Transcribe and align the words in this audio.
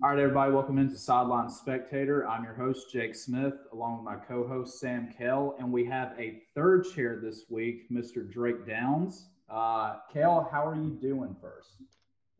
All 0.00 0.10
right, 0.10 0.18
everybody, 0.20 0.52
welcome 0.52 0.78
into 0.78 0.96
Sideline 0.96 1.50
Spectator. 1.50 2.24
I'm 2.28 2.44
your 2.44 2.54
host, 2.54 2.92
Jake 2.92 3.16
Smith, 3.16 3.54
along 3.72 3.96
with 3.96 4.04
my 4.04 4.14
co 4.14 4.46
host, 4.46 4.78
Sam 4.78 5.12
Kell. 5.18 5.56
And 5.58 5.72
we 5.72 5.84
have 5.86 6.12
a 6.16 6.40
third 6.54 6.84
chair 6.94 7.18
this 7.20 7.46
week, 7.50 7.90
Mr. 7.90 8.30
Drake 8.30 8.64
Downs. 8.64 9.26
Uh, 9.50 9.96
Kell, 10.12 10.48
how 10.52 10.64
are 10.64 10.76
you 10.76 10.96
doing 11.02 11.34
first? 11.42 11.82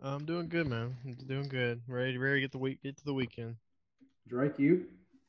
I'm 0.00 0.24
doing 0.24 0.46
good, 0.48 0.68
man. 0.68 0.94
I'm 1.04 1.14
doing 1.26 1.48
good. 1.48 1.80
Ready, 1.88 2.16
ready 2.16 2.36
to 2.36 2.40
get 2.42 2.52
the 2.52 2.58
week, 2.58 2.80
get 2.80 2.96
to 2.98 3.04
the 3.04 3.12
weekend. 3.12 3.56
Drake, 4.28 4.56
you? 4.60 4.84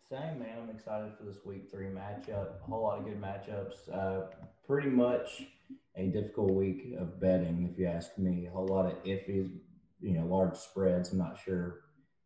Same, 0.07 0.37
man. 0.37 0.59
I'm 0.61 0.69
excited 0.69 1.11
for 1.17 1.23
this 1.23 1.43
week 1.43 1.71
three 1.71 1.87
matchup. 1.87 2.61
A 2.61 2.69
whole 2.69 2.83
lot 2.83 2.99
of 2.99 3.05
good 3.05 3.19
matchups. 3.19 3.91
Uh, 3.91 4.27
pretty 4.67 4.89
much 4.89 5.45
a 5.95 6.05
difficult 6.05 6.51
week 6.51 6.93
of 6.99 7.19
betting, 7.19 7.67
if 7.73 7.79
you 7.79 7.87
ask 7.87 8.19
me. 8.19 8.45
A 8.45 8.51
whole 8.51 8.67
lot 8.67 8.85
of 8.85 9.03
iffies, 9.03 9.49
you 9.99 10.13
know, 10.13 10.27
large 10.27 10.55
spreads. 10.55 11.11
I'm 11.11 11.17
not 11.17 11.39
sure 11.43 11.79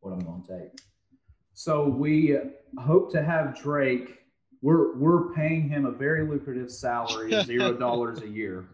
what 0.04 0.14
I'm 0.14 0.20
going 0.20 0.44
to 0.44 0.60
take. 0.60 0.80
So 1.54 1.88
we 1.88 2.38
hope 2.78 3.12
to 3.12 3.24
have 3.24 3.60
Drake. 3.60 4.20
We're 4.62 4.96
we're 4.98 5.34
paying 5.34 5.70
him 5.70 5.86
a 5.86 5.92
very 5.92 6.28
lucrative 6.28 6.72
salary, 6.72 7.32
zero 7.46 7.74
dollars 7.74 8.22
a 8.22 8.28
year. 8.28 8.66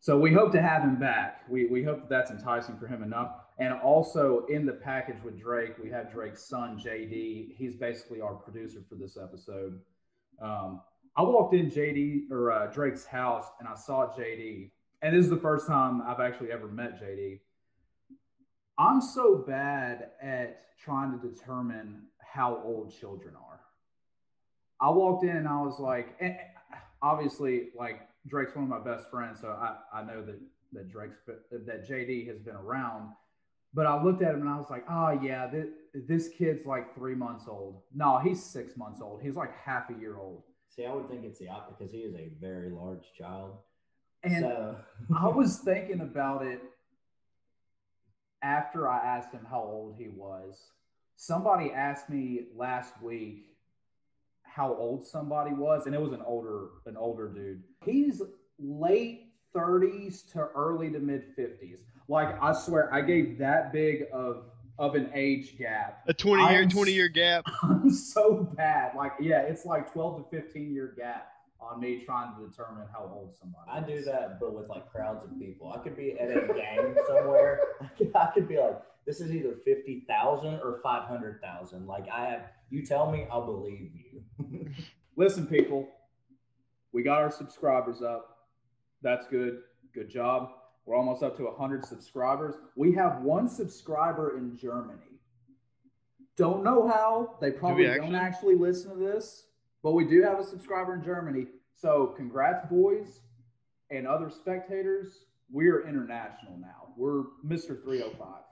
So 0.00 0.18
we 0.18 0.32
hope 0.32 0.52
to 0.52 0.62
have 0.62 0.82
him 0.82 0.96
back. 0.96 1.42
We 1.48 1.66
we 1.66 1.82
hope 1.82 2.00
that 2.00 2.08
that's 2.08 2.30
enticing 2.30 2.78
for 2.78 2.86
him 2.86 3.02
enough. 3.02 3.32
And 3.58 3.74
also 3.74 4.46
in 4.46 4.64
the 4.64 4.72
package 4.72 5.22
with 5.22 5.38
Drake, 5.38 5.74
we 5.82 5.90
have 5.90 6.10
Drake's 6.10 6.42
son 6.48 6.80
JD. 6.82 7.56
He's 7.56 7.76
basically 7.76 8.20
our 8.20 8.34
producer 8.34 8.80
for 8.88 8.94
this 8.94 9.18
episode. 9.22 9.78
Um, 10.40 10.80
I 11.16 11.22
walked 11.22 11.54
in 11.54 11.70
JD 11.70 12.30
or 12.30 12.52
uh, 12.52 12.66
Drake's 12.68 13.04
house 13.04 13.46
and 13.58 13.68
I 13.68 13.74
saw 13.74 14.06
JD, 14.06 14.70
and 15.02 15.14
this 15.14 15.24
is 15.24 15.30
the 15.30 15.36
first 15.36 15.66
time 15.66 16.00
I've 16.02 16.20
actually 16.20 16.52
ever 16.52 16.68
met 16.68 17.00
JD. 17.02 17.40
I'm 18.80 19.02
so 19.02 19.36
bad 19.36 20.08
at 20.22 20.62
trying 20.82 21.12
to 21.12 21.28
determine 21.28 22.04
how 22.18 22.62
old 22.64 22.98
children 22.98 23.34
are. 23.36 23.60
I 24.80 24.88
walked 24.88 25.22
in 25.22 25.36
and 25.36 25.46
I 25.46 25.60
was 25.60 25.78
like, 25.78 26.16
and 26.18 26.34
obviously, 27.02 27.68
like 27.76 28.00
Drake's 28.26 28.54
one 28.54 28.64
of 28.64 28.70
my 28.70 28.78
best 28.78 29.10
friends, 29.10 29.38
so 29.42 29.48
I, 29.48 29.76
I 29.92 30.02
know 30.02 30.24
that 30.24 30.40
that 30.72 30.90
Drake's 30.90 31.18
that 31.26 31.86
JD 31.86 32.26
has 32.28 32.38
been 32.38 32.56
around. 32.56 33.10
But 33.74 33.84
I 33.84 34.02
looked 34.02 34.22
at 34.22 34.34
him 34.34 34.40
and 34.40 34.48
I 34.48 34.56
was 34.56 34.70
like, 34.70 34.84
oh 34.88 35.10
yeah, 35.22 35.46
this, 35.46 35.68
this 36.08 36.28
kid's 36.30 36.64
like 36.64 36.94
three 36.94 37.14
months 37.14 37.44
old. 37.46 37.82
No, 37.94 38.18
he's 38.18 38.42
six 38.42 38.78
months 38.78 39.02
old. 39.02 39.20
He's 39.22 39.36
like 39.36 39.54
half 39.54 39.90
a 39.90 40.00
year 40.00 40.16
old. 40.16 40.42
See, 40.74 40.86
I 40.86 40.94
would 40.94 41.08
think 41.10 41.24
it's 41.24 41.38
the 41.38 41.48
opposite 41.48 41.78
because 41.78 41.92
he 41.92 41.98
is 41.98 42.14
a 42.14 42.30
very 42.40 42.70
large 42.70 43.12
child. 43.16 43.58
And 44.24 44.40
so. 44.40 44.76
I 45.16 45.28
was 45.28 45.58
thinking 45.58 46.00
about 46.00 46.46
it 46.46 46.62
after 48.42 48.88
I 48.88 48.98
asked 48.98 49.32
him 49.32 49.46
how 49.48 49.62
old 49.62 49.96
he 49.98 50.08
was. 50.08 50.58
Somebody 51.16 51.72
asked 51.72 52.08
me 52.08 52.46
last 52.56 53.00
week 53.02 53.46
how 54.42 54.74
old 54.74 55.06
somebody 55.06 55.52
was, 55.52 55.86
and 55.86 55.94
it 55.94 56.00
was 56.00 56.12
an 56.12 56.22
older 56.26 56.68
an 56.86 56.96
older 56.96 57.28
dude. 57.28 57.62
He's 57.84 58.22
late 58.58 59.32
30s 59.54 60.30
to 60.32 60.48
early 60.54 60.90
to 60.90 60.98
mid 60.98 61.36
50s. 61.36 61.80
Like 62.08 62.40
I 62.42 62.52
swear, 62.52 62.92
I 62.92 63.02
gave 63.02 63.38
that 63.38 63.72
big 63.72 64.06
of 64.12 64.44
of 64.78 64.94
an 64.94 65.10
age 65.14 65.58
gap. 65.58 66.02
A 66.08 66.14
20 66.14 66.42
year, 66.42 66.62
I'm, 66.62 66.68
20 66.70 66.90
year 66.90 67.08
gap. 67.08 67.44
I'm 67.62 67.90
so 67.90 68.50
bad. 68.56 68.96
Like, 68.96 69.12
yeah, 69.20 69.40
it's 69.40 69.66
like 69.66 69.92
12 69.92 70.30
to 70.30 70.42
15 70.42 70.72
year 70.72 70.94
gap 70.96 71.30
on 71.60 71.80
me 71.80 72.02
trying 72.04 72.34
to 72.36 72.48
determine 72.48 72.86
how 72.92 73.10
old 73.12 73.34
somebody 73.38 73.70
I 73.70 73.80
is. 73.80 74.04
do 74.04 74.10
that, 74.10 74.40
but 74.40 74.54
with 74.54 74.68
like 74.68 74.90
crowds 74.90 75.24
of 75.24 75.38
people. 75.38 75.72
I 75.72 75.78
could 75.78 75.96
be 75.96 76.18
at 76.18 76.30
a 76.30 76.46
game 76.46 76.96
somewhere. 77.06 77.60
I 77.80 77.86
could, 77.96 78.12
I 78.14 78.26
could 78.32 78.48
be 78.48 78.58
like, 78.58 78.80
this 79.06 79.20
is 79.20 79.32
either 79.32 79.54
50,000 79.64 80.54
or 80.54 80.80
500,000. 80.82 81.86
Like, 81.86 82.04
I 82.12 82.26
have, 82.26 82.42
you 82.70 82.84
tell 82.84 83.10
me, 83.10 83.26
I'll 83.30 83.46
believe 83.46 83.90
you. 83.94 84.70
Listen, 85.16 85.46
people, 85.46 85.88
we 86.92 87.02
got 87.02 87.18
our 87.18 87.30
subscribers 87.30 88.02
up. 88.02 88.38
That's 89.02 89.26
good. 89.26 89.60
Good 89.94 90.10
job. 90.10 90.50
We're 90.86 90.96
almost 90.96 91.22
up 91.22 91.36
to 91.38 91.44
100 91.44 91.84
subscribers. 91.84 92.54
We 92.76 92.92
have 92.94 93.22
one 93.22 93.48
subscriber 93.48 94.36
in 94.38 94.56
Germany. 94.56 94.98
Don't 96.36 96.64
know 96.64 96.88
how. 96.88 97.36
They 97.40 97.50
probably 97.50 97.84
do 97.84 97.96
don't 97.96 98.14
actually 98.14 98.54
listen 98.54 98.90
to 98.90 98.96
this, 98.96 99.46
but 99.82 99.92
we 99.92 100.04
do 100.04 100.22
have 100.22 100.38
a 100.38 100.44
subscriber 100.44 100.94
in 100.94 101.02
Germany. 101.02 101.46
So, 101.80 102.14
congrats, 102.16 102.66
boys 102.70 103.20
and 103.90 104.06
other 104.06 104.30
spectators. 104.30 105.24
We're 105.50 105.88
international 105.88 106.58
now. 106.58 106.92
We're 106.96 107.24
Mr. 107.44 107.82
305. 107.82 108.42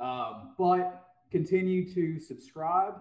Um, 0.00 0.54
but 0.58 1.06
continue 1.30 1.92
to 1.94 2.18
subscribe, 2.18 2.94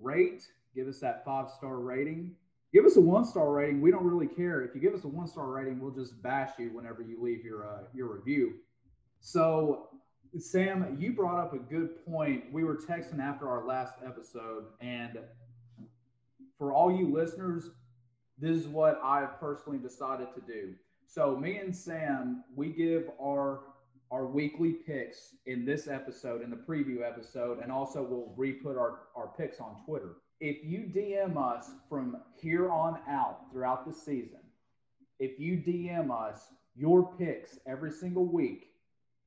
rate, 0.00 0.44
give 0.74 0.88
us 0.88 1.00
that 1.00 1.24
five 1.24 1.50
star 1.50 1.78
rating 1.78 2.34
give 2.72 2.84
us 2.86 2.96
a 2.96 3.00
one 3.00 3.24
star 3.24 3.50
rating. 3.50 3.80
We 3.80 3.90
don't 3.90 4.04
really 4.04 4.26
care. 4.26 4.62
If 4.62 4.74
you 4.74 4.80
give 4.80 4.94
us 4.94 5.04
a 5.04 5.08
one 5.08 5.26
star 5.26 5.50
rating, 5.50 5.80
we'll 5.80 5.92
just 5.92 6.20
bash 6.22 6.52
you 6.58 6.70
whenever 6.72 7.02
you 7.02 7.22
leave 7.22 7.44
your 7.44 7.68
uh, 7.68 7.82
your 7.94 8.14
review. 8.14 8.54
So, 9.20 9.88
Sam, 10.38 10.96
you 10.98 11.12
brought 11.12 11.38
up 11.38 11.52
a 11.52 11.58
good 11.58 12.04
point. 12.04 12.44
We 12.52 12.64
were 12.64 12.76
texting 12.76 13.20
after 13.20 13.48
our 13.48 13.66
last 13.66 13.94
episode, 14.04 14.64
and 14.80 15.18
for 16.58 16.72
all 16.72 16.90
you 16.90 17.12
listeners, 17.12 17.70
this 18.42 18.56
is 18.58 18.68
what 18.68 19.00
I've 19.02 19.40
personally 19.40 19.78
decided 19.78 20.28
to 20.34 20.40
do. 20.40 20.74
So, 21.06 21.36
me 21.36 21.56
and 21.56 21.74
Sam, 21.74 22.44
we 22.54 22.68
give 22.72 23.10
our 23.20 23.60
our 24.10 24.26
weekly 24.26 24.72
picks 24.72 25.36
in 25.46 25.64
this 25.64 25.88
episode, 25.88 26.42
in 26.42 26.50
the 26.50 26.56
preview 26.56 27.00
episode, 27.02 27.60
and 27.62 27.72
also 27.72 28.02
we'll 28.02 28.34
re-put 28.36 28.76
our, 28.76 29.04
our 29.16 29.28
picks 29.38 29.58
on 29.58 29.82
Twitter 29.86 30.16
if 30.42 30.64
you 30.64 30.90
DM 30.92 31.36
us 31.36 31.70
from 31.88 32.16
here 32.36 32.68
on 32.68 32.98
out 33.08 33.48
throughout 33.52 33.86
the 33.86 33.92
season, 33.92 34.40
if 35.20 35.38
you 35.38 35.56
DM 35.56 36.10
us 36.10 36.48
your 36.74 37.14
picks 37.16 37.60
every 37.64 37.92
single 37.92 38.26
week, 38.26 38.72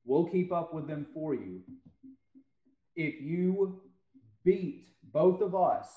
we'll 0.04 0.26
keep 0.26 0.52
up 0.52 0.74
with 0.74 0.86
them 0.86 1.06
for 1.14 1.34
you. 1.34 1.62
If 2.96 3.18
you 3.22 3.80
beat 4.44 4.88
both 5.10 5.40
of 5.40 5.54
us 5.54 5.88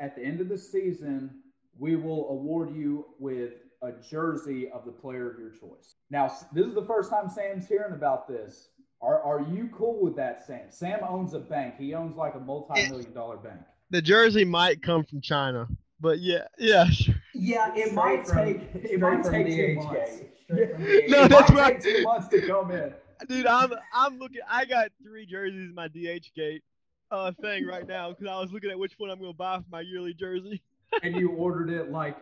at 0.00 0.16
the 0.16 0.22
end 0.22 0.40
of 0.40 0.48
the 0.48 0.58
season, 0.58 1.41
we 1.82 1.96
will 1.96 2.28
award 2.30 2.74
you 2.74 3.06
with 3.18 3.54
a 3.82 3.92
jersey 3.92 4.70
of 4.70 4.84
the 4.84 4.92
player 4.92 5.30
of 5.30 5.38
your 5.38 5.50
choice. 5.50 5.96
Now, 6.10 6.32
this 6.52 6.66
is 6.66 6.74
the 6.74 6.84
first 6.84 7.10
time 7.10 7.28
Sam's 7.28 7.66
hearing 7.66 7.92
about 7.92 8.28
this. 8.28 8.68
Are, 9.00 9.20
are 9.20 9.40
you 9.40 9.68
cool 9.76 10.00
with 10.00 10.14
that, 10.16 10.46
Sam? 10.46 10.70
Sam 10.70 11.00
owns 11.02 11.34
a 11.34 11.40
bank. 11.40 11.74
He 11.76 11.92
owns 11.92 12.16
like 12.16 12.36
a 12.36 12.40
multi 12.40 12.88
million 12.88 13.12
dollar 13.12 13.36
bank 13.36 13.60
the 13.92 14.02
jersey 14.02 14.44
might 14.44 14.82
come 14.82 15.04
from 15.04 15.20
China, 15.20 15.68
but 16.00 16.18
yeah, 16.18 16.46
yeah, 16.58 16.86
sure. 16.90 17.14
Yeah, 17.34 17.72
it 17.74 17.90
straight 17.90 17.94
might 17.94 18.26
from, 18.26 18.38
take 18.38 18.74
it 18.74 18.98
might 18.98 19.22
take 19.22 19.46
two 19.46 19.74
months. 19.74 20.22
no, 21.08 21.28
that's 21.28 21.52
right. 21.52 21.80
Two 21.80 22.02
months 22.02 22.28
to 22.28 22.46
come 22.46 22.72
in. 22.72 22.92
Dude, 23.28 23.46
I'm 23.46 23.72
I'm 23.92 24.18
looking. 24.18 24.40
I 24.50 24.64
got 24.64 24.90
three 25.04 25.26
jerseys 25.26 25.68
in 25.68 25.74
my 25.74 25.88
DH 25.88 26.34
gate 26.34 26.64
uh 27.10 27.30
thing 27.42 27.66
right 27.66 27.86
now 27.86 28.08
because 28.08 28.26
I 28.26 28.40
was 28.40 28.50
looking 28.50 28.70
at 28.70 28.78
which 28.78 28.94
one 28.96 29.10
I'm 29.10 29.18
going 29.18 29.32
to 29.32 29.36
buy 29.36 29.58
for 29.58 29.64
my 29.70 29.82
yearly 29.82 30.14
jersey. 30.14 30.62
and 31.02 31.16
you 31.16 31.30
ordered 31.30 31.70
it 31.70 31.90
like 31.90 32.16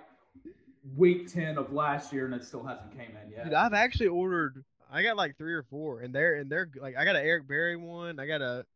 week 0.96 1.32
ten 1.32 1.58
of 1.58 1.72
last 1.72 2.12
year, 2.12 2.26
and 2.26 2.34
it 2.34 2.44
still 2.44 2.64
hasn't 2.64 2.92
came 2.92 3.16
in 3.22 3.30
yet. 3.30 3.44
Dude, 3.44 3.54
I've 3.54 3.74
actually 3.74 4.08
ordered. 4.08 4.64
I 4.92 5.02
got 5.02 5.16
like 5.16 5.36
three 5.36 5.54
or 5.54 5.62
four, 5.62 6.00
and 6.00 6.14
they're 6.14 6.34
and 6.34 6.50
they're 6.50 6.68
like 6.80 6.96
I 6.96 7.04
got 7.04 7.16
an 7.16 7.24
Eric 7.24 7.46
Berry 7.46 7.76
one, 7.76 8.18
I 8.18 8.26
got 8.26 8.42
a 8.42 8.66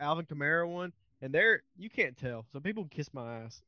Alvin 0.00 0.26
Kamara 0.26 0.68
one, 0.68 0.92
and 1.20 1.32
they're 1.32 1.62
you 1.76 1.90
can't 1.90 2.16
tell. 2.16 2.46
So 2.52 2.60
people 2.60 2.86
kiss 2.90 3.12
my 3.12 3.40
ass. 3.40 3.62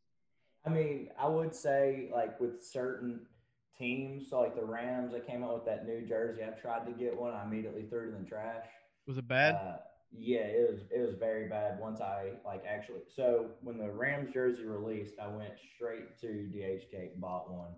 I 0.65 0.71
mean, 0.71 1.11
I 1.19 1.29
would 1.29 1.55
say 1.55 2.11
like 2.13 2.41
with 2.41 2.65
certain 2.65 3.21
teams, 3.79 4.31
so 4.31 4.41
like 4.41 4.57
the 4.57 4.65
Rams, 4.65 5.15
I 5.15 5.21
came 5.21 5.45
out 5.45 5.55
with 5.55 5.65
that 5.67 5.87
new 5.87 6.03
jersey. 6.03 6.43
I 6.43 6.49
tried 6.49 6.87
to 6.87 6.93
get 6.93 7.17
one, 7.17 7.35
I 7.35 7.45
immediately 7.45 7.83
threw 7.83 8.09
it 8.09 8.17
in 8.17 8.25
the 8.25 8.29
trash. 8.29 8.65
Was 9.07 9.19
it 9.19 9.29
bad? 9.29 9.55
Uh, 9.55 9.77
yeah, 10.19 10.41
it 10.41 10.71
was. 10.71 10.81
It 10.91 11.01
was 11.01 11.15
very 11.15 11.49
bad. 11.49 11.79
Once 11.81 12.01
I 12.01 12.33
like 12.45 12.65
actually, 12.69 13.01
so 13.15 13.51
when 13.63 13.79
the 13.79 13.91
Rams 13.91 14.33
jersey 14.33 14.65
released, 14.65 15.15
I 15.21 15.29
went 15.29 15.53
straight 15.75 16.19
to 16.21 16.27
DHgate 16.27 17.13
and 17.13 17.21
bought 17.21 17.51
one. 17.51 17.73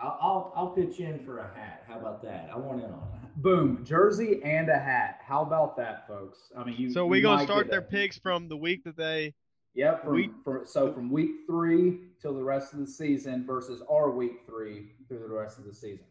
I'll, 0.00 0.18
I'll, 0.20 0.52
I'll 0.54 0.68
pitch 0.68 1.00
in 1.00 1.24
for 1.24 1.38
a 1.38 1.50
hat. 1.58 1.84
How 1.88 1.98
about 1.98 2.22
that? 2.22 2.50
I 2.52 2.56
want 2.56 2.84
in 2.84 2.90
on 2.90 3.08
that. 3.12 3.42
Boom, 3.42 3.84
jersey 3.84 4.40
and 4.44 4.68
a 4.68 4.78
hat. 4.78 5.20
How 5.24 5.42
about 5.42 5.76
that, 5.76 6.06
folks? 6.06 6.52
I 6.56 6.64
mean, 6.64 6.76
you. 6.78 6.92
So 6.92 7.06
we 7.06 7.20
gonna 7.20 7.44
start 7.44 7.70
their 7.70 7.82
picks 7.82 8.18
from 8.18 8.48
the 8.48 8.56
week 8.56 8.84
that 8.84 8.96
they. 8.96 9.34
Yep. 9.74 10.04
From, 10.04 10.14
week, 10.14 10.30
for, 10.42 10.62
so 10.64 10.92
from 10.92 11.10
week 11.10 11.30
three 11.46 12.00
till 12.20 12.34
the 12.34 12.42
rest 12.42 12.72
of 12.72 12.80
the 12.80 12.86
season 12.86 13.44
versus 13.46 13.82
our 13.88 14.10
week 14.10 14.40
three 14.44 14.92
through 15.06 15.20
the 15.20 15.28
rest 15.28 15.58
of 15.58 15.64
the 15.66 15.74
season. 15.74 16.06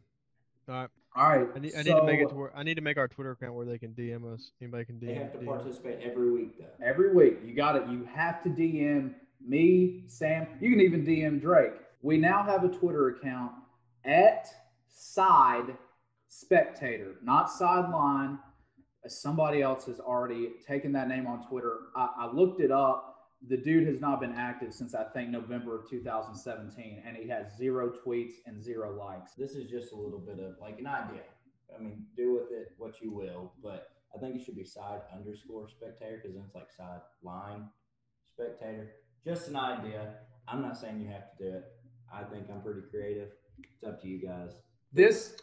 All 0.69 0.75
right. 0.75 0.89
All 1.17 1.29
right. 1.29 1.47
I 1.55 1.59
need, 1.59 1.73
I 1.75 1.81
need 1.81 1.95
to 1.95 2.03
make 2.03 2.19
it 2.19 2.29
to 2.29 2.35
where 2.35 2.55
I 2.55 2.61
need 2.61 2.75
to 2.75 2.81
make 2.81 2.97
our 2.97 3.07
Twitter 3.07 3.31
account 3.31 3.55
where 3.55 3.65
they 3.65 3.79
can 3.79 3.93
DM 3.93 4.31
us. 4.31 4.51
Anybody 4.61 4.85
can 4.85 4.95
DM. 4.97 5.07
They 5.07 5.13
have 5.15 5.31
to 5.31 5.39
DM. 5.39 5.45
participate 5.45 5.99
every 6.03 6.31
week 6.31 6.59
though. 6.59 6.85
Every 6.85 7.11
week, 7.11 7.39
you 7.43 7.55
got 7.55 7.75
it. 7.75 7.87
You 7.89 8.07
have 8.13 8.43
to 8.43 8.49
DM 8.49 9.15
me, 9.45 10.03
Sam. 10.05 10.45
You 10.61 10.69
can 10.69 10.79
even 10.79 11.03
DM 11.03 11.41
Drake. 11.41 11.73
We 12.03 12.17
now 12.17 12.43
have 12.43 12.63
a 12.63 12.69
Twitter 12.69 13.09
account 13.09 13.51
at 14.05 14.47
side 14.89 15.75
spectator, 16.27 17.15
not 17.23 17.49
sideline. 17.49 18.37
somebody 19.07 19.63
else 19.63 19.85
has 19.85 19.99
already 19.99 20.49
taken 20.67 20.91
that 20.91 21.07
name 21.07 21.25
on 21.25 21.47
Twitter. 21.47 21.77
I, 21.95 22.09
I 22.19 22.31
looked 22.31 22.61
it 22.61 22.71
up. 22.71 23.06
The 23.45 23.57
dude 23.57 23.87
has 23.87 23.99
not 23.99 24.19
been 24.19 24.33
active 24.33 24.73
since 24.73 24.95
I 24.95 25.03
think 25.03 25.29
November 25.29 25.79
of 25.79 25.89
2017, 25.89 27.03
and 27.05 27.15
he 27.15 27.27
has 27.29 27.55
zero 27.55 27.91
tweets 28.05 28.33
and 28.45 28.61
zero 28.61 28.97
likes. 28.97 29.33
This 29.33 29.51
is 29.51 29.69
just 29.69 29.91
a 29.93 29.95
little 29.95 30.19
bit 30.19 30.39
of 30.39 30.55
like 30.59 30.79
an 30.79 30.87
idea. 30.87 31.21
I 31.75 31.81
mean, 31.81 32.05
do 32.15 32.33
with 32.33 32.51
it 32.51 32.73
what 32.77 33.01
you 33.01 33.11
will, 33.11 33.53
but 33.61 33.89
I 34.15 34.19
think 34.19 34.35
it 34.35 34.43
should 34.43 34.55
be 34.55 34.63
side 34.63 35.01
underscore 35.13 35.67
spectator 35.69 36.19
because 36.21 36.35
then 36.35 36.45
it's 36.45 36.55
like 36.55 36.71
side 36.71 37.01
line 37.21 37.67
spectator. 38.25 38.93
Just 39.23 39.49
an 39.49 39.55
idea. 39.57 40.15
I'm 40.47 40.61
not 40.61 40.77
saying 40.77 41.01
you 41.01 41.09
have 41.09 41.37
to 41.37 41.43
do 41.43 41.57
it. 41.57 41.65
I 42.11 42.23
think 42.23 42.47
I'm 42.49 42.61
pretty 42.61 42.81
creative. 42.89 43.29
It's 43.75 43.83
up 43.83 44.01
to 44.01 44.07
you 44.07 44.25
guys. 44.25 44.61
This 44.93 45.35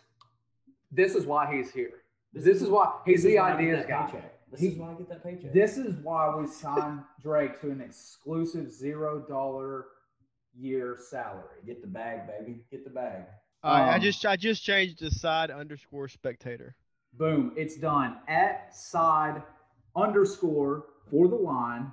this 0.91 1.15
is 1.15 1.27
why 1.27 1.55
he's 1.55 1.71
here. 1.73 2.05
This, 2.33 2.61
is 2.63 2.69
why 2.69 2.93
he's 3.07 3.23
This 3.23 3.25
is 3.27 3.33
the 3.33 3.39
why 3.39 3.47
I 3.47 3.51
get 3.51 3.59
ideas 3.61 3.87
guy. 3.87 4.07
paycheck. 4.07 4.34
This 4.55 4.61
He- 4.61 4.69
is 4.69 4.79
why 4.79 4.93
I 4.93 4.95
get 4.95 5.09
that 5.09 5.23
paycheck. 5.25 5.53
This 5.53 5.77
is 5.79 5.97
why 6.05 6.35
we 6.37 6.47
signed 6.47 7.03
Drake 7.23 7.61
to 7.63 7.71
an 7.71 7.81
exclusive 7.81 8.71
zero 8.71 9.21
dollar 9.21 9.87
year 10.57 10.97
salary. 11.11 11.61
get 11.67 11.81
the 11.83 11.89
bag, 11.89 12.29
baby. 12.29 12.65
Get 12.71 12.85
the 12.85 12.91
bag. 12.91 13.25
All 13.65 13.73
right, 13.75 13.91
I 13.93 13.95
Um, 13.97 14.01
just 14.01 14.25
I 14.25 14.37
just 14.37 14.63
changed 14.63 14.99
to 15.01 15.11
side 15.11 15.51
underscore 15.51 16.07
spectator. 16.09 16.77
Boom, 17.15 17.53
it's 17.57 17.77
done. 17.77 18.19
At 18.29 18.75
side 18.77 19.43
underscore 19.97 20.85
for 21.11 21.27
the 21.29 21.35
line 21.37 21.91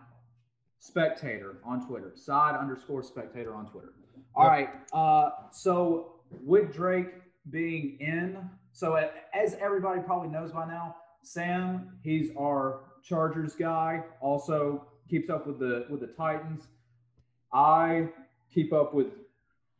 spectator 0.79 1.57
on 1.63 1.85
Twitter. 1.87 2.13
Side 2.15 2.55
underscore 2.55 3.01
spectator 3.03 3.53
on 3.55 3.67
Twitter. 3.67 3.93
All 4.35 4.45
right. 4.47 4.69
Uh, 4.93 5.31
so 5.51 6.21
with 6.43 6.73
Drake 6.73 7.09
being 7.49 7.97
in, 7.99 8.37
so 8.71 8.95
as 9.33 9.55
everybody 9.55 10.01
probably 10.01 10.29
knows 10.29 10.51
by 10.51 10.65
now, 10.67 10.95
Sam, 11.23 11.97
he's 12.03 12.31
our 12.37 12.81
Chargers 13.03 13.55
guy. 13.55 14.03
Also 14.21 14.85
keeps 15.09 15.29
up 15.29 15.47
with 15.47 15.59
the 15.59 15.85
with 15.89 16.01
the 16.01 16.07
Titans. 16.07 16.67
I 17.53 18.09
keep 18.53 18.73
up 18.73 18.93
with 18.93 19.07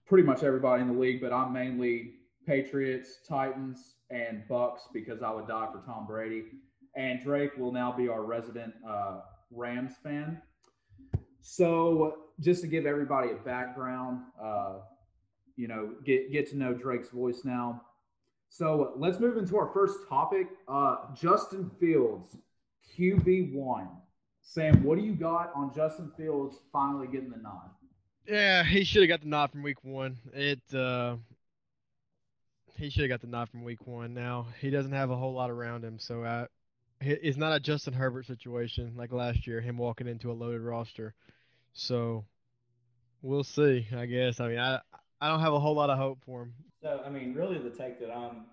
pretty 0.06 0.24
much 0.24 0.44
everybody 0.44 0.82
in 0.82 0.88
the 0.90 1.00
league, 1.00 1.22
but 1.22 1.32
I'm 1.32 1.54
mainly 1.54 2.16
Patriots, 2.46 3.20
Titans, 3.28 3.96
and 4.10 4.44
Bucks 4.48 4.84
because 4.94 5.22
I 5.22 5.32
would 5.32 5.48
die 5.48 5.70
for 5.72 5.82
Tom 5.86 6.06
Brady. 6.06 6.44
And 6.96 7.22
Drake 7.22 7.56
will 7.58 7.72
now 7.72 7.92
be 7.92 8.10
our 8.10 8.24
resident 8.24 8.74
uh, 8.88 9.22
Rams 9.52 9.94
fan. 10.04 10.42
So, 11.42 12.18
just 12.40 12.62
to 12.62 12.68
give 12.68 12.86
everybody 12.86 13.32
a 13.32 13.36
background, 13.36 14.22
uh, 14.42 14.80
you 15.56 15.68
know, 15.68 15.92
get 16.06 16.32
get 16.32 16.50
to 16.50 16.58
know 16.58 16.74
Drake's 16.74 17.10
voice 17.10 17.42
now. 17.46 17.82
So 18.51 18.92
let's 18.98 19.18
move 19.18 19.38
into 19.38 19.57
our 19.57 19.71
first 19.74 20.00
topic. 20.09 20.48
Uh, 20.68 20.98
Justin 21.15 21.69
Fields, 21.80 22.36
QB 22.98 23.53
one. 23.53 23.88
Sam, 24.42 24.83
what 24.83 24.98
do 24.98 25.06
you 25.06 25.13
got 25.13 25.53
on 25.56 25.74
Justin 25.74 26.12
Fields 26.18 26.57
finally 26.74 27.07
getting 27.07 27.30
the 27.30 27.38
nod? 27.38 27.69
Yeah, 28.27 28.63
he 28.65 28.83
should 28.83 29.03
have 29.03 29.09
got 29.09 29.21
the 29.21 29.30
nod 29.30 29.51
from 29.51 29.63
week 29.63 29.83
one. 29.86 30.18
It 30.33 30.59
uh 30.75 31.15
he 32.75 32.89
should 32.89 33.03
have 33.03 33.09
got 33.09 33.21
the 33.21 33.27
nod 33.27 33.50
from 33.50 33.63
week 33.63 33.88
one. 33.88 34.13
Now 34.13 34.48
he 34.59 34.69
doesn't 34.69 34.92
have 34.92 35.12
a 35.12 35.15
whole 35.15 35.33
lot 35.33 35.50
around 35.50 35.83
him, 35.86 35.97
so 35.97 36.24
uh, 36.24 36.47
he- 37.00 37.12
it's 37.12 37.38
not 37.38 37.56
a 37.56 37.59
Justin 37.59 37.94
Herbert 37.94 38.25
situation 38.25 38.94
like 38.97 39.12
last 39.13 39.47
year, 39.47 39.62
him 39.62 39.77
walking 39.77 40.07
into 40.07 40.31
a 40.31 40.33
loaded 40.33 40.62
roster. 40.62 41.13
So 41.74 42.25
we'll 43.21 43.44
see. 43.44 43.88
I 43.95 44.06
guess. 44.06 44.39
I 44.39 44.47
mean, 44.50 44.59
I 44.59 44.80
I 45.21 45.30
don't 45.30 45.42
have 45.42 45.54
a 45.54 45.59
whole 45.59 45.75
lot 45.75 45.89
of 45.89 45.97
hope 45.97 46.19
for 46.25 46.44
him. 46.44 46.54
So, 46.81 47.01
I 47.06 47.10
mean, 47.10 47.33
really, 47.36 47.60
the 47.60 47.69
take 47.69 48.00
that 48.00 48.12
I'm 48.12 48.45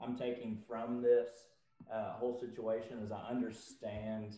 I'm 0.00 0.16
taking 0.16 0.58
from 0.68 1.02
this 1.02 1.28
uh, 1.92 2.14
whole 2.14 2.38
situation 2.38 2.98
is 3.04 3.12
I 3.12 3.30
understand 3.30 4.34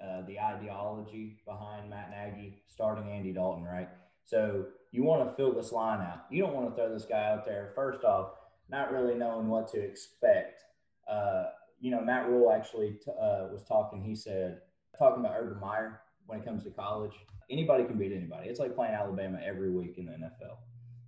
uh, 0.00 0.22
the 0.26 0.38
ideology 0.38 1.40
behind 1.44 1.90
Matt 1.90 2.10
Nagy 2.10 2.62
starting 2.68 3.10
Andy 3.10 3.32
Dalton, 3.32 3.64
right? 3.64 3.88
So 4.24 4.66
you 4.92 5.02
want 5.02 5.28
to 5.28 5.34
fill 5.34 5.52
this 5.52 5.72
line 5.72 6.00
out. 6.00 6.26
You 6.30 6.42
don't 6.42 6.54
want 6.54 6.70
to 6.70 6.74
throw 6.74 6.92
this 6.92 7.04
guy 7.04 7.30
out 7.30 7.44
there 7.44 7.72
first 7.74 8.04
off, 8.04 8.34
not 8.68 8.92
really 8.92 9.14
knowing 9.14 9.48
what 9.48 9.68
to 9.72 9.80
expect. 9.80 10.62
Uh, 11.10 11.46
you 11.80 11.90
know, 11.90 12.00
Matt 12.00 12.28
Rhule 12.28 12.52
actually 12.52 12.98
t- 13.04 13.10
uh, 13.10 13.48
was 13.52 13.64
talking. 13.66 14.02
He 14.02 14.14
said 14.14 14.60
talking 14.96 15.24
about 15.24 15.36
Urban 15.36 15.60
Meyer 15.60 16.00
when 16.26 16.38
it 16.38 16.44
comes 16.44 16.62
to 16.64 16.70
college. 16.70 17.12
Anybody 17.50 17.84
can 17.84 17.98
beat 17.98 18.12
anybody. 18.12 18.48
It's 18.48 18.60
like 18.60 18.76
playing 18.76 18.94
Alabama 18.94 19.40
every 19.44 19.72
week 19.72 19.98
in 19.98 20.06
the 20.06 20.12
NFL. 20.12 20.58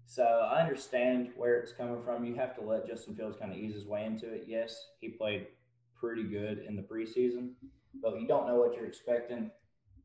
So 0.07 0.23
I 0.23 0.61
understand 0.61 1.31
where 1.37 1.57
it's 1.57 1.73
coming 1.73 2.03
from. 2.05 2.25
You 2.25 2.35
have 2.37 2.55
to 2.57 2.61
let 2.61 2.87
Justin 2.87 3.17
Fields 3.17 3.37
kind 3.39 3.53
of 3.53 3.59
ease 3.59 3.75
his 3.75 3.87
way 3.87 4.05
into 4.05 4.33
it. 4.33 4.45
Yes, 4.47 4.89
he 5.01 5.09
played 5.09 5.47
pretty 5.99 6.25
good 6.25 6.59
in 6.59 6.77
the 6.77 6.83
preseason, 6.83 7.53
but 8.03 8.21
you 8.21 8.27
don't 8.27 8.47
know 8.47 8.57
what 8.57 8.75
you're 8.75 8.87
expecting. 8.87 9.51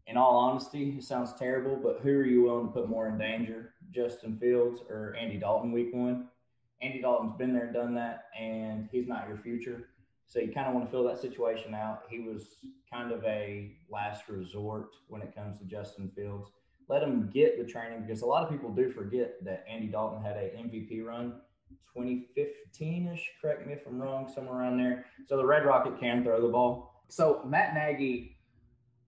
In 0.07 0.17
all 0.17 0.37
honesty, 0.37 0.95
it 0.97 1.03
sounds 1.03 1.33
terrible, 1.33 1.75
but 1.75 1.99
who 2.01 2.09
are 2.09 2.25
you 2.25 2.43
willing 2.43 2.67
to 2.67 2.73
put 2.73 2.89
more 2.89 3.09
in 3.09 3.17
danger, 3.17 3.73
Justin 3.91 4.37
Fields 4.39 4.81
or 4.89 5.15
Andy 5.19 5.37
Dalton 5.37 5.71
week 5.71 5.93
one? 5.93 6.29
Andy 6.81 7.01
Dalton's 7.01 7.37
been 7.37 7.53
there 7.53 7.65
and 7.65 7.73
done 7.73 7.93
that, 7.95 8.29
and 8.39 8.87
he's 8.91 9.07
not 9.07 9.27
your 9.27 9.37
future. 9.37 9.89
So 10.25 10.39
you 10.39 10.51
kind 10.51 10.67
of 10.67 10.73
want 10.73 10.85
to 10.85 10.91
fill 10.91 11.03
that 11.05 11.19
situation 11.19 11.73
out. 11.73 12.03
He 12.09 12.19
was 12.19 12.57
kind 12.91 13.11
of 13.11 13.23
a 13.25 13.75
last 13.89 14.29
resort 14.29 14.95
when 15.07 15.21
it 15.21 15.35
comes 15.35 15.59
to 15.59 15.65
Justin 15.65 16.09
Fields 16.15 16.51
let 16.89 17.03
him 17.03 17.29
get 17.31 17.57
the 17.57 17.71
training 17.71 18.01
because 18.01 18.23
a 18.23 18.25
lot 18.25 18.43
of 18.43 18.49
people 18.49 18.71
do 18.71 18.91
forget 18.91 19.43
that 19.45 19.63
Andy 19.69 19.87
Dalton 19.87 20.23
had 20.23 20.35
a 20.35 20.49
MVP 20.57 21.05
run 21.05 21.35
2015-ish, 21.95 23.31
correct 23.41 23.67
me 23.67 23.73
if 23.73 23.85
I'm 23.87 24.01
wrong, 24.01 24.27
somewhere 24.33 24.59
around 24.59 24.77
there. 24.77 25.05
So 25.27 25.37
the 25.37 25.45
Red 25.45 25.65
Rocket 25.65 25.99
can 25.99 26.23
throw 26.23 26.41
the 26.41 26.47
ball. 26.47 27.03
So 27.07 27.41
Matt 27.45 27.73
Nagy, 27.73 28.37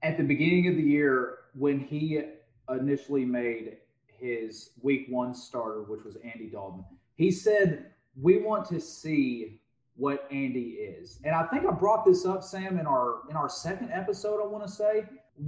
at 0.04 0.18
the 0.18 0.24
beginning 0.24 0.68
of 0.68 0.76
the 0.76 0.84
year, 0.84 1.38
when 1.54 1.80
he 1.80 2.22
initially 2.70 3.26
made 3.26 3.78
his 4.08 4.72
week 4.82 5.08
one 5.10 5.34
starter, 5.34 5.84
which 5.84 6.04
was 6.04 6.18
Andy 6.24 6.50
Dalton, 6.52 6.84
he 7.16 7.32
said, 7.32 7.88
We 8.20 8.42
want 8.42 8.68
to 8.70 8.80
see 8.80 9.62
what 9.96 10.28
Andy 10.32 10.78
is. 10.80 11.20
And 11.24 11.36
I 11.36 11.46
think 11.48 11.66
I 11.66 11.72
brought 11.72 12.06
this 12.06 12.26
up, 12.26 12.44
Sam, 12.44 12.80
in 12.80 12.88
our 12.88 13.22
in 13.30 13.36
our 13.36 13.50
second 13.50 13.92
episode, 13.92 14.42
I 14.42 14.48
want 14.48 14.66
to 14.66 14.72
say. 14.72 15.04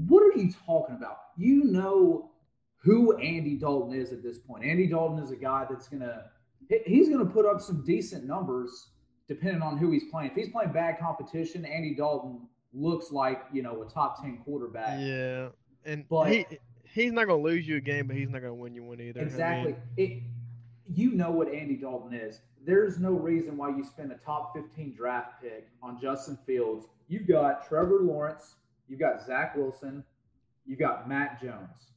What 0.07 0.23
are 0.23 0.37
you 0.39 0.51
talking 0.65 0.95
about? 0.95 1.17
You 1.37 1.65
know 1.65 2.31
who 2.77 3.15
Andy 3.17 3.55
Dalton 3.55 3.93
is 3.97 4.11
at 4.11 4.23
this 4.23 4.39
point. 4.39 4.63
Andy 4.65 4.87
Dalton 4.87 5.23
is 5.23 5.31
a 5.31 5.35
guy 5.35 5.65
that's 5.69 5.87
going 5.87 6.01
to 6.01 6.23
he's 6.85 7.09
gonna 7.09 7.25
put 7.25 7.45
up 7.45 7.61
some 7.61 7.83
decent 7.85 8.25
numbers 8.25 8.89
depending 9.27 9.61
on 9.61 9.77
who 9.77 9.91
he's 9.91 10.05
playing. 10.11 10.31
If 10.31 10.35
he's 10.35 10.49
playing 10.49 10.71
bad 10.71 10.99
competition, 10.99 11.65
Andy 11.65 11.93
Dalton 11.95 12.47
looks 12.73 13.11
like 13.11 13.43
you 13.53 13.61
know 13.61 13.83
a 13.83 13.85
top 13.89 14.21
ten 14.21 14.39
quarterback. 14.43 14.99
Yeah, 14.99 15.49
and 15.85 16.05
But- 16.09 16.31
he 16.31 16.45
he's 16.85 17.11
not 17.11 17.27
gonna 17.27 17.41
lose 17.41 17.67
you 17.67 17.77
a 17.77 17.81
game, 17.81 18.07
but 18.07 18.15
he's 18.15 18.29
not 18.29 18.41
gonna 18.41 18.53
win 18.55 18.73
you 18.73 18.83
one 18.83 18.99
either. 18.99 19.19
I 19.19 19.23
mean, 19.23 19.31
Exactly. 19.31 19.75
it 19.97 20.23
you 20.87 21.11
know 21.11 21.31
what 21.31 21.47
Andy 21.49 21.77
Dalton 21.77 22.13
is. 22.13 22.41
There's 22.65 22.99
no 22.99 23.11
reason 23.11 23.57
why 23.57 23.69
you 23.69 23.83
spend 23.83 24.11
a 24.11 24.15
top 24.15 24.53
15 24.55 24.93
draft 24.95 25.41
pick 25.41 25.67
on 25.81 25.99
Justin 25.99 26.37
Fields. 26.45 26.87
You've 27.07 27.27
got 27.27 27.67
Trevor 27.67 27.99
Lawrence, 28.01 28.55
you've 28.87 28.99
got 28.99 29.25
Zach 29.25 29.55
Wilson, 29.55 30.03
you've 30.65 30.79
got 30.79 31.07
Mac 31.07 31.41
Jones. 31.41 31.91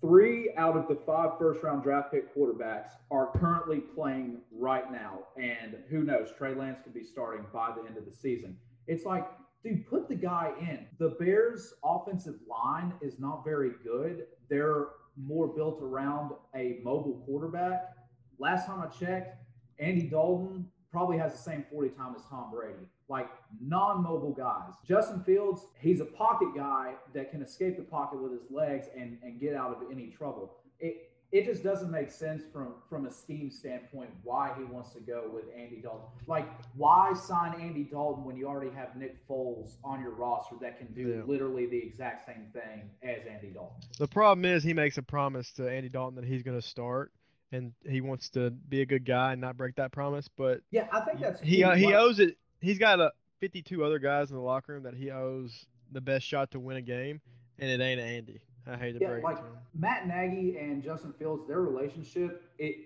Three 0.00 0.50
out 0.58 0.76
of 0.76 0.86
the 0.86 0.96
five 1.06 1.38
first 1.38 1.62
round 1.62 1.82
draft 1.82 2.12
pick 2.12 2.34
quarterbacks 2.36 2.90
are 3.10 3.30
currently 3.38 3.78
playing 3.78 4.42
right 4.52 4.92
now. 4.92 5.20
And 5.38 5.76
who 5.88 6.02
knows, 6.02 6.28
Trey 6.36 6.54
Lance 6.54 6.80
could 6.84 6.92
be 6.92 7.04
starting 7.04 7.46
by 7.54 7.70
the 7.74 7.88
end 7.88 7.96
of 7.96 8.04
the 8.04 8.12
season. 8.12 8.54
It's 8.86 9.06
like, 9.06 9.26
dude, 9.62 9.88
put 9.88 10.08
the 10.10 10.14
guy 10.14 10.52
in. 10.60 10.86
The 10.98 11.16
Bears' 11.18 11.72
offensive 11.82 12.34
line 12.46 12.92
is 13.00 13.18
not 13.18 13.44
very 13.46 13.70
good. 13.82 14.26
They're 14.50 14.88
more 15.16 15.48
built 15.48 15.80
around 15.80 16.32
a 16.54 16.80
mobile 16.82 17.22
quarterback. 17.24 17.94
Last 18.38 18.66
time 18.66 18.82
I 18.82 18.88
checked, 18.88 19.38
Andy 19.78 20.02
Dalton 20.02 20.66
probably 20.90 21.16
has 21.18 21.32
the 21.32 21.38
same 21.38 21.64
40 21.70 21.90
time 21.90 22.14
as 22.14 22.22
Tom 22.28 22.50
Brady. 22.52 22.86
Like 23.08 23.28
non-mobile 23.60 24.32
guys. 24.32 24.72
Justin 24.86 25.20
Fields, 25.20 25.66
he's 25.78 26.00
a 26.00 26.06
pocket 26.06 26.48
guy 26.56 26.94
that 27.12 27.30
can 27.30 27.42
escape 27.42 27.76
the 27.76 27.82
pocket 27.82 28.20
with 28.22 28.32
his 28.32 28.50
legs 28.50 28.86
and, 28.98 29.18
and 29.22 29.38
get 29.38 29.54
out 29.54 29.70
of 29.70 29.90
any 29.90 30.06
trouble. 30.08 30.54
It 30.80 31.10
it 31.32 31.44
just 31.46 31.64
doesn't 31.64 31.90
make 31.90 32.10
sense 32.12 32.44
from 32.52 32.74
from 32.88 33.06
a 33.06 33.10
scheme 33.10 33.50
standpoint 33.50 34.08
why 34.22 34.52
he 34.56 34.62
wants 34.64 34.92
to 34.92 35.00
go 35.00 35.28
with 35.34 35.44
Andy 35.58 35.80
Dalton. 35.82 36.06
Like, 36.28 36.46
why 36.76 37.12
sign 37.12 37.60
Andy 37.60 37.82
Dalton 37.82 38.24
when 38.24 38.36
you 38.36 38.46
already 38.46 38.70
have 38.70 38.94
Nick 38.96 39.26
Foles 39.28 39.74
on 39.82 40.00
your 40.00 40.12
roster 40.12 40.54
that 40.60 40.78
can 40.78 40.86
do 40.94 41.08
Yeah. 41.08 41.22
literally 41.26 41.66
the 41.66 41.76
exact 41.78 42.24
same 42.24 42.46
thing 42.52 42.88
as 43.02 43.26
Andy 43.26 43.48
Dalton? 43.50 43.76
The 43.98 44.06
problem 44.06 44.44
is 44.44 44.62
he 44.62 44.74
makes 44.74 44.96
a 44.96 45.02
promise 45.02 45.52
to 45.54 45.68
Andy 45.68 45.88
Dalton 45.88 46.14
that 46.16 46.24
he's 46.24 46.42
gonna 46.44 46.62
start, 46.62 47.10
and 47.50 47.72
he 47.84 48.00
wants 48.00 48.30
to 48.30 48.50
be 48.50 48.82
a 48.82 48.86
good 48.86 49.04
guy 49.04 49.32
and 49.32 49.40
not 49.40 49.56
break 49.56 49.74
that 49.74 49.90
promise. 49.90 50.28
But 50.28 50.60
Yeah, 50.70 50.86
I 50.92 51.00
think 51.00 51.18
that's 51.20 51.40
he 51.40 51.64
uh, 51.64 51.74
he 51.74 51.94
owes 51.94 52.20
it. 52.20 52.38
He's 52.64 52.78
got 52.78 52.98
a 52.98 53.12
52 53.40 53.84
other 53.84 53.98
guys 53.98 54.30
in 54.30 54.36
the 54.36 54.42
locker 54.42 54.72
room 54.72 54.84
that 54.84 54.94
he 54.94 55.10
owes 55.10 55.66
the 55.92 56.00
best 56.00 56.26
shot 56.26 56.50
to 56.52 56.60
win 56.60 56.78
a 56.78 56.82
game, 56.82 57.20
and 57.58 57.70
it 57.70 57.84
ain't 57.84 58.00
Andy. 58.00 58.40
I 58.66 58.76
hate 58.76 58.92
to 58.92 59.00
Yeah, 59.00 59.08
break 59.08 59.22
like 59.22 59.36
it 59.36 59.40
to 59.40 59.46
him. 59.46 59.58
Matt 59.74 60.06
Nagy 60.06 60.56
and 60.56 60.82
Justin 60.82 61.12
Fields, 61.12 61.46
their 61.46 61.60
relationship, 61.60 62.42
it 62.58 62.76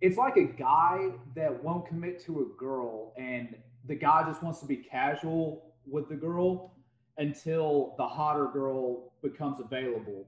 it's 0.00 0.16
like 0.16 0.36
a 0.36 0.44
guy 0.44 1.10
that 1.34 1.62
won't 1.62 1.86
commit 1.86 2.22
to 2.24 2.40
a 2.42 2.60
girl 2.60 3.14
and 3.16 3.56
the 3.86 3.94
guy 3.94 4.22
just 4.26 4.42
wants 4.42 4.60
to 4.60 4.66
be 4.66 4.76
casual 4.76 5.74
with 5.86 6.08
the 6.08 6.14
girl 6.14 6.74
until 7.18 7.94
the 7.96 8.06
hotter 8.06 8.48
girl 8.52 9.12
becomes 9.22 9.58
available, 9.60 10.26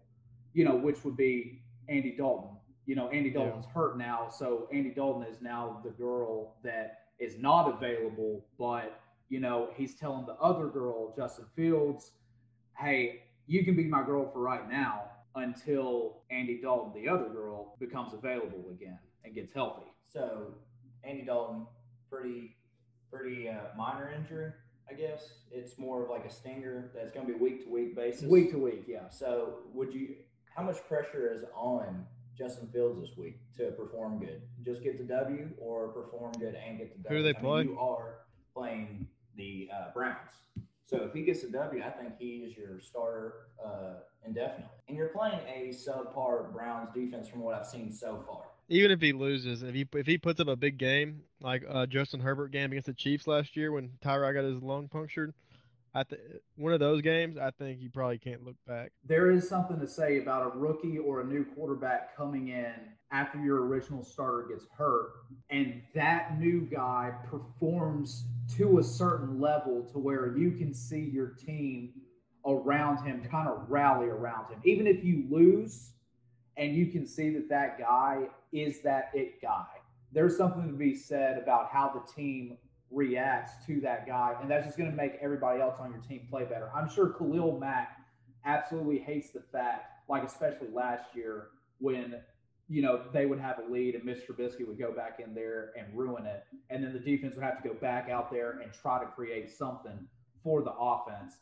you 0.55 0.65
know, 0.65 0.75
which 0.75 1.05
would 1.05 1.17
be 1.17 1.63
Andy 1.89 2.15
Dalton. 2.17 2.57
You 2.87 2.95
know, 2.95 3.09
Andy 3.09 3.31
Dalton's 3.31 3.67
yeah. 3.67 3.73
hurt 3.73 3.99
now, 3.99 4.29
so 4.31 4.69
Andy 4.73 4.91
Dalton 4.91 5.25
is 5.25 5.43
now 5.43 5.81
the 5.85 5.91
girl 5.91 6.57
that 6.63 7.08
is 7.19 7.39
not 7.39 7.69
available, 7.69 8.45
but 8.59 9.01
you 9.29 9.41
know, 9.41 9.69
he's 9.77 9.95
telling 9.95 10.25
the 10.27 10.35
other 10.35 10.69
girl, 10.69 11.15
Justin 11.17 11.45
Fields, 11.55 12.13
hey, 12.79 13.23
you 13.47 13.65
can 13.65 13.77
be 13.77 13.85
my 13.85 14.03
girl 14.03 14.31
for 14.33 14.41
right 14.41 14.69
now 14.71 15.05
until 15.35 16.23
Andy 16.31 16.61
Dalton, 16.61 16.93
the 17.01 17.09
other 17.09 17.29
girl, 17.29 17.77
becomes 17.79 18.15
available 18.15 18.65
again 18.71 18.99
and 19.25 19.35
gets 19.35 19.53
healthy. 19.53 19.87
So 20.07 20.55
Andy 21.05 21.23
Dalton, 21.23 21.67
pretty 22.11 22.57
pretty 23.11 23.49
uh, 23.49 23.77
minor 23.77 24.13
injury, 24.13 24.53
I 24.91 24.95
guess. 24.95 25.31
It's 25.51 25.79
more 25.79 26.05
of 26.05 26.11
like 26.11 26.25
a 26.25 26.31
stinger 26.31 26.91
that's 26.95 27.11
going 27.11 27.27
to 27.27 27.33
be 27.33 27.39
week 27.39 27.65
to 27.65 27.71
week 27.71 27.97
basis. 27.97 28.25
Week 28.25 28.51
to 28.53 28.59
week, 28.59 28.85
yeah. 28.87 29.09
So 29.11 29.61
would 29.73 29.93
you? 29.93 30.17
How 30.55 30.65
much 30.65 30.79
pressure 30.89 31.33
is 31.33 31.45
on 31.55 32.05
Justin 32.39 32.69
Fields 32.69 33.01
this 33.01 33.17
week 33.17 33.39
to 33.57 33.73
perform 33.73 34.21
good? 34.21 34.41
Just 34.65 34.83
get 34.83 34.97
the 34.99 35.05
W 35.13 35.49
or 35.59 35.89
perform 35.89 36.33
good 36.39 36.55
and 36.55 36.79
get 36.79 36.97
the 36.97 37.03
W? 37.03 37.19
Who 37.19 37.23
they 37.25 37.37
I 37.37 37.41
play? 37.41 37.65
Mean, 37.65 37.73
you 37.73 37.81
are 37.81 38.15
playing 38.55 39.09
the 39.37 39.69
uh, 39.75 39.93
Browns. 39.93 40.31
So 40.87 40.99
if 40.99 41.13
he 41.13 41.23
gets 41.23 41.43
a 41.43 41.51
W, 41.51 41.83
I 41.83 41.91
think 41.91 42.15
he 42.19 42.45
is 42.49 42.57
your 42.57 42.81
starter 42.81 43.35
uh, 43.63 43.95
indefinitely. 44.25 44.71
And 44.89 44.97
you're 44.97 45.09
playing 45.09 45.41
a 45.47 45.69
subpar 45.75 46.53
Browns 46.53 46.91
defense 46.95 47.29
from 47.29 47.41
what 47.41 47.55
I've 47.55 47.67
seen 47.67 47.93
so 47.93 48.25
far. 48.27 48.45
Even 48.71 48.91
if 48.91 49.01
he 49.01 49.13
loses, 49.13 49.63
if 49.63 49.75
he 49.75 49.87
if 49.95 50.07
he 50.07 50.17
puts 50.19 50.41
up 50.41 50.49
a 50.49 50.57
big 50.57 50.79
game 50.79 51.23
like 51.41 51.65
uh, 51.69 51.87
Justin 51.87 52.21
Herbert 52.21 52.53
game 52.53 52.71
against 52.71 52.87
the 52.87 52.95
Chiefs 52.95 53.27
last 53.27 53.57
year 53.57 53.73
when 53.73 53.91
Tyrod 54.05 54.35
got 54.35 54.45
his 54.45 54.63
lung 54.63 54.89
punctured, 54.89 55.33
I 55.99 56.05
th- 56.05 56.21
one 56.55 56.73
of 56.73 56.79
those 56.79 57.03
games, 57.03 57.37
I 57.37 57.51
think 57.51 57.81
you 57.81 57.91
probably 57.91 58.19
can't 58.19 58.45
look 58.45 58.55
back. 58.69 58.93
There 59.05 59.33
is 59.33 59.49
something 59.49 59.81
to 59.81 59.89
say 59.89 60.19
about 60.19 60.55
a 60.55 60.57
rookie 60.57 60.97
or 60.99 61.23
a 61.23 61.25
new 61.25 61.45
quarterback 61.45 62.17
coming 62.17 62.49
in 62.49 62.73
after 63.11 63.41
your 63.41 63.67
original 63.67 64.05
starter 64.05 64.47
gets 64.49 64.65
hurt, 64.77 65.11
and 65.51 65.83
that 65.97 66.39
new 66.39 66.61
guy 66.61 67.13
performs 67.29 68.27
to 68.57 68.79
a 68.79 68.85
certain 68.85 69.41
level 69.41 69.89
to 69.93 69.99
where 69.99 70.37
you 70.37 70.53
can 70.53 70.73
see 70.73 71.11
your 71.13 71.29
team 71.29 71.95
around 72.47 73.05
him 73.05 73.25
kind 73.29 73.49
of 73.49 73.69
rally 73.69 74.07
around 74.07 74.53
him. 74.53 74.61
Even 74.65 74.87
if 74.87 75.03
you 75.03 75.25
lose 75.29 75.95
and 76.57 76.77
you 76.77 76.87
can 76.87 77.07
see 77.07 77.31
that 77.31 77.49
that 77.49 77.79
guy 77.79 78.29
is 78.53 78.83
that 78.83 79.11
it 79.15 79.43
guy, 79.43 79.67
there's 80.13 80.37
something 80.37 80.69
to 80.69 80.75
be 80.75 80.95
said 80.95 81.39
about 81.39 81.71
how 81.73 81.91
the 81.93 82.13
team 82.13 82.57
reacts 82.91 83.65
to 83.67 83.81
that 83.81 84.07
guy. 84.07 84.35
And 84.41 84.51
that's 84.51 84.67
just 84.67 84.79
going 84.79 84.91
to 84.91 84.97
make 84.97 85.15
everybody 85.21 85.61
else 85.61 85.77
on 85.79 85.93
your 85.93 86.01
team 86.01 86.27
play 86.31 86.45
better. 86.45 86.71
I'm 86.75 86.89
sure 86.89 87.11
Khalil 87.11 87.59
Mack 87.59 87.99
absolutely 88.45 88.99
hates 88.99 89.31
the 89.31 89.43
fact, 89.53 90.09
like 90.09 90.25
especially 90.25 90.69
last 90.73 91.15
year 91.15 91.49
when 91.79 92.17
you 92.69 92.83
know, 92.83 93.03
they 93.13 93.25
would 93.25 93.41
have 93.41 93.59
a 93.59 93.73
lead 93.73 93.95
and 93.95 94.05
Mr. 94.05 94.27
Trubisky 94.27 94.67
would 94.67 94.79
go 94.79 94.93
back 94.93 95.21
in 95.25 95.35
there 95.35 95.73
and 95.79 95.87
ruin 95.97 96.27
it. 96.27 96.45
And 96.69 96.85
then 96.85 96.93
the 96.93 96.99
defense 96.99 97.35
would 97.35 97.45
have 97.45 97.63
to 97.63 97.67
go 97.67 97.75
back 97.75 98.11
out 98.11 98.31
there 98.31 98.61
and 98.63 98.71
try 98.73 99.03
to 99.03 99.07
create 99.07 99.51
something 99.51 100.07
for 100.45 100.63
the 100.63 100.73
offense. 100.73 101.37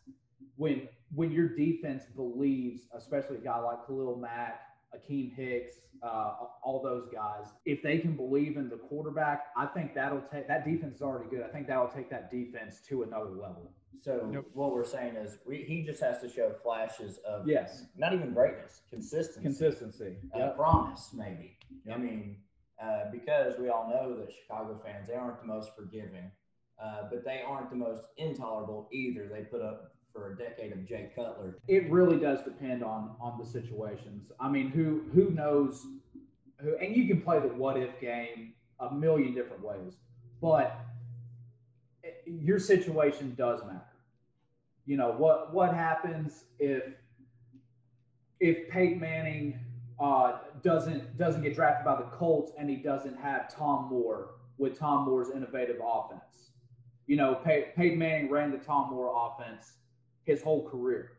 When 0.57 0.89
when 1.15 1.31
your 1.33 1.49
defense 1.49 2.05
believes, 2.15 2.83
especially 2.97 3.37
a 3.37 3.41
guy 3.41 3.59
like 3.59 3.87
Khalil 3.87 4.17
Mack, 4.17 4.61
Akiem 4.97 5.35
Hicks, 5.35 5.81
uh, 6.03 6.33
all 6.63 6.83
those 6.83 7.09
guys, 7.13 7.47
if 7.65 7.83
they 7.83 7.99
can 7.99 8.17
believe 8.17 8.57
in 8.57 8.69
the 8.69 8.77
quarterback, 8.77 9.47
I 9.57 9.67
think 9.67 9.95
that'll 9.95 10.23
take 10.33 10.49
that 10.49 10.65
defense 10.65 10.97
is 10.97 11.03
already 11.03 11.31
good. 11.31 11.43
I 11.43 11.49
think 11.49 11.67
that'll 11.67 11.89
take 11.89 12.11
that 12.11 12.31
defense 12.31 12.81
to 12.89 13.03
another 13.03 13.31
level. 13.31 13.73
So 14.01 14.29
nope. 14.31 14.47
what 14.53 14.73
we're 14.73 14.85
saying 14.85 15.17
is 15.17 15.39
we, 15.47 15.65
he 15.67 15.83
just 15.83 16.01
has 16.03 16.21
to 16.21 16.29
show 16.29 16.53
flashes 16.63 17.19
of 17.27 17.49
yes, 17.49 17.85
not 17.97 18.13
even 18.13 18.33
greatness, 18.35 18.83
consistency, 18.91 19.41
consistency, 19.41 20.17
uh, 20.35 20.39
yep. 20.39 20.57
promise 20.57 21.11
maybe. 21.15 21.57
Yep. 21.87 21.97
I 21.97 21.99
mean, 21.99 22.37
uh, 22.83 23.11
because 23.11 23.59
we 23.59 23.71
all 23.71 23.89
know 23.89 24.17
that 24.19 24.33
Chicago 24.33 24.81
fans 24.85 25.09
they 25.09 25.15
aren't 25.15 25.41
the 25.41 25.47
most 25.47 25.75
forgiving, 25.75 26.31
uh, 26.83 27.05
but 27.11 27.25
they 27.25 27.43
aren't 27.47 27.71
the 27.71 27.77
most 27.77 28.03
intolerable 28.19 28.89
either. 28.93 29.29
They 29.33 29.43
put 29.43 29.63
up 29.63 29.96
for 30.17 30.33
a 30.33 30.37
decade 30.37 30.73
of 30.73 30.87
Jay 30.87 31.11
Cutler. 31.15 31.59
It 31.69 31.91
really 31.91 32.19
does 32.19 32.43
depend 32.43 32.83
on 32.83 33.15
on 33.21 33.39
the 33.39 33.47
situations. 33.47 34.33
I 34.41 34.49
mean, 34.49 34.71
who 34.71 35.03
who 35.13 35.31
knows 35.31 35.87
who, 36.61 36.77
and 36.77 36.97
you 36.97 37.07
can 37.07 37.21
play 37.21 37.39
the 37.39 37.49
what 37.49 37.77
if 37.77 38.01
game 38.01 38.55
a 38.81 38.95
million 38.95 39.35
different 39.35 39.63
ways, 39.63 39.95
but 40.41 40.79
your 42.25 42.59
situation 42.59 43.35
does 43.37 43.61
matter. 43.65 43.83
You 44.87 44.97
know 44.97 45.13
what 45.13 45.53
what 45.53 45.75
happens 45.75 46.45
if 46.59 46.85
if 48.41 48.69
Peyton 48.71 49.01
Manning 49.01 49.59
uh, 49.99 50.39
doesn't 50.63 51.17
doesn't 51.19 51.43
get 51.43 51.55
drafted 51.55 51.85
by 51.85 51.97
the 51.97 52.09
Colts 52.17 52.53
and 52.59 52.69
he 52.69 52.77
doesn't 52.77 53.17
have 53.19 53.55
Tom 53.55 53.89
Moore 53.91 54.31
with 54.59 54.79
Tom 54.79 55.05
Moore's 55.05 55.31
innovative 55.31 55.77
offense. 55.85 56.51
You 57.07 57.17
know, 57.17 57.37
Pey- 57.45 57.73
Peyton 57.77 57.99
Manning 57.99 58.31
ran 58.31 58.51
the 58.51 58.59
Tom 58.59 58.91
Moore 58.91 59.13
offense 59.15 59.73
his 60.27 60.43
whole 60.43 60.69
career. 60.69 61.13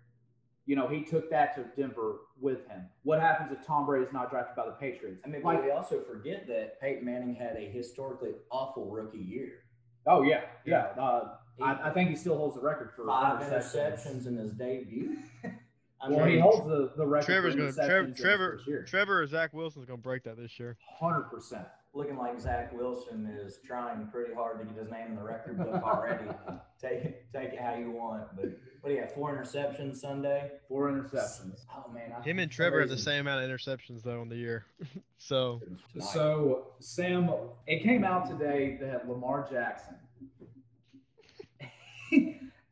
You 0.65 0.75
know, 0.75 0.87
he 0.87 1.01
took 1.01 1.29
that 1.31 1.55
to 1.55 1.65
Denver 1.81 2.17
with 2.39 2.67
him. 2.67 2.87
What 3.03 3.21
happens 3.21 3.51
if 3.57 3.65
Tom 3.65 3.85
Brady 3.85 4.05
is 4.05 4.13
not 4.13 4.29
drafted 4.29 4.55
by 4.55 4.65
the 4.65 4.73
Patriots? 4.73 5.21
I 5.25 5.29
mean, 5.29 5.41
like, 5.41 5.63
we 5.63 5.71
also 5.71 6.01
forget 6.01 6.45
that 6.47 6.79
Peyton 6.81 7.05
Manning 7.05 7.33
had 7.33 7.55
a 7.55 7.71
historically 7.71 8.31
awful 8.51 8.91
rookie 8.91 9.17
year. 9.17 9.63
Oh 10.05 10.23
yeah, 10.23 10.41
yeah. 10.65 10.87
Uh, 10.99 11.35
I, 11.61 11.89
I, 11.89 11.89
think 11.91 12.09
he 12.09 12.15
still 12.15 12.37
holds 12.37 12.55
the 12.55 12.61
record 12.61 12.91
for 12.95 13.05
five 13.05 13.41
interceptions, 13.41 14.27
in 14.27 14.37
his 14.37 14.51
debut. 14.51 15.17
I 16.01 16.09
well, 16.09 16.25
he 16.25 16.39
holds 16.39 16.67
the, 16.67 16.91
the 16.95 17.05
record. 17.05 17.25
Trevor's 17.25 17.55
going 17.55 17.73
to 17.73 17.75
Trevor 17.75 18.11
Trevor 18.11 18.83
Trevor 18.87 19.21
or 19.21 19.27
Zach 19.27 19.53
Wilson's 19.53 19.85
going 19.85 19.99
to 19.99 20.03
break 20.03 20.23
that 20.23 20.37
this 20.37 20.59
year. 20.59 20.77
Hundred 20.99 21.23
percent. 21.23 21.65
Looking 21.97 22.17
like 22.17 22.39
Zach 22.39 22.71
Wilson 22.73 23.25
is 23.25 23.57
trying 23.65 24.07
pretty 24.11 24.31
hard 24.31 24.59
to 24.59 24.65
get 24.65 24.77
his 24.77 24.91
name 24.91 25.07
in 25.07 25.15
the 25.15 25.23
record 25.23 25.57
book 25.57 25.81
already. 25.83 26.25
take 26.81 27.03
it 27.03 27.25
take 27.33 27.53
it 27.53 27.59
how 27.59 27.73
you 27.73 27.89
want, 27.89 28.23
but 28.35 28.51
what 28.81 28.89
do 28.89 28.93
you 28.93 29.01
have? 29.01 29.11
Four 29.13 29.35
interceptions 29.35 29.95
Sunday. 29.95 30.51
Four 30.67 30.91
interceptions. 30.91 31.65
Oh 31.75 31.91
man. 31.91 32.13
I 32.15 32.21
Him 32.21 32.37
and 32.37 32.51
Trevor 32.51 32.81
have 32.81 32.89
the 32.89 32.99
same 32.99 33.21
amount 33.21 33.43
of 33.43 33.49
interceptions 33.49 34.03
though 34.03 34.21
in 34.21 34.29
the 34.29 34.35
year. 34.35 34.65
so. 35.17 35.59
So 35.99 36.67
Sam, 36.79 37.31
it 37.65 37.81
came 37.81 38.03
out 38.03 38.29
today 38.29 38.77
that 38.79 39.09
Lamar 39.09 39.47
Jackson 39.49 39.95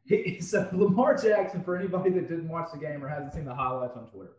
so 0.40 0.70
Lamar 0.72 1.18
Jackson, 1.18 1.64
for 1.64 1.76
anybody 1.76 2.12
that 2.12 2.30
didn't 2.30 2.48
watch 2.48 2.70
the 2.72 2.80
game 2.80 3.04
or 3.04 3.08
hasn't 3.08 3.34
seen 3.34 3.46
the 3.46 3.56
highlights 3.56 3.98
on 3.98 4.06
Twitter, 4.08 4.34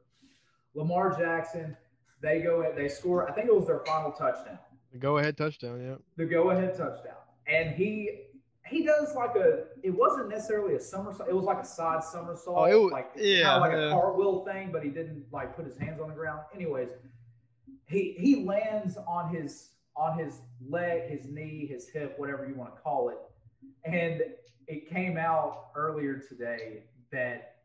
Lamar 0.75 1.19
Jackson, 1.19 1.77
they 2.23 2.41
go 2.41 2.73
they 2.77 2.87
score. 2.89 3.29
I 3.29 3.33
think 3.33 3.49
it 3.49 3.55
was 3.55 3.67
their 3.67 3.81
final 3.81 4.13
touchdown. 4.13 4.59
The 4.93 4.99
go 4.99 5.19
ahead 5.19 5.37
touchdown, 5.37 5.83
yeah. 5.83 5.97
The 6.17 6.25
go 6.25 6.51
ahead 6.51 6.77
touchdown, 6.77 7.17
and 7.47 7.75
he 7.75 8.27
he 8.67 8.83
does 8.83 9.15
like 9.15 9.37
a. 9.37 9.65
It 9.83 9.91
wasn't 9.91 10.29
necessarily 10.29 10.75
a 10.75 10.81
somersault. 10.81 11.29
It 11.29 11.35
was 11.35 11.45
like 11.45 11.59
a 11.59 11.65
side 11.65 12.03
somersault, 12.03 12.57
oh, 12.59 12.65
it 12.65 12.81
was, 12.81 12.93
like 12.93 13.11
yeah, 13.17 13.43
kind 13.45 13.57
of 13.57 13.61
like 13.63 13.73
yeah. 13.73 13.89
a 13.89 13.91
cartwheel 13.91 14.45
thing, 14.45 14.71
but 14.73 14.83
he 14.83 14.91
didn't 14.91 15.25
like 15.33 15.57
put 15.57 15.65
his 15.65 15.77
hands 15.77 16.01
on 16.01 16.09
the 16.09 16.15
ground. 16.15 16.41
Anyways, 16.55 16.89
he 17.87 18.17
he 18.19 18.45
lands 18.45 18.97
on 19.07 19.35
his 19.35 19.71
on 19.97 20.19
his 20.19 20.41
leg, 20.69 21.09
his 21.09 21.27
knee, 21.27 21.67
his 21.67 21.89
hip, 21.89 22.15
whatever 22.19 22.47
you 22.47 22.55
want 22.55 22.75
to 22.75 22.81
call 22.81 23.09
it, 23.11 23.19
and 23.85 24.23
it 24.67 24.89
came 24.89 25.17
out 25.17 25.67
earlier 25.77 26.19
today 26.19 26.83
that 27.13 27.57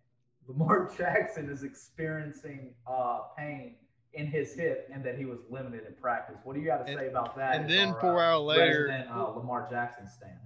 Lamar 0.47 0.91
Jackson 0.97 1.49
is 1.49 1.63
experiencing 1.63 2.73
uh, 2.87 3.21
pain 3.37 3.75
in 4.13 4.27
his 4.27 4.53
hip 4.53 4.89
and 4.93 5.03
that 5.03 5.17
he 5.17 5.25
was 5.25 5.39
limited 5.49 5.85
in 5.87 5.93
practice. 5.95 6.37
What 6.43 6.53
do 6.53 6.59
you 6.59 6.65
got 6.67 6.85
to 6.85 6.93
say 6.93 7.07
about 7.07 7.35
that? 7.37 7.55
And 7.55 7.69
then 7.69 7.89
our, 7.89 7.99
four 7.99 8.19
uh, 8.21 8.35
hours 8.35 8.41
later, 8.43 8.87
resident, 8.89 9.09
uh, 9.15 9.29
Lamar 9.29 9.67
Jackson 9.69 10.07
stand. 10.07 10.37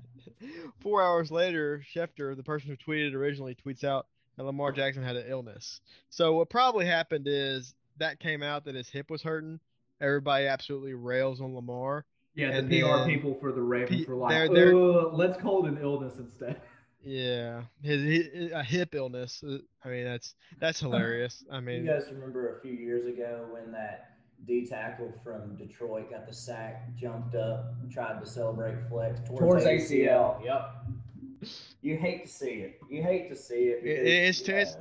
Four 0.81 1.03
hours 1.03 1.29
later, 1.31 1.83
Schefter, 1.93 2.35
the 2.35 2.43
person 2.43 2.69
who 2.69 2.77
tweeted 2.77 3.13
originally, 3.13 3.55
tweets 3.55 3.83
out 3.83 4.07
that 4.37 4.43
Lamar 4.43 4.71
Jackson 4.71 5.03
had 5.03 5.15
an 5.15 5.25
illness. 5.27 5.81
So 6.09 6.33
what 6.33 6.49
probably 6.49 6.85
happened 6.85 7.27
is 7.27 7.75
that 7.97 8.19
came 8.19 8.41
out 8.41 8.65
that 8.65 8.75
his 8.75 8.89
hip 8.89 9.09
was 9.11 9.21
hurting. 9.21 9.59
Everybody 10.01 10.47
absolutely 10.47 10.93
rails 10.93 11.41
on 11.41 11.53
Lamar. 11.53 12.05
Yeah, 12.33 12.49
and 12.49 12.69
the 12.69 12.81
PR 12.81 13.05
people 13.05 13.35
for 13.39 13.51
the 13.51 13.61
Ravens 13.61 14.03
P- 14.03 14.05
were 14.11 14.15
like, 14.15 14.31
they're- 14.31 14.53
they're- 14.53 14.75
"Uh, 14.75 15.09
let's 15.13 15.37
call 15.39 15.65
it 15.65 15.69
an 15.69 15.77
illness 15.81 16.17
instead. 16.17 16.59
Yeah, 17.05 17.61
his, 17.83 18.01
his 18.33 18.51
a 18.51 18.63
hip 18.63 18.95
illness. 18.95 19.43
uh, 19.47 19.57
I 19.83 19.89
mean, 19.89 20.05
that's 20.05 20.33
that's 20.59 20.79
hilarious. 20.81 21.43
I 21.51 21.59
mean, 21.59 21.85
You 21.85 21.91
guys 21.91 22.07
remember 22.11 22.57
a 22.57 22.61
few 22.61 22.73
years 22.73 23.05
ago 23.05 23.45
when 23.51 23.71
that 23.71 24.17
D 24.47 24.65
tackle 24.65 25.13
from 25.23 25.55
Detroit 25.55 26.09
got 26.09 26.27
the 26.27 26.33
sack, 26.33 26.93
jumped 26.95 27.35
up, 27.35 27.75
tried 27.91 28.19
to 28.19 28.25
celebrate 28.25 28.75
flex 28.89 29.19
towards, 29.27 29.39
Towards 29.39 29.65
ACL. 29.65 30.41
ACL. 30.41 30.45
Yep. 30.45 31.51
You 31.81 31.97
hate 31.97 32.25
to 32.25 32.31
see 32.31 32.47
it. 32.47 32.79
You 32.89 33.03
hate 33.03 33.29
to 33.29 33.35
see 33.35 33.65
it. 33.65 33.83
It- 33.83 34.03
because, 34.03 34.39
it's 34.39 34.41
ter- 34.41 34.57
it's- 34.57 34.77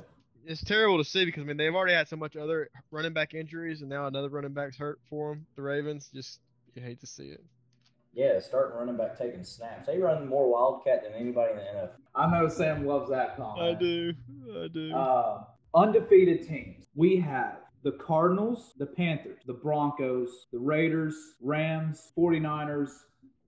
it's 0.47 0.63
terrible 0.63 0.99
to 0.99 1.03
see 1.03 1.25
because 1.25 1.41
I 1.41 1.45
mean 1.45 1.57
they've 1.57 1.73
already 1.73 1.93
had 1.95 2.07
so 2.07 2.15
much 2.15 2.35
other 2.35 2.69
running 2.91 3.13
back 3.13 3.33
injuries, 3.33 3.81
and 3.81 3.89
now 3.89 4.05
another 4.07 4.29
running 4.29 4.53
back's 4.53 4.77
hurt 4.77 4.99
for 5.09 5.29
them. 5.33 5.45
The 5.55 5.61
Ravens 5.63 6.09
just 6.13 6.39
you 6.75 6.81
hate 6.83 6.99
to 7.01 7.07
see 7.07 7.29
it. 7.29 7.43
Yeah, 8.15 8.39
starting 8.39 8.77
running 8.77 8.95
back 8.95 9.17
taking 9.17 9.43
snaps. 9.43 9.87
They 9.87 9.99
run 9.99 10.27
more 10.27 10.49
Wildcat 10.49 11.03
than 11.03 11.13
anybody 11.13 11.51
in 11.51 11.57
the 11.57 11.63
NFL. 11.63 11.89
I 12.15 12.31
know 12.31 12.47
Sam 12.47 12.85
loves 12.85 13.09
that 13.09 13.35
comment. 13.35 13.61
I 13.61 13.73
do. 13.77 14.13
I 14.57 14.67
do. 14.69 14.95
Uh, 14.95 15.43
undefeated 15.75 16.47
teams. 16.47 16.85
We 16.95 17.17
have 17.17 17.57
the 17.83 17.91
Cardinals, 17.91 18.73
the 18.77 18.85
Panthers, 18.85 19.41
the 19.45 19.53
Broncos, 19.53 20.47
the 20.53 20.59
Raiders, 20.59 21.35
Rams, 21.41 22.11
49ers, 22.17 22.91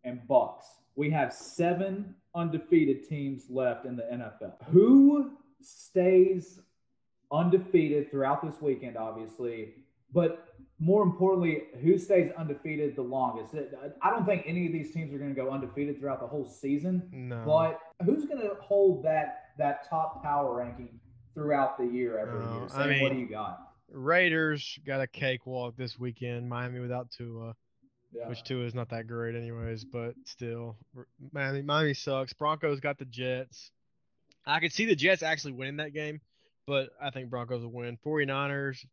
and 0.03 0.27
Bucks. 0.27 0.65
We 0.95 1.09
have 1.12 1.33
seven 1.33 2.13
undefeated 2.36 3.07
teams 3.07 3.45
left 3.50 3.86
in 3.86 3.95
the 3.95 4.03
NFL. 4.03 4.53
Who 4.65 5.31
stays 5.62 6.59
undefeated 7.31 8.12
throughout 8.12 8.45
this 8.45 8.62
weekend, 8.62 8.97
obviously, 8.97 9.75
but 10.13 10.50
more 10.79 11.01
importantly, 11.03 11.63
who 11.81 11.98
stays 11.98 12.31
undefeated 12.38 12.96
the 12.96 13.01
longest? 13.01 13.55
I 14.01 14.10
don't 14.12 14.25
think 14.25 14.43
any 14.46 14.67
of 14.67 14.74
these 14.74 14.91
teams 14.93 15.13
are 15.13 15.17
going 15.17 15.34
to 15.34 15.36
go 15.36 15.50
undefeated 15.50 16.00
throughout 16.00 16.19
the 16.19 16.27
whole 16.27 16.46
season. 16.46 17.10
no. 17.12 17.43
But 17.46 17.79
who's 18.05 18.25
going 18.25 18.41
to 18.41 18.55
hold 18.62 19.03
that 19.03 19.50
that 19.57 19.89
top 19.89 20.22
power 20.24 20.55
ranking 20.55 21.00
throughout 21.34 21.77
the 21.79 21.86
year 21.86 22.19
every 22.19 22.39
No, 22.46 22.53
year? 22.53 22.63
I 22.65 22.67
Sam, 22.96 23.01
what 23.01 23.12
do 23.12 23.17
you 23.17 23.27
got? 23.27 23.60
Raiders 23.89 24.77
got 24.86 25.01
a 25.01 25.07
cakewalk 25.07 25.75
this 25.77 25.98
weekend. 25.98 26.48
Miami 26.48 26.79
without 26.79 27.10
Tua, 27.10 27.55
Yeah. 28.13 28.29
which 28.29 28.43
Tua 28.43 28.65
is 28.65 28.75
not 28.75 28.89
that 28.89 29.07
great 29.07 29.34
anyways, 29.36 29.84
but 29.84 30.13
still, 30.25 30.77
Miami 31.31 31.62
Miami 31.63 31.93
sucks. 31.96 32.34
Broncos 32.34 32.79
got 32.79 32.98
the 33.00 33.05
Jets. 33.05 33.72
I 34.46 34.60
could 34.60 34.72
see 34.74 34.86
the 34.86 34.96
Jets 34.96 35.24
actually 35.24 35.53
winning 35.53 35.77
that 35.77 35.93
game, 35.93 36.22
but 36.67 36.89
I 37.01 37.10
think 37.10 37.29
Broncos 37.29 37.63
will 37.63 37.72
win. 37.72 37.98
49ers, 38.05 38.86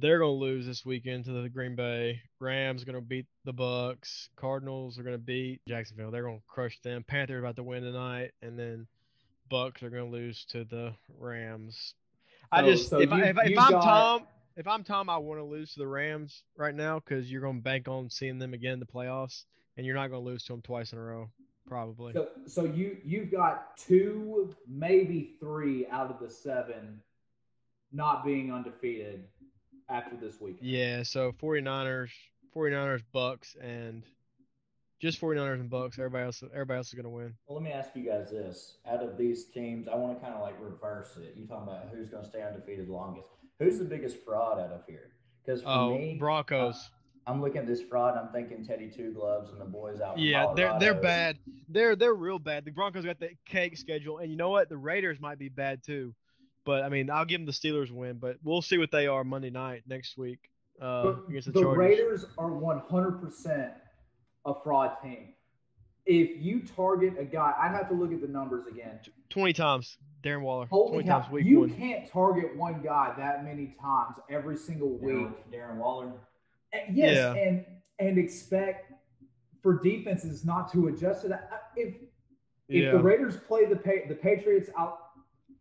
they're 0.00 0.18
going 0.18 0.34
to 0.38 0.40
lose 0.44 0.66
this 0.66 0.84
weekend 0.84 1.24
to 1.24 1.32
the 1.42 1.48
Green 1.48 1.74
Bay. 1.74 2.20
Rams 2.40 2.84
going 2.84 2.94
to 2.96 3.00
beat 3.00 3.26
the 3.44 3.52
Bucks. 3.52 4.28
Cardinals 4.36 4.98
are 4.98 5.02
going 5.02 5.14
to 5.14 5.22
beat 5.22 5.60
Jacksonville. 5.66 6.10
They're 6.10 6.22
going 6.22 6.38
to 6.38 6.44
crush 6.46 6.78
them. 6.82 7.04
Panthers 7.06 7.40
about 7.40 7.56
to 7.56 7.62
win 7.62 7.82
tonight, 7.82 8.32
and 8.42 8.58
then 8.58 8.86
Bucks 9.50 9.82
are 9.82 9.90
going 9.90 10.04
to 10.04 10.10
lose 10.10 10.44
to 10.50 10.64
the 10.64 10.92
Rams. 11.18 11.94
I 12.52 12.62
just 12.62 12.88
so 12.90 13.00
if, 13.00 13.10
you- 13.10 13.16
I, 13.16 13.26
if, 13.28 13.38
I- 13.38 13.44
if 13.44 13.50
you 13.50 13.58
I'm 13.58 13.70
got- 13.72 13.82
Tom, 13.84 14.22
if 14.56 14.66
I'm 14.66 14.82
Tom, 14.84 15.08
I 15.08 15.18
want 15.18 15.40
to 15.40 15.44
lose 15.44 15.72
to 15.74 15.80
the 15.80 15.86
Rams 15.86 16.42
right 16.56 16.74
now 16.74 16.98
because 17.00 17.30
you're 17.30 17.40
going 17.42 17.58
to 17.58 17.62
bank 17.62 17.88
on 17.88 18.10
seeing 18.10 18.38
them 18.38 18.54
again 18.54 18.74
in 18.74 18.80
the 18.80 18.86
playoffs, 18.86 19.44
and 19.76 19.86
you're 19.86 19.94
not 19.94 20.08
going 20.08 20.22
to 20.22 20.28
lose 20.30 20.42
to 20.44 20.52
them 20.52 20.62
twice 20.62 20.92
in 20.92 20.98
a 20.98 21.02
row, 21.02 21.28
probably. 21.66 22.12
So, 22.12 22.28
so 22.46 22.64
you 22.64 22.96
you've 23.04 23.30
got 23.30 23.76
two, 23.76 24.54
maybe 24.68 25.34
three 25.40 25.86
out 25.88 26.10
of 26.10 26.18
the 26.20 26.28
seven 26.32 27.00
not 27.92 28.24
being 28.24 28.52
undefeated 28.52 29.24
after 29.88 30.16
this 30.16 30.40
weekend. 30.40 30.68
Yeah, 30.68 31.02
so 31.02 31.32
49ers, 31.32 32.10
49ers, 32.54 33.02
Bucks, 33.12 33.56
and 33.60 34.02
just 35.00 35.20
49ers 35.20 35.60
and 35.60 35.70
Bucks. 35.70 35.98
Everybody 35.98 36.24
else, 36.24 36.42
everybody 36.52 36.76
else 36.78 36.88
is 36.88 36.94
gonna 36.94 37.10
win. 37.10 37.34
Well, 37.46 37.56
let 37.58 37.64
me 37.64 37.72
ask 37.72 37.90
you 37.94 38.04
guys 38.04 38.30
this: 38.30 38.78
Out 38.90 39.02
of 39.02 39.16
these 39.16 39.44
teams, 39.46 39.88
I 39.88 39.94
want 39.96 40.18
to 40.18 40.24
kind 40.24 40.34
of 40.34 40.42
like 40.42 40.54
reverse 40.60 41.16
it. 41.16 41.34
You 41.36 41.46
talking 41.46 41.68
about 41.68 41.88
who's 41.92 42.08
going 42.08 42.22
to 42.24 42.28
stay 42.28 42.42
undefeated 42.42 42.88
longest? 42.88 43.28
Who's 43.58 43.78
the 43.78 43.84
biggest 43.84 44.16
fraud 44.24 44.58
out 44.60 44.70
of 44.72 44.82
here? 44.86 45.10
Because 45.44 45.62
for 45.62 45.68
Oh, 45.68 45.94
me, 45.98 46.16
Broncos. 46.18 46.90
I'm 47.26 47.42
looking 47.42 47.58
at 47.58 47.66
this 47.66 47.82
fraud. 47.82 48.16
I'm 48.16 48.32
thinking 48.32 48.64
Teddy 48.64 48.88
Two 48.88 49.12
Gloves 49.12 49.50
and 49.50 49.60
the 49.60 49.64
boys 49.66 50.00
out. 50.00 50.18
yeah, 50.18 50.52
they're 50.56 50.76
they're 50.80 50.94
bad. 50.94 51.38
They're 51.68 51.94
they're 51.94 52.14
real 52.14 52.38
bad. 52.38 52.64
The 52.64 52.70
Broncos 52.70 53.04
got 53.04 53.20
the 53.20 53.30
cake 53.44 53.76
schedule, 53.76 54.18
and 54.18 54.30
you 54.30 54.36
know 54.36 54.48
what? 54.48 54.68
The 54.70 54.78
Raiders 54.78 55.20
might 55.20 55.38
be 55.38 55.48
bad 55.50 55.82
too. 55.84 56.14
But 56.68 56.84
I 56.84 56.90
mean, 56.90 57.08
I'll 57.08 57.24
give 57.24 57.40
them 57.40 57.46
the 57.46 57.52
Steelers 57.52 57.90
win, 57.90 58.18
but 58.18 58.36
we'll 58.44 58.60
see 58.60 58.76
what 58.76 58.90
they 58.90 59.06
are 59.06 59.24
Monday 59.24 59.48
night 59.48 59.84
next 59.88 60.18
week 60.18 60.50
uh, 60.82 61.14
against 61.26 61.46
the, 61.46 61.52
the 61.52 61.62
Chargers. 61.62 61.78
Raiders 61.78 62.26
are 62.36 62.50
100% 62.50 63.70
a 64.44 64.52
fraud 64.62 64.90
team. 65.02 65.28
If 66.04 66.42
you 66.42 66.60
target 66.76 67.14
a 67.18 67.24
guy, 67.24 67.54
I'd 67.58 67.70
have 67.70 67.88
to 67.88 67.94
look 67.94 68.12
at 68.12 68.20
the 68.20 68.28
numbers 68.28 68.66
again. 68.66 69.00
Twenty 69.30 69.54
times, 69.54 69.96
Darren 70.22 70.42
Waller. 70.42 70.66
Holy 70.66 70.90
Twenty 70.90 71.08
cow, 71.08 71.20
times 71.20 71.32
week 71.32 71.46
you 71.46 71.60
one. 71.60 71.70
can't 71.70 72.06
target 72.10 72.54
one 72.54 72.82
guy 72.82 73.14
that 73.16 73.44
many 73.46 73.74
times 73.80 74.16
every 74.28 74.58
single 74.58 74.90
week. 74.98 75.14
Darren, 75.14 75.32
Darren 75.50 75.76
Waller. 75.76 76.12
And- 76.74 76.94
Yes, 76.94 77.14
Yeah. 77.14 77.32
and 77.32 77.64
and 77.98 78.18
expect 78.18 78.92
for 79.62 79.78
defenses 79.82 80.44
not 80.44 80.70
to 80.72 80.88
adjust 80.88 81.22
to 81.22 81.28
that. 81.28 81.48
Uh, 81.50 81.56
If 81.76 81.94
if 82.68 82.84
Yeah. 82.84 82.90
the 82.92 82.98
Raiders 82.98 83.38
play 83.38 83.64
the 83.64 83.76
pa- 83.76 84.06
the 84.06 84.14
Patriots 84.14 84.68
out, 84.78 85.07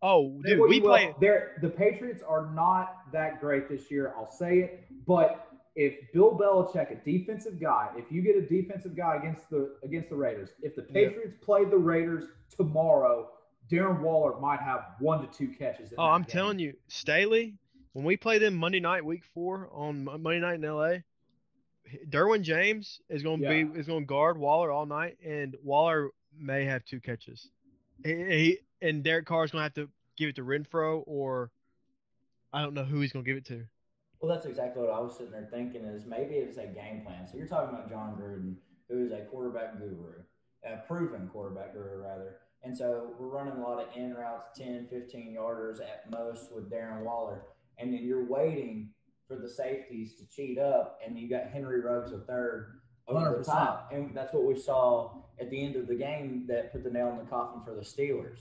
Oh, 0.01 0.39
dude, 0.45 0.59
we 0.59 0.79
will, 0.79 0.89
play. 0.89 1.15
they're- 1.19 1.57
the 1.61 1.69
Patriots 1.69 2.21
are 2.23 2.51
not 2.53 3.11
that 3.11 3.39
great 3.41 3.67
this 3.69 3.89
year. 3.89 4.13
I'll 4.15 4.29
say 4.31 4.59
it, 4.59 4.85
but 5.05 5.47
if 5.75 5.95
Bill 6.13 6.37
Belichick, 6.37 6.91
a 6.91 7.03
defensive 7.03 7.59
guy, 7.59 7.89
if 7.95 8.11
you 8.11 8.21
get 8.21 8.35
a 8.35 8.41
defensive 8.41 8.95
guy 8.95 9.15
against 9.17 9.49
the 9.49 9.75
against 9.83 10.09
the 10.09 10.15
Raiders, 10.15 10.49
if 10.61 10.75
the 10.75 10.81
Yeah. 10.89 10.93
Patriots 11.09 11.35
play 11.41 11.65
the 11.65 11.77
Raiders 11.77 12.25
tomorrow, 12.49 13.29
Darren 13.71 14.01
Waller 14.01 14.39
might 14.39 14.59
have 14.59 14.85
one 14.99 15.21
to 15.21 15.27
two 15.35 15.47
catches. 15.49 15.91
In 15.91 15.99
Oh, 15.99 16.03
I'm 16.05 16.21
game. 16.21 16.29
telling 16.29 16.59
you, 16.59 16.73
Staley, 16.87 17.55
when 17.93 18.05
we 18.05 18.17
play 18.17 18.37
them 18.39 18.55
Monday 18.55 18.79
night, 18.79 19.03
week 19.03 19.23
four 19.25 19.67
on 19.71 20.03
Monday 20.05 20.39
night 20.39 20.55
in 20.55 20.61
LA, 20.65 20.99
Derwin 22.09 22.41
James 22.41 23.01
is 23.09 23.23
going 23.23 23.39
to 23.41 23.45
Yeah. 23.45 23.63
be 23.65 23.79
is 23.79 23.87
going 23.87 24.01
to 24.03 24.05
guard 24.07 24.37
Waller 24.37 24.71
all 24.71 24.85
night, 24.85 25.17
and 25.23 25.55
Waller 25.63 26.11
may 26.37 26.65
have 26.65 26.85
two 26.85 26.99
catches. 26.99 27.49
He, 28.03 28.13
he 28.13 28.59
and 28.81 29.03
Derek 29.03 29.25
Carr 29.25 29.45
is 29.45 29.51
going 29.51 29.61
to 29.61 29.63
have 29.63 29.73
to 29.75 29.89
give 30.17 30.29
it 30.29 30.35
to 30.35 30.43
Renfrow, 30.43 31.03
or 31.05 31.51
I 32.53 32.61
don't 32.61 32.73
know 32.73 32.83
who 32.83 32.99
he's 33.01 33.11
going 33.11 33.25
to 33.25 33.29
give 33.29 33.37
it 33.37 33.45
to. 33.45 33.65
Well, 34.19 34.33
that's 34.33 34.47
exactly 34.47 34.81
what 34.81 34.91
I 34.91 34.99
was 34.99 35.15
sitting 35.15 35.31
there 35.31 35.47
thinking. 35.51 35.83
Is 35.83 36.05
maybe 36.05 36.35
it's 36.35 36.57
a 36.57 36.65
game 36.65 37.03
plan. 37.05 37.27
So 37.29 37.37
you're 37.37 37.47
talking 37.47 37.69
about 37.69 37.89
Jon 37.89 38.17
Gruden, 38.19 38.55
who 38.89 39.05
is 39.05 39.11
a 39.11 39.25
quarterback 39.25 39.77
guru, 39.77 40.13
a 40.65 40.77
proven 40.87 41.29
quarterback 41.31 41.73
guru 41.73 42.01
rather. 42.01 42.37
And 42.63 42.75
so 42.75 43.13
we're 43.19 43.27
running 43.27 43.53
a 43.53 43.61
lot 43.61 43.79
of 43.79 43.95
in 43.95 44.15
routes, 44.15 44.45
10, 44.57 44.87
15 44.89 45.35
yarders 45.37 45.79
at 45.79 46.09
most 46.09 46.51
with 46.51 46.71
Darren 46.71 47.03
Waller. 47.03 47.43
And 47.77 47.93
then 47.93 48.03
you're 48.03 48.25
waiting 48.25 48.89
for 49.27 49.35
the 49.35 49.47
safeties 49.47 50.15
to 50.15 50.27
cheat 50.27 50.57
up, 50.57 50.99
and 51.05 51.19
you 51.19 51.29
got 51.29 51.49
Henry 51.49 51.81
Ruggs 51.81 52.11
a 52.13 52.19
third 52.19 52.79
over 53.07 53.37
the 53.37 53.43
100%. 53.43 53.45
top. 53.45 53.91
And 53.93 54.15
that's 54.15 54.33
what 54.33 54.43
we 54.43 54.59
saw 54.59 55.21
at 55.39 55.51
the 55.51 55.63
end 55.63 55.75
of 55.75 55.87
the 55.87 55.95
game 55.95 56.45
that 56.47 56.71
put 56.71 56.83
the 56.83 56.89
nail 56.89 57.09
in 57.11 57.17
the 57.17 57.29
coffin 57.29 57.61
for 57.63 57.75
the 57.75 57.81
Steelers. 57.81 58.39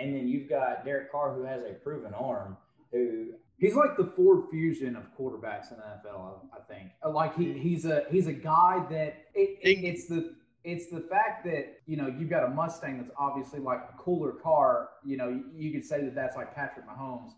And 0.00 0.14
then 0.14 0.26
you've 0.28 0.48
got 0.48 0.84
Derek 0.84 1.12
Carr, 1.12 1.34
who 1.34 1.42
has 1.44 1.62
a 1.62 1.74
proven 1.74 2.14
arm, 2.14 2.56
who 2.92 3.34
He's 3.58 3.74
like 3.74 3.94
the 3.98 4.06
Ford 4.16 4.44
Fusion 4.50 4.96
of 4.96 5.02
quarterbacks 5.18 5.70
in 5.70 5.76
the 5.76 5.82
NFL. 6.08 6.38
I, 6.54 6.60
think. 6.72 6.92
Like 7.06 7.36
he, 7.36 7.52
he's 7.52 7.84
a 7.84 8.04
he's 8.10 8.26
a 8.26 8.32
guy 8.32 8.82
that 8.90 9.26
it, 9.34 9.58
it- 9.60 9.84
it's 9.84 10.06
the 10.06 10.34
it's 10.64 10.88
the 10.90 11.00
fact 11.00 11.44
that 11.44 11.80
you 11.86 11.96
know 11.98 12.06
you've 12.06 12.30
got 12.30 12.42
a 12.44 12.48
Mustang 12.48 12.96
that's 12.98 13.10
obviously 13.18 13.60
like 13.60 13.80
a 13.92 13.98
cooler 13.98 14.32
car. 14.32 14.88
You 15.04 15.18
know, 15.18 15.28
you, 15.28 15.44
you 15.54 15.72
could 15.72 15.84
say 15.84 16.02
that 16.02 16.14
that's 16.14 16.36
like 16.36 16.54
Patrick 16.54 16.86
Mahomes, 16.88 17.32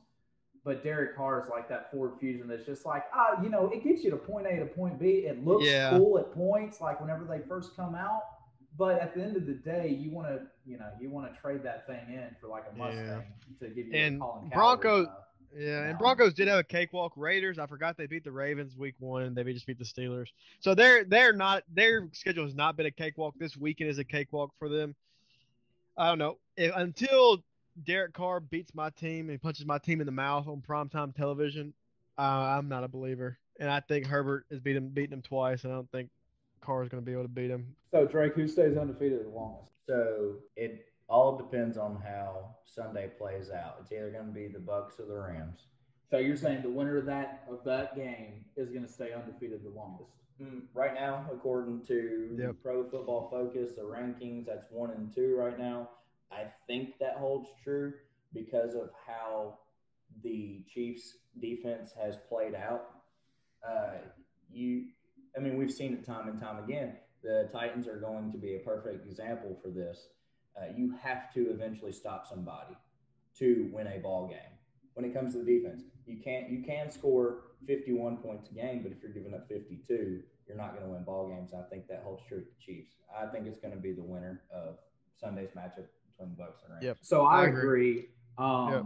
but 0.65 0.85
Derek 0.85 1.17
Carr 1.17 1.43
is 1.43 1.49
like 1.49 1.69
that 1.69 1.91
Ford 1.91 2.13
Fusion 2.21 2.47
that's 2.47 2.65
just 2.67 2.87
like 2.87 3.03
ah, 3.13 3.43
you 3.43 3.49
know, 3.49 3.69
it 3.75 3.83
gets 3.83 4.05
you 4.05 4.11
to 4.13 4.17
point 4.17 4.47
A 4.47 4.57
to 4.61 4.67
point 4.67 5.01
B. 5.01 5.25
It 5.27 5.45
looks 5.45 5.67
Yeah. 5.67 5.91
cool 5.99 6.19
at 6.19 6.33
points, 6.33 6.81
like 6.81 7.01
whenever 7.01 7.25
they 7.25 7.41
first 7.49 7.75
come 7.75 7.97
out. 7.97 8.23
But 8.79 9.01
at 9.01 9.15
the 9.15 9.23
end 9.23 9.37
of 9.37 9.47
the 9.47 9.53
day, 9.55 9.89
you 9.89 10.11
want 10.11 10.29
to, 10.29 10.47
you 10.65 10.79
know, 10.79 10.89
you 11.01 11.11
want 11.11 11.33
to 11.33 11.39
trade 11.41 11.63
that 11.63 11.87
thing 11.87 12.01
in 12.09 12.35
for 12.41 12.49
like 12.49 12.65
a 12.65 12.77
Yeah. 12.77 12.85
Mustang 12.85 13.25
to 13.61 13.69
give 13.69 13.87
you 13.89 13.93
And 13.95 14.17
a 14.17 14.19
Colin 14.21 14.49
Broncos- 14.49 15.07
uh, 15.09 15.21
Yeah, 15.55 15.85
and 15.91 15.99
Broncos 15.99 16.33
did 16.33 16.49
have 16.49 16.59
a 16.61 16.65
cakewalk. 16.65 17.13
Raiders, 17.15 17.59
I 17.59 17.67
forgot 17.67 17.99
they 17.99 18.07
beat 18.07 18.25
the 18.25 18.33
Ravens 18.33 18.75
week 18.75 18.95
one, 18.99 19.25
and 19.25 19.37
they 19.37 19.45
just 19.53 19.67
beat 19.67 19.79
the 19.79 19.85
Steelers. 19.85 20.29
So 20.61 20.75
they're 20.75 21.05
they're 21.05 21.35
not 21.35 21.65
their 21.69 22.09
schedule 22.13 22.45
has 22.45 22.55
not 22.55 22.75
been 22.79 22.87
a 22.87 22.91
cakewalk. 22.91 23.35
This 23.39 23.55
weekend 23.59 23.91
is 23.91 23.99
a 23.99 24.05
cakewalk 24.05 24.53
for 24.59 24.71
them. 24.71 24.95
I 25.99 26.09
don't 26.09 26.19
know 26.19 26.39
if, 26.57 26.75
until 26.75 27.45
Derek 27.85 28.15
Carr 28.15 28.41
beats 28.41 28.75
my 28.75 28.89
team 28.91 29.29
and 29.29 29.43
punches 29.43 29.67
my 29.67 29.77
team 29.77 30.01
in 30.01 30.07
the 30.07 30.13
mouth 30.13 30.49
on 30.49 30.63
primetime 30.63 31.15
television. 31.15 31.75
Uh, 32.17 32.23
I'm 32.23 32.69
not 32.69 32.83
a 32.85 32.89
believer, 32.89 33.39
and 33.61 33.69
I 33.69 33.81
think 33.81 34.07
Herbert 34.07 34.47
is 34.51 34.61
beating 34.61 34.89
beating 34.89 35.13
him 35.13 35.23
twice. 35.23 35.65
And 35.65 35.73
I 35.75 35.77
don't 35.77 35.91
think 35.91 36.09
Carr 36.63 36.83
is 36.83 36.89
going 36.89 37.03
to 37.03 37.07
be 37.07 37.13
able 37.13 37.23
to 37.25 37.29
beat 37.29 37.51
him. 37.51 37.67
So 37.91 38.07
Drake, 38.07 38.35
who 38.35 38.47
stays 38.49 38.77
undefeated 38.77 39.25
the 39.25 39.29
longest? 39.31 39.73
So 39.87 40.37
it 40.57 40.87
all 41.09 41.37
depends 41.37 41.77
on 41.77 42.01
how 42.03 42.55
Sunday 42.65 43.11
plays 43.19 43.51
out. 43.51 43.77
It's 43.81 43.93
either 43.93 44.11
going 44.11 44.27
to 44.27 44.33
be 44.33 44.47
the 44.49 44.61
Bucks 44.61 44.99
or 44.99 45.05
the 45.07 45.17
Rams. 45.19 45.67
So 46.11 46.19
you're 46.19 46.37
saying 46.37 46.63
the 46.63 46.71
winner 46.71 46.97
of 46.99 47.07
that 47.07 47.45
of 47.51 47.65
that 47.65 47.97
game 47.97 48.45
is 48.57 48.71
going 48.71 48.85
to 48.87 48.91
stay 48.93 49.13
undefeated 49.13 49.63
the 49.65 49.71
longest? 49.71 50.13
Mm, 50.41 50.63
Right 50.75 50.95
now, 50.95 51.27
according 51.33 51.85
to 51.87 52.37
Yep. 52.39 52.57
Pro 52.63 52.85
Football 52.89 53.29
Focus, 53.31 53.73
the 53.77 53.83
rankings, 53.83 54.47
that's 54.47 54.67
one 54.71 54.91
and 54.91 55.13
two 55.15 55.37
right 55.37 55.59
now. 55.59 55.89
I 56.31 56.45
think 56.67 56.99
that 57.01 57.17
holds 57.17 57.49
true 57.63 57.93
because 58.33 58.75
of 58.75 58.91
how 59.07 59.59
the 60.23 60.63
Chiefs' 60.73 61.17
defense 61.41 61.93
has 62.01 62.17
played 62.29 62.55
out. 62.55 62.89
Uh, 63.67 63.99
you, 64.51 64.87
I 65.37 65.41
mean, 65.41 65.57
we've 65.57 65.73
seen 65.73 65.93
it 65.95 66.05
time 66.05 66.29
and 66.29 66.39
time 66.39 66.63
again. 66.63 66.97
The 67.23 67.49
Titans 67.53 67.87
are 67.87 67.97
going 67.99 68.33
to 68.33 68.39
be 68.39 68.57
a 68.57 68.59
perfect 68.59 69.07
example 69.07 69.57
for 69.63 69.69
this. 69.71 70.09
Uh, 70.57 70.67
you 70.77 70.95
have 71.03 71.33
to 71.35 71.51
eventually 71.51 71.93
stop 71.93 72.27
somebody 72.27 72.77
to 73.39 73.71
win 73.73 73.87
a 73.87 73.99
ball 73.99 74.29
game. 74.29 74.39
when 74.95 75.07
it 75.07 75.15
comes 75.15 75.33
to 75.33 75.43
the 75.43 75.59
defense. 75.59 75.83
You 76.05 76.19
can't 76.23 76.51
you 76.51 76.63
can 76.63 76.91
score 76.91 77.45
51 77.67 78.19
points 78.19 78.51
a 78.51 78.55
game, 78.55 78.83
but 78.83 78.93
if 78.93 78.99
you're 79.03 79.13
giving 79.13 79.33
up 79.33 79.49
52, 79.49 80.23
you're 80.47 80.57
not 80.57 80.73
going 80.75 80.85
to 80.85 80.91
win 80.93 81.05
ball 81.05 81.29
games. 81.29 81.53
I 81.55 81.63
think 81.71 81.89
that 81.89 82.03
holds 82.05 82.23
true 82.29 82.41
to 82.41 82.45
the 82.45 82.61
Chiefs. 82.61 82.97
I 83.17 83.27
think 83.27 83.47
it's 83.47 83.59
going 83.59 83.73
to 83.73 83.81
be 83.81 83.93
the 83.93 84.03
winner 84.03 84.43
of 84.53 84.77
Sunday's 85.17 85.51
matchup 85.57 85.87
between 86.11 86.37
the 86.37 86.37
Bucks 86.37 86.61
and 86.65 86.73
Rams. 86.73 86.85
Yep. 86.85 86.99
So 87.01 87.25
I, 87.25 87.43
I 87.43 87.47
agree. 87.47 87.61
agree. 87.61 88.09
Um, 88.37 88.73
Yep. 88.73 88.85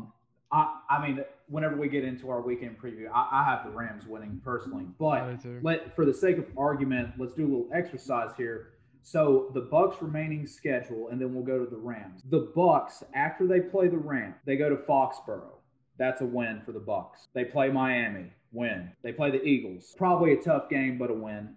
I, 0.53 0.79
I 0.89 1.07
mean, 1.07 1.25
whenever 1.49 1.77
we 1.77 1.89
get 1.89 2.05
into 2.05 2.31
our 2.31 2.41
weekend 2.41 2.79
preview, 2.79 3.09
I, 3.13 3.29
I 3.33 3.45
have 3.45 3.65
the 3.65 3.77
Rams 3.77 4.07
winning 4.07 4.41
personally. 4.45 4.87
But 4.99 5.07
I 5.07 5.33
do 5.33 5.39
too. 5.43 5.61
let 5.63 5.95
for 5.97 6.05
the 6.05 6.15
sake 6.15 6.39
of 6.39 6.47
argument, 6.57 7.11
let's 7.19 7.33
do 7.33 7.43
a 7.43 7.51
little 7.51 7.69
exercise 7.73 8.31
here. 8.37 8.73
So 9.03 9.51
the 9.55 9.61
Bucks 9.61 10.03
remaining 10.03 10.47
schedule, 10.47 11.09
and 11.11 11.21
then 11.21 11.33
we'll 11.33 11.45
go 11.45 11.65
to 11.65 11.71
the 11.71 11.77
Rams. 11.77 12.23
The 12.29 12.51
Bucks, 12.57 13.05
after 13.15 13.47
they 13.47 13.61
play 13.61 13.89
the 13.89 13.99
Rams, 13.99 14.35
they 14.45 14.57
go 14.57 14.69
to 14.69 14.77
Foxborough. 14.77 15.59
That's 15.99 16.21
a 16.23 16.27
win 16.27 16.61
for 16.65 16.73
the 16.73 16.81
Bucks. 16.81 17.29
They 17.33 17.45
play 17.45 17.71
Miami, 17.71 18.33
win. 18.53 18.91
They 19.03 19.13
play 19.13 19.31
the 19.31 19.43
Eagles. 19.45 19.95
Probably 19.97 20.33
a 20.33 20.43
tough 20.43 20.69
game, 20.69 20.99
but 20.99 21.11
a 21.11 21.15
win. 21.15 21.55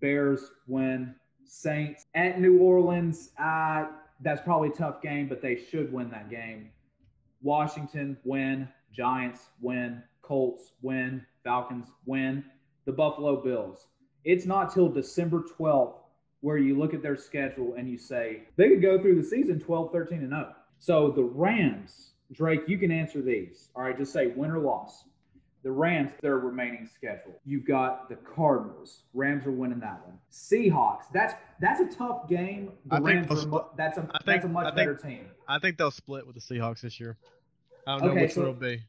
Bears 0.00 0.50
win. 0.66 1.14
Saints 1.44 2.04
at 2.14 2.40
New 2.40 2.58
Orleans. 2.58 3.30
Uh, 3.40 3.86
that's 4.20 4.42
probably 4.42 4.68
a 4.68 4.72
tough 4.72 5.00
game, 5.00 5.28
but 5.28 5.40
they 5.40 5.56
should 5.56 5.92
win 5.92 6.10
that 6.10 6.28
game. 6.30 6.70
Washington 7.42 8.16
win. 8.24 8.68
Giants 8.92 9.50
win. 9.60 10.02
Colts 10.22 10.72
win. 10.82 11.24
Falcons 11.44 11.88
win. 12.06 12.44
The 12.84 12.92
Buffalo 12.92 13.42
Bills. 13.42 13.86
It's 14.24 14.46
not 14.46 14.72
till 14.72 14.88
December 14.88 15.42
12th 15.58 15.94
where 16.40 16.58
you 16.58 16.78
look 16.78 16.94
at 16.94 17.02
their 17.02 17.16
schedule 17.16 17.74
and 17.76 17.88
you 17.88 17.98
say 17.98 18.42
they 18.56 18.68
could 18.68 18.82
go 18.82 19.00
through 19.00 19.16
the 19.20 19.26
season 19.26 19.58
12, 19.58 19.90
13, 19.92 20.18
and 20.20 20.30
0. 20.30 20.54
So 20.78 21.10
the 21.10 21.22
Rams, 21.24 22.10
Drake, 22.32 22.62
you 22.68 22.78
can 22.78 22.90
answer 22.92 23.20
these. 23.22 23.70
All 23.74 23.82
right, 23.82 23.96
just 23.96 24.12
say 24.12 24.28
win 24.28 24.50
or 24.50 24.58
loss. 24.58 25.04
The 25.64 25.70
Rams, 25.72 26.12
their 26.22 26.38
remaining 26.38 26.86
schedule. 26.86 27.34
You've 27.44 27.66
got 27.66 28.08
the 28.08 28.14
Cardinals. 28.16 29.02
Rams 29.12 29.44
are 29.46 29.50
winning 29.50 29.80
that 29.80 30.00
one. 30.06 30.16
Seahawks. 30.32 31.04
That's 31.12 31.34
that's 31.60 31.80
a 31.80 31.86
tough 31.96 32.28
game. 32.28 32.70
The 32.86 32.96
I 32.96 32.98
Rams 33.00 33.28
they'll 33.28 33.54
are 33.56 33.66
that's 33.76 33.98
a 33.98 34.02
I 34.02 34.04
that's 34.12 34.24
think- 34.24 34.44
a 34.44 34.48
much 34.48 34.66
I 34.66 34.68
think- 34.68 34.76
better 34.76 34.94
team. 34.94 35.26
I 35.48 35.58
think 35.58 35.78
they'll 35.78 35.90
split 35.90 36.26
with 36.26 36.34
the 36.36 36.40
Seahawks 36.42 36.82
this 36.82 37.00
year. 37.00 37.16
I 37.86 37.92
don't 37.98 38.04
know 38.06 38.10
Okay, 38.12 38.22
which 38.22 38.32
so- 38.34 38.40
one 38.42 38.50
it'll 38.50 38.60
be. 38.60 38.82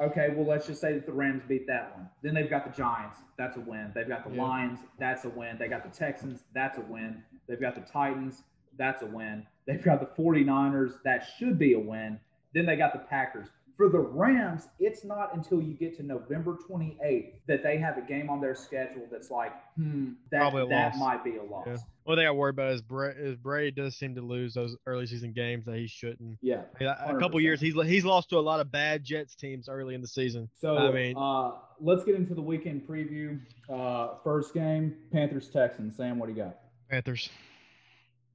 Okay, 0.00 0.30
well 0.34 0.46
let's 0.46 0.66
just 0.66 0.80
say 0.80 0.94
that 0.94 1.04
the 1.04 1.12
Rams 1.12 1.42
beat 1.46 1.66
that 1.66 1.94
one. 1.94 2.08
Then 2.22 2.32
they've 2.32 2.48
got 2.48 2.64
the 2.64 2.74
Giants. 2.74 3.18
That's 3.36 3.58
a 3.58 3.60
win. 3.60 3.92
They've 3.94 4.08
got 4.08 4.26
the 4.26 4.34
Yeah. 4.34 4.42
Lions. 4.42 4.78
That's 4.98 5.26
a 5.26 5.28
win. 5.28 5.58
They 5.58 5.68
got 5.68 5.82
the 5.82 5.90
Texans. 5.90 6.42
That's 6.54 6.78
a 6.78 6.80
win. 6.80 7.22
They've 7.46 7.60
got 7.60 7.74
the 7.74 7.82
Titans. 7.82 8.42
That's 8.78 9.02
a 9.02 9.06
win. 9.06 9.46
They've 9.66 9.82
got 9.84 10.00
the 10.00 10.06
49ers. 10.06 11.02
That 11.04 11.20
should 11.38 11.58
be 11.58 11.74
a 11.74 11.78
win. 11.78 12.18
Then 12.54 12.64
they 12.64 12.76
got 12.76 12.94
the 12.94 13.00
Packers. 13.00 13.48
For 13.80 13.88
the 13.88 13.98
Rams, 13.98 14.68
it's 14.78 15.04
not 15.04 15.34
until 15.34 15.62
you 15.62 15.72
get 15.72 15.96
to 15.96 16.02
November 16.02 16.58
28th 16.70 17.32
that 17.46 17.62
they 17.62 17.78
have 17.78 17.96
a 17.96 18.02
game 18.02 18.28
on 18.28 18.38
their 18.38 18.54
schedule 18.54 19.06
that's 19.10 19.30
like, 19.30 19.54
hmm, 19.74 20.10
that, 20.30 20.52
that 20.52 20.68
loss. 20.68 20.98
might 20.98 21.24
be 21.24 21.36
a 21.36 21.42
loss. 21.42 21.64
Yeah. 21.66 21.76
One 22.04 22.18
thing 22.18 22.26
I 22.26 22.30
worry 22.30 22.50
about 22.50 22.72
is 22.72 22.82
Bray, 22.82 23.14
is 23.16 23.36
Brady 23.36 23.70
does 23.70 23.96
seem 23.96 24.14
to 24.16 24.20
lose 24.20 24.52
those 24.52 24.76
early 24.84 25.06
season 25.06 25.32
games 25.32 25.64
that 25.64 25.76
he 25.76 25.86
shouldn't. 25.86 26.36
Yeah. 26.42 26.64
I 26.78 26.84
mean, 26.84 27.16
a 27.16 27.18
couple 27.18 27.40
years 27.40 27.58
he's 27.58 27.72
he's 27.86 28.04
lost 28.04 28.28
to 28.28 28.36
a 28.36 28.40
lot 28.40 28.60
of 28.60 28.70
bad 28.70 29.02
Jets 29.02 29.34
teams 29.34 29.66
early 29.66 29.94
in 29.94 30.02
the 30.02 30.08
season. 30.08 30.50
So 30.60 30.76
I 30.76 30.92
mean- 30.92 31.16
uh, 31.16 31.52
let's 31.80 32.04
get 32.04 32.16
into 32.16 32.34
the 32.34 32.42
weekend 32.42 32.86
preview. 32.86 33.40
Uh, 33.66 34.16
first 34.22 34.52
game, 34.52 34.94
Panthers 35.10 35.48
Texans. 35.48 35.96
Sam, 35.96 36.18
what 36.18 36.26
do 36.26 36.34
you 36.34 36.42
got? 36.42 36.58
Panthers. 36.90 37.30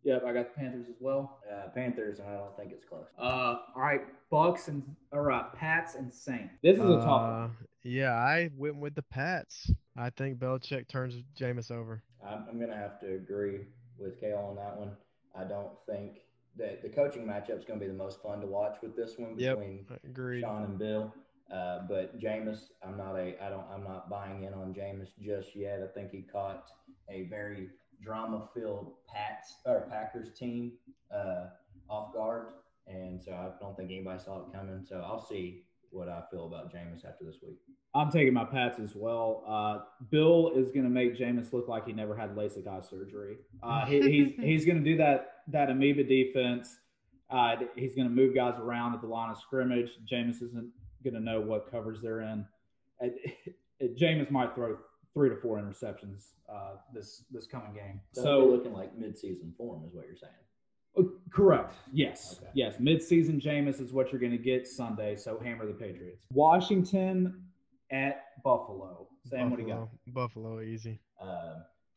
Yep, 0.05 0.23
I 0.23 0.33
got 0.33 0.53
the 0.53 0.59
Panthers 0.61 0.87
as 0.87 0.95
well. 0.99 1.39
Uh, 1.51 1.67
Panthers, 1.73 2.19
and 2.19 2.29
I 2.29 2.35
don't 2.35 2.55
think 2.55 2.71
it's 2.71 2.85
close. 2.85 3.07
Uh, 3.17 3.57
all 3.75 3.81
right, 3.81 4.01
Bucks 4.29 4.67
and 4.67 4.83
or 5.11 5.31
uh, 5.31 5.45
Pats 5.55 5.95
and 5.95 6.13
Saints. 6.13 6.53
This 6.61 6.77
is 6.77 6.83
a 6.83 6.97
tough 6.97 7.07
Uh, 7.07 7.39
one. 7.47 7.51
Yeah, 7.83 8.13
I 8.13 8.49
went 8.55 8.77
with 8.77 8.93
the 8.95 9.01
Pats. 9.01 9.71
I 9.97 10.11
think 10.11 10.37
Belichick 10.37 10.87
turns 10.87 11.15
Jameis 11.39 11.71
over. 11.71 12.03
I'm, 12.25 12.45
I'm 12.49 12.57
going 12.57 12.69
to 12.69 12.75
have 12.77 12.99
to 13.01 13.15
agree 13.15 13.61
with 13.97 14.19
Kale 14.19 14.37
on 14.37 14.55
that 14.57 14.77
one. 14.77 14.91
I 15.35 15.43
don't 15.43 15.71
think 15.87 16.19
that 16.57 16.81
the 16.83 16.89
coaching 16.89 17.25
matchup 17.25 17.57
is 17.57 17.65
going 17.65 17.79
to 17.79 17.85
be 17.85 17.91
the 17.91 17.97
most 17.97 18.21
fun 18.21 18.41
to 18.41 18.47
watch 18.47 18.77
with 18.83 18.95
this 18.95 19.17
one 19.17 19.35
between 19.35 19.85
I 19.91 19.95
Agreed. 20.07 20.41
Sean 20.41 20.63
and 20.63 20.77
Bill. 20.79 21.13
Uh, 21.51 21.79
but 21.87 22.19
Jameis, 22.19 22.69
I'm 22.85 22.97
not 22.97 23.15
a, 23.15 23.35
I 23.43 23.49
don't, 23.49 23.65
I'm 23.71 23.83
not 23.83 24.09
buying 24.09 24.43
in 24.43 24.53
on 24.53 24.73
Jameis 24.73 25.09
just 25.21 25.55
yet. 25.55 25.81
I 25.83 25.87
think 25.93 26.11
he 26.11 26.21
caught 26.21 26.69
a 27.09 27.23
very 27.23 27.69
drama-filled 28.03 28.93
Pats 29.07 29.55
or 29.65 29.87
Packers 29.89 30.37
team 30.37 30.73
uh, 31.13 31.47
off 31.89 32.13
guard, 32.13 32.47
and 32.87 33.21
so 33.21 33.31
I 33.31 33.49
don't 33.59 33.75
think 33.77 33.91
anybody 33.91 34.19
saw 34.23 34.39
it 34.39 34.53
coming. 34.53 34.83
So 34.87 35.03
I'll 35.05 35.25
see 35.25 35.63
what 35.91 36.09
I 36.09 36.21
feel 36.29 36.45
about 36.45 36.73
Jameis 36.73 37.05
after 37.05 37.23
this 37.23 37.37
week. 37.41 37.57
I'm 37.93 38.11
taking 38.11 38.33
my 38.33 38.43
Pats 38.43 38.79
as 38.79 38.93
well. 38.93 39.43
Uh, 39.47 39.79
Bill 40.11 40.51
is 40.55 40.71
going 40.71 40.83
to 40.83 40.89
make 40.89 41.17
Jameis 41.17 41.53
look 41.53 41.69
like 41.69 41.87
he 41.87 41.93
never 41.93 42.15
had 42.15 42.35
LASIK 42.35 42.67
eye 42.67 42.81
surgery. 42.81 43.37
Uh, 43.63 43.85
he, 43.85 44.01
he's 44.01 44.33
he's 44.39 44.65
going 44.65 44.83
to 44.83 44.83
do 44.83 44.97
that 44.97 45.43
that 45.47 45.69
amoeba 45.69 46.03
defense. 46.03 46.77
Uh, 47.29 47.55
he's 47.75 47.95
going 47.95 48.07
to 48.07 48.13
move 48.13 48.35
guys 48.35 48.55
around 48.59 48.93
at 48.93 49.01
the 49.01 49.07
line 49.07 49.31
of 49.31 49.37
scrimmage. 49.37 49.89
Jameis 50.11 50.43
isn't 50.43 50.69
going 51.03 51.13
to 51.13 51.19
know 51.19 51.41
what 51.41 51.71
covers 51.71 51.99
they're 52.01 52.21
in. 52.21 52.45
Uh, 53.01 53.07
Jameis 53.81 54.29
might 54.29 54.53
throw 54.53 54.77
three 55.15 55.29
to 55.29 55.35
four 55.37 55.57
interceptions 55.57 56.33
uh, 56.51 56.75
this 56.93 57.23
this 57.31 57.47
coming 57.47 57.73
game. 57.73 57.99
So, 58.11 58.21
So 58.21 58.45
looking 58.45 58.73
like 58.73 58.95
mid-season 58.95 59.53
form, 59.57 59.83
is 59.87 59.95
what 59.95 60.05
you're 60.05 60.15
saying. 60.15 60.33
Uh, 60.97 61.03
Correct. 61.31 61.73
Yes. 61.91 62.35
Okay. 62.37 62.51
Yes. 62.53 62.77
Midseason 62.77 63.41
Jameis 63.41 63.81
is 63.81 63.91
what 63.91 64.11
you're 64.11 64.21
going 64.21 64.31
to 64.31 64.37
get 64.37 64.67
Sunday. 64.67 65.15
So 65.15 65.39
hammer 65.43 65.65
the 65.65 65.73
Patriots. 65.73 66.21
Washington 66.31 67.43
at 67.91 68.25
Buffalo. 68.43 69.07
Sam, 69.27 69.49
what 69.49 69.57
do 69.57 69.63
you 69.63 69.69
got? 69.69 69.89
Buffalo. 70.13 70.53
Buffalo, 70.53 70.61
easy. 70.61 70.99
Uh, 71.19 71.55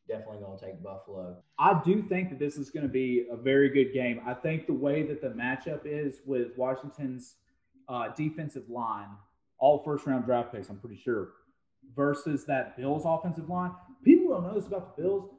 definitely 0.08 0.38
going 0.38 0.58
to 0.58 0.64
take 0.64 0.82
Buffalo. 0.82 1.36
I 1.58 1.80
do 1.84 2.02
think 2.02 2.30
that 2.30 2.38
this 2.38 2.56
is 2.56 2.70
going 2.70 2.84
to 2.84 2.92
be 2.92 3.26
a 3.30 3.36
very 3.36 3.68
good 3.68 3.92
game. 3.92 4.20
I 4.26 4.34
think 4.34 4.66
the 4.66 4.72
way 4.72 5.02
that 5.02 5.20
the 5.20 5.28
matchup 5.28 5.82
is 5.84 6.20
with 6.24 6.56
Washington's 6.56 7.36
uh, 7.88 8.08
defensive 8.16 8.68
line, 8.70 9.08
all 9.58 9.82
first 9.84 10.06
round 10.06 10.24
draft 10.24 10.52
picks, 10.52 10.68
I'm 10.70 10.78
pretty 10.78 10.96
sure, 10.96 11.28
versus 11.94 12.44
that 12.46 12.76
Bills 12.76 13.02
offensive 13.04 13.48
line. 13.48 13.72
People 14.04 14.28
don't 14.28 14.44
know 14.44 14.54
this 14.54 14.66
about 14.66 14.96
the 14.96 15.02
Bills. 15.02 15.30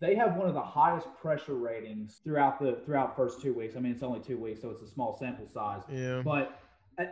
They 0.00 0.14
have 0.14 0.36
one 0.36 0.46
of 0.46 0.54
the 0.54 0.62
highest 0.62 1.08
pressure 1.20 1.54
ratings 1.54 2.20
throughout 2.22 2.60
the 2.60 2.78
throughout 2.84 3.16
first 3.16 3.40
two 3.40 3.54
weeks. 3.54 3.76
I 3.76 3.80
mean, 3.80 3.92
it's 3.92 4.02
only 4.02 4.20
two 4.20 4.38
weeks, 4.38 4.60
so 4.60 4.70
it's 4.70 4.82
a 4.82 4.88
small 4.88 5.16
sample 5.18 5.46
size. 5.46 5.82
Yeah. 5.90 6.22
But 6.22 6.60
uh, 6.98 7.04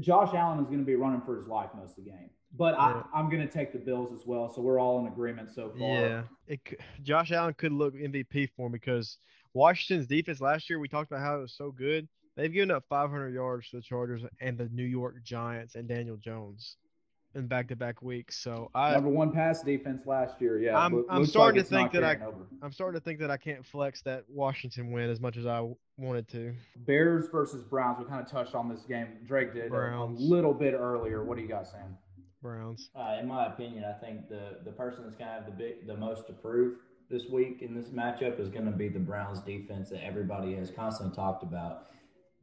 Josh 0.00 0.34
Allen 0.34 0.58
is 0.60 0.66
going 0.66 0.80
to 0.80 0.84
be 0.84 0.96
running 0.96 1.20
for 1.20 1.36
his 1.36 1.46
life 1.46 1.70
most 1.76 1.98
of 1.98 2.04
the 2.04 2.10
game. 2.10 2.30
But 2.56 2.74
Yeah. 2.74 3.02
I, 3.12 3.18
I'm 3.18 3.30
going 3.30 3.46
to 3.46 3.52
take 3.52 3.72
the 3.72 3.78
Bills 3.78 4.12
as 4.12 4.26
well. 4.26 4.52
So 4.52 4.60
we're 4.60 4.80
all 4.80 4.98
in 4.98 5.06
agreement 5.06 5.50
so 5.50 5.70
far. 5.78 5.88
Yeah, 5.88 6.22
it, 6.48 6.60
Josh 7.02 7.30
Allen 7.30 7.54
could 7.54 7.72
look 7.72 7.94
MVP 7.94 8.50
form 8.56 8.72
because 8.72 9.18
Washington's 9.54 10.08
defense 10.08 10.40
last 10.40 10.68
year 10.68 10.80
we 10.80 10.88
talked 10.88 11.10
about 11.10 11.22
how 11.22 11.38
it 11.38 11.42
was 11.42 11.54
so 11.54 11.70
good. 11.70 12.08
They've 12.36 12.52
given 12.52 12.70
up 12.70 12.84
500 12.88 13.34
yards 13.34 13.68
to 13.70 13.76
the 13.76 13.82
Chargers 13.82 14.22
and 14.40 14.56
the 14.56 14.68
New 14.72 14.84
York 14.84 15.16
Giants 15.24 15.74
and 15.74 15.86
Daniel 15.88 16.16
Jones 16.16 16.76
in 17.34 17.46
back-to-back 17.46 18.02
weeks. 18.02 18.36
So 18.36 18.70
I 18.74 18.92
Number 18.92 19.08
one 19.08 19.30
pass 19.30 19.62
defense 19.62 20.06
last 20.06 20.40
year. 20.40 20.58
Yeah, 20.58 20.76
I'm- 20.76 21.04
I'm 21.08 21.18
looks 21.20 21.30
starting 21.30 21.62
to 21.62 21.68
think 21.68 21.92
that 21.92 22.02
I- 22.04 22.16
over. 22.24 22.46
I'm 22.62 22.72
starting 22.72 22.98
to 23.00 23.04
think 23.04 23.20
that 23.20 23.30
I 23.30 23.36
can't 23.36 23.64
flex 23.64 24.02
that 24.02 24.28
Washington 24.28 24.90
win 24.90 25.08
as 25.08 25.20
much 25.20 25.36
as 25.36 25.46
I 25.46 25.72
wanted 25.96 26.26
to. 26.28 26.54
Bears 26.76 27.28
versus 27.28 27.62
Browns. 27.62 27.98
We 27.98 28.04
kind 28.06 28.20
of 28.20 28.28
touched 28.28 28.54
on 28.54 28.68
this 28.68 28.82
game. 28.82 29.18
Drake 29.26 29.54
did 29.54 29.70
a- 29.72 29.74
a 30.02 30.04
little 30.06 30.54
bit 30.54 30.74
earlier. 30.74 31.22
What 31.22 31.36
do 31.36 31.42
you 31.42 31.48
got, 31.48 31.66
Sam? 31.68 31.96
Browns. 32.42 32.90
Uh, 32.96 33.18
in 33.20 33.28
my 33.28 33.46
opinion, 33.46 33.84
I 33.84 33.92
think 33.92 34.28
the 34.28 34.58
the 34.64 34.72
person 34.72 35.04
that's 35.04 35.14
going 35.14 35.28
to 35.28 35.34
have 35.34 35.44
the 35.46 35.52
big, 35.52 35.86
the 35.86 35.96
most 35.96 36.26
to 36.28 36.32
prove 36.32 36.78
this 37.10 37.28
week 37.28 37.60
in 37.60 37.74
this 37.74 37.90
matchup 37.90 38.40
is 38.40 38.48
going 38.48 38.64
to 38.64 38.70
be 38.72 38.88
the 38.88 38.98
Browns 38.98 39.40
defense 39.40 39.90
that 39.90 40.02
everybody 40.02 40.54
has 40.54 40.70
constantly 40.70 41.14
talked 41.14 41.42
about. 41.42 41.88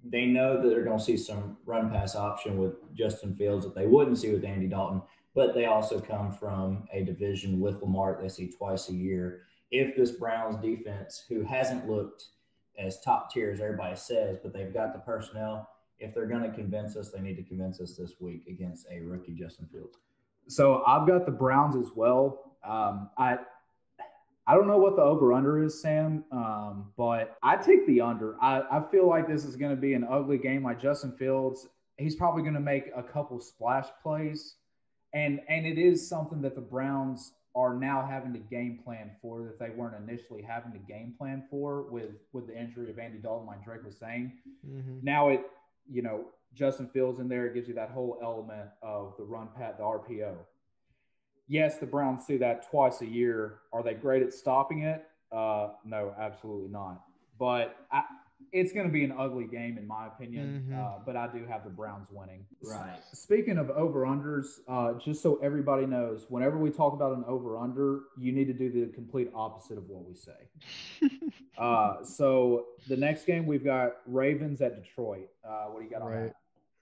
They 0.04 0.26
know 0.26 0.62
that 0.62 0.70
they're 0.70 0.84
going 0.84 1.00
to 1.00 1.04
see 1.04 1.18
some 1.18 1.58
run 1.66 1.90
pass 1.90 2.16
option 2.16 2.58
with 2.58 2.76
Justin 2.94 3.36
Fields 3.36 3.66
that 3.66 3.76
they 3.76 3.88
wouldn't 3.88 4.18
see 4.18 4.32
with 4.32 4.46
Andy 4.46 4.68
Dalton, 4.68 5.02
but 5.36 5.54
they 5.54 5.66
also 5.66 6.00
come 6.00 6.32
from 6.32 6.88
a 6.94 7.04
division 7.04 7.60
with 7.60 7.82
Lamar 7.82 8.18
they 8.22 8.30
see 8.30 8.50
twice 8.50 8.90
a 8.90 8.94
year. 8.94 9.42
If 9.70 9.96
this 9.96 10.12
Browns 10.12 10.58
defense, 10.58 11.24
who 11.28 11.44
hasn't 11.44 11.90
looked 11.90 12.26
as 12.78 13.02
top 13.02 13.34
tier 13.34 13.52
as 13.52 13.60
everybody 13.60 13.96
says, 13.96 14.38
but 14.42 14.54
they've 14.54 14.74
got 14.74 14.94
the 14.94 15.00
personnel, 15.00 15.68
if 16.00 16.14
they're 16.14 16.28
going 16.28 16.44
to 16.44 16.56
convince 16.56 16.96
us, 16.96 17.10
they 17.10 17.20
need 17.20 17.36
to 17.36 17.44
convince 17.44 17.82
us 17.82 17.96
this 17.96 18.14
week 18.20 18.44
against 18.48 18.86
a 18.92 19.02
rookie 19.02 19.34
Justin 19.34 19.68
Fields. 19.72 19.98
So 20.48 20.84
I've 20.86 21.08
got 21.08 21.26
the 21.26 21.32
Browns 21.32 21.76
as 21.76 21.92
well. 21.96 22.56
Um, 22.64 23.10
I 23.18 23.40
I 24.48 24.56
don't 24.56 24.68
know 24.68 24.78
what 24.78 24.96
the 24.96 25.02
over 25.02 25.34
under 25.34 25.62
is, 25.62 25.82
Sam, 25.82 26.24
um, 26.32 26.92
but 26.98 27.38
I 27.44 27.58
take 27.58 27.86
the 27.86 28.02
under. 28.02 28.42
I, 28.42 28.64
I 28.72 28.82
feel 28.90 29.08
like 29.08 29.28
this 29.28 29.44
is 29.44 29.58
going 29.58 29.76
to 29.76 29.82
be 29.82 29.94
an 29.94 30.08
ugly 30.10 30.38
game. 30.38 30.64
Like 30.64 30.82
Justin 30.82 31.12
Fields, 31.12 31.68
he's 31.98 32.16
probably 32.16 32.44
going 32.44 32.54
to 32.54 32.62
make 32.62 32.90
a 32.96 33.04
couple 33.04 33.40
splash 33.40 33.88
plays, 34.02 34.56
and 35.14 35.42
and 35.50 35.66
it 35.66 35.78
is 35.78 36.08
something 36.08 36.42
that 36.42 36.56
the 36.56 36.62
Browns 36.62 37.34
are 37.56 37.74
now 37.74 38.08
having 38.08 38.32
to 38.34 38.40
game 38.40 38.80
plan 38.84 39.12
for 39.22 39.44
that 39.44 39.60
they 39.60 39.72
weren't 39.72 39.96
initially 40.08 40.44
having 40.44 40.72
to 40.72 40.80
game 40.80 41.14
plan 41.18 41.44
for 41.50 41.84
with 41.92 42.12
with 42.32 42.48
the 42.48 42.58
injury 42.58 42.90
of 42.90 43.00
Andy 43.00 43.18
Dalton, 43.18 43.48
like 43.48 43.66
Drake 43.66 43.84
was 43.84 43.98
saying 43.98 44.32
hmm 44.66 45.00
now 45.02 45.30
it 45.30 45.42
you 45.90 46.02
know 46.02 46.26
Justin 46.54 46.88
Fields 46.88 47.20
in 47.20 47.28
there, 47.28 47.46
it 47.48 47.54
gives 47.54 47.68
you 47.68 47.74
that 47.76 47.92
whole 47.92 48.18
element 48.22 48.70
of 48.82 49.14
the 49.18 49.24
run 49.24 49.50
pat, 49.56 49.78
the 49.78 49.84
RPO. 49.84 50.36
Yes, 51.48 51.78
the 51.78 51.86
Browns 51.86 52.26
do 52.26 52.38
that 52.40 52.70
twice 52.70 53.02
a 53.02 53.06
year. 53.06 53.60
Are 53.72 53.82
they 53.84 53.94
great 53.94 54.22
at 54.24 54.34
stopping 54.34 54.82
it? 54.84 55.06
Uh, 55.32 55.70
no, 55.86 56.14
absolutely 56.20 56.70
not. 56.70 57.04
But 57.40 57.76
I, 57.92 58.04
it's 58.52 58.72
going 58.72 58.86
to 58.88 58.92
be 58.92 59.04
an 59.04 59.14
ugly 59.18 59.46
game, 59.46 59.78
in 59.78 59.86
my 59.88 60.08
opinion. 60.08 60.66
Mhm. 60.70 60.78
Uh, 60.78 61.00
but 61.06 61.16
I 61.16 61.28
do 61.28 61.46
have 61.46 61.64
the 61.64 61.70
Browns 61.70 62.08
winning. 62.12 62.46
Right. 62.64 62.98
Speaking 63.14 63.58
of 63.58 63.70
over 63.72 64.02
unders, 64.02 64.60
uh, 64.68 64.94
just 65.00 65.22
so 65.22 65.38
everybody 65.44 65.86
knows, 65.86 66.26
whenever 66.30 66.58
we 66.58 66.70
talk 66.70 66.94
about 66.94 67.16
an 67.18 67.24
over 67.28 67.58
under, 67.58 68.02
you 68.18 68.32
need 68.32 68.46
to 68.48 68.54
do 68.54 68.70
the 68.72 68.92
complete 68.94 69.30
opposite 69.36 69.78
of 69.78 69.88
what 69.90 70.06
we 70.06 70.14
say. 70.16 70.50
Uh, 71.58 72.04
so 72.04 72.66
the 72.88 72.96
next 72.96 73.26
game 73.26 73.48
we've 73.48 73.64
got 73.64 73.94
Ravens 74.06 74.62
at 74.62 74.76
Detroit. 74.76 75.28
Uh, 75.44 75.66
what 75.66 75.80
do 75.80 75.86
you 75.86 75.90
got 75.90 76.04
on 76.04 76.12
Right. 76.12 76.26
that? 76.26 76.36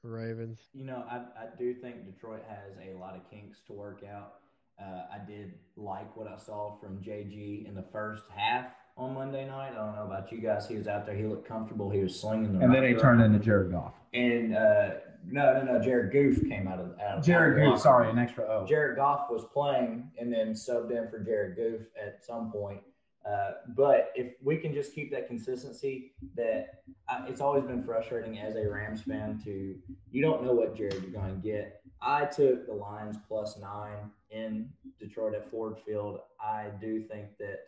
Ravens. 0.03 0.59
You 0.73 0.83
know, 0.83 1.05
I, 1.09 1.19
I 1.19 1.45
do 1.57 1.73
think 1.73 2.03
Detroit 2.05 2.43
has 2.49 2.73
a 2.85 2.93
lot 2.99 3.15
of 3.15 3.21
kinks 3.31 3.59
to 3.67 3.73
work 3.73 4.01
out. 4.03 4.33
Uh, 4.79 5.03
I 5.13 5.19
did 5.25 5.53
like 5.77 6.15
what 6.17 6.27
I 6.27 6.37
saw 6.37 6.77
from 6.79 6.97
JG 7.01 7.67
in 7.67 7.75
the 7.75 7.85
first 7.91 8.23
half 8.35 8.67
on 8.97 9.13
Monday 9.13 9.47
night. 9.47 9.71
I 9.71 9.75
don't 9.75 9.95
know 9.95 10.05
about 10.05 10.31
you 10.31 10.39
guys. 10.39 10.67
He 10.67 10.75
was 10.75 10.87
out 10.87 11.05
there. 11.05 11.15
He 11.15 11.23
looked 11.23 11.47
comfortable. 11.47 11.89
He 11.89 11.99
was 11.99 12.19
slinging 12.19 12.57
the 12.57 12.65
And 12.65 12.73
then 12.73 12.83
he 12.83 12.93
turned 12.93 13.21
into 13.21 13.39
Jared 13.39 13.71
Goff. 13.71 13.93
And 14.13 14.55
uh, 14.55 14.89
no, 15.25 15.53
no, 15.53 15.73
no. 15.73 15.81
Jared 15.81 16.11
Goof 16.11 16.47
came 16.47 16.67
out 16.67 16.79
of 16.79 16.91
out 16.99 17.19
of 17.19 17.25
Jared 17.25 17.53
out 17.53 17.59
of 17.59 17.65
the 17.65 17.71
Goff, 17.71 17.81
sorry, 17.81 18.09
an 18.09 18.19
extra 18.19 18.45
O. 18.45 18.65
Jared 18.67 18.97
Goff 18.97 19.27
was 19.29 19.45
playing 19.53 20.11
and 20.19 20.31
then 20.31 20.53
subbed 20.53 20.91
in 20.91 21.09
for 21.09 21.19
Jared 21.19 21.55
Goof 21.55 21.81
at 22.01 22.23
some 22.23 22.51
point. 22.51 22.81
Uh, 23.25 23.51
but 23.75 24.11
if 24.15 24.33
we 24.43 24.55
can 24.57 24.73
just 24.73 24.93
keep 24.93 25.09
that 25.11 25.27
consistency, 25.27 26.13
that 26.35 26.83
I, 27.09 27.25
it's 27.27 27.41
always 27.41 27.63
been 27.63 27.83
frustrating 27.83 28.37
as 28.37 28.55
a 28.55 28.69
Rams 28.69 29.01
fan 29.01 29.41
to 29.45 29.75
you 30.11 30.21
don't 30.21 30.43
know 30.43 30.53
what 30.53 30.75
Jared 30.75 31.01
you're 31.01 31.11
going 31.11 31.41
to 31.41 31.47
get. 31.47 31.81
I 32.01 32.25
took 32.25 32.67
the 32.67 32.73
Lions 32.73 33.17
plus 33.27 33.57
nine 33.59 34.11
in 34.29 34.69
Detroit 34.99 35.35
at 35.35 35.49
Ford 35.49 35.77
Field. 35.85 36.19
I 36.39 36.67
do 36.79 37.03
think 37.03 37.37
that 37.39 37.59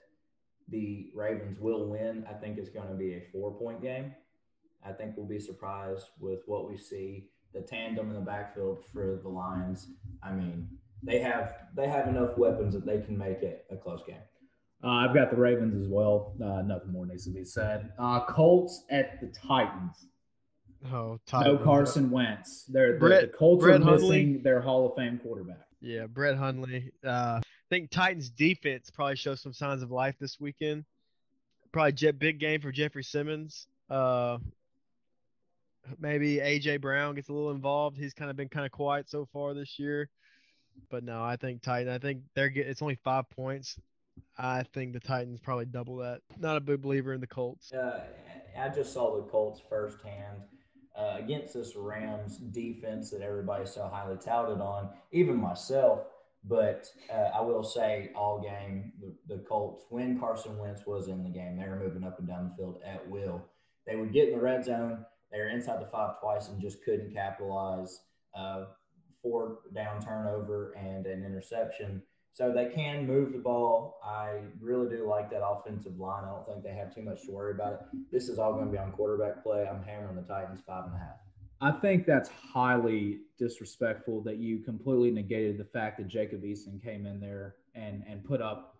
the 0.70 1.12
Ravens 1.16 1.60
will 1.60 1.88
win. 1.88 2.26
I 2.30 2.34
think 2.34 2.58
it's 2.58 2.70
going 2.70 2.90
to 2.90 2.96
be 2.96 3.14
a 3.14 3.22
four 3.32 3.52
point 3.58 3.82
game. 3.82 4.14
I 4.86 4.92
think 4.92 5.16
we'll 5.18 5.26
be 5.26 5.40
surprised 5.40 6.08
with 6.20 6.40
what 6.46 6.70
we 6.70 6.78
see. 6.78 7.30
The 7.54 7.62
tandem 7.62 8.10
in 8.10 8.16
the 8.16 8.22
backfield 8.22 8.84
for 8.94 9.20
the 9.24 9.30
Lions. 9.30 9.88
I 10.22 10.32
mean, 10.32 10.68
they 11.02 11.20
have 11.20 11.56
they 11.76 11.88
have 11.88 12.08
enough 12.08 12.38
weapons 12.38 12.74
that 12.74 12.86
they 12.86 13.00
can 13.00 13.18
make 13.18 13.42
it 13.42 13.66
a 13.72 13.78
close 13.78 14.04
game. 14.06 14.18
Uh, 14.84 14.90
I've 14.90 15.14
got 15.16 15.32
the 15.32 15.38
Ravens 15.38 15.76
as 15.76 15.88
well. 15.88 16.36
Uh, 16.44 16.62
nothing 16.62 16.92
more 16.92 17.06
needs 17.06 17.24
to 17.24 17.32
be 17.32 17.44
said. 17.44 17.92
Uh, 17.98 18.24
Colts 18.26 18.84
at 18.92 19.20
the 19.20 19.28
Titans. 19.28 20.08
Oh, 20.94 21.20
No 21.34 21.58
Carson 21.58 22.10
Wentz. 22.12 22.64
They're, 22.66 22.94
the- 22.94 23.00
Brett- 23.00 23.32
the 23.32 23.38
Colts 23.38 23.64
Brett 23.64 23.82
are 23.82 23.86
missing 23.92 24.00
Hundley. 24.10 24.38
their 24.38 24.62
Hall 24.62 24.88
of 24.88 24.96
Fame 24.96 25.20
quarterback. 25.22 25.68
Yeah, 25.82 26.08
Brett 26.08 26.36
Hundley. 26.38 26.92
Uh, 27.06 27.40
I 27.42 27.42
think 27.70 27.90
Titans 27.92 28.30
defense 28.30 28.90
probably 28.90 29.16
shows 29.16 29.42
some 29.42 29.54
signs 29.54 29.82
of 29.84 29.92
life 29.92 30.16
this 30.20 30.40
weekend. 30.40 30.86
Probably 31.72 31.92
jet 31.92 32.18
big 32.18 32.40
game 32.40 32.62
for 32.62 32.72
Jeffrey 32.72 33.04
Simmons. 33.04 33.68
Uh, 33.90 34.38
maybe 36.00 36.38
AJ 36.38 36.82
Brown 36.82 37.16
gets 37.16 37.30
a 37.30 37.34
little 37.34 37.52
involved. 37.52 37.98
He's 37.98 38.14
kind 38.14 38.30
of 38.32 38.38
been 38.38 38.50
kind 38.50 38.66
of 38.66 38.72
quiet 38.72 39.10
so 39.10 39.28
far 39.32 39.54
this 39.54 39.78
year. 39.78 40.10
But 40.90 41.04
no, 41.04 41.24
I 41.24 41.36
think 41.38 41.62
Titan. 41.62 41.92
I 41.92 41.98
think 41.98 42.22
they're 42.36 42.50
get. 42.50 42.68
It's 42.68 42.82
only 42.82 42.96
five 43.04 43.30
points. 43.30 43.80
I 44.38 44.64
think 44.74 44.94
the 44.94 45.00
Titans 45.00 45.40
probably 45.40 45.66
double 45.66 45.98
that. 45.98 46.22
Not 46.40 46.58
a 46.58 46.60
big 46.60 46.82
believer 46.82 47.14
in 47.14 47.22
the 47.22 47.28
Colts. 47.28 47.72
Uh, 47.72 48.02
I 48.58 48.70
just 48.70 48.94
saw 48.94 49.16
the 49.16 49.24
Colts 49.24 49.62
firsthand 49.70 50.42
uh, 50.98 51.16
against 51.20 51.54
this 51.54 51.76
Rams 51.76 52.38
defense 52.38 53.12
that 53.12 53.22
everybody's 53.22 53.72
so 53.72 53.90
highly 53.92 54.18
touted 54.18 54.60
on, 54.60 54.90
even 55.12 55.38
myself. 55.38 56.02
But 56.44 56.90
uh, 57.14 57.30
I 57.36 57.42
will 57.42 57.64
say, 57.64 58.12
all 58.16 58.40
game, 58.42 58.94
the, 59.02 59.36
the 59.36 59.42
Colts, 59.44 59.86
when 59.90 60.20
Carson 60.20 60.58
Wentz 60.58 60.86
was 60.86 61.08
in 61.08 61.24
the 61.24 61.30
game, 61.30 61.58
they 61.58 61.68
were 61.68 61.76
moving 61.76 62.04
up 62.04 62.20
and 62.20 62.28
down 62.28 62.50
the 62.50 62.56
field 62.56 62.80
at 62.86 63.08
will. 63.10 63.44
They 63.86 63.96
would 63.96 64.14
get 64.14 64.30
in 64.30 64.36
the 64.36 64.42
red 64.42 64.64
zone. 64.64 65.06
They 65.32 65.40
were 65.40 65.50
inside 65.50 65.82
the 65.82 65.88
five 65.88 66.20
twice 66.22 66.48
and 66.48 66.62
just 66.62 66.84
couldn't 66.84 67.14
capitalize. 67.14 68.02
Uh, 68.34 68.66
four 69.22 69.60
down 69.74 70.02
turnover 70.02 70.74
and 70.74 71.06
an 71.06 71.26
interception. 71.26 72.02
So 72.38 72.54
they 72.54 72.68
can 72.68 73.08
move 73.08 73.34
the 73.34 73.40
ball. 73.40 74.00
I 74.06 74.42
really 74.62 74.96
do 74.96 75.10
like 75.10 75.32
that 75.32 75.42
offensive 75.44 75.98
line. 75.98 76.24
I 76.24 76.28
don't 76.28 76.48
think 76.48 76.64
they 76.64 76.76
have 76.80 76.94
too 76.94 77.02
much 77.02 77.24
to 77.24 77.32
worry 77.32 77.52
about 77.52 77.74
it. 77.74 77.80
This 78.12 78.30
is 78.30 78.38
all 78.38 78.54
going 78.54 78.68
to 78.68 78.72
be 78.72 78.78
on 78.78 78.92
quarterback 78.92 79.42
play. 79.42 79.68
I'm 79.68 79.82
hammering 79.82 80.16
the 80.16 80.22
Titans 80.22 80.62
five 80.68 80.84
and 80.86 80.94
a 80.94 81.00
half. 81.00 81.16
I 81.62 81.72
think 81.80 82.06
that's 82.06 82.30
highly 82.30 83.22
disrespectful 83.40 84.22
that 84.22 84.38
you 84.38 84.60
completely 84.60 85.10
negated 85.10 85.58
the 85.58 85.66
fact 85.66 85.98
that 85.98 86.08
Jacob 86.08 86.44
Eason 86.44 86.80
came 86.84 87.08
in 87.08 87.20
there 87.20 87.56
and 87.74 88.04
and 88.08 88.24
put 88.24 88.40
up 88.40 88.77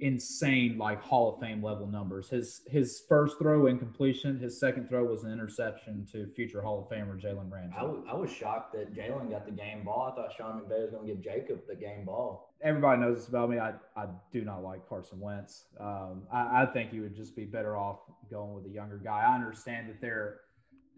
insane 0.00 0.76
like 0.78 1.02
Hall 1.02 1.34
of 1.34 1.40
Fame 1.40 1.62
level 1.62 1.86
numbers. 1.86 2.28
His 2.28 2.62
his 2.66 3.02
first 3.08 3.38
throw 3.38 3.66
incompletion, 3.66 4.38
his 4.38 4.58
second 4.58 4.88
throw 4.88 5.04
was 5.04 5.24
an 5.24 5.32
interception 5.32 6.06
to 6.12 6.26
future 6.34 6.60
Hall 6.60 6.80
of 6.80 6.96
Famer 6.96 7.20
Jalen 7.20 7.50
Ramsey. 7.50 7.74
I, 7.76 7.82
w- 7.82 8.04
I 8.10 8.14
was 8.14 8.30
shocked 8.30 8.74
that 8.74 8.94
Jalen 8.94 9.30
got 9.30 9.46
the 9.46 9.52
game 9.52 9.84
ball. 9.84 10.10
I 10.12 10.14
thought 10.14 10.32
Sean 10.36 10.60
McVay 10.60 10.82
was 10.82 10.90
going 10.90 11.06
to 11.06 11.14
give 11.14 11.22
Jacob 11.22 11.60
the 11.68 11.74
game 11.74 12.04
ball. 12.04 12.54
Everybody 12.62 13.00
knows 13.00 13.18
this 13.18 13.28
about 13.28 13.50
me. 13.50 13.58
I, 13.58 13.74
I 13.96 14.06
do 14.32 14.44
not 14.44 14.62
like 14.62 14.88
Carson 14.88 15.20
Wentz. 15.20 15.64
Um, 15.78 16.22
I, 16.32 16.62
I 16.62 16.66
think 16.66 16.90
he 16.90 17.00
would 17.00 17.14
just 17.14 17.36
be 17.36 17.44
better 17.44 17.76
off 17.76 18.00
going 18.30 18.54
with 18.54 18.66
a 18.66 18.70
younger 18.70 18.98
guy. 18.98 19.24
I 19.26 19.34
understand 19.34 19.88
that 19.88 20.00
they're 20.00 20.40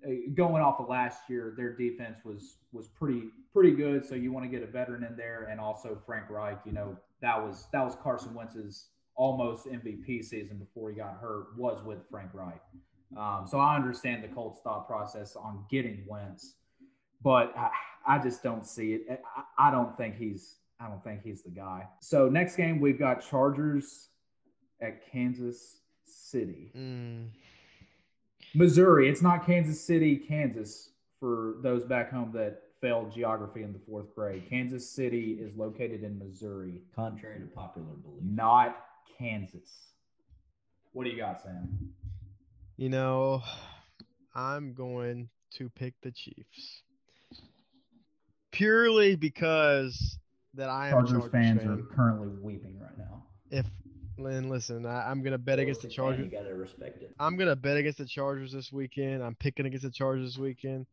uh, 0.07 0.11
going 0.35 0.63
off 0.63 0.81
of 0.81 0.89
last 0.89 1.23
year. 1.29 1.55
Their 1.57 1.75
defense 1.75 2.19
was 2.25 2.59
was 2.73 2.89
pretty 2.89 3.25
pretty 3.53 3.73
good. 3.73 4.05
So 4.05 4.15
you 4.15 4.33
want 4.33 4.45
to 4.45 4.51
get 4.51 4.67
a 4.67 4.71
veteran 4.71 5.05
in 5.05 5.17
there, 5.17 5.49
and 5.51 5.61
also 5.61 6.01
Frank 6.07 6.31
Reich. 6.31 6.61
You 6.65 6.73
know 6.73 6.97
that 7.23 7.43
was 7.43 7.67
that 7.73 7.85
was 7.85 7.97
Carson 8.03 8.35
Wentz's 8.35 8.87
almost 9.17 9.67
MVP 9.67 10.25
season 10.25 10.59
before 10.59 10.91
he 10.91 10.97
got 10.97 11.19
hurt. 11.21 11.49
Was 11.57 11.83
with 11.85 11.99
Frank 12.11 12.31
Reich. 12.33 12.63
Um, 13.17 13.47
so 13.49 13.59
I 13.59 13.75
understand 13.75 14.23
the 14.23 14.29
Colts 14.29 14.61
thought 14.63 14.87
process 14.87 15.35
on 15.35 15.65
getting 15.71 16.05
Wentz, 16.07 16.55
but 17.23 17.57
I, 17.57 17.71
I 18.07 18.19
just 18.19 18.43
don't 18.43 18.67
see 18.67 18.93
it. 18.95 19.23
I, 19.37 19.69
I 19.69 19.71
don't 19.71 19.97
think 19.97 20.17
he's 20.17 20.57
I 20.81 20.89
don't 20.89 21.03
think 21.03 21.23
he's 21.23 21.43
the 21.43 21.51
guy. 21.51 21.89
So 22.01 22.29
next 22.29 22.57
game 22.57 22.81
we've 22.81 22.99
got 22.99 23.27
Chargers 23.29 24.09
at 24.81 25.11
Kansas 25.11 25.79
City. 26.05 26.71
Mm, 26.77 27.29
Missouri. 28.55 29.09
It's 29.09 29.23
not 29.23 29.45
Kansas 29.45 29.81
City, 29.81 30.17
Kansas 30.17 30.91
for 31.19 31.57
those 31.63 31.85
back 31.85 32.13
home 32.13 32.31
that 32.33 32.63
failed 32.81 33.13
geography 33.13 33.63
in 33.63 33.73
the 33.73 33.79
fourth 33.87 34.15
grade. 34.15 34.45
Kansas 34.49 34.89
City 34.89 35.39
is 35.41 35.55
located 35.57 36.03
in 36.05 36.19
Missouri, 36.19 36.83
Contrary 36.95 37.41
to 37.41 37.47
popular 37.47 37.89
belief. 38.03 38.23
not 38.23 38.77
Kansas. 39.19 39.71
What 40.93 41.05
do 41.05 41.11
you 41.11 41.17
got, 41.17 41.43
Sam? 41.43 41.93
you 42.77 42.89
know, 42.89 43.43
I'm 44.35 44.73
going 44.75 45.29
to 45.53 45.69
pick 45.71 45.95
the 46.03 46.11
Chiefs 46.13 46.83
purely 48.53 49.17
because 49.17 50.19
that 50.55 50.69
I 50.71 50.87
am 50.87 50.93
Chargers, 50.93 51.11
Chargers 51.13 51.31
fans 51.33 51.61
fan. 51.63 51.71
are 51.71 51.95
currently 51.95 52.29
weeping 52.41 52.79
right 52.81 52.97
now. 52.97 53.25
If 53.51 53.67
Lynn, 54.19 54.49
listen, 54.49 54.85
I, 54.87 55.09
I'm 55.09 55.23
gonna 55.23 55.39
bet 55.39 55.59
against 55.59 55.83
the 55.83 55.89
If 55.89 55.97
you're 55.97 56.07
a 56.07 56.11
fan, 56.11 56.17
Chargers. 56.19 56.33
You 56.33 56.39
got 56.39 56.49
to 56.49 56.55
respect 56.55 57.03
it. 57.03 57.15
I'm 57.21 57.37
gonna 57.37 57.57
bet 57.57 57.77
against 57.77 57.99
the 57.99 58.05
Chargers 58.07 58.53
this 58.53 58.73
weekend. 58.73 59.23
I'm 59.23 59.35
picking 59.37 59.67
against 59.67 59.85
the 59.85 59.91
Chargers 59.91 60.25
this 60.35 60.39
weekend. 60.39 60.87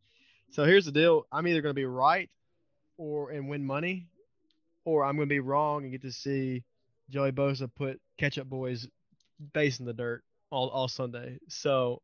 So 0.50 0.64
here's 0.64 0.84
the 0.84 0.92
deal: 0.92 1.26
I'm 1.30 1.46
either 1.46 1.60
gonna 1.60 1.74
be 1.74 1.84
right, 1.84 2.30
or 2.96 3.30
and 3.30 3.48
win 3.48 3.64
money, 3.64 4.08
or 4.84 5.04
I'm 5.04 5.16
gonna 5.16 5.26
be 5.26 5.40
wrong 5.40 5.82
and 5.82 5.92
get 5.92 6.02
to 6.02 6.12
see 6.12 6.64
Joey 7.10 7.32
Bosa 7.32 7.70
put 7.74 8.00
Ketchup 8.18 8.48
Boys 8.48 8.88
face 9.54 9.80
in 9.80 9.86
the 9.86 9.92
dirt 9.92 10.22
all, 10.50 10.68
all 10.68 10.88
Sunday. 10.88 11.38
So, 11.48 12.02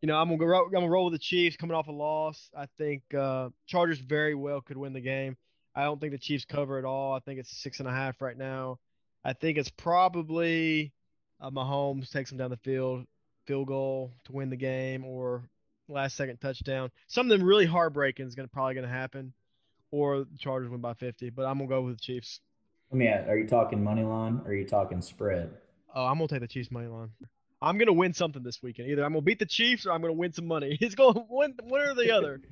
you 0.00 0.06
know, 0.06 0.16
I'm 0.16 0.28
gonna 0.28 0.38
go. 0.38 0.64
I'm 0.64 0.70
gonna 0.70 0.88
roll 0.88 1.06
with 1.06 1.14
the 1.14 1.18
Chiefs 1.18 1.56
coming 1.56 1.76
off 1.76 1.88
a 1.88 1.92
loss. 1.92 2.50
I 2.56 2.66
think 2.78 3.02
uh, 3.14 3.50
Chargers 3.66 3.98
very 3.98 4.34
well 4.34 4.60
could 4.60 4.76
win 4.76 4.92
the 4.92 5.00
game. 5.00 5.36
I 5.74 5.84
don't 5.84 6.00
think 6.00 6.12
the 6.12 6.18
Chiefs 6.18 6.44
cover 6.44 6.78
at 6.78 6.84
all. 6.84 7.14
I 7.14 7.20
think 7.20 7.40
it's 7.40 7.62
six 7.62 7.80
and 7.80 7.88
a 7.88 7.92
half 7.92 8.20
right 8.20 8.36
now. 8.36 8.78
I 9.24 9.32
think 9.32 9.56
it's 9.58 9.70
probably 9.70 10.92
uh, 11.40 11.50
Mahomes 11.50 12.10
takes 12.10 12.30
them 12.30 12.38
down 12.38 12.50
the 12.50 12.56
field, 12.58 13.06
field 13.46 13.68
goal 13.68 14.12
to 14.24 14.32
win 14.32 14.50
the 14.50 14.56
game, 14.56 15.04
or 15.04 15.44
last 15.88 16.16
second 16.16 16.38
touchdown. 16.38 16.90
Something 17.08 17.42
really 17.42 17.66
heartbreaking 17.66 18.26
is 18.26 18.34
gonna 18.34 18.48
probably 18.48 18.74
gonna 18.74 18.88
happen, 18.88 19.32
or 19.90 20.20
the 20.20 20.38
Chargers 20.38 20.70
win 20.70 20.80
by 20.80 20.94
50. 20.94 21.30
But 21.30 21.46
I'm 21.46 21.58
gonna 21.58 21.68
go 21.68 21.82
with 21.82 21.96
the 21.96 22.02
Chiefs. 22.02 22.40
Let 22.90 22.98
me 22.98 23.08
ask, 23.08 23.28
are 23.28 23.38
you 23.38 23.46
talking 23.46 23.82
money 23.82 24.02
line 24.02 24.40
or 24.44 24.50
are 24.50 24.54
you 24.54 24.66
talking 24.66 25.00
spread? 25.00 25.50
Oh, 25.94 26.04
I'm 26.04 26.18
gonna 26.18 26.28
take 26.28 26.40
the 26.40 26.48
Chiefs 26.48 26.70
money 26.70 26.88
line. 26.88 27.10
I'm 27.60 27.78
gonna 27.78 27.92
win 27.92 28.12
something 28.12 28.42
this 28.42 28.62
weekend. 28.62 28.88
Either 28.90 29.04
I'm 29.04 29.12
gonna 29.12 29.22
beat 29.22 29.38
the 29.38 29.46
Chiefs 29.46 29.86
or 29.86 29.92
I'm 29.92 30.00
gonna 30.00 30.12
win 30.12 30.32
some 30.32 30.46
money. 30.46 30.76
It's 30.80 30.94
going 30.94 31.14
one, 31.28 31.54
one 31.62 31.80
or 31.80 31.94
the 31.94 32.10
other. 32.12 32.40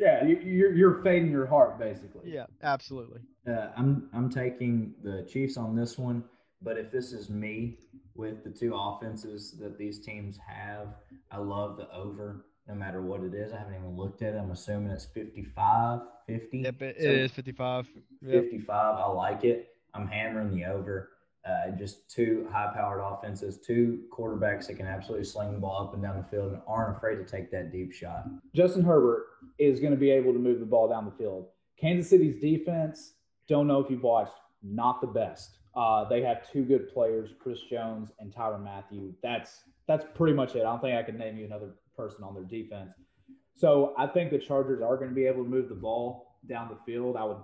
Yeah, 0.00 0.24
you, 0.24 0.36
you're 0.36 0.72
you're 0.72 1.02
fading 1.02 1.32
your 1.32 1.46
heart 1.46 1.76
basically. 1.76 2.30
Yeah, 2.30 2.46
absolutely. 2.62 3.18
Uh, 3.48 3.70
I'm 3.76 4.08
I'm 4.12 4.30
taking 4.30 4.94
the 5.02 5.26
Chiefs 5.28 5.56
on 5.56 5.74
this 5.74 5.98
one, 5.98 6.22
but 6.62 6.78
if 6.78 6.92
this 6.92 7.12
is 7.12 7.28
me 7.28 7.78
with 8.14 8.44
the 8.44 8.50
two 8.50 8.76
offenses 8.76 9.56
that 9.58 9.76
these 9.76 9.98
teams 9.98 10.38
have, 10.46 10.94
I 11.32 11.38
love 11.38 11.76
the 11.76 11.90
over 11.92 12.44
no 12.68 12.74
matter 12.74 13.00
what 13.00 13.22
it 13.22 13.34
is. 13.34 13.52
I 13.52 13.58
haven't 13.58 13.74
even 13.74 13.96
looked 13.96 14.22
at 14.22 14.34
it. 14.34 14.38
I'm 14.38 14.50
assuming 14.50 14.90
it's 14.90 15.06
55, 15.06 16.00
50. 16.26 16.58
Yep, 16.58 16.82
it, 16.82 16.96
So 17.00 17.08
it 17.08 17.16
is 17.16 17.32
55. 17.32 17.88
Yep. 18.22 18.42
55. 18.44 18.96
I 18.96 19.06
like 19.06 19.44
it. 19.44 19.70
I'm 19.94 20.06
hammering 20.06 20.54
the 20.54 20.66
over. 20.66 21.10
Uh, 21.48 21.70
just 21.78 22.10
two 22.10 22.46
high 22.52 22.70
powered 22.74 23.00
offenses, 23.00 23.58
two 23.58 24.00
quarterbacks 24.12 24.66
that 24.66 24.74
can 24.74 24.86
absolutely 24.86 25.24
sling 25.24 25.52
the 25.52 25.58
ball 25.58 25.82
up 25.82 25.94
and 25.94 26.02
down 26.02 26.18
the 26.18 26.24
field 26.24 26.52
and 26.52 26.60
aren't 26.66 26.94
afraid 26.94 27.16
to 27.16 27.24
take 27.24 27.50
that 27.50 27.72
deep 27.72 27.90
shot. 27.90 28.24
Justin 28.54 28.84
Herbert 28.84 29.24
is 29.58 29.80
going 29.80 29.92
to 29.92 29.98
be 29.98 30.10
able 30.10 30.34
to 30.34 30.38
move 30.38 30.60
the 30.60 30.66
ball 30.66 30.88
down 30.88 31.06
the 31.06 31.10
field. 31.12 31.46
Kansas 31.80 32.10
City's 32.10 32.38
defense, 32.38 33.14
don't 33.48 33.66
know 33.66 33.80
if 33.80 33.90
you've 33.90 34.02
watched, 34.02 34.32
not 34.62 35.00
the 35.00 35.06
best. 35.06 35.56
Uh, 35.74 36.04
they 36.06 36.20
have 36.20 36.50
two 36.52 36.64
good 36.64 36.92
players, 36.92 37.30
Chris 37.40 37.60
Jones 37.70 38.10
and 38.18 38.34
Tyrann 38.34 38.62
Mathieu. 38.64 39.14
That's 39.22 39.62
that's 39.86 40.04
pretty 40.14 40.34
much 40.34 40.54
it. 40.54 40.60
I 40.60 40.64
don't 40.64 40.82
think 40.82 40.98
I 40.98 41.02
can 41.02 41.16
name 41.16 41.38
you 41.38 41.46
another 41.46 41.70
person 41.98 42.22
on 42.24 42.32
their 42.34 42.44
defense. 42.44 42.90
So 43.56 43.92
I 43.98 44.06
think 44.06 44.30
the 44.30 44.38
Chargers 44.38 44.80
are 44.82 44.96
going 44.96 45.08
to 45.10 45.14
be 45.14 45.26
able 45.26 45.42
to 45.42 45.48
move 45.50 45.68
the 45.68 45.74
ball 45.74 46.36
down 46.48 46.68
the 46.70 46.78
field. 46.90 47.16
I 47.16 47.24
would, 47.24 47.38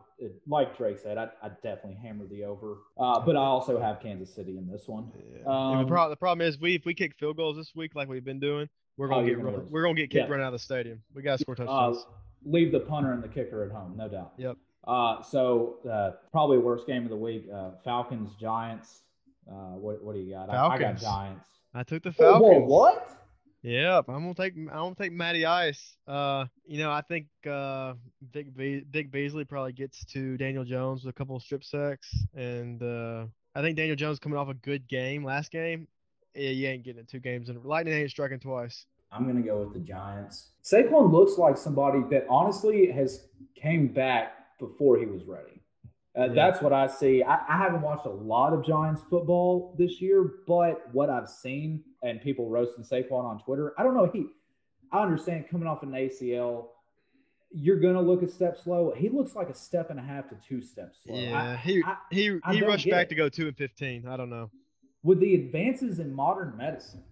like 0.46 0.76
Drake 0.78 0.98
said, 0.98 1.18
I'd, 1.18 1.30
I'd 1.42 1.60
definitely 1.62 1.98
hammer 2.00 2.24
the 2.26 2.44
over. 2.44 2.76
Uh, 2.96 3.18
but 3.20 3.34
I 3.36 3.40
also 3.40 3.80
have 3.80 4.00
Kansas 4.00 4.32
City 4.32 4.56
in 4.56 4.68
this 4.70 4.84
one. 4.86 5.10
Yeah. 5.16 5.42
Um, 5.44 5.78
the, 5.82 5.88
pro- 5.88 6.08
the 6.08 6.16
problem 6.16 6.46
is, 6.46 6.58
we 6.60 6.76
if 6.76 6.84
we 6.86 6.94
kick 6.94 7.16
field 7.18 7.36
goals 7.36 7.56
this 7.56 7.72
week 7.74 7.96
like 7.96 8.08
we've 8.08 8.24
been 8.24 8.38
doing, 8.38 8.68
we're 8.96 9.06
Oh, 9.08 9.16
gonna 9.16 9.26
you're 9.26 9.36
get 9.38 9.44
gonna 9.44 9.56
run, 9.58 9.66
we're 9.70 9.82
gonna 9.82 9.94
get 9.96 10.10
kicked 10.10 10.26
Yeah. 10.26 10.30
running 10.30 10.44
out 10.46 10.54
of 10.54 10.60
the 10.60 10.64
stadium. 10.64 11.02
We 11.12 11.22
gotta 11.22 11.38
score 11.38 11.54
Uh, 11.54 11.64
touchdowns. 11.64 12.06
leave 12.44 12.70
the 12.70 12.78
punter 12.80 13.12
and 13.12 13.22
the 13.22 13.28
kicker 13.28 13.64
at 13.64 13.72
home, 13.72 13.96
no 13.96 14.08
doubt. 14.08 14.34
Yep. 14.38 14.56
Uh, 14.86 15.20
so 15.22 15.78
uh, 15.90 16.12
probably 16.30 16.58
worst 16.58 16.86
game 16.86 17.02
of 17.02 17.10
the 17.10 17.16
week: 17.16 17.48
uh, 17.52 17.72
Falcons 17.82 18.30
Giants. 18.40 19.00
Uh, 19.50 19.74
what 19.76 20.00
what 20.04 20.14
do 20.14 20.20
you 20.20 20.30
got? 20.34 20.48
I, 20.48 20.66
I 20.68 20.78
got 20.78 20.98
Giants. 20.98 21.48
I 21.74 21.82
took 21.82 22.04
the 22.04 22.12
Whoa, 22.12 22.30
Falcons. 22.34 22.42
whoa, 22.52 22.58
what? 22.66 23.10
Yep, 23.64 24.10
I'm 24.10 24.20
gonna 24.20 24.34
take 24.34 24.54
I'm 24.56 24.66
gonna 24.66 24.94
take 24.94 25.12
Matty 25.12 25.46
Ice. 25.46 25.96
Uh, 26.06 26.44
you 26.66 26.76
know, 26.76 26.92
I 26.92 27.00
think 27.00 27.28
uh, 27.50 27.94
Vic 28.30 28.54
Be- 28.54 28.84
Vic 28.90 29.10
Beasley 29.10 29.46
probably 29.46 29.72
gets 29.72 30.04
to 30.12 30.36
Daniel 30.36 30.64
Jones 30.64 31.02
with 31.02 31.14
a 31.14 31.16
couple 31.16 31.34
of 31.34 31.42
strip 31.42 31.64
sacks, 31.64 32.14
and 32.34 32.82
uh, 32.82 33.24
I 33.54 33.62
think 33.62 33.78
Daniel 33.78 33.96
Jones 33.96 34.18
coming 34.18 34.38
off 34.38 34.50
a 34.50 34.54
good 34.54 34.86
game 34.86 35.24
last 35.24 35.50
game. 35.50 35.88
Yeah, 36.34 36.50
you 36.50 36.68
ain't 36.68 36.84
getting 36.84 37.00
it 37.00 37.08
two 37.08 37.20
games, 37.20 37.48
and 37.48 37.64
Lightning 37.64 37.94
ain't 37.94 38.10
striking 38.10 38.38
twice. 38.38 38.84
I'm 39.10 39.22
going 39.22 39.36
to 39.36 39.42
go 39.42 39.62
with 39.62 39.72
the 39.72 39.78
Giants. 39.78 40.50
Saquon 40.62 41.10
looks 41.12 41.38
like 41.38 41.56
somebody 41.56 42.00
that 42.10 42.26
honestly 42.28 42.90
has 42.90 43.28
came 43.54 43.88
back 43.88 44.58
before 44.58 44.98
he 44.98 45.06
was 45.06 45.24
ready. 45.24 45.62
Uh, 46.16 46.24
Yeah. 46.26 46.32
That's 46.34 46.62
what 46.62 46.72
I 46.72 46.86
see. 46.86 47.22
I, 47.22 47.34
I 47.48 47.58
haven't 47.58 47.82
watched 47.82 48.06
a 48.06 48.10
lot 48.10 48.52
of 48.52 48.64
Giants 48.64 49.02
football 49.10 49.74
this 49.78 50.00
year, 50.00 50.34
but 50.46 50.82
what 50.92 51.10
I've 51.10 51.28
seen 51.28 51.82
and 52.02 52.20
people 52.20 52.48
roasting 52.48 52.84
Saquon 52.84 53.24
on 53.24 53.40
Twitter, 53.40 53.74
I 53.78 53.82
don't 53.82 53.94
know. 53.94 54.10
He, 54.12 54.26
I 54.92 55.02
understand 55.02 55.46
coming 55.50 55.66
off 55.66 55.82
an 55.82 55.90
ACL, 55.90 56.66
you're 57.56 57.78
gonna 57.80 58.00
look 58.02 58.22
a 58.22 58.28
step 58.28 58.56
slow. 58.58 58.92
He 58.96 59.08
looks 59.08 59.34
like 59.36 59.48
a 59.48 59.54
step 59.54 59.90
and 59.90 59.98
a 59.98 60.02
half 60.02 60.28
to 60.30 60.36
two 60.48 60.60
steps 60.60 60.98
slow. 61.04 61.16
Yeah, 61.16 61.56
he 61.56 61.82
I- 61.84 61.96
he 62.10 62.38
I 62.44 62.52
he 62.54 62.60
don't 62.60 62.68
rushed 62.68 62.88
back 62.90 63.06
it. 63.06 63.08
to 63.10 63.14
go 63.14 63.28
two 63.28 63.46
and 63.48 63.56
fifteen. 63.56 64.06
I 64.08 64.16
don't 64.16 64.30
know. 64.30 64.50
with 65.04 65.20
the 65.20 65.34
advances 65.34 65.98
in 66.00 66.12
modern 66.14 66.56
medicine, 66.56 67.02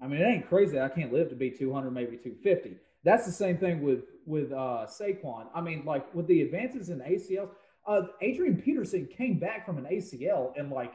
I 0.00 0.06
mean, 0.06 0.20
it 0.20 0.24
ain't 0.24 0.48
crazy. 0.48 0.78
I 0.80 0.88
can't 0.88 1.12
live 1.12 1.30
to 1.30 1.34
be 1.34 1.50
200, 1.50 1.90
maybe 1.90 2.16
250. 2.16 2.76
That's 3.02 3.24
the 3.26 3.32
same 3.32 3.56
thing 3.58 3.82
with 3.82 4.04
with 4.24 4.52
uh, 4.52 4.86
Saquon. 4.88 5.46
I 5.54 5.60
mean, 5.60 5.84
like 5.84 6.12
with 6.14 6.26
the 6.28 6.42
advances 6.42 6.90
in 6.90 7.00
ACLs, 7.00 7.48
uh, 7.86 8.02
Adrian 8.20 8.60
Peterson 8.60 9.06
came 9.16 9.38
back 9.38 9.64
from 9.66 9.78
an 9.78 9.84
ACL 9.84 10.56
in 10.56 10.70
like 10.70 10.92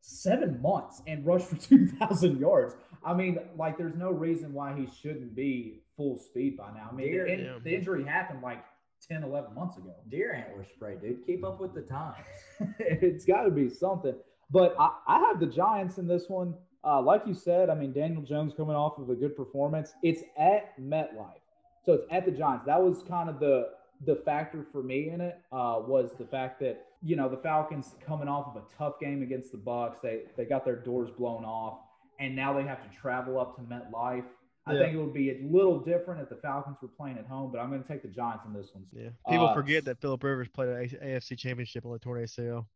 seven 0.00 0.60
months 0.60 1.02
and 1.06 1.24
rushed 1.24 1.46
for 1.46 1.56
2,000 1.68 2.38
yards. 2.38 2.74
I 3.04 3.14
mean, 3.14 3.38
like, 3.58 3.76
there's 3.78 3.94
no 3.96 4.10
reason 4.10 4.52
why 4.52 4.74
he 4.76 4.86
shouldn't 5.00 5.34
be 5.34 5.80
full 5.96 6.18
speed 6.18 6.56
by 6.56 6.70
now. 6.74 6.88
I 6.92 6.94
mean, 6.94 7.12
the, 7.12 7.26
in- 7.26 7.40
Yeah. 7.40 7.58
the 7.62 7.74
injury 7.74 8.04
happened 8.04 8.42
like 8.42 8.64
10, 9.08 9.22
11 9.22 9.54
months 9.54 9.76
ago. 9.78 9.94
Deer 10.10 10.32
antler 10.34 10.64
spray, 10.74 10.96
dude. 11.00 11.24
Keep 11.26 11.44
up 11.44 11.60
with 11.60 11.74
the 11.74 11.82
times. 11.82 12.26
it's 12.78 13.24
got 13.24 13.42
to 13.44 13.50
be 13.50 13.68
something. 13.68 14.14
But 14.50 14.74
I, 14.78 14.90
I 15.06 15.18
have 15.20 15.40
the 15.40 15.46
Giants 15.46 15.98
in 15.98 16.06
this 16.06 16.24
one. 16.28 16.54
Uh, 16.86 17.00
like 17.00 17.22
you 17.26 17.34
said, 17.34 17.70
I 17.70 17.74
mean, 17.74 17.92
Daniel 17.92 18.22
Jones 18.22 18.52
coming 18.54 18.76
off 18.76 18.98
of 18.98 19.08
a 19.08 19.14
good 19.14 19.34
performance. 19.36 19.92
It's 20.02 20.22
at 20.38 20.78
MetLife, 20.78 21.40
so 21.82 21.94
it's 21.94 22.04
at 22.10 22.26
the 22.26 22.30
Giants. 22.30 22.66
That 22.66 22.82
was 22.82 23.02
kind 23.08 23.30
of 23.30 23.40
the 23.40 23.68
the 24.06 24.16
factor 24.16 24.64
for 24.72 24.82
me 24.82 25.10
in 25.10 25.20
it 25.20 25.38
uh, 25.52 25.80
was 25.86 26.12
the 26.18 26.24
fact 26.24 26.60
that 26.60 26.86
you 27.02 27.16
know 27.16 27.28
the 27.28 27.36
Falcons 27.36 27.94
coming 28.04 28.28
off 28.28 28.54
of 28.54 28.62
a 28.62 28.64
tough 28.78 28.98
game 29.00 29.22
against 29.22 29.52
the 29.52 29.58
Bucks. 29.58 29.98
They 30.02 30.22
they 30.36 30.44
got 30.44 30.64
their 30.64 30.76
doors 30.76 31.10
blown 31.10 31.44
off, 31.44 31.78
and 32.18 32.34
now 32.34 32.52
they 32.52 32.62
have 32.64 32.82
to 32.88 32.96
travel 32.96 33.38
up 33.38 33.56
to 33.56 33.62
MetLife. 33.62 34.24
I 34.66 34.72
Yeah. 34.72 34.78
think 34.80 34.94
it 34.94 34.96
would 34.98 35.12
be 35.12 35.30
a 35.30 35.42
little 35.46 35.78
different 35.78 36.22
if 36.22 36.30
the 36.30 36.36
Falcons 36.36 36.78
were 36.80 36.88
playing 36.88 37.18
at 37.18 37.26
home, 37.26 37.52
but 37.52 37.58
I'm 37.58 37.68
going 37.68 37.82
to 37.82 37.88
take 37.88 38.00
the 38.02 38.08
Giants 38.08 38.44
in 38.46 38.54
this 38.54 38.70
one. 38.72 38.86
Yeah, 38.92 39.10
people 39.28 39.48
Uh, 39.48 39.54
forget 39.54 39.84
that 39.84 39.98
Philip 40.00 40.22
Rivers 40.24 40.48
played 40.48 40.70
an 40.70 40.88
AFC 41.02 41.36
Championship 41.36 41.84
on 41.84 41.92
the 41.92 41.98
torn 41.98 42.22
ACL. 42.22 42.66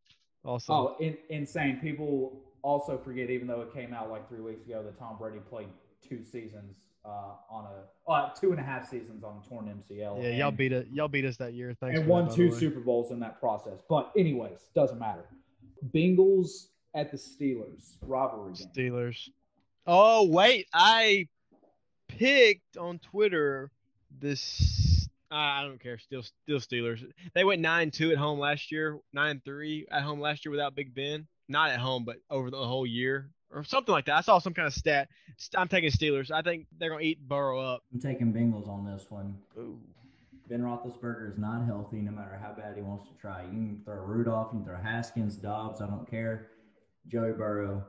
Also, 0.45 0.73
Oh, 0.73 0.97
in, 1.01 1.17
insane. 1.31 1.79
People 1.81 2.43
also 2.63 2.99
forget, 2.99 3.31
even 3.31 3.47
though 3.49 3.63
it 3.63 3.73
came 3.73 3.95
out 3.95 4.11
like 4.11 4.29
three 4.29 4.41
weeks 4.43 4.67
ago, 4.67 4.83
that 4.83 4.99
Tom 4.99 5.17
Brady 5.19 5.39
played 5.49 5.69
two 6.03 6.23
seasons 6.23 6.77
uh, 7.05 7.35
on 7.51 7.67
a 7.67 8.11
uh, 8.11 8.31
two 8.35 8.51
and 8.51 8.61
a 8.61 8.63
half 8.63 8.89
seasons 8.89 9.23
on 9.23 9.41
a 9.45 9.49
torn 9.49 9.67
MCL. 9.67 10.23
yeah, 10.23 10.31
y'all 10.31 10.51
beat 10.51 10.73
it. 10.73 10.89
Y'all 10.93 11.09
beat 11.09 11.25
us 11.25 11.37
that 11.37 11.53
year. 11.53 11.75
Thanks. 11.81 11.99
and 11.99 12.09
won 12.09 12.27
that, 12.27 12.35
two. 12.35 12.53
Super 12.53 12.81
Bowls 12.81 13.11
in 13.11 13.21
that 13.21 13.39
process. 13.41 13.81
But 13.89 14.13
anyways, 14.17 14.61
doesn't 14.75 14.99
matter. 14.99 15.25
Bengals 15.95 16.69
at 16.95 17.11
the 17.11 17.17
Steelers 17.17 17.97
rivalry 18.03 18.55
game. 18.55 18.69
Steelers. 18.75 19.29
Oh 19.87 20.29
wait, 20.29 20.67
I 20.73 21.29
picked 22.09 22.77
on 22.77 22.99
Twitter 22.99 23.71
this. 24.21 25.09
I 25.31 25.63
don't 25.63 25.81
care. 25.81 25.99
Still, 25.99 26.23
still 26.23 26.59
Steelers. 26.59 27.05
They 27.35 27.45
went 27.45 27.61
nine 27.61 27.91
two 27.91 28.11
at 28.11 28.19
home 28.19 28.39
last 28.39 28.73
year. 28.73 28.99
Nine 29.13 29.43
three 29.45 29.87
at 29.91 30.03
home 30.03 30.21
last 30.21 30.45
year 30.45 30.51
without 30.51 30.75
Big 30.75 30.95
Ben. 30.95 31.27
Not 31.49 31.71
at 31.71 31.79
home, 31.79 32.05
but 32.05 32.17
over 32.31 32.51
the 32.51 32.57
whole 32.57 32.87
year 32.87 33.31
or 33.53 33.65
something 33.65 33.93
like 33.93 34.07
that. 34.07 34.17
I 34.17 34.21
saw 34.21 34.39
some 34.39 34.55
kind 34.55 34.67
of 34.67 34.75
stat. 34.75 35.09
I'm 35.57 35.69
taking 35.69 35.91
Steelers. 35.91 36.31
I 36.31 36.43
think 36.43 36.67
they're 36.79 36.91
gonna 36.91 37.03
eat 37.03 37.27
Burrow 37.27 37.61
up. 37.61 37.83
I'm 37.93 38.01
taking 38.01 38.33
Bengals 38.33 38.69
on 38.69 38.85
this 38.85 39.07
one. 39.11 39.39
Ooh. 39.59 39.79
Ben 40.49 40.63
Roethlisberger 40.63 41.31
is 41.31 41.39
not 41.39 41.67
healthy 41.67 41.99
no 41.99 42.11
matter 42.11 42.39
how 42.41 42.53
bad 42.53 42.75
he 42.75 42.83
wants 42.83 43.07
to 43.09 43.15
try. 43.21 43.43
You 43.43 43.51
can 43.51 43.83
throw 43.85 43.97
Rudolph, 43.97 44.49
you 44.53 44.61
can 44.61 44.67
throw 44.67 44.77
Haskins, 44.77 45.37
Dobbs, 45.37 45.83
I 45.83 45.87
don't 45.87 46.11
care. 46.11 46.49
Joey 47.07 47.33
Burrow, 47.33 47.85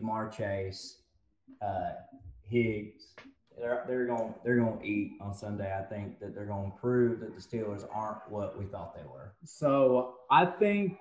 Ja'Marr 0.00 0.30
Chase, 0.30 0.98
uh, 1.62 1.92
Higgs. 2.46 3.14
They're, 3.58 3.84
they're 3.86 4.06
going 4.06 4.34
they're 4.44 4.56
going 4.56 4.78
to 4.78 4.84
eat 4.84 5.12
on 5.20 5.34
Sunday. 5.34 5.74
I 5.78 5.82
think 5.82 6.18
that 6.20 6.34
they're 6.34 6.46
going 6.46 6.72
to 6.72 6.78
prove 6.78 7.20
that 7.20 7.34
the 7.34 7.40
Steelers 7.40 7.86
aren't 7.92 8.30
what 8.30 8.58
we 8.58 8.66
thought 8.66 8.94
they 8.94 9.04
were. 9.04 9.34
So 9.44 10.16
I 10.30 10.46
think 10.46 10.98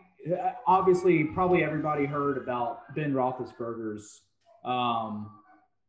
obviously 0.67 1.23
probably 1.25 1.63
everybody 1.63 2.05
heard 2.05 2.37
about 2.37 2.93
Ben 2.95 3.13
Roethlisberger's 3.13 4.21
um, 4.63 5.31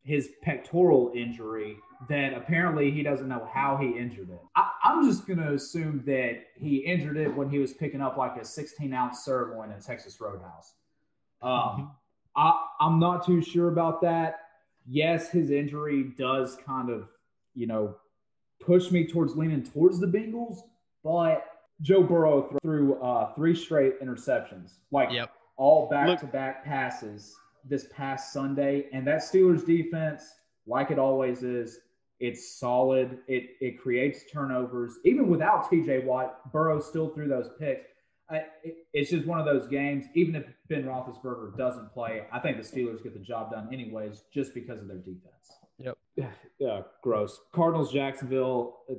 his 0.05 0.31
pectoral 0.43 1.13
injury 1.15 1.77
that 2.09 2.35
apparently 2.35 2.91
he 2.91 3.03
doesn't 3.03 3.29
know 3.29 3.49
how 3.53 3.77
he 3.77 3.97
injured 3.97 4.31
it. 4.31 4.41
I, 4.57 4.71
I'm 4.85 5.07
just 5.07 5.27
gonna 5.27 5.53
assume 5.55 6.03
that 6.07 6.41
he 6.57 6.79
injured 6.79 7.17
it 7.17 7.35
when 7.35 7.49
he 7.49 7.59
was 7.59 7.73
picking 7.73 8.01
up 8.01 8.17
like 8.17 8.37
a 8.37 8.45
16 8.45 8.93
ounce 8.93 9.25
sirloin 9.25 9.71
at 9.71 9.85
Texas 9.85 10.21
Roadhouse. 10.21 10.75
Um, 11.41 11.93
I, 12.37 12.53
I'm 12.81 12.99
not 12.99 13.27
too 13.27 13.43
sure 13.43 13.69
about 13.69 14.01
that. 14.03 14.41
Yes, 14.89 15.31
his 15.31 15.51
injury 15.51 16.13
does 16.19 16.57
kind 16.67 16.91
of, 16.91 17.09
you 17.55 17.67
know, 17.67 17.97
push 18.59 18.91
me 18.91 19.07
towards 19.07 19.37
leaning 19.37 19.63
towards 19.63 20.01
the 20.01 20.07
Bengals, 20.07 20.59
but 21.05 21.45
Joe 21.83 22.03
Burrow 22.03 22.43
th- 22.49 22.61
threw 22.63 22.95
uh, 23.03 23.35
three 23.35 23.55
straight 23.55 24.01
interceptions, 24.01 24.75
like 24.91 25.11
Yep. 25.13 25.33
all 25.57 25.89
back 25.89 26.19
to 26.21 26.27
back 26.27 26.65
passes 26.65 27.35
this 27.69 27.87
past 27.93 28.33
Sunday. 28.33 28.87
And 28.93 29.07
that 29.07 29.21
Steelers 29.21 29.67
defense, 29.67 30.23
like 30.67 30.91
it 30.91 30.99
always 30.99 31.43
is, 31.43 31.81
it's 32.21 32.57
solid. 32.59 33.19
It 33.27 33.51
it 33.61 33.81
creates 33.81 34.25
turnovers. 34.31 34.99
Even 35.05 35.29
without 35.29 35.69
TJ 35.71 36.05
Watt, 36.05 36.53
Burrow 36.53 36.81
still 36.81 37.09
threw 37.11 37.27
those 37.29 37.51
picks. 37.59 37.89
I, 38.31 38.45
it, 38.63 38.77
it's 38.93 39.11
just 39.11 39.27
one 39.27 39.41
of 39.41 39.45
those 39.45 39.67
games. 39.67 40.05
Even 40.15 40.37
if 40.37 40.45
Ben 40.69 40.85
Roethlisberger 40.85 41.57
doesn't 41.59 41.93
play, 41.93 42.23
I 42.33 42.39
think 42.39 42.57
the 42.57 42.63
Steelers 42.63 43.03
get 43.03 43.13
the 43.13 43.21
job 43.21 43.51
done 43.51 43.69
anyways, 43.73 44.23
just 44.33 44.55
because 44.55 44.81
of 44.81 44.87
their 44.89 44.99
defense. 44.99 45.51
Yep. 45.79 45.99
Yeah, 46.61 46.83
gross. 47.03 47.41
Cardinals, 47.53 47.93
Jacksonville, 47.93 48.77
uh, 48.89 48.95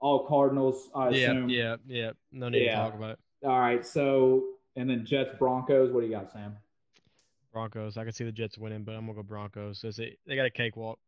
all 0.00 0.26
Cardinals. 0.26 0.90
I 0.94 1.10
Yeah, 1.10 1.30
assume. 1.30 1.48
yeah, 1.48 1.76
yeah. 1.86 2.10
No 2.32 2.48
need 2.48 2.64
Yeah. 2.64 2.76
to 2.76 2.90
talk 2.90 2.94
about 2.94 3.10
it. 3.12 3.18
All 3.44 3.58
right. 3.58 3.84
So, 3.84 4.44
and 4.76 4.88
then 4.88 5.04
Jets, 5.04 5.30
Broncos. 5.38 5.92
What 5.92 6.00
do 6.00 6.06
you 6.06 6.12
got, 6.12 6.30
Sam? 6.30 6.56
Broncos. 7.52 7.96
I 7.96 8.04
can 8.04 8.12
see 8.12 8.24
the 8.24 8.32
Jets 8.32 8.58
winning, 8.58 8.84
but 8.84 8.92
I'm 8.92 9.02
gonna 9.06 9.14
go 9.14 9.22
Broncos. 9.22 9.82
It's 9.84 9.98
a- 9.98 10.16
they 10.26 10.36
got 10.36 10.46
a 10.46 10.50
cakewalk. 10.50 10.98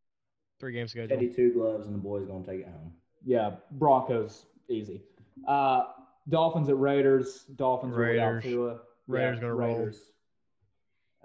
Three 0.59 0.73
game 0.73 0.87
schedule. 0.87 1.15
Teddy 1.15 1.31
two 1.31 1.53
gloves 1.53 1.85
and 1.87 1.95
the 1.95 1.99
boys 1.99 2.25
going 2.25 2.43
to 2.43 2.51
take 2.51 2.61
it 2.61 2.67
home. 2.67 2.93
Yeah, 3.23 3.55
Broncos, 3.71 4.45
easy. 4.67 5.01
Uh, 5.47 5.85
Dolphins 6.27 6.67
at 6.69 6.77
Raiders. 6.77 7.45
Dolphins 7.55 7.95
are 7.95 7.99
without 8.09 8.27
Raiders. 8.27 8.43
Tua. 8.43 8.81
Raiders 9.07 9.39
gonna 9.39 9.55
roll. 9.55 9.77
Raiders. 9.77 10.11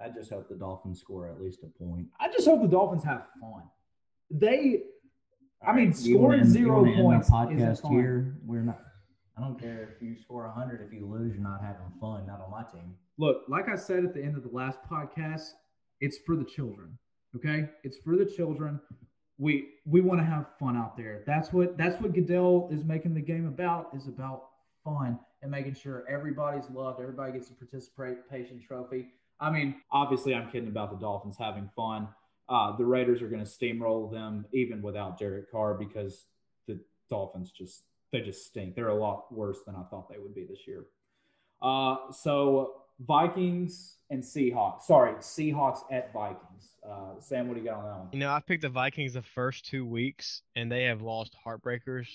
I 0.01 0.09
just 0.11 0.31
hope 0.31 0.49
the 0.49 0.55
Dolphins 0.57 1.01
score 1.01 1.27
at 1.29 1.41
least 1.41 1.63
a 1.65 1.67
point. 1.67 2.09
I 2.21 2.29
just 2.31 2.47
hope 2.47 2.63
the 2.63 2.69
Dolphins 2.69 3.03
have 3.05 3.27
fun. 3.41 3.63
They 4.31 4.85
I 5.67 5.75
mean, 5.75 5.93
scoring 5.93 6.41
end- 6.41 6.49
zero 6.51 6.77
wanna 6.83 6.91
end 6.91 7.01
our 7.01 7.13
points 7.13 7.31
podcast 7.31 7.91
here. 7.91 8.37
We're 8.45 8.63
not. 8.63 8.81
I 9.37 9.41
don't 9.41 9.59
care 9.59 9.95
if 9.95 10.03
you 10.03 10.17
score 10.17 10.47
hundred. 10.49 10.81
If 10.81 10.93
you 10.93 11.07
lose, 11.07 11.35
you're 11.35 11.43
not 11.43 11.61
having 11.61 11.91
fun. 12.01 12.27
Not 12.27 12.41
on 12.41 12.51
my 12.51 12.63
team. 12.63 12.95
Look, 13.19 13.43
like 13.49 13.69
I 13.69 13.77
said 13.77 14.05
at 14.05 14.15
the 14.15 14.23
end 14.23 14.37
of 14.37 14.43
the 14.43 14.51
last 14.51 14.79
podcast, 14.91 15.51
it's 16.01 16.19
for 16.19 16.37
the 16.37 16.45
children. 16.45 16.99
Okay, 17.37 17.69
it's 17.83 17.99
for 17.99 18.17
the 18.17 18.25
children. 18.25 18.81
We 19.39 19.71
we 19.87 20.01
want 20.01 20.21
to 20.21 20.25
have 20.25 20.47
fun 20.61 20.77
out 20.77 20.97
there. 20.97 21.25
That's 21.27 21.53
what 21.53 21.77
that's 21.77 22.01
what 22.01 22.13
Goodell 22.13 22.69
is 22.71 22.85
making 22.85 23.15
the 23.15 23.21
game 23.21 23.47
about. 23.47 23.89
Is 23.95 24.07
about 24.07 24.45
fun 24.85 25.19
and 25.43 25.51
making 25.51 25.75
sure 25.75 26.05
everybody's 26.09 26.71
loved. 26.71 27.01
Everybody 27.01 27.33
gets 27.33 27.51
a 27.51 27.55
participation 27.55 28.61
trophy. 28.61 29.09
I 29.41 29.51
mean, 29.51 29.75
obviously, 29.91 30.35
I'm 30.35 30.49
kidding 30.51 30.69
about 30.69 30.93
the 30.93 30.97
Dolphins 30.97 31.37
having 31.39 31.69
fun. 31.75 32.09
Uh, 32.49 32.77
the 32.77 32.85
Raiders 32.85 33.23
are 33.23 33.29
going 33.29 33.45
to 33.45 33.51
steamroll 33.51 34.11
them 34.11 34.45
even 34.53 34.83
without 34.83 35.19
Derek 35.19 35.51
Carr 35.51 35.75
because 35.75 36.27
the 36.67 36.79
Dolphins 37.09 37.51
just 37.51 37.85
they 38.13 38.21
just 38.21 38.47
stink. 38.47 38.77
They're 38.77 38.89
a 38.89 38.95
lot 38.95 39.33
worse 39.33 39.59
than 39.67 39.75
I 39.75 39.83
thought 39.91 40.09
they 40.09 40.19
would 40.19 40.35
be 40.35 40.45
this 40.45 40.67
year. 40.67 40.85
Uh, 41.61 42.13
so 42.13 42.83
Vikings 43.01 43.97
and 44.11 44.23
Seahawks. 44.23 44.83
Sorry, 44.83 45.15
Seahawks 45.15 45.81
at 45.91 46.13
Vikings. 46.13 46.77
Uh, 46.89 47.19
Sam, 47.19 47.49
what 47.49 47.55
do 47.55 47.61
you 47.61 47.67
got 47.67 47.79
on 47.79 47.85
that 47.85 47.99
one? 47.99 48.09
You 48.13 48.21
know, 48.21 48.31
I 48.31 48.41
picked 48.41 48.63
the 48.63 48.69
Vikings 48.69 49.15
the 49.15 49.23
first 49.23 49.67
two 49.67 49.85
weeks, 49.85 50.43
and 50.55 50.71
they 50.71 50.85
have 50.85 51.03
lost 51.03 51.35
heartbreakers. 51.45 52.07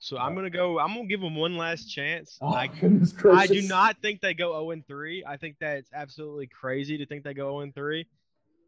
So 0.00 0.18
I'm 0.18 0.34
gonna 0.34 0.50
go. 0.50 0.78
I'm 0.78 0.94
gonna 0.94 1.06
give 1.06 1.20
them 1.20 1.36
one 1.36 1.56
last 1.56 1.86
chance. 1.86 2.36
Oh, 2.42 2.48
I, 2.48 2.70
I 3.32 3.46
do 3.46 3.62
not 3.62 3.96
think 4.02 4.20
they 4.20 4.34
go 4.34 4.52
0 4.52 4.70
and 4.72 4.86
3. 4.86 5.24
I 5.26 5.36
think 5.36 5.56
that's 5.60 5.88
absolutely 5.94 6.46
crazy 6.46 6.98
to 6.98 7.06
think 7.06 7.24
they 7.24 7.32
go 7.32 7.52
0 7.52 7.60
and 7.60 7.74
3. 7.74 8.06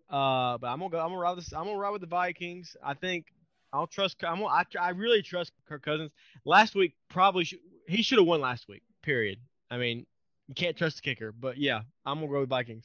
Uh, 0.09 0.59
but 0.59 0.69
I'm 0.69 0.79
gonna 0.79 0.91
go. 0.91 1.01
I'm 1.01 1.09
gonna 1.09 1.19
ride 1.19 1.37
this. 1.37 1.53
I'm 1.53 1.65
gonna 1.65 1.79
ride 1.79 1.91
with 1.91 2.01
the 2.01 2.07
Vikings. 2.07 2.77
I 2.83 2.95
think 2.95 3.27
I'll 3.73 3.87
trust. 3.87 4.23
I'm 4.25 4.41
gonna, 4.41 4.47
I, 4.47 4.65
I 4.81 4.91
really 4.91 5.23
trust 5.23 5.53
Kirk 5.69 5.83
Cousins. 5.83 6.13
Last 6.45 6.75
week 6.75 6.95
probably 7.09 7.49
he 7.89 8.03
should 8.03 8.19
have 8.19 8.27
won 8.27 8.41
last 8.41 8.69
week. 8.69 8.83
Period. 9.03 9.39
I 9.71 9.79
mean, 9.79 10.07
you 10.49 10.55
can't 10.55 10.77
trust 10.77 10.97
the 10.97 11.03
kicker. 11.03 11.33
But 11.33 11.59
yeah, 11.59 11.81
I'm 12.05 12.21
gonna 12.21 12.33
go 12.33 12.41
with 12.41 12.49
Vikings. 12.49 12.85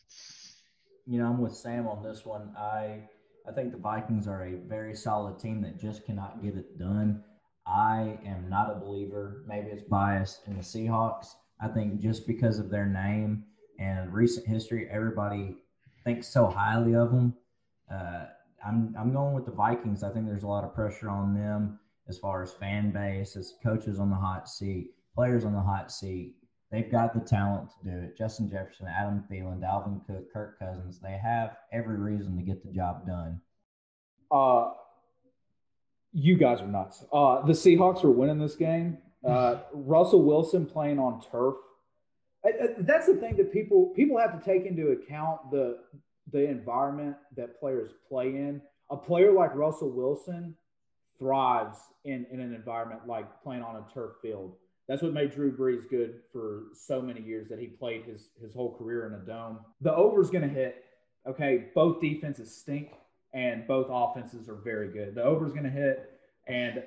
You 1.05 1.19
know, 1.19 1.27
I'm 1.27 1.39
with 1.39 1.55
Sam 1.55 1.87
on 1.87 2.03
this 2.03 2.25
one. 2.25 2.53
I 2.57 3.01
I 3.47 3.51
think 3.51 3.71
the 3.71 3.77
Vikings 3.77 4.27
are 4.27 4.45
a 4.45 4.55
very 4.67 4.95
solid 4.95 5.39
team 5.39 5.61
that 5.61 5.79
just 5.79 6.05
cannot 6.05 6.43
get 6.43 6.55
it 6.55 6.77
done. 6.79 7.23
I 7.67 8.19
am 8.25 8.49
not 8.49 8.71
a 8.71 8.79
believer. 8.79 9.43
Maybe 9.47 9.69
it's 9.69 9.83
bias 9.83 10.41
in 10.47 10.57
the 10.57 10.63
Seahawks. 10.63 11.27
I 11.59 11.67
think 11.67 11.99
just 11.99 12.25
because 12.25 12.57
of 12.59 12.69
their 12.69 12.87
name 12.87 13.43
and 13.79 14.11
recent 14.11 14.47
history, 14.47 14.87
everybody 14.89 15.57
thinks 16.03 16.27
so 16.27 16.47
highly 16.47 16.95
of 16.95 17.11
them. 17.11 17.33
Uh, 17.91 18.25
I'm 18.65 18.95
I'm 18.97 19.11
going 19.11 19.33
with 19.33 19.45
the 19.45 19.51
Vikings. 19.51 20.03
I 20.03 20.09
think 20.09 20.27
there's 20.27 20.43
a 20.43 20.47
lot 20.47 20.63
of 20.63 20.73
pressure 20.73 21.09
on 21.09 21.33
them 21.33 21.79
as 22.07 22.17
far 22.17 22.43
as 22.43 22.53
fan 22.53 22.91
base, 22.91 23.35
as 23.35 23.55
coaches 23.63 23.99
on 23.99 24.09
the 24.09 24.15
hot 24.15 24.49
seat, 24.49 24.91
players 25.15 25.45
on 25.45 25.53
the 25.53 25.61
hot 25.61 25.91
seat. 25.91 26.35
They've 26.71 26.89
got 26.89 27.13
the 27.13 27.19
talent 27.19 27.69
to 27.69 27.89
do 27.89 27.97
it. 28.03 28.17
Justin 28.17 28.49
Jefferson, 28.49 28.87
Adam 28.87 29.23
Thielen, 29.29 29.59
Dalvin 29.59 30.05
Cook, 30.07 30.31
Kirk 30.31 30.57
Cousins. 30.57 30.99
They 31.01 31.19
have 31.21 31.57
every 31.73 31.97
reason 31.97 32.37
to 32.37 32.43
get 32.43 32.63
the 32.63 32.71
job 32.71 33.05
done. 33.05 33.41
Uh, 34.31 34.71
you 36.13 36.37
guys 36.37 36.61
are 36.61 36.67
nuts. 36.67 37.03
Uh, 37.11 37.41
the 37.41 37.53
Seahawks 37.53 38.03
are 38.05 38.11
winning 38.11 38.39
this 38.39 38.55
game. 38.55 38.97
Uh, 39.25 39.57
Russell 39.73 40.23
Wilson 40.23 40.65
playing 40.65 40.97
on 40.97 41.21
turf. 41.29 41.55
That's 42.43 43.07
the 43.07 43.15
thing 43.15 43.35
that 43.37 43.53
people 43.53 43.93
people 43.95 44.17
have 44.17 44.37
to 44.37 44.43
take 44.43 44.65
into 44.65 44.89
account 44.89 45.51
the 45.51 45.79
the 46.31 46.49
environment 46.49 47.17
that 47.35 47.59
players 47.59 47.91
play 48.07 48.27
in. 48.27 48.61
A 48.89 48.97
player 48.97 49.31
like 49.31 49.55
Russell 49.55 49.91
Wilson 49.91 50.55
thrives 51.17 51.77
in, 52.03 52.25
in 52.31 52.39
an 52.39 52.53
environment 52.53 53.01
like 53.07 53.41
playing 53.43 53.61
on 53.61 53.75
a 53.75 53.93
turf 53.93 54.13
field. 54.21 54.55
That's 54.87 55.01
what 55.01 55.13
made 55.13 55.31
Drew 55.31 55.55
Brees 55.55 55.87
good 55.89 56.21
for 56.33 56.63
so 56.73 57.01
many 57.01 57.21
years 57.21 57.47
that 57.49 57.59
he 57.59 57.67
played 57.67 58.05
his 58.05 58.29
his 58.41 58.53
whole 58.53 58.75
career 58.75 59.07
in 59.07 59.13
a 59.13 59.25
dome. 59.25 59.59
The 59.81 59.93
over's 59.95 60.29
going 60.29 60.47
to 60.47 60.53
hit. 60.53 60.83
Okay, 61.27 61.65
both 61.75 62.01
defenses 62.01 62.55
stink 62.55 62.93
and 63.33 63.67
both 63.67 63.87
offenses 63.89 64.49
are 64.49 64.55
very 64.55 64.91
good. 64.91 65.13
The 65.13 65.23
over's 65.23 65.53
going 65.53 65.63
to 65.63 65.69
hit, 65.69 66.19
and 66.47 66.83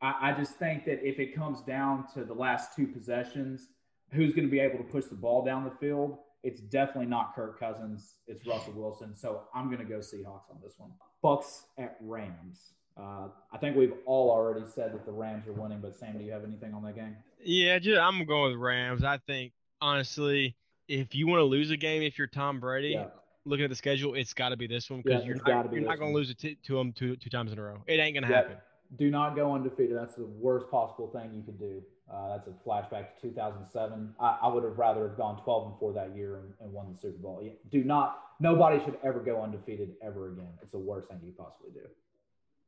I, 0.00 0.30
I 0.30 0.32
just 0.32 0.52
think 0.52 0.84
that 0.84 1.06
if 1.06 1.18
it 1.18 1.34
comes 1.34 1.60
down 1.60 2.06
to 2.14 2.24
the 2.24 2.32
last 2.32 2.76
two 2.76 2.86
possessions, 2.86 3.68
who's 4.14 4.32
going 4.34 4.46
to 4.46 4.50
be 4.50 4.60
able 4.60 4.78
to 4.78 4.84
push 4.84 5.04
the 5.06 5.14
ball 5.16 5.44
down 5.44 5.64
the 5.64 5.70
field? 5.70 6.18
It's 6.42 6.60
definitely 6.60 7.06
not 7.06 7.34
Kirk 7.34 7.58
Cousins. 7.58 8.16
It's 8.26 8.46
Russell 8.46 8.74
Wilson. 8.74 9.14
So 9.14 9.42
I'm 9.54 9.66
going 9.66 9.78
to 9.78 9.84
go 9.84 9.98
Seahawks 9.98 10.50
on 10.50 10.58
this 10.62 10.74
one. 10.78 10.90
Bucks 11.22 11.64
at 11.78 11.96
Rams. 12.00 12.74
Uh, 12.98 13.28
I 13.52 13.58
think 13.58 13.76
we've 13.76 13.94
all 14.06 14.30
already 14.30 14.64
said 14.66 14.92
that 14.92 15.04
the 15.04 15.12
Rams 15.12 15.48
are 15.48 15.52
winning, 15.52 15.80
but 15.80 15.96
Sam, 15.96 16.16
do 16.18 16.24
you 16.24 16.32
have 16.32 16.44
anything 16.44 16.74
on 16.74 16.84
that 16.84 16.94
game? 16.94 17.16
Yeah, 17.42 17.78
just, 17.78 17.98
I'm 17.98 18.24
going 18.24 18.52
with 18.52 18.60
Rams. 18.60 19.02
I 19.02 19.18
think 19.26 19.52
honestly, 19.80 20.54
if 20.86 21.14
you 21.14 21.26
want 21.26 21.40
to 21.40 21.44
lose 21.44 21.70
a 21.70 21.76
game, 21.76 22.02
if 22.02 22.18
you're 22.18 22.26
Tom 22.26 22.60
Brady, 22.60 22.90
Yeah. 22.90 23.06
looking 23.46 23.64
at 23.64 23.70
the 23.70 23.76
schedule, 23.76 24.14
it's 24.14 24.32
got 24.34 24.50
to 24.50 24.56
be 24.56 24.66
this 24.66 24.90
one 24.90 25.00
because 25.02 25.22
Yeah, 25.22 25.28
you're 25.28 25.40
not, 25.44 25.70
be 25.70 25.78
you're 25.78 25.88
not 25.88 25.98
going 25.98 26.12
to 26.12 26.16
lose 26.16 26.30
it 26.30 26.38
to, 26.40 26.54
to 26.54 26.76
them 26.76 26.92
two 26.92 27.16
two 27.16 27.30
times 27.30 27.52
in 27.52 27.58
a 27.58 27.62
row. 27.62 27.82
It 27.86 27.98
ain't 27.98 28.14
gonna 28.14 28.28
Yeah. 28.28 28.36
happen. 28.36 28.56
Do 28.96 29.10
not 29.10 29.34
go 29.34 29.52
undefeated. 29.52 29.96
That's 29.96 30.14
the 30.14 30.26
worst 30.26 30.70
possible 30.70 31.08
thing 31.08 31.34
you 31.34 31.42
could 31.42 31.58
do. 31.58 31.82
Uh, 32.12 32.36
that's 32.36 32.48
a 32.48 32.68
flashback 32.68 33.16
to 33.20 33.28
2007. 33.28 34.14
I, 34.20 34.38
I 34.42 34.48
would 34.48 34.62
have 34.64 34.78
rather 34.78 35.08
have 35.08 35.16
gone 35.16 35.42
12 35.42 35.70
and 35.70 35.78
4 35.78 35.92
that 35.94 36.14
year 36.14 36.36
and, 36.36 36.52
and 36.60 36.72
won 36.72 36.92
the 36.92 36.98
Super 36.98 37.18
Bowl. 37.18 37.40
Yeah, 37.42 37.52
Do 37.70 37.82
not, 37.82 38.20
nobody 38.40 38.82
should 38.84 38.98
ever 39.02 39.20
go 39.20 39.42
undefeated 39.42 39.94
ever 40.02 40.32
again. 40.32 40.52
It's 40.62 40.72
the 40.72 40.78
worst 40.78 41.08
thing 41.08 41.20
you 41.24 41.32
possibly 41.32 41.70
do. 41.72 41.86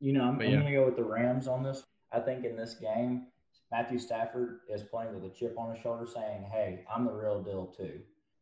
You 0.01 0.15
know, 0.15 0.25
I'm, 0.25 0.39
But 0.39 0.47
I'm 0.47 0.53
going 0.53 0.67
to 0.67 0.73
go 0.73 0.87
with 0.87 0.97
the 0.97 1.05
Rams 1.05 1.49
on 1.49 1.63
this. 1.63 1.85
I 2.13 2.21
think 2.21 2.45
in 2.45 2.57
this 2.57 2.75
game, 2.75 3.27
Matthew 3.71 3.99
Stafford 3.99 4.61
is 4.73 4.83
playing 4.83 5.15
with 5.15 5.31
a 5.31 5.35
chip 5.35 5.59
on 5.59 5.75
his 5.75 5.83
shoulder 5.83 6.07
saying, 6.07 6.47
hey, 6.51 6.85
I'm 6.95 7.05
the 7.05 7.13
real 7.13 7.43
deal 7.43 7.67
too. 7.67 8.01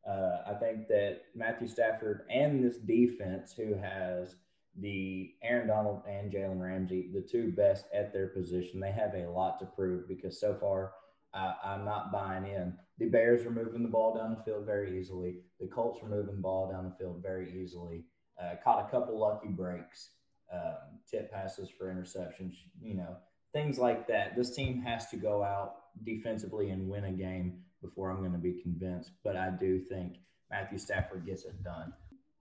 Uh, 0.09 0.43
I 0.47 0.55
think 0.55 0.87
that 0.89 1.23
Matthew 1.35 1.67
Stafford 1.67 2.27
and 2.31 2.63
this 2.63 2.77
defense, 2.77 3.55
who 3.57 3.75
has 3.75 4.37
the 4.81 5.35
Aaron 5.43 5.69
Donald 5.69 6.03
and 6.09 6.33
Jalen 6.33 6.61
Ramsey, 6.61 7.11
the 7.13 7.21
two 7.21 7.53
best 7.53 7.85
at 7.95 8.13
their 8.13 8.29
position, 8.29 8.81
they 8.81 8.91
have 8.91 9.15
a 9.15 9.31
lot 9.31 9.59
to 9.61 9.67
prove 9.67 10.09
because 10.09 10.41
so 10.41 10.55
far 10.55 10.93
I, 11.33 11.55
I'm 11.65 11.85
not 11.85 12.13
buying 12.13 12.47
in. 12.47 12.75
The 12.99 13.07
Bears 13.07 13.45
are 13.45 13.51
moving 13.51 13.83
the 13.83 13.89
ball 13.89 14.17
down 14.17 14.37
the 14.37 14.43
field 14.45 14.67
very 14.67 14.99
easily. 14.99 15.37
The 15.61 15.67
Colts 15.67 16.03
are 16.03 16.09
moving 16.09 16.37
the 16.37 16.43
ball 16.43 16.71
down 16.71 16.85
the 16.85 16.97
field 16.97 17.21
very 17.23 17.61
easily. 17.61 18.05
Uh, 18.41 18.55
caught 18.63 18.87
a 18.87 18.91
couple 18.91 19.19
lucky 19.19 19.49
breaks 19.49 20.11
um, 20.53 20.99
tip 21.11 21.33
passes 21.33 21.71
for 21.71 21.93
interceptions, 21.93 22.55
you 22.81 22.95
know, 22.95 23.17
things 23.53 23.79
like 23.79 24.07
that. 24.09 24.37
This 24.37 24.55
team 24.55 24.81
has 24.83 25.09
to 25.11 25.17
go 25.17 25.43
out 25.43 25.75
defensively 26.05 26.71
and 26.71 26.89
win 26.89 27.05
a 27.05 27.13
game 27.13 27.61
before 27.83 28.11
I'm 28.11 28.19
going 28.19 28.33
to 28.33 28.39
be 28.39 28.61
convinced. 28.63 29.13
But 29.23 29.37
I 29.37 29.51
do 29.51 29.81
think 29.81 30.17
Matthew 30.51 30.79
Stafford 30.79 31.27
gets 31.27 31.45
it 31.45 31.63
done. 31.63 31.93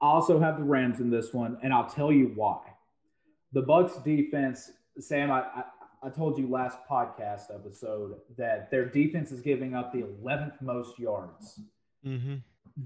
I 0.04 0.08
also 0.08 0.38
have 0.38 0.58
the 0.58 0.66
Rams 0.66 0.99
in 0.99 1.10
this 1.10 1.34
one, 1.34 1.58
and 1.64 1.74
I'll 1.74 1.89
tell 1.89 2.12
you 2.12 2.34
why. 2.36 2.60
The 3.54 3.62
Bucks 3.62 3.95
defense, 4.04 4.70
Sam, 4.99 5.32
I, 5.32 5.43
I, 5.43 5.64
I 6.04 6.10
told 6.10 6.38
you 6.38 6.49
last 6.49 6.78
podcast 6.91 7.56
episode 7.56 8.18
that 8.38 8.70
their 8.70 8.86
defense 8.86 9.32
is 9.32 9.39
giving 9.39 9.76
up 9.76 9.93
the 9.93 10.01
11th 10.01 10.62
most 10.62 10.99
yards. 10.99 11.62
Mm-hmm. 12.06 12.36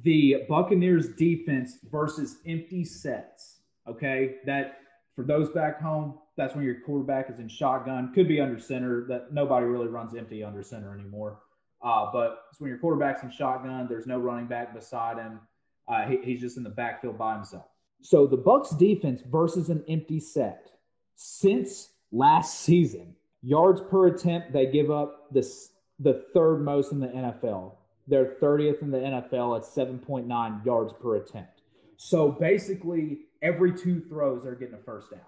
the 0.04 0.44
Buccaneers 0.48 1.10
defense 1.16 1.80
versus 1.92 2.38
empty 2.46 2.86
sets. 2.86 3.62
Okay. 3.90 4.36
That 4.46 4.82
for 5.16 5.24
those 5.24 5.50
back 5.50 5.82
home, 5.82 6.20
that's 6.36 6.54
when 6.54 6.64
your 6.64 6.82
quarterback 6.82 7.32
is 7.32 7.40
in 7.40 7.48
shotgun. 7.48 8.14
Could 8.14 8.28
be 8.28 8.40
under 8.40 8.60
center. 8.60 9.08
That 9.08 9.34
nobody 9.34 9.66
really 9.66 9.88
runs 9.88 10.14
empty 10.14 10.44
under 10.44 10.62
center 10.62 10.94
anymore. 10.94 11.40
Uh, 11.82 12.12
but 12.14 12.44
it's 12.52 12.62
when 12.62 12.70
your 12.70 12.78
quarterback's 12.78 13.24
in 13.24 13.32
shotgun, 13.32 13.88
there's 13.90 14.06
no 14.06 14.20
running 14.20 14.46
back 14.46 14.76
beside 14.76 15.18
him. 15.18 15.40
Uh, 15.88 16.06
he, 16.06 16.18
he's 16.24 16.42
just 16.42 16.58
in 16.58 16.64
the 16.64 16.70
backfield 16.70 17.18
by 17.18 17.36
himself. 17.36 17.66
So 18.02 18.28
the 18.28 18.38
Bucks 18.38 18.72
defense 18.72 19.22
versus 19.30 19.70
an 19.70 19.84
empty 19.88 20.20
set. 20.20 20.70
Since 21.16 21.90
last 22.12 22.62
season, 22.62 23.16
yards 23.42 23.82
per 23.90 24.08
attempt, 24.08 24.54
they 24.54 24.68
give 24.68 24.92
up 24.92 25.32
this 25.32 25.72
the 26.00 26.26
third 26.34 26.64
most 26.64 26.92
in 26.92 27.00
the 27.00 27.08
NFL. 27.08 27.74
They're 28.08 28.36
30th 28.42 28.82
in 28.82 28.92
the 28.92 29.00
NFL 29.00 29.58
at 29.58 29.64
7.9 29.64 30.66
yards 30.66 30.94
per 31.02 31.16
attempt. 31.16 31.62
So 31.98 32.32
basically, 32.32 33.22
every 33.42 33.76
two 33.76 34.02
throws, 34.02 34.44
they're 34.44 34.56
getting 34.56 34.76
a 34.76 34.84
first 34.84 35.12
down. 35.12 35.20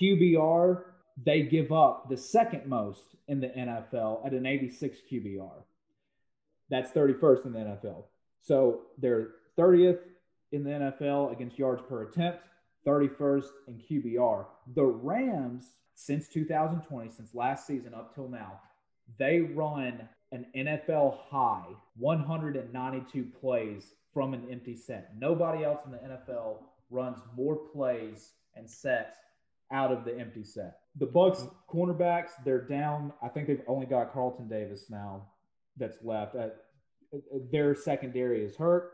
QBR, 0.00 0.82
they 1.24 1.42
give 1.42 1.72
up 1.72 2.08
the 2.08 2.16
second 2.16 2.66
most 2.66 3.02
in 3.28 3.40
the 3.40 3.48
NFL 3.48 4.26
at 4.26 4.32
an 4.32 4.46
86 4.46 4.98
QBR. 5.10 5.62
That's 6.68 6.90
31st 6.92 7.46
in 7.46 7.52
the 7.52 7.58
NFL. 7.58 8.04
So 8.40 8.82
they're 8.98 9.30
30th 9.58 9.98
in 10.52 10.64
the 10.64 10.70
NFL 10.70 11.32
against 11.32 11.58
yards 11.58 11.82
per 11.88 12.02
attempt, 12.02 12.40
31st 12.86 13.48
in 13.68 13.74
QBR. 13.74 14.46
The 14.74 14.84
Rams, 14.84 15.72
since 15.94 16.28
2020, 16.28 17.10
since 17.10 17.34
last 17.34 17.66
season 17.66 17.94
up 17.94 18.14
till 18.14 18.28
now, 18.28 18.60
they 19.18 19.40
run 19.40 20.08
an 20.32 20.46
NFL 20.56 21.18
high 21.30 21.66
192 21.96 23.24
plays 23.40 23.94
from 24.12 24.34
an 24.34 24.46
empty 24.50 24.76
set. 24.76 25.12
Nobody 25.18 25.64
else 25.64 25.80
in 25.84 25.92
the 25.92 25.98
NFL 25.98 26.58
runs 26.90 27.18
more 27.36 27.56
plays 27.56 28.32
and 28.54 28.68
sets 28.68 29.18
out 29.72 29.92
of 29.92 30.04
the 30.04 30.18
empty 30.18 30.44
set. 30.44 30.78
The 30.98 31.06
Bucks 31.06 31.44
cornerbacks, 31.68 32.30
they're 32.44 32.62
down. 32.62 33.12
I 33.22 33.28
think 33.28 33.46
they've 33.46 33.62
only 33.66 33.86
got 33.86 34.12
Carlton 34.12 34.48
Davis 34.48 34.86
now 34.88 35.26
that's 35.76 35.98
left. 36.02 36.34
Uh, 36.34 36.48
their 37.50 37.74
secondary 37.74 38.44
is 38.44 38.56
hurt. 38.56 38.92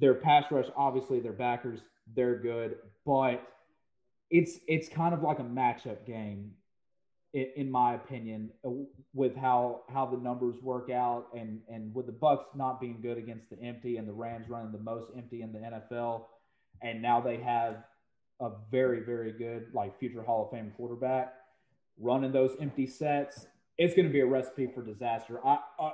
Their 0.00 0.14
pass 0.14 0.44
rush, 0.50 0.66
obviously, 0.76 1.20
their 1.20 1.32
backers, 1.32 1.80
they're 2.14 2.38
good, 2.38 2.76
but 3.04 3.46
it's 4.30 4.58
it's 4.66 4.88
kind 4.88 5.12
of 5.14 5.22
like 5.22 5.38
a 5.38 5.44
matchup 5.44 6.06
game, 6.06 6.52
in, 7.32 7.70
my 7.70 7.94
opinion, 7.94 8.50
with 9.12 9.36
how 9.36 9.82
how 9.88 10.06
the 10.06 10.16
numbers 10.16 10.56
work 10.62 10.90
out, 10.90 11.26
and 11.36 11.60
and 11.68 11.94
with 11.94 12.06
the 12.06 12.12
Bucks 12.12 12.46
not 12.54 12.80
being 12.80 13.00
good 13.02 13.18
against 13.18 13.50
the 13.50 13.60
empty, 13.60 13.96
and 13.96 14.08
the 14.08 14.12
Rams 14.12 14.48
running 14.48 14.72
the 14.72 14.78
most 14.78 15.08
empty 15.16 15.42
in 15.42 15.52
the 15.52 15.58
NFL, 15.58 16.22
and 16.82 17.02
now 17.02 17.20
they 17.20 17.36
have 17.38 17.84
a 18.40 18.50
very 18.70 19.00
very 19.00 19.32
good 19.32 19.66
like 19.74 19.98
future 19.98 20.22
Hall 20.22 20.46
of 20.46 20.50
Fame 20.50 20.72
quarterback 20.76 21.34
running 22.00 22.32
those 22.32 22.56
empty 22.60 22.86
sets. 22.86 23.46
It's 23.78 23.94
going 23.94 24.06
to 24.06 24.12
be 24.12 24.20
a 24.20 24.26
recipe 24.26 24.66
for 24.74 24.82
disaster. 24.82 25.40
I, 25.44 25.58
I 25.78 25.92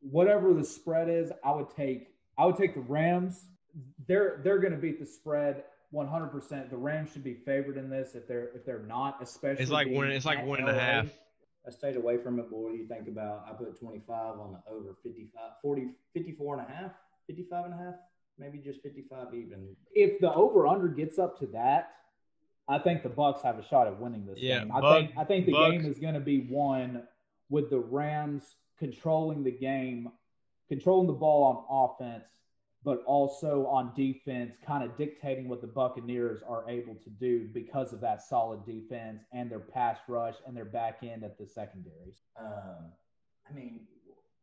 whatever 0.00 0.54
the 0.54 0.64
spread 0.64 1.08
is, 1.08 1.32
I 1.44 1.52
would 1.52 1.70
take 1.70 2.08
I 2.38 2.46
would 2.46 2.56
take 2.56 2.74
the 2.74 2.80
Rams. 2.80 3.44
They're 4.06 4.40
they're 4.42 4.58
going 4.58 4.72
to 4.72 4.78
beat 4.78 5.00
the 5.00 5.06
spread 5.06 5.64
100. 5.90 6.28
percent 6.28 6.70
The 6.70 6.76
Rams 6.76 7.12
should 7.12 7.24
be 7.24 7.34
favored 7.34 7.76
in 7.76 7.90
this 7.90 8.14
if 8.14 8.26
they're 8.26 8.50
if 8.54 8.64
they're 8.64 8.84
not, 8.86 9.18
especially. 9.22 9.62
It's 9.62 9.72
like 9.72 9.88
one. 9.88 10.10
It's 10.10 10.26
like 10.26 10.44
one 10.44 10.60
and 10.60 10.68
a 10.68 10.74
half. 10.74 11.08
I 11.66 11.70
stayed 11.70 11.96
away 11.96 12.18
from 12.18 12.38
it, 12.38 12.46
but 12.48 12.58
what 12.58 12.72
do 12.72 12.78
you 12.78 12.86
think 12.86 13.08
about? 13.08 13.44
I 13.48 13.52
put 13.52 13.78
25 13.78 14.38
on 14.38 14.52
the 14.52 14.72
over 14.72 14.94
55, 15.02 15.50
40, 15.60 15.88
54 16.14 16.58
and 16.58 16.68
a 16.68 16.72
half, 16.72 16.92
55 17.26 17.64
and 17.64 17.74
a 17.74 17.76
half, 17.76 17.94
maybe 18.38 18.58
just 18.58 18.82
55 18.82 19.34
even. 19.34 19.74
If 19.92 20.20
the 20.20 20.32
over 20.32 20.68
under 20.68 20.86
gets 20.86 21.18
up 21.18 21.36
to 21.40 21.46
that, 21.48 21.90
I 22.68 22.78
think 22.78 23.02
the 23.02 23.08
Bucks 23.08 23.42
have 23.42 23.58
a 23.58 23.66
shot 23.66 23.88
at 23.88 23.98
winning 24.00 24.26
this 24.26 24.38
yeah, 24.38 24.60
game. 24.60 24.72
I 24.72 24.94
think 24.94 25.10
I 25.16 25.24
think 25.24 25.46
the 25.46 25.52
game 25.52 25.84
is 25.84 25.98
going 25.98 26.14
to 26.14 26.20
be 26.20 26.46
won 26.48 27.02
with 27.48 27.70
the 27.70 27.78
Rams 27.78 28.42
controlling 28.78 29.42
the 29.42 29.50
game, 29.50 30.10
controlling 30.68 31.06
the 31.06 31.12
ball 31.12 31.66
on 31.68 31.90
offense, 31.90 32.24
but 32.84 33.02
also 33.06 33.66
on 33.66 33.92
defense, 33.96 34.54
kind 34.64 34.84
of 34.84 34.96
dictating 34.96 35.48
what 35.48 35.60
the 35.60 35.66
Buccaneers 35.66 36.40
are 36.46 36.68
able 36.68 36.94
to 36.94 37.10
do 37.10 37.48
because 37.52 37.92
of 37.92 38.00
that 38.00 38.22
solid 38.22 38.64
defense 38.64 39.24
and 39.32 39.50
their 39.50 39.60
pass 39.60 39.98
rush 40.08 40.36
and 40.46 40.56
their 40.56 40.64
back 40.64 40.98
end 41.02 41.24
at 41.24 41.36
the 41.36 41.46
secondaries. 41.46 42.22
Um, 42.38 42.92
I 43.48 43.54
mean, 43.54 43.80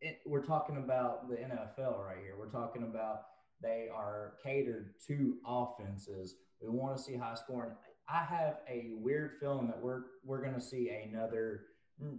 it, 0.01 0.19
we're 0.25 0.45
talking 0.45 0.77
about 0.77 1.29
the 1.29 1.35
NFL 1.35 2.05
right 2.05 2.17
here. 2.21 2.35
We're 2.37 2.51
talking 2.51 2.83
about 2.83 3.21
they 3.61 3.87
are 3.93 4.33
catered 4.43 4.95
to 5.07 5.37
offenses. 5.47 6.35
We 6.61 6.69
want 6.69 6.97
to 6.97 7.01
see 7.01 7.15
high 7.15 7.35
scoring. 7.35 7.71
I 8.09 8.25
have 8.25 8.57
a 8.69 8.91
weird 8.97 9.37
feeling 9.39 9.67
that 9.67 9.81
we're 9.81 10.01
we're 10.25 10.41
going 10.41 10.53
to 10.55 10.61
see 10.61 10.89
another 10.89 11.61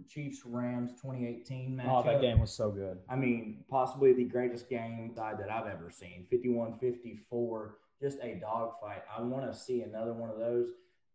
Chiefs 0.09 0.41
Rams 0.45 0.91
2018 0.93 1.75
matchup. 1.75 1.89
Oh, 1.89 2.03
that 2.03 2.21
game 2.21 2.39
was 2.39 2.51
so 2.51 2.71
good. 2.71 2.99
I 3.09 3.15
mean, 3.15 3.63
possibly 3.69 4.13
the 4.13 4.23
greatest 4.23 4.69
game 4.69 5.11
side 5.15 5.37
that 5.39 5.51
I've 5.51 5.67
ever 5.67 5.91
seen. 5.91 6.25
51-54, 6.31 7.69
just 8.01 8.19
a 8.21 8.35
dogfight. 8.35 9.03
I 9.15 9.21
want 9.21 9.51
to 9.51 9.57
see 9.57 9.81
another 9.81 10.13
one 10.13 10.29
of 10.29 10.39
those. 10.39 10.69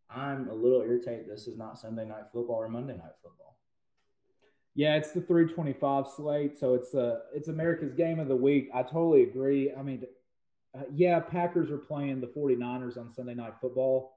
I'm 0.08 0.48
a 0.48 0.54
little 0.54 0.82
irritated. 0.82 1.26
This 1.28 1.46
is 1.46 1.56
not 1.56 1.78
Sunday 1.78 2.04
night 2.04 2.24
football 2.32 2.56
or 2.56 2.68
Monday 2.68 2.94
night 2.94 3.12
football. 3.22 3.56
Yeah, 4.74 4.96
it's 4.96 5.12
the 5.12 5.20
325 5.20 6.06
slate, 6.16 6.58
so 6.58 6.74
it's 6.74 6.94
uh 6.94 7.20
it's 7.34 7.48
America's 7.48 7.92
game 7.92 8.18
of 8.18 8.28
the 8.28 8.36
week. 8.36 8.70
I 8.72 8.82
totally 8.82 9.24
agree. 9.24 9.72
I 9.76 9.82
mean, 9.82 10.04
uh, 10.76 10.82
yeah, 10.94 11.20
Packers 11.20 11.70
are 11.70 11.78
playing 11.78 12.20
the 12.20 12.28
49ers 12.28 12.96
on 12.96 13.10
Sunday 13.12 13.34
night 13.34 13.54
football. 13.60 14.16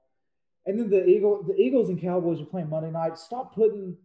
And 0.66 0.78
then 0.78 0.90
the 0.90 1.04
Eagle 1.06 1.42
the 1.42 1.56
Eagles 1.56 1.90
and 1.90 2.00
Cowboys 2.00 2.40
are 2.40 2.46
playing 2.46 2.70
Monday 2.70 2.90
night. 2.90 3.18
Stop 3.18 3.54
putting 3.54 3.96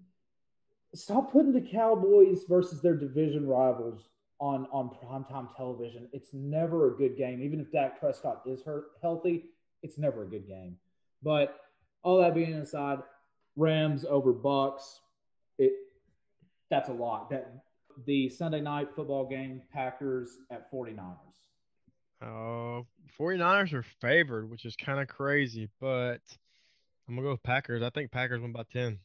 stop 0.95 1.31
putting 1.31 1.53
the 1.53 1.61
Cowboys 1.61 2.43
versus 2.47 2.81
their 2.81 2.95
division 2.95 3.47
rivals 3.47 4.09
on 4.39 4.67
on 4.71 4.89
primetime 4.89 5.55
television. 5.55 6.07
It's 6.13 6.33
never 6.33 6.93
a 6.93 6.97
good 6.97 7.17
game. 7.17 7.41
Even 7.41 7.59
if 7.59 7.71
Dak 7.71 7.99
Prescott 7.99 8.41
is 8.45 8.61
hurt, 8.61 8.91
healthy, 9.01 9.45
it's 9.83 9.97
never 9.97 10.23
a 10.23 10.27
good 10.27 10.47
game. 10.47 10.77
But 11.21 11.59
all 12.03 12.19
that 12.19 12.33
being 12.33 12.53
aside, 12.53 12.99
Rams 13.55 14.05
over 14.05 14.31
Bucks, 14.31 15.01
it 15.57 15.73
that's 16.69 16.89
a 16.89 16.93
lot. 16.93 17.29
That 17.29 17.51
the 18.05 18.29
Sunday 18.29 18.61
night 18.61 18.89
football 18.95 19.27
game, 19.27 19.61
Packers 19.73 20.37
at 20.51 20.71
49ers. 20.71 21.15
Uh, 22.21 22.83
49ers 23.17 23.73
are 23.73 23.85
favored, 24.01 24.49
which 24.49 24.65
is 24.65 24.75
kind 24.75 24.99
of 24.99 25.07
crazy, 25.07 25.69
but 25.79 26.19
I'm 27.07 27.15
to 27.15 27.21
go 27.23 27.31
with 27.31 27.43
Packers. 27.43 27.81
I 27.81 27.89
think 27.89 28.11
Packers 28.11 28.41
win 28.41 28.51
by 28.51 28.63
10 28.71 28.99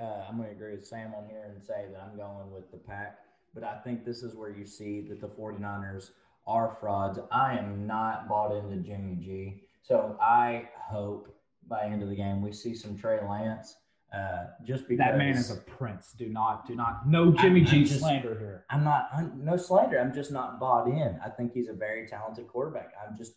uh, 0.00 0.24
I'm 0.28 0.36
going 0.36 0.48
to 0.48 0.54
agree 0.54 0.72
with 0.72 0.86
Sam 0.86 1.12
on 1.16 1.28
here 1.28 1.50
and 1.52 1.62
say 1.62 1.86
that 1.92 2.00
I'm 2.00 2.16
going 2.16 2.50
with 2.52 2.70
the 2.70 2.78
pack. 2.78 3.18
But 3.54 3.64
I 3.64 3.78
think 3.78 4.04
this 4.04 4.22
is 4.22 4.34
where 4.34 4.50
you 4.50 4.64
see 4.64 5.00
that 5.08 5.20
the 5.20 5.28
49ers 5.28 6.10
are 6.46 6.76
frauds. 6.80 7.18
I 7.32 7.58
am 7.58 7.86
not 7.86 8.28
bought 8.28 8.54
into 8.56 8.76
Jimmy 8.76 9.16
G. 9.16 9.62
So 9.82 10.16
I 10.20 10.68
hope 10.76 11.34
by 11.66 11.84
end 11.84 12.02
of 12.02 12.08
the 12.08 12.16
game 12.16 12.42
we 12.42 12.52
see 12.52 12.74
some 12.74 12.96
Trey 12.96 13.18
Lance. 13.28 13.76
Uh, 14.14 14.46
just 14.64 14.88
because 14.88 15.04
that 15.04 15.18
man 15.18 15.36
is 15.36 15.50
a 15.50 15.56
prince. 15.56 16.14
Do 16.16 16.30
not, 16.30 16.66
do 16.66 16.74
not, 16.74 17.06
no 17.06 17.30
Jimmy 17.30 17.60
I'm, 17.60 17.66
G 17.66 17.84
just, 17.84 18.00
slander 18.00 18.38
here. 18.38 18.64
I'm 18.70 18.82
not, 18.82 19.10
I'm, 19.12 19.44
no 19.44 19.58
slander. 19.58 20.00
I'm 20.00 20.14
just 20.14 20.32
not 20.32 20.58
bought 20.58 20.86
in. 20.86 21.18
I 21.22 21.28
think 21.28 21.52
he's 21.52 21.68
a 21.68 21.74
very 21.74 22.06
talented 22.06 22.48
quarterback. 22.48 22.92
I'm 23.06 23.14
just, 23.18 23.34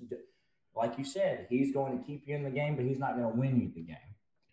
like 0.73 0.97
you 0.97 1.03
said, 1.03 1.47
he's 1.49 1.73
going 1.73 1.97
to 1.97 2.03
keep 2.05 2.23
you 2.25 2.35
in 2.35 2.43
the 2.43 2.49
game, 2.49 2.77
but 2.77 2.85
he's 2.85 2.99
not 2.99 3.17
going 3.17 3.29
to 3.29 3.37
win 3.37 3.59
you 3.59 3.69
the 3.75 3.81
game. 3.81 3.97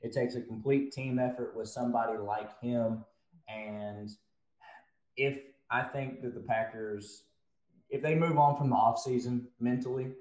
It 0.01 0.13
takes 0.13 0.35
a 0.37 0.41
complete 0.41 0.93
team 0.93 1.19
effort 1.19 1.57
with 1.57 1.69
somebody 1.69 2.19
like 2.19 2.61
him. 2.61 3.05
And 3.49 4.11
if 5.17 5.41
I 5.71 5.83
think 5.83 6.23
that 6.23 6.35
the 6.35 6.41
Packers, 6.41 7.25
if 7.91 8.03
they 8.03 8.15
move 8.15 8.39
on 8.39 8.57
from 8.57 8.71
the 8.71 8.77
offseason 8.77 9.47
mentally, 9.59 10.13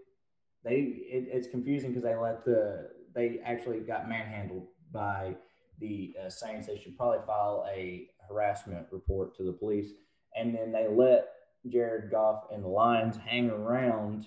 they 0.63 0.75
it, 0.75 1.28
it's 1.32 1.47
confusing 1.47 1.91
because 1.91 2.03
they 2.03 2.15
let 2.15 2.43
the 2.43 2.89
they 3.13 3.39
actually 3.45 3.80
got 3.80 4.09
manhandled 4.09 4.67
by 4.91 5.36
the 5.80 6.15
uh, 6.25 6.30
Saints. 6.30 6.67
They 6.67 6.80
should 6.80 6.97
probably 6.97 7.25
file 7.25 7.65
a 7.71 8.09
harassment 8.28 8.88
report 8.91 9.36
to 9.38 9.43
the 9.43 9.53
police, 9.53 9.91
and 10.36 10.55
then 10.55 10.71
they 10.71 10.88
let 10.88 11.30
Jared 11.67 12.11
Goff 12.11 12.45
and 12.51 12.63
the 12.63 12.67
Lions 12.67 13.17
hang 13.17 13.49
around, 13.49 14.25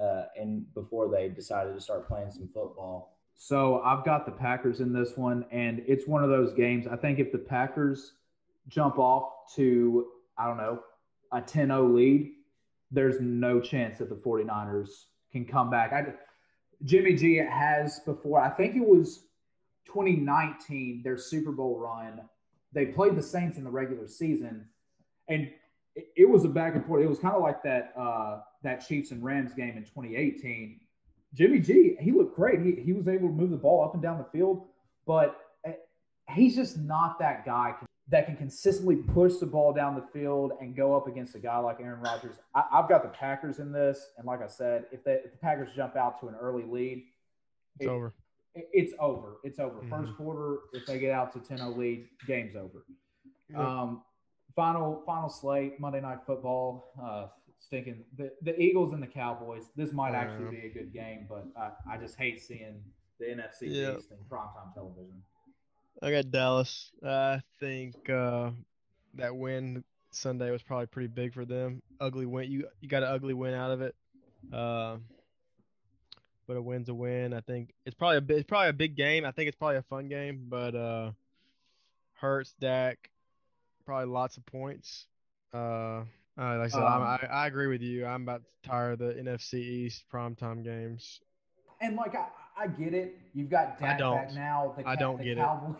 uh, 0.00 0.24
and 0.38 0.72
before 0.74 1.10
they 1.10 1.28
decided 1.28 1.74
to 1.74 1.80
start 1.80 2.08
playing 2.08 2.30
some 2.30 2.48
football. 2.54 3.19
So 3.42 3.80
I've 3.80 4.04
got 4.04 4.26
the 4.26 4.32
Packers 4.32 4.80
in 4.80 4.92
this 4.92 5.16
one, 5.16 5.46
and 5.50 5.82
it's 5.86 6.06
one 6.06 6.22
of 6.22 6.28
those 6.28 6.52
games. 6.52 6.86
I 6.86 6.94
think 6.94 7.18
if 7.18 7.32
the 7.32 7.38
Packers 7.38 8.12
jump 8.68 8.98
off 8.98 9.32
to, 9.56 10.08
I 10.36 10.46
don't 10.46 10.58
know, 10.58 10.80
a 11.32 11.40
10 11.40 11.68
0 11.68 11.88
lead, 11.88 12.32
there's 12.90 13.18
no 13.18 13.58
chance 13.58 13.96
that 13.96 14.10
the 14.10 14.14
49ers 14.14 14.90
can 15.32 15.46
come 15.46 15.70
back. 15.70 15.94
I, 15.94 16.12
Jimmy 16.84 17.14
G 17.14 17.36
has 17.36 18.00
before, 18.00 18.42
I 18.42 18.50
think 18.50 18.76
it 18.76 18.86
was 18.86 19.24
2019, 19.86 21.00
their 21.02 21.16
Super 21.16 21.50
Bowl 21.50 21.78
run. 21.78 22.20
They 22.74 22.84
played 22.84 23.16
the 23.16 23.22
Saints 23.22 23.56
in 23.56 23.64
the 23.64 23.70
regular 23.70 24.06
season, 24.06 24.66
and 25.28 25.50
it, 25.96 26.28
was 26.28 26.44
a 26.44 26.48
back 26.48 26.74
and 26.74 26.84
forth. 26.84 27.02
It 27.02 27.08
was 27.08 27.18
kind 27.18 27.34
of 27.34 27.40
like 27.40 27.62
that 27.62 27.94
uh, 27.98 28.40
that 28.64 28.86
Chiefs 28.86 29.12
and 29.12 29.24
Rams 29.24 29.54
game 29.54 29.78
in 29.78 29.84
2018 29.84 30.78
Jimmy 31.34 31.60
G, 31.60 31.96
he 32.00 32.12
looked 32.12 32.34
great. 32.34 32.60
He, 32.60 32.72
he 32.82 32.92
was 32.92 33.06
able 33.08 33.28
to 33.28 33.34
move 33.34 33.50
the 33.50 33.56
ball 33.56 33.84
up 33.84 33.94
and 33.94 34.02
down 34.02 34.18
the 34.18 34.26
field, 34.36 34.66
but 35.06 35.36
eh, 35.64 35.72
he's 36.30 36.56
just 36.56 36.76
not 36.78 37.18
that 37.20 37.44
guy 37.44 37.74
that 38.08 38.26
can 38.26 38.36
consistently 38.36 38.96
push 38.96 39.36
the 39.36 39.46
ball 39.46 39.72
down 39.72 39.94
the 39.94 40.04
field 40.12 40.52
and 40.60 40.74
go 40.74 40.96
up 40.96 41.06
against 41.06 41.36
a 41.36 41.38
guy 41.38 41.58
like 41.58 41.78
Aaron 41.80 42.00
Rodgers. 42.00 42.36
I, 42.54 42.64
have 42.72 42.88
got 42.88 43.04
the 43.04 43.08
Packers 43.08 43.60
in 43.60 43.70
this, 43.70 44.10
and 44.18 44.26
like 44.26 44.42
I 44.42 44.48
said, 44.48 44.86
if, 44.90 45.04
they, 45.04 45.14
if 45.24 45.30
the 45.30 45.38
Packers 45.38 45.68
jump 45.76 45.94
out 45.94 46.20
to 46.20 46.28
an 46.28 46.34
early 46.34 46.64
lead, 46.64 47.04
it's 47.78 47.86
it, 47.86 47.88
over. 47.88 48.12
It, 48.56 48.68
it's 48.72 48.94
over. 48.98 49.36
It's 49.44 49.60
over. 49.60 49.76
Mm-hmm. 49.76 49.90
First 49.90 50.16
quarter, 50.16 50.58
if 50.72 50.86
they 50.86 50.98
get 50.98 51.12
out 51.12 51.32
to 51.34 51.38
10-0 51.38 51.76
lead, 51.76 52.08
game's 52.26 52.56
over. 52.56 52.84
Um, 53.56 54.02
final 54.54 55.02
final 55.06 55.28
slate 55.28 55.80
Monday 55.80 56.00
Night 56.00 56.18
Football. 56.26 56.92
Uh, 57.02 57.26
stinking 57.60 58.04
the, 58.16 58.32
the 58.42 58.58
Eagles 58.60 58.92
and 58.92 59.02
the 59.02 59.06
Cowboys. 59.06 59.70
This 59.76 59.92
might 59.92 60.14
actually 60.14 60.56
be 60.56 60.66
a 60.66 60.70
good 60.70 60.92
game, 60.92 61.26
but 61.28 61.46
I, 61.56 61.94
I 61.94 61.98
just 61.98 62.16
hate 62.16 62.42
seeing 62.42 62.82
the 63.18 63.26
NFC 63.26 63.62
yeah. 63.62 63.96
East 63.96 64.10
in 64.10 64.16
primetime 64.28 64.74
television. 64.74 65.22
I 66.02 66.10
got 66.10 66.30
Dallas. 66.30 66.90
I 67.06 67.42
think 67.60 68.08
uh, 68.08 68.50
that 69.14 69.36
win 69.36 69.84
Sunday 70.10 70.50
was 70.50 70.62
probably 70.62 70.86
pretty 70.86 71.08
big 71.08 71.34
for 71.34 71.44
them. 71.44 71.82
Ugly 72.00 72.26
win. 72.26 72.50
You 72.50 72.68
you 72.80 72.88
got 72.88 73.02
an 73.02 73.10
ugly 73.10 73.34
win 73.34 73.54
out 73.54 73.70
of 73.70 73.82
it. 73.82 73.94
Uh, 74.52 74.96
but 76.46 76.56
a 76.56 76.62
win's 76.62 76.88
a 76.88 76.94
win. 76.94 77.34
I 77.34 77.40
think 77.40 77.74
it's 77.84 77.94
probably 77.94 78.16
a 78.16 78.38
it's 78.38 78.48
probably 78.48 78.70
a 78.70 78.72
big 78.72 78.96
game. 78.96 79.24
I 79.24 79.30
think 79.30 79.48
it's 79.48 79.56
probably 79.56 79.76
a 79.76 79.82
fun 79.82 80.08
game, 80.08 80.46
but 80.48 80.74
uh, 80.74 81.12
Hurts, 82.14 82.54
Dak, 82.58 83.10
probably 83.84 84.10
lots 84.10 84.36
of 84.36 84.46
points. 84.46 85.06
Uh, 85.52 86.02
uh, 86.40 86.56
like 86.56 86.66
I 86.66 86.68
said, 86.68 86.82
um, 86.82 87.02
I, 87.02 87.18
I 87.30 87.46
agree 87.46 87.66
with 87.66 87.82
you. 87.82 88.06
I'm 88.06 88.22
about 88.22 88.42
tired 88.64 88.94
of 88.94 88.98
the 89.00 89.14
NFC 89.14 89.54
East 89.54 90.04
primetime 90.12 90.64
games. 90.64 91.20
and 91.80 91.96
like 91.96 92.14
I, 92.14 92.26
I 92.56 92.66
get 92.66 92.94
it. 92.94 93.18
You've 93.34 93.50
got 93.50 93.78
Dak 93.78 93.98
back 93.98 94.34
now. 94.34 94.74
The 94.76 94.88
I 94.88 94.96
don't 94.96 95.18
the 95.18 95.24
get 95.24 95.38
it. 95.38 95.44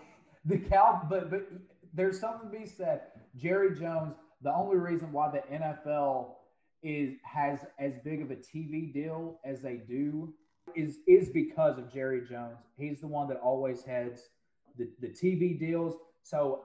The 0.46 0.56
cow, 0.56 1.06
but 1.10 1.30
but 1.30 1.46
there's 1.92 2.18
something 2.18 2.50
to 2.50 2.58
be 2.58 2.66
said. 2.66 3.02
Jerry 3.36 3.78
Jones. 3.78 4.14
The 4.42 4.50
only 4.50 4.78
reason 4.78 5.12
why 5.12 5.30
the 5.30 5.42
NFL 5.54 6.36
is 6.82 7.16
has 7.24 7.58
as 7.78 7.92
big 8.02 8.22
of 8.22 8.30
a 8.30 8.36
TV 8.36 8.90
deal 8.90 9.38
as 9.44 9.60
they 9.60 9.76
do 9.76 10.32
is 10.74 10.98
is 11.06 11.28
because 11.28 11.78
of 11.78 11.92
Jerry 11.92 12.22
Jones. 12.26 12.56
He's 12.78 13.00
the 13.02 13.06
one 13.06 13.28
that 13.28 13.36
always 13.38 13.82
heads 13.82 14.30
the, 14.78 14.88
the 15.00 15.08
TV 15.08 15.58
deals. 15.60 15.94
So 16.22 16.62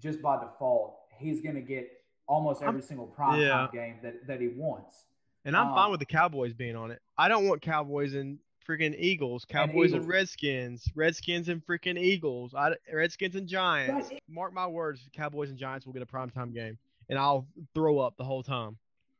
just 0.00 0.20
by 0.20 0.40
default, 0.40 0.96
he's 1.16 1.40
going 1.40 1.54
to 1.54 1.60
get 1.60 1.88
almost 2.26 2.62
every 2.62 2.82
single 2.82 3.06
primetime 3.18 3.40
yeah. 3.40 3.68
game 3.72 3.96
that, 4.02 4.26
that 4.26 4.40
he 4.40 4.48
wants. 4.48 5.04
And 5.44 5.56
I'm 5.56 5.68
Um, 5.68 5.74
fine 5.74 5.90
with 5.90 6.00
the 6.00 6.06
Cowboys 6.06 6.52
being 6.52 6.76
on 6.76 6.90
it. 6.90 7.00
I 7.16 7.28
don't 7.28 7.46
want 7.46 7.62
Cowboys 7.62 8.14
and 8.14 8.38
freaking 8.68 8.96
Eagles, 8.98 9.44
Cowboys 9.44 9.92
and, 9.92 10.02
Eagles. 10.02 10.06
Redskins, 10.06 10.90
Redskins 10.96 11.48
and 11.48 11.64
freaking 11.64 11.96
Eagles, 11.98 12.52
I, 12.52 12.74
Redskins 12.92 13.36
and 13.36 13.46
Giants. 13.46 14.10
Right. 14.10 14.22
Mark 14.28 14.52
my 14.52 14.66
words, 14.66 15.08
Cowboys 15.12 15.50
and 15.50 15.58
Giants 15.58 15.86
will 15.86 15.92
get 15.92 16.02
a 16.02 16.06
primetime 16.06 16.52
game, 16.52 16.76
and 17.08 17.18
I'll 17.18 17.46
throw 17.74 18.00
up 18.00 18.16
the 18.16 18.24
whole 18.24 18.42
time. 18.42 18.76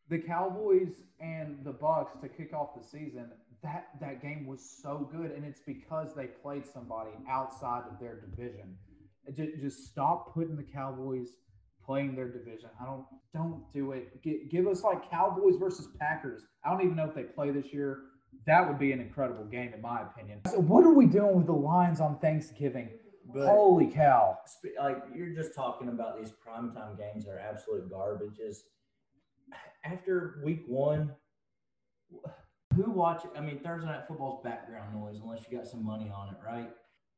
The 0.09 0.18
Cowboys 0.18 0.94
and 1.20 1.59
the 1.64 1.72
Bucks 1.72 2.16
to 2.22 2.28
kick 2.28 2.52
off 2.52 2.74
the 2.76 2.82
season, 2.82 3.30
that 3.62 3.88
that 4.00 4.20
game 4.20 4.46
was 4.46 4.61
so 4.61 5.09
good, 5.12 5.30
and 5.30 5.44
it's 5.44 5.61
because 5.61 6.12
they 6.14 6.26
played 6.26 6.66
somebody 6.66 7.11
outside 7.28 7.84
of 7.90 8.00
their 8.00 8.20
division. 8.20 8.76
Just, 9.32 9.61
just 9.61 9.86
stop 9.86 10.34
putting 10.34 10.57
the 10.57 10.62
Cowboys 10.62 11.30
playing 11.87 12.16
their 12.16 12.28
division. 12.28 12.68
I 12.80 12.84
don't 12.84 13.05
don't 13.32 13.62
do 13.72 13.93
it. 13.93 14.22
G- 14.22 14.49
give 14.51 14.66
us 14.66 14.82
like 14.82 15.09
Cowboys 15.11 15.57
versus 15.57 15.89
Packers. 15.99 16.43
I 16.64 16.70
don't 16.70 16.82
even 16.82 16.97
know 16.97 17.09
if 17.09 17.14
they 17.14 17.22
play 17.22 17.51
this 17.51 17.72
year. 17.72 18.01
That 18.47 18.66
would 18.66 18.78
be 18.78 18.93
an 18.93 19.01
incredible 19.01 19.45
game, 19.45 19.72
in 19.72 19.80
my 19.80 20.03
opinion. 20.03 20.41
So 20.51 20.59
what 20.59 20.84
are 20.84 20.93
we 20.93 21.07
doing 21.07 21.37
with 21.37 21.47
the 21.47 21.53
Lions 21.53 22.01
on 22.01 22.18
Thanksgiving? 22.18 22.91
But 23.32 23.47
Holy 23.47 23.87
cow! 23.87 24.39
sp- 24.47 24.78
like 24.78 24.99
you're 25.14 25.34
just 25.34 25.55
talking 25.55 25.89
about 25.89 26.18
these 26.18 26.32
primetime 26.32 26.99
games 26.99 27.24
that 27.24 27.32
are 27.32 27.39
absolute 27.39 27.91
garbage. 27.91 28.39
Is 28.39 28.64
after 29.84 30.41
week 30.45 30.62
one, 30.68 31.12
who 32.74 32.91
watch? 32.91 33.22
I 33.37 33.41
mean, 33.41 33.61
Thursday 33.61 33.89
night 33.89 34.05
football's 34.07 34.43
background 34.45 34.95
noise 34.95 35.18
unless 35.22 35.45
you 35.51 35.57
got 35.57 35.66
some 35.66 35.84
money 35.84 36.11
on 36.14 36.28
it, 36.28 36.37
right? 36.45 36.70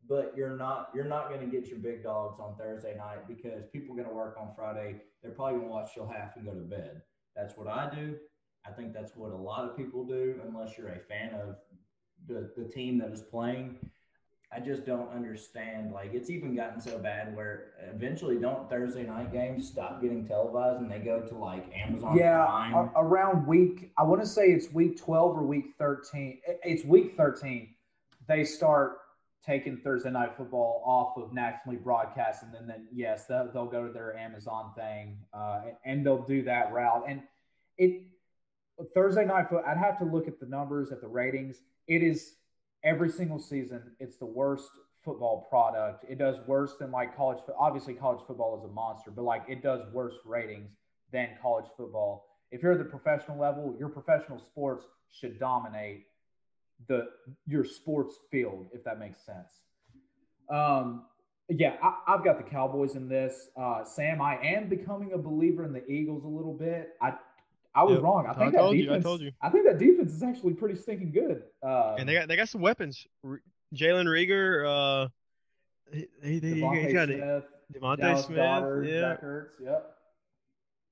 But 0.08 0.32
you're 0.36 0.56
not 0.56 0.90
you're 0.94 1.04
not 1.04 1.28
going 1.28 1.40
to 1.40 1.46
get 1.46 1.68
your 1.68 1.78
big 1.78 2.02
dogs 2.02 2.40
on 2.40 2.56
Thursday 2.56 2.96
night 2.96 3.28
because 3.28 3.64
people 3.72 3.94
are 3.94 3.96
going 3.96 4.08
to 4.08 4.14
work 4.14 4.36
on 4.40 4.50
Friday. 4.56 4.96
They're 5.22 5.32
probably 5.32 5.58
going 5.58 5.68
to 5.68 5.72
watch 5.72 5.94
till 5.94 6.06
half 6.06 6.36
and 6.36 6.46
go 6.46 6.52
to 6.52 6.60
bed. 6.60 7.02
That's 7.36 7.56
what 7.56 7.68
I 7.68 7.90
do. 7.94 8.16
I 8.66 8.70
think 8.70 8.92
that's 8.92 9.16
what 9.16 9.32
a 9.32 9.36
lot 9.36 9.64
of 9.64 9.76
people 9.76 10.04
do, 10.04 10.40
unless 10.46 10.76
you're 10.76 10.88
a 10.88 10.98
fan 10.98 11.34
of 11.34 11.56
the, 12.26 12.50
the 12.56 12.68
team 12.68 12.98
that 12.98 13.10
is 13.10 13.22
playing. 13.22 13.78
I 14.50 14.60
just 14.60 14.86
don't 14.86 15.10
understand. 15.10 15.92
Like 15.92 16.14
it's 16.14 16.30
even 16.30 16.56
gotten 16.56 16.80
so 16.80 16.98
bad 16.98 17.36
where 17.36 17.72
eventually 17.94 18.38
don't 18.38 18.68
Thursday 18.70 19.02
night 19.02 19.30
games 19.30 19.68
stop 19.68 20.00
getting 20.00 20.26
televised 20.26 20.80
and 20.80 20.90
they 20.90 21.00
go 21.00 21.20
to 21.20 21.34
like 21.34 21.70
Amazon 21.76 22.16
yeah, 22.16 22.46
Prime. 22.46 22.90
around 22.96 23.46
week, 23.46 23.92
I 23.98 24.04
want 24.04 24.22
to 24.22 24.26
say 24.26 24.46
it's 24.46 24.72
week 24.72 24.98
12 24.98 25.36
or 25.36 25.42
week 25.42 25.74
13. 25.78 26.40
It's 26.64 26.84
week 26.84 27.14
13. 27.16 27.74
They 28.26 28.44
start 28.44 28.98
taking 29.44 29.76
Thursday 29.78 30.10
night 30.10 30.36
football 30.36 30.82
off 30.84 31.16
of 31.22 31.32
nationally 31.32 31.78
broadcast. 31.78 32.42
And 32.42 32.52
then, 32.52 32.66
then 32.66 32.86
yes, 32.92 33.26
they'll, 33.26 33.50
they'll 33.52 33.66
go 33.66 33.86
to 33.86 33.92
their 33.92 34.16
Amazon 34.16 34.72
thing 34.76 35.18
uh, 35.32 35.60
and, 35.84 36.04
they'll 36.04 36.22
do 36.22 36.42
that 36.42 36.72
route. 36.72 37.04
And 37.08 37.22
it, 37.76 38.02
Thursday 38.94 39.24
night 39.24 39.48
foot, 39.48 39.64
I'd 39.66 39.78
have 39.78 39.98
to 39.98 40.04
look 40.04 40.28
at 40.28 40.38
the 40.40 40.46
numbers, 40.46 40.92
at 40.92 41.00
the 41.00 41.08
ratings. 41.08 41.62
It 41.86 42.02
is 42.02 42.34
every 42.84 43.10
single 43.10 43.38
season, 43.38 43.82
it's 43.98 44.18
the 44.18 44.26
worst 44.26 44.68
football 45.04 45.46
product. 45.48 46.04
It 46.08 46.18
does 46.18 46.36
worse 46.46 46.74
than 46.78 46.90
like 46.90 47.16
college. 47.16 47.38
Obviously, 47.58 47.94
college 47.94 48.20
football 48.26 48.58
is 48.58 48.64
a 48.64 48.72
monster, 48.72 49.10
but 49.10 49.22
like 49.22 49.44
it 49.48 49.62
does 49.62 49.80
worse 49.92 50.14
ratings 50.24 50.70
than 51.12 51.30
college 51.40 51.66
football. 51.76 52.26
If 52.50 52.62
you're 52.62 52.72
at 52.72 52.78
the 52.78 52.84
professional 52.84 53.38
level, 53.38 53.74
your 53.78 53.88
professional 53.88 54.38
sports 54.38 54.84
should 55.10 55.38
dominate 55.38 56.06
the 56.86 57.08
your 57.46 57.64
sports 57.64 58.14
field, 58.30 58.66
if 58.72 58.84
that 58.84 58.98
makes 58.98 59.24
sense. 59.24 59.52
Um, 60.50 61.04
yeah, 61.48 61.76
I, 61.82 62.14
I've 62.14 62.24
got 62.24 62.36
the 62.36 62.48
Cowboys 62.48 62.94
in 62.94 63.08
this. 63.08 63.48
Uh, 63.56 63.82
Sam, 63.84 64.20
I 64.20 64.36
am 64.42 64.68
becoming 64.68 65.12
a 65.12 65.18
believer 65.18 65.64
in 65.64 65.72
the 65.72 65.84
Eagles 65.90 66.24
a 66.24 66.28
little 66.28 66.54
bit. 66.54 66.90
I 67.00 67.14
I 67.74 67.82
was 67.84 67.94
Yep. 67.94 68.02
wrong. 68.02 68.26
I 68.26 68.30
I 68.30 68.34
think 68.34 68.52
that 68.52 68.58
told 68.58 68.76
you, 68.76 68.92
I 68.92 68.98
told 69.00 69.20
you. 69.20 69.32
I 69.42 69.50
think 69.50 69.66
that 69.66 69.78
defense 69.78 70.12
is 70.12 70.22
actually 70.22 70.54
pretty 70.54 70.74
stinking 70.76 71.12
good. 71.12 71.42
Uh, 71.62 71.96
And 71.98 72.08
they 72.08 72.14
got 72.14 72.28
they 72.28 72.36
got 72.36 72.48
some 72.48 72.60
weapons. 72.60 73.06
R- 73.24 73.42
Jalen 73.74 74.06
Reagor, 74.06 74.64
uh, 75.04 75.08
he, 75.92 76.06
he, 76.22 76.40
he, 76.40 76.40
DeVonta 76.60 76.86
he 76.86 76.92
got 76.92 77.10
it. 77.10 77.16
Smith, 77.18 77.44
DeVonta 77.82 77.96
Dallas 77.98 78.24
Smith, 78.26 78.38
Goedert, 78.38 78.86
yeah. 78.88 79.00
Zach 79.00 79.22
Ertz, 79.22 79.50
yep. 79.62 79.94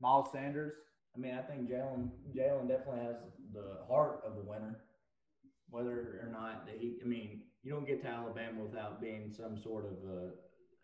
Miles 0.00 0.28
Sanders. 0.32 0.74
I 1.14 1.18
mean, 1.18 1.34
I 1.34 1.40
think 1.42 1.70
Jalen 1.70 2.10
Jalen 2.36 2.68
definitely 2.68 3.04
has 3.04 3.16
the 3.54 3.78
heart 3.88 4.22
of 4.26 4.36
a 4.36 4.40
winner. 4.40 4.80
Whether 5.70 6.20
or 6.22 6.28
not 6.32 6.66
that 6.66 6.76
he, 6.78 6.96
I 7.02 7.06
mean, 7.06 7.42
you 7.62 7.72
don't 7.72 7.86
get 7.86 8.00
to 8.02 8.08
Alabama 8.08 8.62
without 8.62 9.00
being 9.00 9.32
some 9.32 9.58
sort 9.58 9.84
of 9.86 10.08
a, 10.08 10.22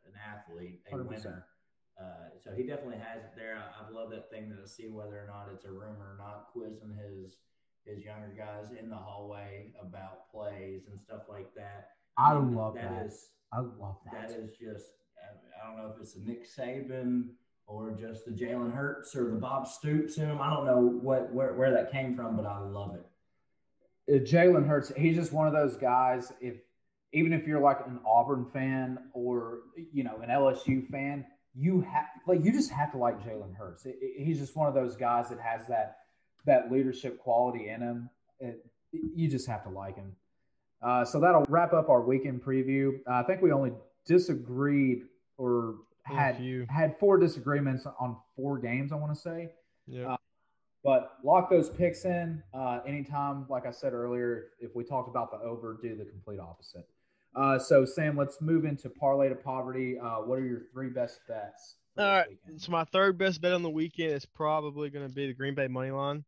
an 0.07 0.15
athlete, 0.21 0.81
a 0.91 0.97
100%. 0.97 1.09
winner. 1.09 1.47
Uh, 2.01 2.35
so 2.43 2.51
he 2.57 2.65
definitely 2.65 2.99
has 2.99 3.23
it 3.23 3.33
there. 3.37 3.57
I, 3.57 3.85
I've 3.85 3.93
loved 3.93 4.13
that 4.13 4.31
thing 4.31 4.51
to 4.51 4.69
see 4.69 4.89
whether 4.89 5.15
or 5.23 5.27
not 5.29 5.49
it's 5.55 5.65
a 5.67 5.71
rumor 5.71 6.15
or 6.15 6.17
not, 6.19 6.49
quizzing 6.53 6.97
his 6.97 7.37
his 7.85 8.05
younger 8.05 8.33
guys 8.37 8.71
in 8.81 8.89
the 8.89 8.97
hallway 8.97 9.73
about 9.81 10.31
plays 10.31 10.83
and 10.89 11.01
stuff 11.01 11.23
like 11.29 11.53
that. 11.57 11.89
I 12.17 12.35
mean, 12.35 12.55
love 12.55 12.75
that. 12.75 12.91
That 12.91 13.07
is 13.07 13.31
I 13.53 13.59
love 13.61 13.97
that. 14.11 14.29
that 14.29 14.39
is 14.39 14.51
just 14.51 14.93
I- 15.19 15.63
I 15.63 15.69
don't 15.69 15.77
know 15.79 15.93
if 15.95 16.01
it's 16.01 16.17
a 16.17 16.21
Nick 16.21 16.47
Saban 16.49 17.31
or 17.67 17.91
just 17.93 18.25
the 18.25 18.31
Jalen 18.33 18.73
Hurts 18.75 19.15
or 19.15 19.31
the 19.31 19.37
Bob 19.37 19.67
Stoops 19.69 20.17
in 20.19 20.29
him. 20.29 20.41
I 20.41 20.51
don't 20.51 20.67
know 20.67 20.81
what 20.81 21.33
where, 21.33 21.55
where 21.55 21.71
that 21.73 21.93
came 21.93 22.17
from, 22.17 22.37
but 22.37 22.47
I 22.47 22.59
love 22.61 22.95
it. 22.95 23.05
Uh, 24.09 24.15
Jalen 24.19 24.67
Hurts, 24.67 24.93
he's 24.97 25.17
just 25.17 25.33
one 25.33 25.47
of 25.47 25.53
those 25.53 25.77
guys. 25.77 26.33
If 26.41 26.57
even 27.13 27.33
if 27.33 27.47
you're 27.47 27.61
like 27.61 27.79
an 27.87 28.01
Auburn 28.07 28.47
fan 28.53 28.99
or 29.13 29.61
you 29.93 30.05
know 30.05 30.21
an 30.23 30.29
LSU 30.31 30.89
fan, 30.89 31.25
you 31.55 31.81
have 31.83 32.07
like 32.27 32.43
you 32.45 32.53
just 32.53 32.71
have 32.71 32.91
to 32.93 32.99
like 32.99 33.21
Jalen 33.23 33.55
Hurts. 33.55 33.85
It- 33.87 33.99
it- 34.01 34.25
he's 34.25 34.39
just 34.39 34.57
one 34.57 34.69
of 34.69 34.75
those 34.75 34.97
guys 34.97 35.29
that 35.29 35.39
has 35.41 35.67
that 35.69 35.99
that 36.47 36.73
leadership 36.73 37.19
quality 37.19 37.69
in 37.69 37.81
him. 37.81 38.11
It, 38.41 38.65
you 38.93 39.29
just 39.29 39.47
have 39.47 39.63
to 39.65 39.71
like 39.71 39.97
him. 39.97 40.17
Uh, 40.83 41.05
so 41.05 41.21
that'll 41.21 41.45
wrap 41.49 41.73
up 41.73 41.89
our 41.89 42.01
weekend 42.03 42.43
preview. 42.43 42.99
Uh, 43.07 43.13
I 43.15 43.23
think 43.23 43.41
we 43.41 43.53
only 43.53 43.73
disagreed 44.05 45.05
or 45.39 45.77
had 46.03 46.35
had 46.69 46.99
four 46.99 47.17
disagreements 47.19 47.87
on 48.01 48.17
four 48.35 48.59
games. 48.59 48.91
I 48.91 48.97
want 48.97 49.15
to 49.15 49.21
say. 49.21 49.53
Yeah. 49.87 50.15
Uh, 50.15 50.17
But 50.85 51.19
lock 51.23 51.49
those 51.49 51.71
picks 51.71 52.05
in 52.05 52.43
uh, 52.53 52.81
anytime. 52.87 53.47
Like 53.49 53.67
I 53.67 53.71
said 53.71 53.93
earlier, 53.93 54.49
if 54.61 54.75
we 54.75 54.85
talked 54.85 55.09
about 55.09 55.31
the 55.31 55.39
over, 55.39 55.79
do 55.81 55.97
the 55.97 56.05
complete 56.05 56.41
opposite. 56.41 56.89
Uh, 57.35 57.59
so 57.59 57.85
Sam, 57.85 58.17
let's 58.17 58.41
move 58.41 58.65
into 58.65 58.89
parlay 58.89 59.29
to 59.29 59.35
poverty. 59.35 59.99
Uh, 59.99 60.17
what 60.17 60.39
are 60.39 60.45
your 60.45 60.63
three 60.73 60.91
best 60.91 61.21
bets? 61.29 61.77
All 61.97 62.05
right. 62.05 62.29
weekend? 62.29 62.61
So 62.61 62.73
my 62.73 62.85
third 62.85 63.17
best 63.17 63.41
bet 63.41 63.53
on 63.53 63.63
the 63.63 63.71
weekend 63.71 64.13
is 64.13 64.27
probably 64.27 64.91
going 64.91 65.07
to 65.07 65.15
be 65.15 65.29
the 65.29 65.35
Green 65.35 65.55
Bay 65.55 65.69
money 65.69 65.91
line. 65.91 66.25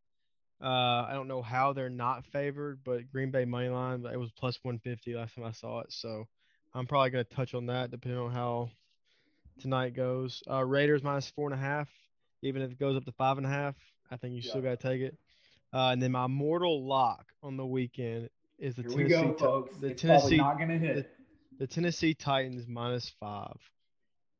Uh, 0.61 1.05
I 1.07 1.11
don't 1.13 1.27
know 1.27 1.41
how 1.41 1.73
they're 1.73 1.89
not 1.89 2.25
favored, 2.25 2.79
but 2.83 3.11
Green 3.11 3.29
Bay 3.29 3.45
money 3.45 3.69
line, 3.69 4.05
it 4.05 4.17
was 4.17 4.31
plus 4.31 4.57
150 4.63 5.15
last 5.15 5.35
time 5.35 5.43
I 5.43 5.51
saw 5.51 5.81
it. 5.81 5.91
So 5.91 6.25
I'm 6.73 6.87
probably 6.87 7.09
going 7.09 7.25
to 7.25 7.35
touch 7.35 7.53
on 7.53 7.65
that 7.67 7.91
depending 7.91 8.19
on 8.19 8.31
how 8.31 8.69
tonight 9.59 9.95
goes. 9.95 10.41
Uh, 10.49 10.63
Raiders 10.63 11.03
minus 11.03 11.29
four 11.29 11.51
and 11.51 11.59
a 11.59 11.61
half, 11.61 11.89
even 12.41 12.61
if 12.61 12.71
it 12.71 12.79
goes 12.79 12.95
up 12.95 13.05
to 13.05 13.11
five 13.11 13.37
and 13.37 13.45
a 13.45 13.49
half, 13.49 13.75
I 14.11 14.17
think 14.17 14.35
you 14.35 14.41
still 14.41 14.61
got 14.61 14.79
to 14.79 14.87
take 14.89 15.01
it. 15.01 15.17
Uh, 15.73 15.89
and 15.89 16.01
then 16.01 16.11
my 16.11 16.27
mortal 16.27 16.85
lock 16.85 17.25
on 17.43 17.57
the 17.57 17.65
weekend 17.65 18.29
is 18.59 18.75
the 18.75 18.83
Here 18.83 18.91
we 18.91 19.07
Tennessee 19.09 19.27
go, 19.27 19.33
folks. 19.33 19.77
the 19.77 19.87
it's 19.87 20.01
Tennessee 20.01 20.37
not 20.37 20.57
going 20.57 20.69
to 20.69 20.77
hit. 20.77 21.11
the 21.59 21.67
Tennessee 21.67 22.13
Titans 22.13 22.67
minus 22.67 23.09
five. 23.19 23.57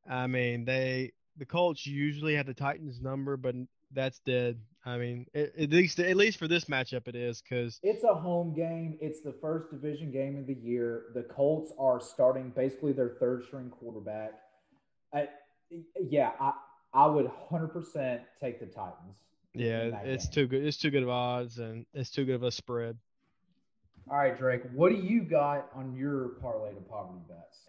I 0.10 0.28
mean, 0.28 0.66
they 0.66 1.12
the 1.38 1.46
Colts 1.46 1.86
usually 1.86 2.36
have 2.36 2.46
the 2.46 2.54
Titans 2.54 3.02
number, 3.02 3.36
but 3.38 3.56
that's 3.92 4.20
dead. 4.20 4.60
I 4.86 4.98
mean, 4.98 5.26
at, 5.34 5.58
at 5.58 5.70
least 5.72 6.00
at 6.00 6.16
least 6.16 6.38
for 6.38 6.48
this 6.48 6.66
matchup, 6.66 7.08
it 7.08 7.16
is 7.16 7.42
because 7.42 7.80
It's 7.84 8.04
a 8.04 8.14
home 8.14 8.54
game. 8.54 8.98
It's 9.02 9.22
the 9.22 9.34
first 9.34 9.72
division 9.72 10.12
game 10.12 10.38
of 10.38 10.48
the 10.48 10.54
year. 10.54 11.06
The 11.16 11.24
Colts 11.24 11.74
are 11.78 12.00
starting 12.00 12.52
basically 12.56 12.94
their 12.94 13.18
third 13.20 13.44
string 13.46 13.70
quarterback. 13.70 14.34
I, 15.14 15.28
yeah, 16.00 16.32
I 16.40 16.54
I 16.94 17.08
would 17.08 17.30
100% 17.52 18.22
take 18.40 18.60
the 18.62 18.68
Titans. 18.68 19.18
In 19.56 19.62
yeah, 19.62 20.00
it's 20.04 20.26
game. 20.26 20.34
too 20.34 20.48
good. 20.48 20.66
It's 20.66 20.78
too 20.78 20.92
good 20.92 21.04
of 21.04 21.10
odds, 21.10 21.60
and 21.60 21.86
it's 21.94 22.10
too 22.10 22.26
good 22.26 22.36
of 22.36 22.44
a 22.44 22.52
spread. 22.52 22.98
All 24.10 24.18
right, 24.18 24.38
Drake, 24.38 24.62
what 24.74 24.90
do 24.92 24.98
you 24.98 25.22
got 25.22 25.70
on 25.74 25.96
your 25.96 26.30
parlay 26.42 26.74
to 26.74 26.82
poverty 26.82 27.22
bets? 27.28 27.60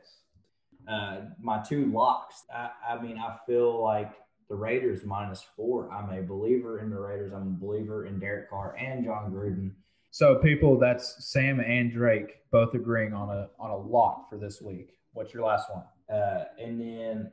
Uh, 0.86 1.22
my 1.40 1.62
two 1.62 1.86
locks. 1.86 2.44
I, 2.54 2.70
I 2.88 3.02
mean, 3.02 3.18
I 3.18 3.36
feel 3.46 3.82
like 3.82 4.12
the 4.48 4.54
Raiders 4.54 5.04
minus 5.04 5.44
four. 5.56 5.90
I'm 5.92 6.10
a 6.16 6.22
believer 6.22 6.80
in 6.80 6.90
the 6.90 6.98
Raiders. 6.98 7.32
I'm 7.32 7.42
a 7.42 7.64
believer 7.64 8.06
in 8.06 8.20
Derek 8.20 8.50
Carr 8.50 8.76
and 8.78 9.04
Jon 9.04 9.32
Gruden. 9.32 9.72
So 10.10 10.36
people, 10.36 10.78
that's 10.78 11.26
Sam 11.26 11.60
and 11.60 11.90
Drake 11.90 12.36
both 12.50 12.74
agreeing 12.74 13.12
on 13.12 13.30
a 13.30 13.48
on 13.58 13.70
a 13.70 13.76
lock 13.76 14.30
for 14.30 14.38
this 14.38 14.62
week. 14.62 14.98
What's 15.12 15.34
your 15.34 15.44
last 15.44 15.68
one? 15.70 15.84
Uh, 16.08 16.44
and 16.62 16.80
then 16.80 17.32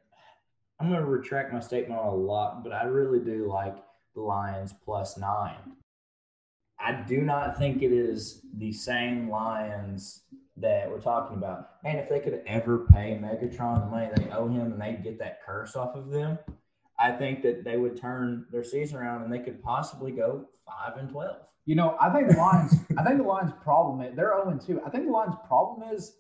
I'm 0.80 0.89
going 0.89 0.99
to 0.99 1.08
retract 1.08 1.54
my 1.54 1.60
statement 1.60 1.99
on 1.99 2.08
a 2.08 2.16
lot, 2.16 2.64
but 2.64 2.74
I 2.74 2.84
really 2.84 3.20
do 3.20 3.47
like 3.47 3.76
the 3.76 3.82
Lions 4.22 4.74
plus 4.86 5.18
nine. 5.18 5.78
I 6.80 6.93
do 7.07 7.22
not 7.22 7.57
think 7.57 7.82
it 7.82 7.91
is 7.91 8.41
the 8.57 8.74
same 8.74 9.30
Lions 9.30 10.24
that 10.57 10.89
we're 10.89 10.99
talking 10.99 11.38
about. 11.38 11.82
Man, 11.84 11.97
if 11.97 12.09
they 12.09 12.20
could 12.20 12.41
ever 12.45 12.86
pay 12.91 13.20
Megatron 13.22 13.80
the 13.80 13.88
money 13.88 14.09
they 14.16 14.30
owe 14.32 14.47
him 14.47 14.74
and 14.74 14.82
they 14.82 14.99
get 15.01 15.18
that 15.20 15.39
curse 15.45 15.76
off 15.76 15.95
of 15.95 16.09
them, 16.09 16.38
I 16.99 17.11
think 17.11 17.41
that 17.43 17.64
they 17.64 17.78
would 17.78 17.99
turn 17.99 18.45
their 18.51 18.64
season 18.64 18.97
around 18.97 19.24
and 19.24 19.34
they 19.34 19.39
could 19.39 19.64
possibly 19.64 20.11
go 20.11 20.45
five 20.66 20.97
and 20.97 21.09
twelve. 21.09 21.38
You 21.66 21.76
know, 21.76 21.97
I 21.99 22.09
think 22.09 22.30
the 22.30 22.38
Lions. 22.38 22.76
I 22.97 23.03
think 23.03 23.18
the 23.18 23.24
Lions' 23.24 23.53
problem 23.64 24.01
is 24.01 24.16
they're 24.16 24.34
oh 24.34 24.43
zero 24.43 24.59
two. 24.59 24.82
I 24.86 24.89
think 24.89 25.05
the 25.05 25.11
Lions' 25.11 25.36
problem 25.47 25.91
is 25.93 26.18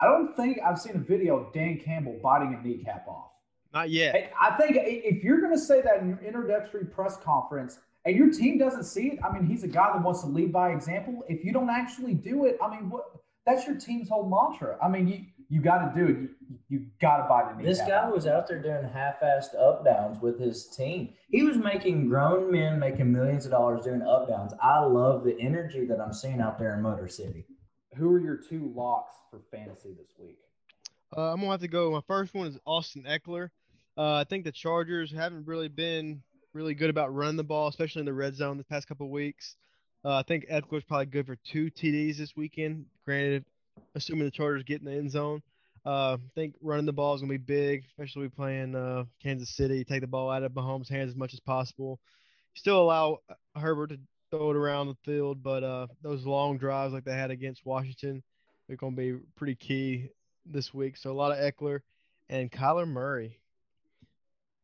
I 0.00 0.06
don't 0.06 0.34
think 0.36 0.58
I've 0.64 0.80
seen 0.80 0.96
a 0.96 1.00
video 1.00 1.36
of 1.36 1.52
Dan 1.52 1.80
Campbell 1.84 2.18
biting 2.22 2.54
a 2.54 2.62
kneecap 2.62 3.06
off. 3.08 3.31
Not 3.72 3.90
yet. 3.90 4.32
I 4.40 4.50
think 4.52 4.76
if 4.76 5.24
you're 5.24 5.40
going 5.40 5.52
to 5.52 5.58
say 5.58 5.80
that 5.82 6.00
in 6.00 6.08
your 6.08 6.18
introductory 6.18 6.84
press 6.84 7.16
conference 7.16 7.78
and 8.04 8.16
your 8.16 8.30
team 8.30 8.58
doesn't 8.58 8.84
see 8.84 9.08
it, 9.08 9.18
I 9.24 9.32
mean, 9.32 9.46
he's 9.46 9.64
a 9.64 9.68
guy 9.68 9.92
that 9.92 10.02
wants 10.02 10.20
to 10.22 10.26
lead 10.26 10.52
by 10.52 10.72
example. 10.72 11.24
If 11.28 11.44
you 11.44 11.52
don't 11.52 11.70
actually 11.70 12.14
do 12.14 12.44
it, 12.44 12.58
I 12.62 12.68
mean, 12.68 12.90
what? 12.90 13.04
That's 13.46 13.66
your 13.66 13.76
team's 13.76 14.08
whole 14.08 14.28
mantra. 14.28 14.76
I 14.82 14.88
mean, 14.88 15.08
you 15.08 15.24
you 15.48 15.60
got 15.60 15.92
to 15.92 16.00
do 16.00 16.06
it. 16.10 16.16
You, 16.16 16.28
you 16.68 16.86
got 17.00 17.18
to 17.18 17.28
buy 17.28 17.42
the 17.42 17.58
kneecap. 17.58 17.64
This 17.64 17.80
guy 17.80 18.08
was 18.08 18.26
out 18.26 18.46
there 18.48 18.62
doing 18.62 18.90
half-assed 18.90 19.54
up 19.60 19.84
downs 19.84 20.20
with 20.22 20.40
his 20.40 20.68
team. 20.68 21.12
He 21.28 21.42
was 21.42 21.58
making 21.58 22.08
grown 22.08 22.50
men 22.50 22.78
making 22.78 23.12
millions 23.12 23.44
of 23.44 23.50
dollars 23.50 23.84
doing 23.84 24.00
up 24.02 24.28
downs. 24.28 24.52
I 24.62 24.80
love 24.80 25.24
the 25.24 25.38
energy 25.38 25.84
that 25.86 26.00
I'm 26.00 26.12
seeing 26.12 26.40
out 26.40 26.58
there 26.58 26.74
in 26.74 26.82
Motor 26.82 27.08
City. 27.08 27.44
Who 27.96 28.10
are 28.12 28.20
your 28.20 28.36
two 28.36 28.72
locks 28.74 29.16
for 29.30 29.40
fantasy 29.50 29.90
this 29.90 30.14
week? 30.18 30.38
Uh, 31.14 31.32
I'm 31.32 31.40
gonna 31.40 31.50
have 31.50 31.60
to 31.60 31.68
go. 31.68 31.90
My 31.90 32.00
first 32.06 32.32
one 32.32 32.46
is 32.46 32.58
Austin 32.64 33.02
Ekeler. 33.02 33.50
Uh, 33.96 34.14
I 34.14 34.24
think 34.24 34.44
the 34.44 34.52
Chargers 34.52 35.12
haven't 35.12 35.46
really 35.46 35.68
been 35.68 36.22
really 36.54 36.74
good 36.74 36.90
about 36.90 37.14
running 37.14 37.36
the 37.36 37.44
ball, 37.44 37.68
especially 37.68 38.00
in 38.00 38.06
the 38.06 38.12
red 38.12 38.34
zone 38.34 38.58
the 38.58 38.64
past 38.64 38.88
couple 38.88 39.08
weeks. 39.10 39.56
Uh, 40.04 40.16
I 40.16 40.22
think 40.22 40.48
Ekeler's 40.48 40.84
probably 40.84 41.06
good 41.06 41.26
for 41.26 41.36
two 41.36 41.70
TDs 41.70 42.16
this 42.16 42.34
weekend. 42.36 42.86
Granted, 43.04 43.44
assuming 43.94 44.24
the 44.24 44.30
Chargers 44.30 44.64
get 44.64 44.80
in 44.80 44.86
the 44.86 44.92
end 44.92 45.10
zone. 45.10 45.42
Uh, 45.84 46.14
I 46.14 46.18
think 46.34 46.54
running 46.60 46.86
the 46.86 46.92
ball 46.92 47.14
is 47.14 47.20
going 47.20 47.32
to 47.32 47.38
be 47.38 47.44
big, 47.44 47.84
especially 47.88 48.22
we 48.22 48.28
playing 48.28 48.74
uh, 48.74 49.04
Kansas 49.22 49.54
City. 49.54 49.84
Take 49.84 50.00
the 50.00 50.06
ball 50.06 50.30
out 50.30 50.42
of 50.42 50.52
Mahomes' 50.52 50.88
hands 50.88 51.10
as 51.10 51.16
much 51.16 51.32
as 51.34 51.40
possible. 51.40 51.98
Still 52.54 52.80
allow 52.80 53.18
Herbert 53.56 53.90
to 53.90 53.98
throw 54.30 54.50
it 54.50 54.56
around 54.56 54.88
the 54.88 54.96
field, 55.04 55.42
but 55.42 55.64
uh, 55.64 55.86
those 56.02 56.24
long 56.24 56.58
drives 56.58 56.92
like 56.92 57.04
they 57.04 57.12
had 57.12 57.30
against 57.30 57.66
Washington 57.66 58.22
they're 58.72 58.76
going 58.76 58.96
to 58.96 58.96
be 58.96 59.24
pretty 59.36 59.54
key 59.54 60.08
this 60.46 60.72
week. 60.72 60.96
So 60.96 61.10
a 61.10 61.12
lot 61.12 61.32
of 61.32 61.38
Ekeler 61.38 61.80
and 62.30 62.50
Kyler 62.50 62.88
Murray. 62.88 63.38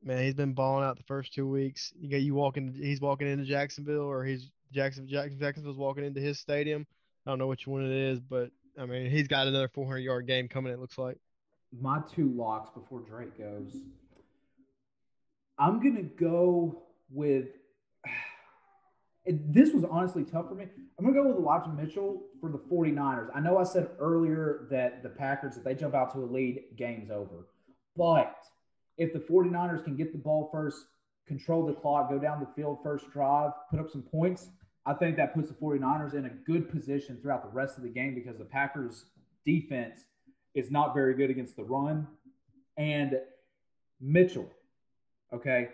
Man, 0.02 0.22
he's 0.22 0.34
been 0.34 0.52
balling 0.52 0.84
out 0.84 0.96
the 0.96 1.02
first 1.04 1.34
two 1.34 1.46
weeks. 1.46 1.92
You 1.98 2.08
got 2.10 2.20
you 2.20 2.34
walking. 2.34 2.72
He's 2.72 3.00
walking 3.00 3.26
into 3.26 3.44
Jacksonville, 3.44 4.02
or 4.02 4.24
he's 4.24 4.50
Jackson 4.72 5.08
Jackson 5.08 5.38
Jacksonville's 5.38 5.76
walking 5.76 6.04
into 6.04 6.20
his 6.20 6.38
stadium. 6.38 6.86
I 7.26 7.30
don't 7.30 7.38
know 7.38 7.46
which 7.46 7.66
one 7.66 7.84
it 7.84 7.90
is, 7.90 8.20
but 8.20 8.50
I 8.78 8.86
mean, 8.86 9.10
he's 9.10 9.28
got 9.28 9.48
another 9.48 9.68
400 9.68 9.98
yard 9.98 10.26
game 10.26 10.48
coming. 10.48 10.72
It 10.72 10.78
looks 10.78 10.98
like. 10.98 11.18
My 11.78 12.00
two 12.14 12.30
locks 12.30 12.70
before 12.70 13.00
Drake 13.00 13.36
goes. 13.36 13.76
I'm 15.58 15.82
gonna 15.82 16.02
go 16.02 16.84
with. 17.10 17.48
This 19.30 19.74
was 19.74 19.84
honestly 19.84 20.24
tough 20.24 20.48
for 20.48 20.54
me. 20.54 20.64
I'm 20.98 21.04
gonna 21.04 21.14
go 21.14 21.28
with 21.28 21.36
Elijah 21.36 21.68
Mitchell 21.68 22.22
for 22.40 22.50
the 22.50 22.56
49ers. 22.56 23.28
I 23.34 23.40
know 23.40 23.58
I 23.58 23.64
said 23.64 23.90
earlier 23.98 24.66
that 24.70 25.02
the 25.02 25.10
Packers, 25.10 25.58
if 25.58 25.64
they 25.64 25.74
jump 25.74 25.94
out 25.94 26.14
to 26.14 26.20
a 26.20 26.24
lead, 26.24 26.62
game's 26.76 27.10
over. 27.10 27.48
But 27.94 28.34
if 28.98 29.12
the 29.12 29.20
49ers 29.20 29.84
can 29.84 29.96
get 29.96 30.12
the 30.12 30.18
ball 30.18 30.48
first, 30.52 30.84
control 31.26 31.66
the 31.66 31.72
clock, 31.72 32.10
go 32.10 32.18
down 32.18 32.40
the 32.40 32.48
field 32.54 32.78
first 32.82 33.10
drive, 33.10 33.52
put 33.70 33.80
up 33.80 33.88
some 33.90 34.02
points, 34.02 34.50
I 34.88 34.94
think 34.94 35.16
that 35.16 35.34
puts 35.34 35.48
the 35.48 35.54
49ers 35.54 36.14
in 36.14 36.24
a 36.24 36.30
good 36.30 36.70
position 36.70 37.18
throughout 37.20 37.42
the 37.42 37.54
rest 37.54 37.76
of 37.76 37.82
the 37.82 37.90
game 37.90 38.14
because 38.14 38.38
the 38.38 38.44
Packers 38.44 39.04
defense 39.44 40.04
is 40.54 40.70
not 40.70 40.94
very 40.94 41.14
good 41.14 41.28
against 41.28 41.56
the 41.56 41.64
run. 41.64 42.06
And 42.78 43.18
Mitchell, 44.00 44.50
okay, 45.32 45.68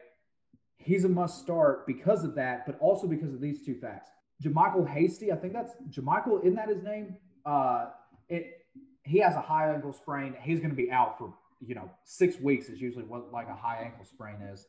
he's 0.78 1.04
a 1.04 1.08
must 1.08 1.40
start 1.40 1.86
because 1.86 2.24
of 2.24 2.34
that, 2.34 2.66
but 2.66 2.76
also 2.80 3.06
because 3.06 3.32
of 3.32 3.40
these 3.40 3.64
two 3.64 3.76
facts. 3.76 4.10
JaMycal 4.42 4.88
Hasty, 4.88 5.30
I 5.30 5.36
think 5.36 5.52
that's 5.52 5.74
JaMycal, 5.90 6.40
isn't 6.40 6.56
that 6.56 6.68
his 6.68 6.82
name? 6.82 7.16
Uh, 7.46 7.90
it, 8.28 8.66
he 9.04 9.18
has 9.18 9.36
a 9.36 9.40
high 9.40 9.72
ankle 9.72 9.92
sprain. 9.92 10.34
He's 10.42 10.58
going 10.58 10.70
to 10.70 10.76
be 10.76 10.90
out 10.90 11.18
for, 11.18 11.32
you 11.60 11.74
know, 11.74 11.90
six 12.04 12.38
weeks 12.40 12.68
is 12.68 12.80
usually 12.80 13.04
what 13.04 13.32
like 13.32 13.48
a 13.48 13.54
high 13.54 13.82
ankle 13.84 14.04
sprain 14.04 14.36
is. 14.52 14.66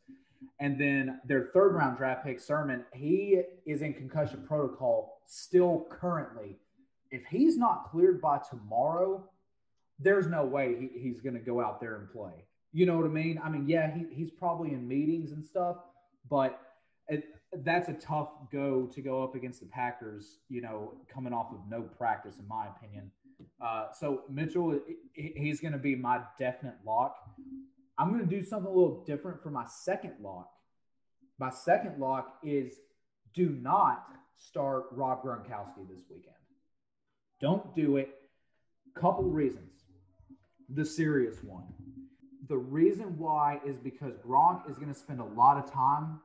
And 0.60 0.80
then 0.80 1.20
their 1.26 1.50
third 1.54 1.74
round 1.74 1.98
draft 1.98 2.26
pick, 2.26 2.40
Sermon, 2.40 2.86
he 2.94 3.42
is 3.66 3.82
in 3.82 3.94
concussion 3.94 4.44
protocol 4.48 5.22
still 5.26 5.88
currently. 5.90 6.58
If 7.12 7.26
he's 7.26 7.58
not 7.58 7.90
cleared 7.92 8.22
by 8.22 8.40
tomorrow, 8.50 9.24
there's 10.00 10.28
no 10.28 10.46
way 10.46 10.76
he, 10.94 11.00
he's 11.00 11.22
going 11.22 11.34
to 11.34 11.40
go 11.40 11.62
out 11.62 11.80
there 11.80 11.96
and 11.96 12.12
play. 12.12 12.46
You 12.74 12.86
know 12.86 12.98
what 12.98 13.06
I 13.06 13.10
mean? 13.10 13.40
I 13.44 13.50
mean, 13.50 13.68
yeah, 13.68 13.94
he, 13.94 14.06
he's 14.12 14.32
probably 14.32 14.74
in 14.74 14.88
meetings 14.88 15.32
and 15.32 15.44
stuff, 15.44 15.78
but 16.30 16.60
it, 17.08 17.24
that's 17.64 17.88
a 17.88 17.94
tough 17.94 18.30
go 18.52 18.90
to 18.94 19.02
go 19.02 19.24
up 19.24 19.36
against 19.36 19.62
the 19.62 19.68
Packers, 19.68 20.40
you 20.50 20.62
know, 20.62 20.94
coming 21.12 21.32
off 21.32 21.54
of 21.54 21.60
no 21.70 21.84
practice, 21.84 22.38
in 22.38 22.48
my 22.48 22.68
opinion. 22.68 23.12
Uh, 23.62 23.88
so 24.00 24.24
Mitchell, 24.30 24.80
he's 25.14 25.60
going 25.60 25.74
to 25.74 25.80
be 25.80 25.96
my 25.96 26.22
definite 26.38 26.76
lock. 26.86 27.16
I'm 27.98 28.10
going 28.10 28.28
to 28.28 28.36
do 28.36 28.44
something 28.44 28.72
a 28.72 28.76
little 28.76 29.04
different 29.06 29.42
for 29.42 29.50
my 29.50 29.66
second 29.66 30.14
lock. 30.22 30.50
My 31.40 31.50
second 31.50 32.00
lock 32.00 32.40
is 32.44 32.74
do 33.34 33.50
not 33.50 34.06
start 34.38 34.86
Rob 34.92 35.24
Gronkowski 35.24 35.88
this 35.90 36.04
weekend. 36.10 36.36
Don't 37.42 37.76
do 37.76 37.98
it. 37.98 38.10
Couple 38.96 39.26
reasons. 39.26 39.84
The 40.70 40.86
serious 40.86 41.44
one. 41.44 41.66
The 42.48 42.58
reason 42.58 43.18
why 43.18 43.60
is 43.66 43.78
because 43.78 44.14
Gronk 44.18 44.70
is 44.70 44.78
going 44.78 44.94
to 44.94 45.00
spend 45.00 45.20
a 45.20 45.26
lot 45.26 45.58
of 45.58 45.72
time 45.72 46.20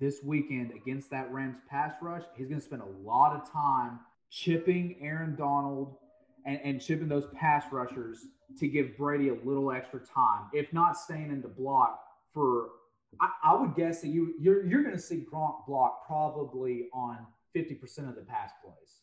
this 0.00 0.20
weekend 0.22 0.72
against 0.72 1.10
that 1.10 1.32
Rams 1.32 1.56
pass 1.68 1.94
rush. 2.02 2.22
He's 2.36 2.48
going 2.48 2.60
to 2.60 2.64
spend 2.64 2.82
a 2.82 3.08
lot 3.08 3.34
of 3.34 3.50
time 3.50 4.00
chipping 4.30 4.96
Aaron 5.00 5.36
Donald 5.36 5.96
and, 6.44 6.60
and 6.62 6.80
chipping 6.80 7.08
those 7.08 7.26
pass 7.34 7.64
rushers 7.72 8.26
to 8.58 8.68
give 8.68 8.96
Brady 8.96 9.30
a 9.30 9.34
little 9.44 9.72
extra 9.72 10.00
time, 10.00 10.48
if 10.52 10.72
not 10.72 10.96
staying 10.96 11.30
in 11.30 11.40
the 11.42 11.48
block 11.48 12.00
for. 12.32 12.70
I, 13.20 13.28
I 13.44 13.54
would 13.54 13.76
guess 13.76 14.00
that 14.00 14.08
you 14.08 14.34
you're 14.40 14.66
you're 14.66 14.82
going 14.82 14.94
to 14.94 15.00
see 15.00 15.24
Gronk 15.32 15.66
block 15.66 16.06
probably 16.06 16.88
on 16.92 17.18
fifty 17.52 17.74
percent 17.74 18.08
of 18.08 18.16
the 18.16 18.22
pass 18.22 18.50
plays. 18.62 19.02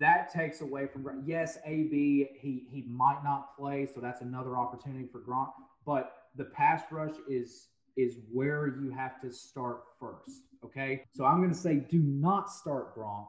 That 0.00 0.32
takes 0.32 0.62
away 0.62 0.86
from 0.86 1.22
yes, 1.26 1.58
AB 1.64 2.28
he 2.40 2.66
he 2.70 2.84
might 2.88 3.22
not 3.22 3.56
play, 3.56 3.86
so 3.92 4.00
that's 4.00 4.22
another 4.22 4.56
opportunity 4.56 5.06
for 5.06 5.20
Gronk. 5.20 5.50
But 5.84 6.12
the 6.36 6.44
pass 6.44 6.82
rush 6.90 7.14
is 7.28 7.68
is 7.96 8.16
where 8.32 8.68
you 8.82 8.90
have 8.90 9.20
to 9.20 9.30
start 9.30 9.82
first. 10.00 10.42
Okay, 10.64 11.04
so 11.14 11.24
I'm 11.24 11.38
going 11.38 11.52
to 11.52 11.56
say 11.56 11.76
do 11.76 11.98
not 11.98 12.50
start 12.50 12.96
Gronk. 12.96 13.26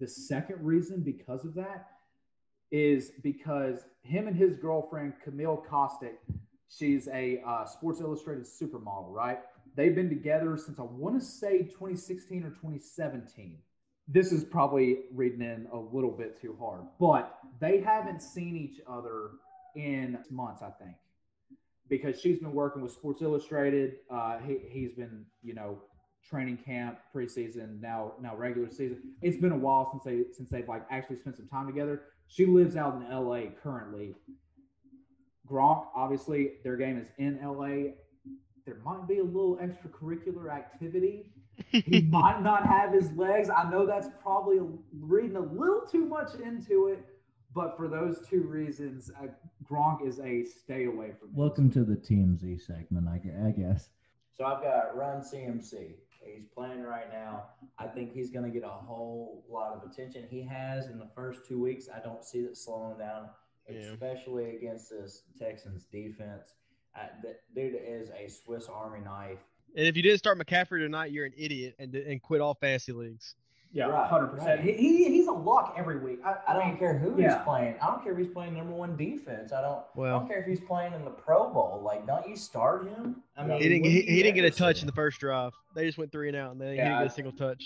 The 0.00 0.08
second 0.08 0.64
reason 0.64 1.00
because 1.02 1.44
of 1.44 1.54
that 1.54 1.88
is 2.70 3.12
because 3.22 3.84
him 4.02 4.26
and 4.26 4.36
his 4.36 4.56
girlfriend 4.56 5.14
Camille 5.22 5.64
Kostek, 5.68 6.16
she's 6.68 7.08
a 7.08 7.42
uh, 7.46 7.64
Sports 7.64 8.00
Illustrated 8.00 8.44
supermodel, 8.44 9.10
right? 9.10 9.38
They've 9.74 9.94
been 9.94 10.08
together 10.08 10.56
since 10.56 10.78
I 10.78 10.82
want 10.82 11.18
to 11.20 11.24
say 11.24 11.64
2016 11.64 12.44
or 12.44 12.50
2017. 12.50 13.58
This 14.08 14.32
is 14.32 14.44
probably 14.44 15.00
reading 15.12 15.42
in 15.42 15.66
a 15.72 15.76
little 15.76 16.12
bit 16.12 16.40
too 16.40 16.56
hard, 16.58 16.82
but 16.98 17.38
they 17.60 17.80
haven't 17.80 18.22
seen 18.22 18.56
each 18.56 18.80
other 18.88 19.30
in 19.74 20.18
months, 20.30 20.62
I 20.62 20.70
think, 20.70 20.96
because 21.88 22.20
she's 22.20 22.38
been 22.38 22.52
working 22.52 22.82
with 22.82 22.92
Sports 22.92 23.20
Illustrated. 23.20 23.96
Uh, 24.10 24.38
he, 24.38 24.58
he's 24.70 24.92
been, 24.92 25.26
you 25.42 25.54
know, 25.54 25.78
training 26.28 26.56
camp, 26.56 26.98
preseason, 27.14 27.80
now 27.80 28.12
now 28.20 28.36
regular 28.36 28.70
season. 28.70 28.98
It's 29.22 29.36
been 29.36 29.52
a 29.52 29.56
while 29.56 29.90
since 29.90 30.04
they 30.04 30.32
since 30.32 30.50
they've 30.50 30.68
like 30.68 30.82
actually 30.90 31.18
spent 31.18 31.36
some 31.36 31.48
time 31.48 31.66
together. 31.66 32.02
She 32.28 32.46
lives 32.46 32.76
out 32.76 32.96
in 32.96 33.08
LA 33.10 33.50
currently. 33.62 34.14
Gronk, 35.48 35.86
obviously, 35.94 36.54
their 36.64 36.76
game 36.76 36.98
is 36.98 37.08
in 37.18 37.38
LA. 37.42 37.92
There 38.64 38.80
might 38.84 39.06
be 39.06 39.18
a 39.18 39.24
little 39.24 39.58
extracurricular 39.58 40.52
activity. 40.52 41.30
he 41.70 42.00
might 42.10 42.42
not 42.42 42.66
have 42.66 42.92
his 42.92 43.12
legs. 43.12 43.48
I 43.48 43.70
know 43.70 43.86
that's 43.86 44.08
probably 44.20 44.58
reading 45.00 45.36
a 45.36 45.40
little 45.40 45.82
too 45.82 46.04
much 46.04 46.34
into 46.34 46.88
it, 46.88 47.04
but 47.54 47.76
for 47.76 47.88
those 47.88 48.26
two 48.28 48.42
reasons, 48.42 49.10
uh, 49.22 49.28
Gronk 49.70 50.06
is 50.06 50.18
a 50.18 50.44
stay 50.44 50.84
away 50.84 51.12
from. 51.18 51.32
Welcome 51.32 51.70
to 51.70 51.84
the 51.84 51.96
TMZ 51.96 52.60
segment, 52.60 53.08
I 53.08 53.50
guess. 53.52 53.88
So 54.36 54.44
I've 54.44 54.62
got 54.62 54.96
Run 54.96 55.22
CMC. 55.22 55.94
He's 56.34 56.46
playing 56.54 56.82
right 56.82 57.10
now. 57.12 57.44
I 57.78 57.86
think 57.86 58.12
he's 58.12 58.30
going 58.30 58.44
to 58.44 58.50
get 58.50 58.64
a 58.66 58.68
whole 58.68 59.44
lot 59.48 59.72
of 59.72 59.90
attention. 59.90 60.24
He 60.28 60.42
has 60.42 60.86
in 60.86 60.98
the 60.98 61.08
first 61.14 61.40
two 61.46 61.60
weeks. 61.62 61.88
I 61.94 62.00
don't 62.00 62.24
see 62.24 62.42
that 62.42 62.56
slowing 62.56 62.98
down, 62.98 63.28
Yeah. 63.68 63.78
especially 63.80 64.56
against 64.56 64.90
this 64.90 65.22
Texans 65.38 65.84
defense. 65.84 66.54
Uh, 66.94 67.08
that 67.22 67.40
dude 67.54 67.76
is 67.86 68.10
a 68.10 68.28
Swiss 68.28 68.68
Army 68.68 69.00
knife. 69.00 69.38
And 69.76 69.86
if 69.86 69.96
you 69.96 70.02
didn't 70.02 70.18
start 70.18 70.38
McCaffrey 70.38 70.80
tonight, 70.80 71.12
you're 71.12 71.26
an 71.26 71.34
idiot 71.36 71.74
and 71.78 71.94
and 71.94 72.22
quit 72.22 72.40
all 72.40 72.54
fantasy 72.54 72.92
leagues. 72.92 73.34
Yeah, 73.72 73.86
Right, 73.86 74.08
hundred 74.08 74.28
percent. 74.28 74.48
right. 74.48 74.60
He, 74.60 74.72
he 74.72 75.04
he's 75.10 75.26
a 75.26 75.32
lock 75.32 75.74
every 75.76 75.98
week. 75.98 76.20
I, 76.24 76.36
I 76.48 76.54
don't 76.54 76.68
mean, 76.68 76.78
care 76.78 76.96
who 76.96 77.20
yeah. 77.20 77.34
he's 77.36 77.44
playing. 77.44 77.74
I 77.82 77.86
don't 77.88 78.02
care 78.02 78.12
if 78.12 78.18
he's 78.18 78.32
playing 78.32 78.54
number 78.56 78.72
one 78.72 78.96
defense. 78.96 79.52
I 79.52 79.60
don't. 79.60 79.78
I 79.78 79.82
Well, 79.94 80.18
don't 80.20 80.28
care 80.28 80.40
if 80.40 80.46
he's 80.46 80.60
playing 80.60 80.94
in 80.94 81.04
the 81.04 81.10
Pro 81.10 81.52
Bowl. 81.52 81.82
Like, 81.84 82.06
don't 82.06 82.26
you 82.28 82.36
start 82.36 82.88
him? 82.88 83.22
I 83.36 83.44
mean, 83.46 83.60
he 83.60 83.68
didn't 83.68 83.84
he, 83.84 84.00
he 84.02 84.22
didn't 84.22 84.34
get 84.36 84.44
a 84.44 84.50
touch 84.50 84.80
in 84.80 84.86
the 84.86 84.92
first 84.92 85.20
drive. 85.20 85.52
They 85.74 85.84
just 85.84 85.98
went 85.98 86.10
three 86.12 86.28
and 86.28 86.36
out, 86.36 86.52
and 86.52 86.60
then 86.60 86.70
he 86.70 86.76
Yeah, 86.76 86.84
didn't 86.88 86.98
get 87.02 87.06
a 87.12 87.14
single 87.14 87.32
touch. 87.32 87.64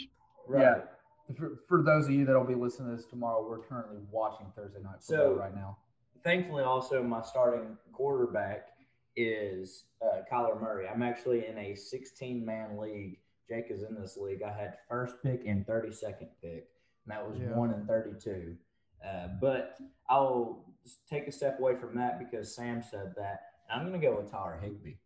Right. 0.48 0.62
Yeah. 0.62 0.80
For, 1.38 1.60
for 1.68 1.82
those 1.84 2.06
of 2.06 2.10
you 2.10 2.24
that'll 2.24 2.42
be 2.42 2.56
listening 2.56 2.90
to 2.90 2.96
this 2.96 3.06
tomorrow, 3.06 3.46
we're 3.48 3.60
currently 3.60 3.98
watching 4.10 4.46
Thursday 4.56 4.80
night 4.82 5.00
football 5.00 5.34
So- 5.34 5.38
right 5.38 5.54
now. 5.54 5.78
Thankfully, 6.24 6.64
also 6.64 7.02
my 7.02 7.22
starting 7.22 7.78
quarterback 7.92 8.66
is 9.16 9.84
uh, 10.02 10.18
Kyler 10.30 10.60
Murray. 10.60 10.86
I'm 10.88 11.02
actually 11.02 11.46
in 11.46 11.56
a 11.56 11.74
16 11.74 12.44
man 12.44 12.76
league. 12.76 13.18
Jake 13.50 13.66
is 13.70 13.82
in 13.82 14.00
this 14.00 14.16
league. 14.16 14.42
I 14.42 14.52
had 14.52 14.78
first 14.88 15.16
pick 15.22 15.42
and 15.44 15.66
32nd 15.66 16.28
pick, 16.40 16.68
and 17.04 17.08
that 17.08 17.28
was 17.28 17.38
Yeah. 17.40 17.56
one 17.56 17.72
and 17.72 17.86
32. 17.86 18.56
Uh, 19.04 19.28
but 19.40 19.76
I'll 20.08 20.64
take 21.08 21.26
a 21.26 21.32
step 21.32 21.58
away 21.58 21.74
from 21.76 21.96
that 21.96 22.18
because 22.18 22.54
Sam 22.54 22.80
said 22.82 23.14
that. 23.16 23.40
I'm 23.68 23.86
going 23.86 24.00
to 24.00 24.06
go 24.06 24.16
with 24.16 24.30
Tyler 24.30 24.58
Higbee. 24.60 24.96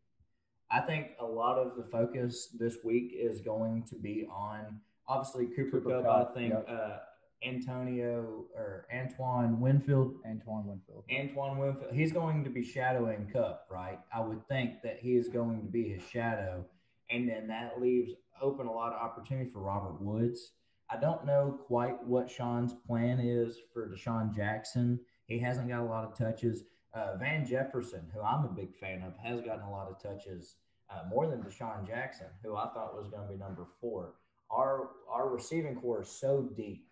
I 0.70 0.80
think 0.80 1.12
a 1.20 1.24
lot 1.24 1.58
of 1.58 1.76
the 1.76 1.84
focus 1.84 2.48
this 2.58 2.78
week 2.84 3.12
is 3.14 3.40
going 3.40 3.84
to 3.84 3.94
be 3.96 4.26
on 4.30 4.80
obviously 5.06 5.46
Cooper, 5.46 5.80
Cooper 5.80 6.02
Cup. 6.02 6.04
Kupp, 6.04 6.30
I 6.30 6.34
think 6.34 6.52
yep. 6.54 6.66
uh, 6.68 6.98
Antonio 7.46 8.46
or 8.56 8.86
Antoine 8.92 9.60
Winfield 9.60 10.14
Antoine 10.26 10.66
Winfield. 10.66 11.04
Antoine 11.12 11.58
Winfield, 11.58 11.92
he's 11.92 12.12
going 12.12 12.42
to 12.44 12.50
be 12.50 12.64
shadowing 12.64 13.28
Kupp, 13.32 13.66
right? 13.70 14.00
I 14.12 14.20
would 14.20 14.46
think 14.48 14.82
that 14.82 14.98
he 15.00 15.16
is 15.16 15.28
going 15.28 15.62
to 15.62 15.68
be 15.68 15.88
his 15.88 16.02
shadow. 16.02 16.64
And 17.10 17.28
then 17.28 17.46
that 17.48 17.80
leaves 17.80 18.12
open 18.40 18.66
a 18.66 18.72
lot 18.72 18.92
of 18.92 19.00
opportunity 19.00 19.50
for 19.50 19.60
Robert 19.60 20.00
Woods. 20.00 20.52
I 20.90 20.96
don't 20.98 21.24
know 21.24 21.58
quite 21.66 22.02
what 22.04 22.30
Sean's 22.30 22.74
plan 22.86 23.18
is 23.20 23.58
for 23.72 23.88
DeSean 23.88 24.34
Jackson. 24.34 25.00
He 25.26 25.38
hasn't 25.38 25.68
got 25.68 25.80
a 25.80 25.84
lot 25.84 26.04
of 26.04 26.16
touches. 26.16 26.64
Uh, 26.92 27.16
Van 27.16 27.44
Jefferson, 27.44 28.06
who 28.12 28.20
I'm 28.20 28.44
a 28.44 28.48
big 28.48 28.74
fan 28.76 29.02
of, 29.02 29.16
has 29.16 29.40
gotten 29.40 29.64
a 29.64 29.70
lot 29.70 29.88
of 29.88 30.00
touches, 30.00 30.56
uh, 30.90 31.08
more 31.08 31.26
than 31.26 31.42
DeSean 31.42 31.86
Jackson, 31.86 32.26
who 32.42 32.54
I 32.54 32.68
thought 32.68 32.96
was 32.96 33.08
going 33.08 33.26
to 33.26 33.32
be 33.32 33.38
number 33.38 33.66
four. 33.80 34.14
Our 34.50 34.90
our 35.10 35.28
receiving 35.28 35.74
core 35.76 36.02
is 36.02 36.08
so 36.08 36.48
deep, 36.54 36.86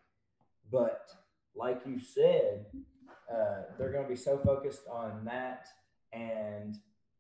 but 0.71 1.11
like 1.55 1.83
you 1.87 2.01
said, 2.01 2.67
uh, 3.33 3.63
they're 3.79 3.93
going 3.93 4.05
to 4.05 4.09
be 4.09 4.17
so 4.17 4.39
focused 4.39 4.83
on 4.91 5.25
that 5.27 5.67
and 6.13 6.77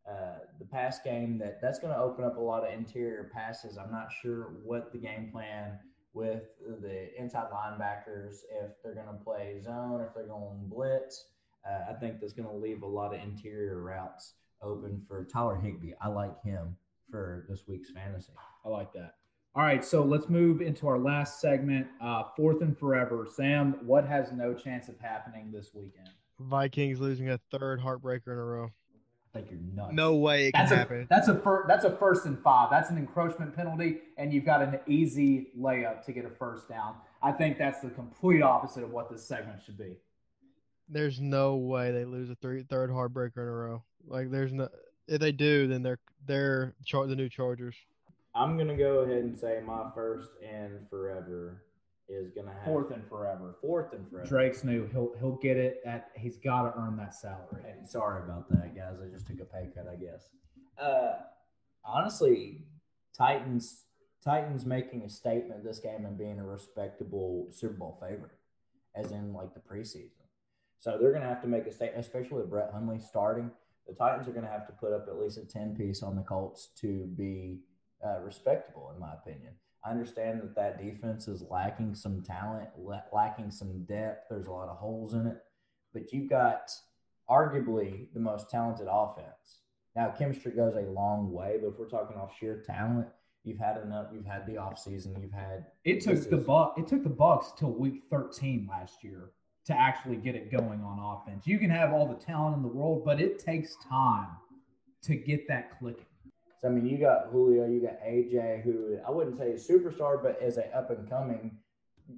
uh, 0.09 0.39
the 0.59 0.65
pass 0.65 1.01
game 1.03 1.39
that 1.39 1.61
that's 1.61 1.79
going 1.79 1.93
to 1.93 2.01
open 2.01 2.25
up 2.25 2.37
a 2.37 2.41
lot 2.41 2.65
of 2.65 2.73
interior 2.73 3.31
passes. 3.33 3.79
I'm 3.79 3.93
not 3.93 4.09
sure 4.23 4.55
what 4.65 4.93
the 4.93 4.99
game 4.99 5.31
plan 5.31 5.79
with 6.15 6.43
the 6.81 7.09
inside 7.19 7.47
linebackers, 7.53 8.41
if 8.63 8.73
they're 8.83 8.95
going 8.95 9.07
to 9.07 9.25
play 9.25 9.61
zone, 9.63 10.01
if 10.07 10.15
they're 10.15 10.27
going 10.27 10.69
blitz. 10.69 11.27
Uh, 11.69 11.91
I 11.91 11.95
think 11.95 12.21
that's 12.21 12.33
going 12.33 12.49
to 12.49 12.55
leave 12.55 12.83
a 12.83 12.87
lot 12.87 13.15
of 13.15 13.21
interior 13.21 13.81
routes 13.81 14.35
open 14.61 15.03
for 15.07 15.25
Tyler 15.25 15.57
Higbee. 15.57 15.93
I 16.01 16.09
like 16.09 16.43
him 16.43 16.77
for 17.11 17.47
this 17.49 17.69
week's 17.69 17.91
fantasy. 17.91 18.33
I 18.65 18.69
like 18.69 18.93
that. 18.95 19.15
All 19.55 19.63
right, 19.63 19.85
so 19.85 20.03
let's 20.03 20.29
move 20.29 20.63
into 20.63 20.89
our 20.89 20.99
last 20.99 21.41
segment, 21.41 21.87
uh, 22.01 22.25
fourth 22.37 22.63
and 22.63 22.77
forever. 22.77 23.29
Sam, 23.31 23.77
what 23.83 24.07
has 24.07 24.33
no 24.33 24.55
chance 24.55 24.89
of 24.89 24.99
happening 24.99 25.53
this 25.53 25.71
weekend? 25.75 26.09
Vikings 26.41 27.01
losing 27.01 27.29
a 27.29 27.39
third 27.51 27.79
heartbreaker 27.79 28.29
in 28.29 28.39
a 28.39 28.45
row. 28.45 28.71
I 29.35 29.39
think 29.39 29.51
you're 29.51 29.61
nuts. 29.75 29.95
No 29.95 30.17
way 30.17 30.49
it 30.49 30.53
can 30.53 30.63
That's 30.65 30.73
a 30.73 30.77
happen. 30.77 31.07
that's 31.09 31.29
a 31.29 31.39
fir- 31.41 31.65
that's 31.67 31.85
a 31.85 31.97
first 31.97 32.27
and 32.27 32.39
five. 32.43 32.71
That's 32.71 32.91
an 32.91 32.99
encroachment 32.99 33.57
penalty, 33.57 34.01
and 34.19 34.33
you've 34.33 34.45
got 34.45 34.61
an 34.63 34.79
easy 34.87 35.49
layup 35.59 36.05
to 36.05 36.13
get 36.13 36.25
a 36.27 36.31
first 36.31 36.69
down. 36.69 36.97
I 37.23 37.33
think 37.33 37.57
that's 37.57 37.81
the 37.81 37.89
complete 37.91 38.43
opposite 38.43 38.85
of 38.85 38.91
what 38.91 39.11
this 39.11 39.25
segment 39.25 39.63
should 39.65 39.79
be. 39.79 39.95
There's 40.89 41.21
no 41.21 41.57
way 41.57 41.93
they 41.93 42.05
lose 42.05 42.29
a 42.29 42.35
three, 42.35 42.63
third 42.63 42.91
heartbreaker 42.91 43.39
in 43.39 43.49
a 43.49 43.53
row. 43.53 43.83
Like 44.07 44.31
there's 44.31 44.53
no. 44.53 44.69
If 45.09 45.21
they 45.21 45.33
do, 45.33 45.67
then 45.67 45.83
they're 45.83 46.01
they're 46.27 46.75
char- 46.85 47.07
the 47.07 47.17
new 47.17 47.29
Chargers. 47.31 47.75
I'm 48.35 48.57
going 48.57 48.69
to 48.69 48.77
go 48.77 49.01
ahead 49.01 49.19
and 49.25 49.39
say 49.39 49.61
my 49.65 49.91
first 49.95 50.31
and 50.47 50.89
forever 50.91 51.63
is 52.09 52.31
going 52.31 52.47
to 52.47 52.53
have 52.53 52.65
Fourth 52.65 52.91
and 52.91 53.07
forever. 53.09 53.57
fourth 53.61 53.93
and 53.93 54.09
forever. 54.11 54.29
Drake's 54.29 54.65
new. 54.65 54.87
He'll 54.93 55.13
he'll 55.19 55.37
get 55.43 55.57
it. 55.57 55.81
At 55.87 56.11
he's 56.17 56.37
got 56.37 56.63
to 56.63 56.79
earn 56.79 56.97
that 56.97 57.15
salary. 57.15 57.63
Sorry 57.87 58.23
about 58.23 58.49
that, 58.51 58.75
guys. 58.75 58.97
I 59.03 59.09
just 59.13 59.27
took 59.27 59.41
a 59.41 59.45
pay 59.45 59.69
cut, 59.75 59.87
I 59.91 59.97
guess. 59.97 60.29
Uh, 60.81 61.15
honestly, 61.85 62.65
Titans 63.17 63.85
Titans 64.25 64.65
making 64.67 65.03
a 65.03 65.09
statement 65.09 65.65
this 65.65 65.79
game 65.79 66.05
and 66.05 66.17
being 66.17 66.39
a 66.39 66.45
respectable 66.47 67.49
Super 67.51 67.75
Bowl 67.75 67.99
favorite, 68.01 68.39
as 68.95 69.11
in 69.13 69.33
like 69.33 69.55
the 69.55 69.61
preseason. 69.61 70.11
So 70.81 70.99
they're 71.01 71.11
going 71.13 71.23
to 71.23 71.29
have 71.29 71.43
to 71.43 71.49
make 71.49 71.67
a 71.67 71.73
statement, 71.73 72.05
especially 72.05 72.39
with 72.39 72.51
Brett 72.51 72.71
Hundley 72.73 72.99
starting. 72.99 73.51
The 73.87 73.95
Titans 73.95 74.29
are 74.29 74.33
going 74.33 74.45
to 74.45 74.51
have 74.51 74.67
to 74.67 74.73
put 74.73 74.93
up 74.93 75.07
at 75.09 75.19
least 75.19 75.39
a 75.39 75.45
ten 75.45 75.75
piece 75.77 76.03
on 76.03 76.15
the 76.17 76.23
Colts 76.23 76.69
to 76.81 77.07
be 77.17 77.61
uh, 78.05 78.21
respectable, 78.21 78.91
in 78.95 79.01
my 79.01 79.13
opinion. 79.15 79.53
I 79.85 79.91
understand 79.91 80.43
that 80.43 80.55
that 80.55 80.83
defense 80.83 81.27
is 81.27 81.43
lacking 81.51 81.95
some 81.95 82.23
talent, 82.23 82.69
lacking 83.13 83.51
some 83.51 83.85
depth. 83.85 84.27
There's 84.31 84.47
a 84.47 84.53
lot 84.53 84.69
of 84.69 84.77
holes 84.77 85.15
in 85.15 85.27
it, 85.27 85.39
but 85.93 86.13
you've 86.13 86.31
got 86.31 86.71
arguably 87.29 88.07
the 88.15 88.21
most 88.21 88.49
talented 88.49 88.87
offense. 88.91 89.63
Now, 89.97 90.11
chemistry 90.11 90.53
goes 90.53 90.75
a 90.77 90.91
long 90.91 91.33
way, 91.33 91.59
but 91.61 91.69
if 91.69 91.79
we're 91.79 91.89
talking 91.89 92.17
off 92.17 92.33
sheer 92.39 92.63
talent, 92.65 93.09
you've 93.45 93.59
had 93.59 93.79
enough. 93.79 94.07
You've 94.13 94.25
had 94.25 94.47
the 94.47 94.55
offseason. 94.55 95.21
You've 95.21 95.33
had 95.33 95.67
It 95.85 96.01
took 96.01 96.31
the 96.31 96.39
buck. 96.39 96.79
It 96.79 96.87
took 96.87 97.03
the 97.03 97.11
Bucks 97.11 97.53
till 97.59 97.73
week 97.73 98.03
13 98.11 98.69
last 98.71 99.03
year 99.03 99.31
to 99.67 99.79
actually 99.79 100.17
get 100.17 100.35
it 100.35 100.51
going 100.51 100.83
on 100.83 100.99
offense. 100.99 101.47
You 101.47 101.59
can 101.59 101.71
have 101.71 101.93
all 101.93 102.07
the 102.07 102.15
talent 102.15 102.57
in 102.57 102.63
the 102.63 102.69
world, 102.69 103.05
but 103.05 103.21
it 103.21 103.39
takes 103.39 103.77
time 103.89 104.29
to 105.03 105.15
get 105.15 105.47
that 105.49 105.79
clicking. 105.79 106.07
So 106.63 106.69
I 106.69 106.71
mean, 106.71 106.87
you 106.87 106.97
got 106.97 107.27
Julio, 107.33 107.67
you 107.67 107.81
got 107.81 108.01
AJ, 108.07 108.63
who 108.63 108.99
I 109.07 109.11
wouldn't 109.11 109.37
say 109.37 109.51
is 109.51 109.67
superstar, 109.67 110.23
but 110.23 110.39
is 110.41 110.59
a 110.59 110.77
up 110.77 110.91
and 110.91 111.11
coming 111.11 111.59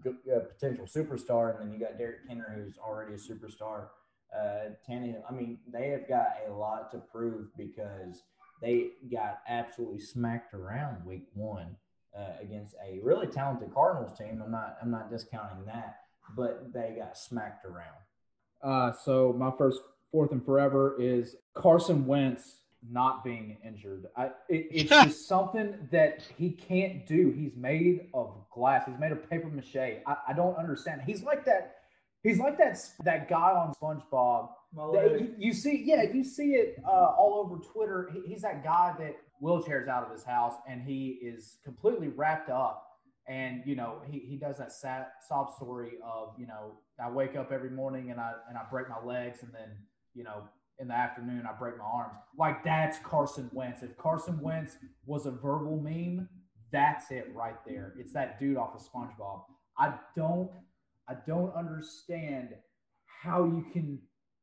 uh, 0.07 0.41
potential 0.41 0.87
superstar, 0.87 1.59
and 1.59 1.61
then 1.61 1.73
you 1.73 1.85
got 1.85 1.97
Derrick 1.97 2.21
Henry, 2.29 2.47
who's 2.57 2.77
already 2.79 3.15
a 3.15 3.17
superstar. 3.17 3.87
Uh, 4.35 4.71
Tannehill. 4.89 5.23
I 5.31 5.33
mean, 5.33 5.59
they 5.73 5.91
have 5.91 6.09
got 6.09 6.27
a 6.49 6.53
lot 6.53 6.91
to 6.91 6.99
prove 6.99 7.57
because 7.57 8.23
they 8.61 8.89
got 9.11 9.39
absolutely 9.49 10.01
smacked 10.01 10.55
around 10.55 11.07
week 11.07 11.27
one 11.35 11.77
uh, 12.19 12.33
against 12.43 12.75
a 12.85 12.99
really 13.03 13.29
talented 13.29 13.73
Cardinals 13.73 14.19
team. 14.19 14.43
I'm 14.45 14.51
not 14.51 14.77
I'm 14.83 14.91
not 14.91 15.11
discounting 15.11 15.65
that, 15.67 16.01
but 16.37 16.73
they 16.73 16.97
got 16.99 17.17
smacked 17.17 17.65
around. 17.65 17.97
Uh, 18.63 18.93
so 18.93 19.33
my 19.39 19.53
first 19.57 19.81
fourth 20.11 20.33
and 20.33 20.45
forever 20.45 20.97
is 20.99 21.37
Carson 21.55 22.07
Wentz 22.07 22.64
not 22.91 23.25
being 23.25 23.57
injured. 23.65 24.07
I, 24.17 24.27
it, 24.49 24.69
it's 24.71 24.91
just 25.05 25.29
something 25.29 25.89
that 25.91 26.23
he 26.37 26.51
can't 26.51 27.07
do. 27.07 27.33
He's 27.37 27.57
made 27.57 28.09
of 28.15 28.35
glass. 28.53 28.85
He's 28.87 28.99
made 28.99 29.13
of 29.13 29.29
paper 29.29 29.49
mache. 29.49 29.77
I, 29.77 30.17
I 30.29 30.33
don't 30.35 30.57
understand. 30.57 31.03
He's 31.07 31.23
like 31.23 31.45
that. 31.47 31.77
He's 32.23 32.39
like 32.39 32.57
that 32.59 32.79
that 33.05 33.29
guy 33.29 33.53
on 33.53 33.75
SpongeBob. 33.75 34.49
that 34.95 35.21
you, 35.21 35.35
you 35.39 35.53
see, 35.53 35.83
yeah, 35.85 36.05
you 36.05 36.25
see 36.25 36.55
it 36.55 36.83
uh, 36.85 37.15
all 37.19 37.45
over 37.45 37.63
Twitter. 37.63 38.11
He, 38.13 38.33
he's 38.33 38.43
that 38.43 38.65
guy 38.65 38.95
that 38.99 39.17
wheelchairs 39.43 39.89
out 39.89 40.05
of 40.05 40.11
his 40.11 40.25
house 40.25 40.55
and 40.69 40.83
he 40.83 41.19
is 41.23 41.59
completely 41.65 42.09
wrapped 42.09 42.49
up. 42.49 42.83
And 43.29 43.63
you 43.67 43.77
know, 43.77 44.01
he, 44.11 44.21
he 44.21 44.37
does 44.37 44.59
that 44.59 44.73
sad 44.73 45.07
sob 45.29 45.55
story 45.55 45.93
of 46.03 46.35
you 46.39 46.47
know, 46.47 46.73
I 47.03 47.11
wake 47.11 47.37
up 47.37 47.53
every 47.53 47.71
morning 47.71 48.11
and 48.11 48.21
I 48.21 48.33
and 48.49 48.57
I 48.57 48.63
break 48.71 48.89
my 48.89 49.03
legs 49.05 49.43
and 49.43 49.53
then 49.53 49.69
you 50.15 50.25
know 50.25 50.45
in 50.79 50.89
the 50.89 50.95
afternoon 50.95 51.45
I 51.49 51.53
break 51.53 51.79
my 51.79 51.85
arms. 51.85 52.15
Like 52.39 52.65
that's 52.65 52.99
Carson 52.99 53.51
Wentz. 53.53 53.83
If 53.83 53.97
Carson 53.97 54.41
Wentz 54.41 54.77
was 55.07 55.27
a 55.27 55.31
verbal 55.31 55.81
meme, 55.81 56.29
that's 56.73 57.11
it 57.11 57.31
right 57.35 57.57
there. 57.67 57.95
It's 57.99 58.13
that 58.13 58.39
dude 58.41 58.57
off 58.57 58.75
of 58.75 58.83
SpongeBob. 58.83 59.43
I 59.79 59.95
don't 60.17 60.51
I 61.09 61.15
don't 61.27 61.55
understand 61.55 62.51
how 63.07 63.45
you 63.45 63.65
can 63.73 63.99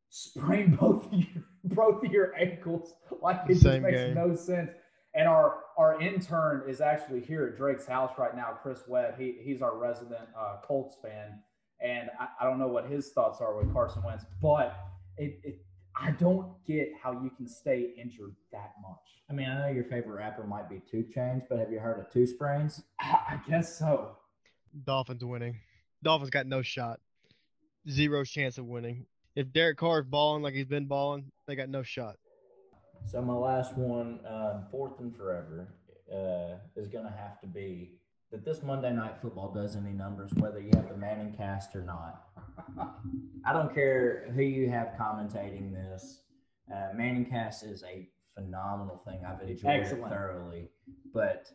sprain 0.10 0.76
both 0.80 1.06
of 1.08 1.14
your 1.14 1.44
both 1.64 2.04
your 2.04 2.36
ankles. 2.38 2.94
Like 3.22 3.42
it 3.50 3.56
just 3.56 3.82
makes 3.82 3.98
game. 3.98 4.16
no 4.16 4.36
sense. 4.36 4.72
And 5.14 5.28
our 5.28 5.60
our 5.78 6.02
intern 6.02 6.64
is 6.70 6.80
actually 6.80 7.22
here 7.22 7.46
at 7.48 7.58
Drake's 7.58 7.86
house 7.86 8.12
right 8.18 8.36
now, 8.36 8.58
Chris 8.62 8.84
Webb. 8.88 9.16
He 9.20 9.38
he's 9.44 9.62
our 9.62 9.78
resident 9.78 10.30
uh, 10.38 10.58
Colts 10.64 10.96
fan, 11.02 11.40
and 11.82 12.10
I, 12.20 12.28
I 12.40 12.44
don't 12.46 12.60
know 12.60 12.70
what 12.70 12.90
his 12.90 13.12
thoughts 13.12 13.42
are 13.42 13.58
with 13.58 13.74
Carson 13.74 14.04
Wentz, 14.04 14.24
but 14.42 14.78
it, 15.18 15.40
it 15.44 15.66
I 16.04 16.12
don't 16.12 16.48
get 16.66 16.94
how 17.02 17.12
you 17.12 17.30
can 17.30 17.48
stay 17.48 17.94
injured 17.96 18.36
that 18.52 18.74
much. 18.82 18.98
I 19.30 19.34
mean, 19.34 19.48
I 19.48 19.60
know 19.60 19.74
your 19.74 19.84
favorite 19.84 20.16
rapper 20.16 20.44
might 20.44 20.68
be 20.68 20.82
Two 20.90 21.04
Chains, 21.04 21.44
but 21.48 21.60
have 21.60 21.72
you 21.72 21.80
heard 21.80 22.00
of 22.00 22.12
Two 22.12 22.26
Sprains? 22.26 22.82
I 23.00 23.40
guess 23.48 23.78
so. 23.78 24.18
Dolphins 24.86 25.24
winning. 25.24 25.60
Dolphins 26.02 26.32
got 26.32 26.48
no 26.48 26.64
shot. 26.64 27.00
Zero 27.88 28.24
chance 28.24 28.58
of 28.58 28.66
winning. 28.66 29.06
If 29.36 29.54
Derek 29.54 29.78
Carr 29.78 30.00
is 30.00 30.06
balling 30.08 30.42
like 30.42 30.56
he's 30.56 30.66
been 30.66 30.86
balling, 30.86 31.32
they 31.46 31.56
got 31.56 31.70
no 31.70 31.84
shot. 31.84 32.18
So 33.06 33.22
my 33.22 33.34
last 33.34 33.78
one, 33.78 34.20
um, 34.28 34.66
fourth 34.72 35.00
and 35.00 35.16
forever, 35.16 35.68
uh, 36.12 36.58
is 36.76 36.88
going 36.88 37.06
to 37.06 37.12
have 37.12 37.40
to 37.42 37.48
be 37.48 37.92
that 38.32 38.46
this 38.46 38.64
Monday 38.64 38.94
Night 38.94 39.18
Football 39.22 39.52
does 39.54 39.76
any 39.76 39.92
numbers, 39.92 40.32
whether 40.36 40.60
you 40.60 40.72
have 40.76 40.88
the 40.88 40.96
Manning 40.96 41.34
cast 41.34 41.76
or 41.76 41.82
not. 41.82 42.24
I 43.46 43.54
don't 43.54 43.74
care 43.74 44.32
who 44.34 44.42
you 44.42 44.70
have 44.70 44.94
commentating 45.00 45.74
this. 45.74 46.22
Uh, 46.74 46.90
Manning 46.96 47.26
cast 47.26 47.64
is 47.64 47.84
a 47.84 48.08
phenomenal 48.34 49.02
thing. 49.06 49.20
I've 49.28 49.42
enjoyed 49.42 49.82
Excellent. 49.82 50.06
it 50.06 50.10
thoroughly, 50.16 50.70
but 51.14 51.50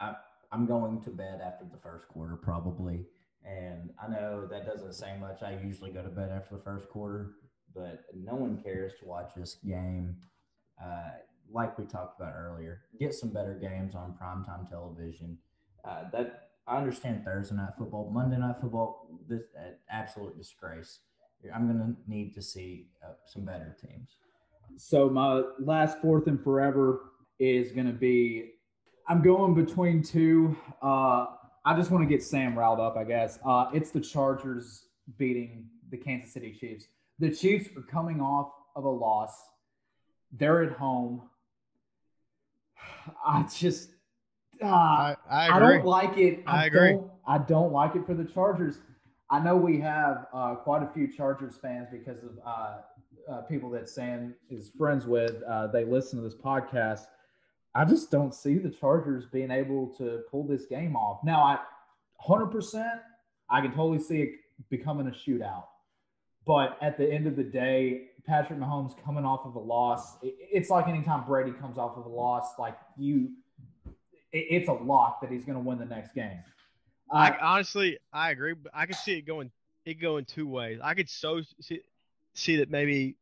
I, 0.00 0.14
I'm 0.52 0.66
going 0.66 1.00
to 1.02 1.10
bed 1.10 1.40
after 1.44 1.64
the 1.64 1.78
first 1.78 2.08
quarter 2.08 2.36
probably. 2.36 3.06
And 3.42 3.90
I 4.02 4.08
know 4.08 4.46
that 4.50 4.66
doesn't 4.66 4.94
say 4.94 5.16
much. 5.18 5.42
I 5.42 5.58
usually 5.62 5.90
go 5.90 6.02
to 6.02 6.08
bed 6.08 6.30
after 6.30 6.56
the 6.56 6.62
first 6.62 6.88
quarter, 6.90 7.32
but 7.74 8.04
no 8.14 8.34
one 8.34 8.60
cares 8.62 8.92
to 9.00 9.06
watch 9.06 9.32
this 9.36 9.56
game. 9.66 10.16
Uh, 10.82 11.10
like 11.50 11.78
we 11.78 11.84
talked 11.84 12.20
about 12.20 12.34
earlier, 12.34 12.82
get 12.98 13.14
some 13.14 13.30
better 13.30 13.54
games 13.54 13.94
on 13.94 14.14
primetime 14.20 14.68
television. 14.68 15.38
Uh, 15.86 16.04
that 16.12 16.48
I 16.66 16.78
understand 16.78 17.24
Thursday 17.24 17.56
night 17.56 17.72
football, 17.76 18.10
Monday 18.10 18.38
night 18.38 18.56
football, 18.60 19.08
this 19.28 19.42
uh, 19.58 19.72
absolute 19.90 20.36
disgrace. 20.36 21.00
I'm 21.54 21.66
going 21.66 21.78
to 21.78 22.10
need 22.10 22.34
to 22.34 22.42
see 22.42 22.86
uh, 23.04 23.12
some 23.26 23.44
better 23.44 23.76
teams. 23.80 24.16
So 24.76 25.10
my 25.10 25.42
last 25.58 26.00
fourth 26.00 26.26
and 26.26 26.42
forever 26.42 27.12
is 27.38 27.72
going 27.72 27.86
to 27.86 27.92
be. 27.92 28.52
I'm 29.06 29.20
going 29.22 29.54
between 29.54 30.02
two. 30.02 30.56
Uh, 30.82 31.26
I 31.66 31.76
just 31.76 31.90
want 31.90 32.02
to 32.02 32.08
get 32.08 32.22
Sam 32.22 32.58
riled 32.58 32.80
up. 32.80 32.96
I 32.96 33.04
guess 33.04 33.38
uh, 33.44 33.66
it's 33.74 33.90
the 33.90 34.00
Chargers 34.00 34.86
beating 35.18 35.66
the 35.90 35.98
Kansas 35.98 36.32
City 36.32 36.56
Chiefs. 36.58 36.86
The 37.18 37.30
Chiefs 37.30 37.68
are 37.76 37.82
coming 37.82 38.22
off 38.22 38.50
of 38.74 38.84
a 38.84 38.90
loss. 38.90 39.34
They're 40.32 40.62
at 40.62 40.72
home. 40.72 41.22
I 43.26 43.42
just. 43.54 43.90
Uh, 44.62 44.66
I, 44.66 45.16
I 45.30 45.56
I 45.56 45.58
don't 45.58 45.84
like 45.84 46.16
it. 46.18 46.42
I, 46.46 46.62
I 46.62 46.66
agree. 46.66 46.90
Don't, 46.92 47.10
I 47.26 47.38
don't 47.38 47.72
like 47.72 47.94
it 47.96 48.06
for 48.06 48.14
the 48.14 48.24
Chargers. 48.24 48.78
I 49.30 49.40
know 49.40 49.56
we 49.56 49.80
have 49.80 50.26
uh, 50.32 50.54
quite 50.56 50.82
a 50.82 50.88
few 50.92 51.08
Chargers 51.08 51.56
fans 51.56 51.88
because 51.90 52.22
of 52.22 52.38
uh, 52.46 52.76
uh, 53.30 53.40
people 53.42 53.70
that 53.70 53.88
Sam 53.88 54.34
is 54.50 54.70
friends 54.78 55.06
with. 55.06 55.42
Uh, 55.48 55.68
they 55.68 55.84
listen 55.84 56.18
to 56.18 56.24
this 56.24 56.36
podcast. 56.36 57.00
I 57.74 57.84
just 57.84 58.10
don't 58.10 58.34
see 58.34 58.58
the 58.58 58.70
Chargers 58.70 59.24
being 59.32 59.50
able 59.50 59.88
to 59.98 60.20
pull 60.30 60.46
this 60.46 60.66
game 60.66 60.94
off. 60.94 61.20
Now, 61.24 61.42
I 61.42 61.58
100%, 62.28 63.00
I 63.50 63.60
can 63.60 63.70
totally 63.70 63.98
see 63.98 64.22
it 64.22 64.30
becoming 64.70 65.06
a 65.08 65.10
shootout. 65.10 65.64
But 66.46 66.76
at 66.82 66.98
the 66.98 67.10
end 67.10 67.26
of 67.26 67.36
the 67.36 67.42
day, 67.42 68.08
Patrick 68.26 68.58
Mahomes 68.58 68.94
coming 69.04 69.24
off 69.24 69.44
of 69.46 69.54
a 69.56 69.58
loss, 69.60 70.22
it- 70.22 70.34
it's 70.38 70.70
like 70.70 70.86
anytime 70.88 71.24
Brady 71.24 71.52
comes 71.52 71.78
off 71.78 71.96
of 71.96 72.06
a 72.06 72.08
loss, 72.08 72.58
like 72.58 72.76
you, 72.96 73.30
it's 74.34 74.68
a 74.68 74.72
lock 74.72 75.20
that 75.20 75.30
he's 75.30 75.44
going 75.44 75.56
to 75.56 75.64
win 75.64 75.78
the 75.78 75.84
next 75.86 76.14
game. 76.14 76.38
I 77.10 77.30
Uh, 77.30 77.34
honestly, 77.40 77.98
I 78.12 78.30
agree, 78.30 78.54
but 78.54 78.72
I 78.74 78.86
could 78.86 78.96
see 78.96 79.14
it 79.18 79.22
going 79.22 79.50
it 79.84 79.94
going 79.94 80.24
two 80.24 80.48
ways. 80.48 80.80
I 80.82 80.94
could 80.94 81.08
so 81.08 81.42
see 81.60 81.80
see 82.34 82.56
that 82.56 82.70
maybe 82.70 83.16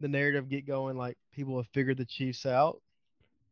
the 0.00 0.08
narrative 0.08 0.48
get 0.48 0.66
going 0.66 0.96
like 0.96 1.18
people 1.32 1.56
have 1.56 1.68
figured 1.68 1.98
the 1.98 2.04
Chiefs 2.06 2.46
out. 2.46 2.80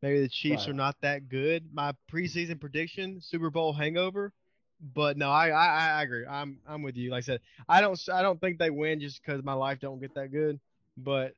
Maybe 0.03 0.21
the 0.21 0.29
Chiefs 0.29 0.67
Right. 0.67 0.71
are 0.71 0.75
not 0.75 0.97
that 1.03 1.29
good. 1.29 1.73
My 1.73 1.93
preseason 2.13 2.61
prediction: 2.61 3.21
Super 3.21 3.51
Bowl 3.51 3.73
hangover. 3.73 4.33
But 4.81 5.17
no, 5.17 5.31
I, 5.31 5.49
I 5.49 5.67
I 5.99 6.03
agree. 6.03 6.27
I'm 6.27 6.61
I'm 6.67 6.83
with 6.83 6.97
you. 6.97 7.11
Like 7.11 7.25
I 7.25 7.27
said, 7.27 7.41
I 7.69 7.81
don't 7.81 7.99
I 8.13 8.23
don't 8.23 8.41
think 8.41 8.59
they 8.59 8.71
win 8.71 9.01
just 9.01 9.23
because 9.25 9.43
my 9.43 9.55
life 9.55 9.81
don't 9.81 10.01
get 10.01 10.15
that 10.15 10.33
good. 10.33 10.61
But 10.97 11.35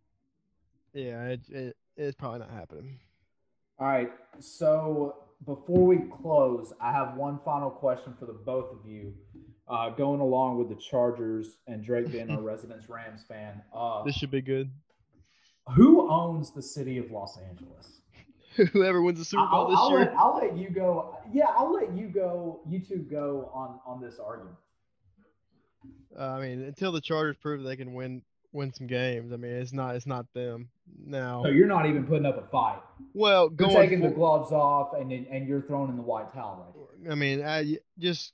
yeah, 0.94 1.28
it, 1.28 1.40
it 1.48 1.76
it's 1.96 2.16
probably 2.16 2.40
not 2.40 2.50
happening. 2.50 2.98
All 3.78 3.86
right. 3.86 4.10
So 4.40 5.16
before 5.44 5.86
we 5.86 5.98
close, 6.22 6.72
I 6.80 6.92
have 6.92 7.16
one 7.16 7.38
final 7.44 7.70
question 7.70 8.14
for 8.18 8.26
the 8.26 8.32
both 8.32 8.72
of 8.72 8.88
you. 8.88 9.14
Uh, 9.68 9.90
going 9.90 10.20
along 10.20 10.58
with 10.58 10.68
the 10.68 10.76
Chargers 10.76 11.56
and 11.66 11.84
Drake 11.84 12.10
being 12.12 12.30
our 12.30 12.40
residence 12.52 12.88
Rams 12.88 13.24
fan, 13.28 13.60
uh, 13.74 14.04
This 14.04 14.14
should 14.14 14.30
be 14.30 14.40
good. 14.40 14.70
who 15.74 16.08
owns 16.08 16.52
the 16.52 16.62
city 16.62 16.98
of 16.98 17.10
Los 17.10 17.36
Angeles? 17.36 18.00
Whoever 18.72 19.02
wins 19.02 19.18
the 19.18 19.24
Super 19.24 19.44
Bowl 19.50 19.62
I'll, 19.62 19.68
this 19.70 19.78
I'll 19.78 19.90
year. 19.90 19.98
let, 19.98 20.14
I'll 20.14 20.36
let 20.36 20.56
you 20.56 20.70
go. 20.70 21.18
Yeah, 21.32 21.46
I'll 21.48 21.72
let 21.72 21.92
you 21.96 22.06
go. 22.08 22.60
You 22.68 22.78
two 22.80 22.98
go 23.10 23.50
on 23.52 23.80
on 23.84 24.00
this 24.00 24.18
argument. 24.24 24.54
Uh, 26.18 26.22
I 26.22 26.40
mean, 26.40 26.62
until 26.62 26.92
the 26.92 27.00
Chargers 27.00 27.36
prove 27.42 27.62
they 27.64 27.76
can 27.76 27.92
win 27.92 28.22
win 28.56 28.72
some 28.72 28.86
games, 28.86 29.32
I 29.32 29.36
mean, 29.36 29.52
it's 29.52 29.72
not 29.72 29.94
it's 29.94 30.06
not 30.06 30.26
them 30.32 30.70
now. 31.04 31.42
So 31.44 31.50
you're 31.50 31.68
not 31.68 31.86
even 31.86 32.04
putting 32.04 32.26
up 32.26 32.42
a 32.42 32.50
fight. 32.50 32.80
Well, 33.14 33.52
You're 33.58 33.70
taking 33.70 34.00
the 34.00 34.10
gloves 34.10 34.50
off 34.50 34.94
and 34.94 35.12
and 35.12 35.46
you're 35.46 35.62
throwing 35.62 35.90
in 35.90 35.96
the 35.96 36.02
white 36.02 36.32
towel 36.32 36.66
right. 36.66 37.10
I 37.10 37.14
mean, 37.14 37.44
I 37.44 37.76
just 37.98 38.32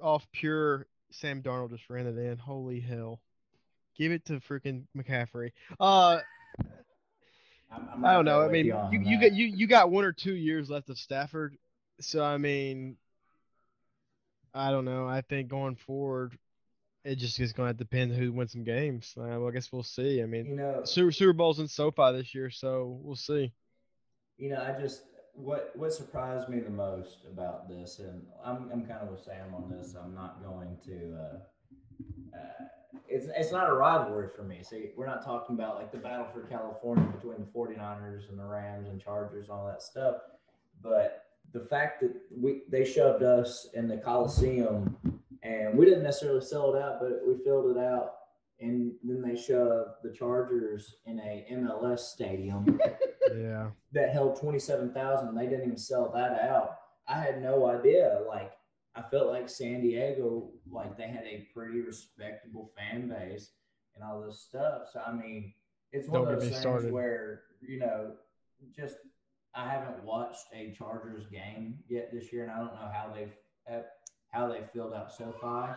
off 0.00 0.26
pure 0.32 0.86
Sam 1.10 1.42
Darnold 1.42 1.70
just 1.70 1.88
ran 1.90 2.06
it 2.06 2.16
in. 2.16 2.38
Holy 2.38 2.80
hell! 2.80 3.20
Give 3.96 4.12
it 4.12 4.24
to 4.26 4.40
freaking 4.40 4.84
McCaffrey. 4.96 5.52
Uh, 5.78 6.18
I'm, 7.70 7.88
I'm 7.92 8.04
I 8.04 8.12
don't 8.14 8.24
know. 8.24 8.42
I 8.42 8.48
mean, 8.48 8.70
on 8.72 8.92
you, 8.92 9.00
you 9.00 9.20
got 9.20 9.32
you 9.32 9.46
you 9.46 9.66
got 9.66 9.90
one 9.90 10.04
or 10.04 10.12
two 10.12 10.34
years 10.34 10.70
left 10.70 10.90
of 10.90 10.98
Stafford, 10.98 11.56
so 12.00 12.22
I 12.24 12.38
mean, 12.38 12.96
I 14.54 14.70
don't 14.70 14.84
know. 14.84 15.06
I 15.06 15.20
think 15.20 15.48
going 15.48 15.76
forward, 15.76 16.38
it 17.04 17.16
just 17.16 17.38
is 17.38 17.52
going 17.52 17.70
to 17.70 17.74
depend 17.76 18.12
who 18.12 18.32
wins 18.32 18.52
some 18.52 18.64
games. 18.64 19.14
Uh, 19.16 19.24
well, 19.38 19.48
I 19.48 19.50
guess 19.50 19.70
we'll 19.72 19.82
see. 19.82 20.22
I 20.22 20.26
mean, 20.26 20.46
you 20.46 20.56
know, 20.56 20.82
Super 20.84 21.12
Super 21.12 21.32
Bowl's 21.32 21.60
in 21.60 21.68
SoFi 21.68 22.12
this 22.12 22.34
year, 22.34 22.50
so 22.50 22.98
we'll 23.02 23.16
see. 23.16 23.52
You 24.38 24.50
know, 24.50 24.62
I 24.62 24.80
just 24.80 25.02
what 25.34 25.72
what 25.74 25.92
surprised 25.92 26.48
me 26.48 26.60
the 26.60 26.70
most 26.70 27.18
about 27.30 27.68
this, 27.68 27.98
and 27.98 28.22
I'm 28.44 28.70
I'm 28.72 28.86
kind 28.86 29.02
of 29.02 29.10
with 29.10 29.22
Sam 29.22 29.54
on 29.54 29.70
this. 29.70 29.94
I'm 29.94 30.14
not 30.14 30.42
going 30.42 30.78
to. 30.86 31.16
Uh, 31.16 32.36
uh, 32.36 32.64
it's 33.08 33.26
it's 33.36 33.52
not 33.52 33.68
a 33.68 33.72
rivalry 33.74 34.28
for 34.34 34.42
me. 34.42 34.62
See, 34.62 34.90
we're 34.96 35.06
not 35.06 35.24
talking 35.24 35.56
about 35.56 35.76
like 35.76 35.92
the 35.92 35.98
battle 35.98 36.26
for 36.32 36.40
California 36.42 37.06
between 37.08 37.36
the 37.38 37.46
49ers 37.58 38.30
and 38.30 38.38
the 38.38 38.44
Rams 38.44 38.88
and 38.88 39.00
Chargers 39.00 39.48
and 39.48 39.58
all 39.58 39.66
that 39.66 39.82
stuff, 39.82 40.16
but 40.82 41.26
the 41.52 41.60
fact 41.60 42.00
that 42.00 42.14
we 42.34 42.62
they 42.70 42.84
shoved 42.84 43.22
us 43.22 43.68
in 43.74 43.88
the 43.88 43.98
Coliseum 43.98 44.96
and 45.44 45.76
we 45.78 45.84
didn't 45.84 46.02
necessarily 46.02 46.40
sell 46.40 46.74
it 46.74 46.82
out, 46.82 46.98
but 47.00 47.20
we 47.26 47.36
filled 47.44 47.76
it 47.76 47.80
out. 47.80 48.14
And 48.60 48.92
then 49.02 49.20
they 49.20 49.36
shoved 49.40 49.90
the 50.02 50.12
Chargers 50.12 50.96
in 51.06 51.18
a 51.20 51.46
MLS 51.52 52.00
stadium 52.00 52.78
Yeah. 53.36 53.70
that 53.92 54.10
held 54.12 54.40
27,000 54.40 55.28
and 55.28 55.36
they 55.36 55.46
didn't 55.46 55.64
even 55.66 55.76
sell 55.76 56.10
that 56.14 56.40
out. 56.40 56.76
I 57.08 57.18
had 57.20 57.42
no 57.42 57.66
idea. 57.66 58.20
Like, 58.28 58.52
I 58.94 59.02
felt 59.02 59.26
like 59.28 59.48
San 59.48 59.80
Diego, 59.82 60.50
like, 60.70 60.96
they 60.96 61.08
had 61.08 61.24
a 61.24 61.46
pretty 61.52 61.80
respectable 61.80 62.70
fan 62.78 63.08
base 63.08 63.50
and 63.96 64.04
all 64.04 64.20
this 64.22 64.38
stuff. 64.40 64.82
So, 64.92 65.00
I 65.04 65.12
mean, 65.12 65.52
it's 65.92 66.08
one 66.08 66.22
Don't 66.24 66.34
of 66.34 66.38
get 66.38 66.40
those 66.44 66.48
things 66.50 66.60
started. 66.60 66.92
where, 66.92 67.42
you 67.60 67.80
know, 67.80 68.12
just 68.74 68.96
I 69.54 69.68
haven't 69.68 70.04
watched 70.04 70.46
a 70.54 70.72
Chargers 70.78 71.26
game 71.26 71.78
yet 71.88 72.10
this 72.12 72.32
year, 72.32 72.44
and 72.44 72.52
I 72.52 72.58
don't 72.58 72.74
know 72.74 72.90
how 72.92 73.12
they've 73.14 73.32
how 74.34 74.48
they 74.48 74.62
filled 74.72 74.92
out 74.92 75.12
SoFi. 75.12 75.74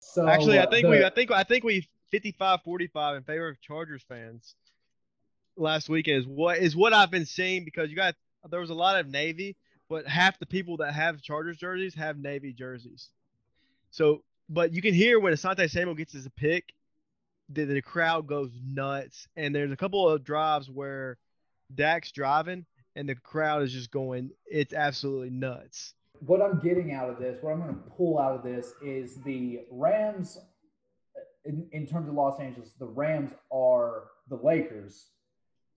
So 0.00 0.28
Actually, 0.28 0.58
I 0.58 0.64
uh, 0.64 0.70
think 0.70 0.84
the- 0.84 0.90
we 0.90 1.04
I 1.04 1.10
think 1.10 1.30
I 1.30 1.44
think 1.44 1.64
we 1.64 1.88
55-45 2.12 3.16
in 3.16 3.22
favor 3.22 3.48
of 3.48 3.60
Chargers 3.60 4.02
fans. 4.08 4.54
Last 5.56 5.88
weekend 5.88 6.18
is 6.18 6.26
what 6.26 6.58
is 6.58 6.76
what 6.76 6.92
I've 6.92 7.10
been 7.10 7.26
seeing 7.26 7.64
because 7.64 7.90
you 7.90 7.96
got 7.96 8.14
there 8.48 8.60
was 8.60 8.70
a 8.70 8.74
lot 8.74 8.98
of 8.98 9.06
Navy, 9.06 9.56
but 9.88 10.06
half 10.06 10.38
the 10.38 10.46
people 10.46 10.78
that 10.78 10.94
have 10.94 11.20
Chargers 11.20 11.58
jerseys 11.58 11.94
have 11.94 12.18
Navy 12.18 12.52
jerseys. 12.52 13.10
So, 13.90 14.22
but 14.48 14.72
you 14.72 14.80
can 14.80 14.94
hear 14.94 15.18
when 15.20 15.32
Asante 15.32 15.68
Samuel 15.68 15.94
gets 15.96 16.12
his 16.12 16.28
pick, 16.36 16.72
the, 17.50 17.64
the 17.64 17.82
crowd 17.82 18.26
goes 18.26 18.50
nuts, 18.64 19.26
and 19.36 19.54
there's 19.54 19.72
a 19.72 19.76
couple 19.76 20.08
of 20.08 20.24
drives 20.24 20.70
where 20.70 21.18
Dak's 21.74 22.12
driving 22.12 22.64
and 22.96 23.08
the 23.08 23.14
crowd 23.14 23.62
is 23.62 23.72
just 23.72 23.90
going, 23.90 24.30
it's 24.46 24.72
absolutely 24.72 25.30
nuts. 25.30 25.94
What 26.20 26.42
I'm 26.42 26.58
getting 26.60 26.92
out 26.92 27.08
of 27.08 27.18
this, 27.18 27.38
what 27.42 27.52
I'm 27.52 27.60
going 27.60 27.74
to 27.74 27.80
pull 27.96 28.18
out 28.18 28.34
of 28.34 28.42
this 28.42 28.72
is 28.84 29.16
the 29.22 29.60
Rams, 29.70 30.38
in, 31.44 31.66
in 31.72 31.86
terms 31.86 32.08
of 32.08 32.14
Los 32.14 32.40
Angeles, 32.40 32.72
the 32.78 32.86
Rams 32.86 33.30
are 33.52 34.04
the 34.28 34.36
Lakers 34.36 35.06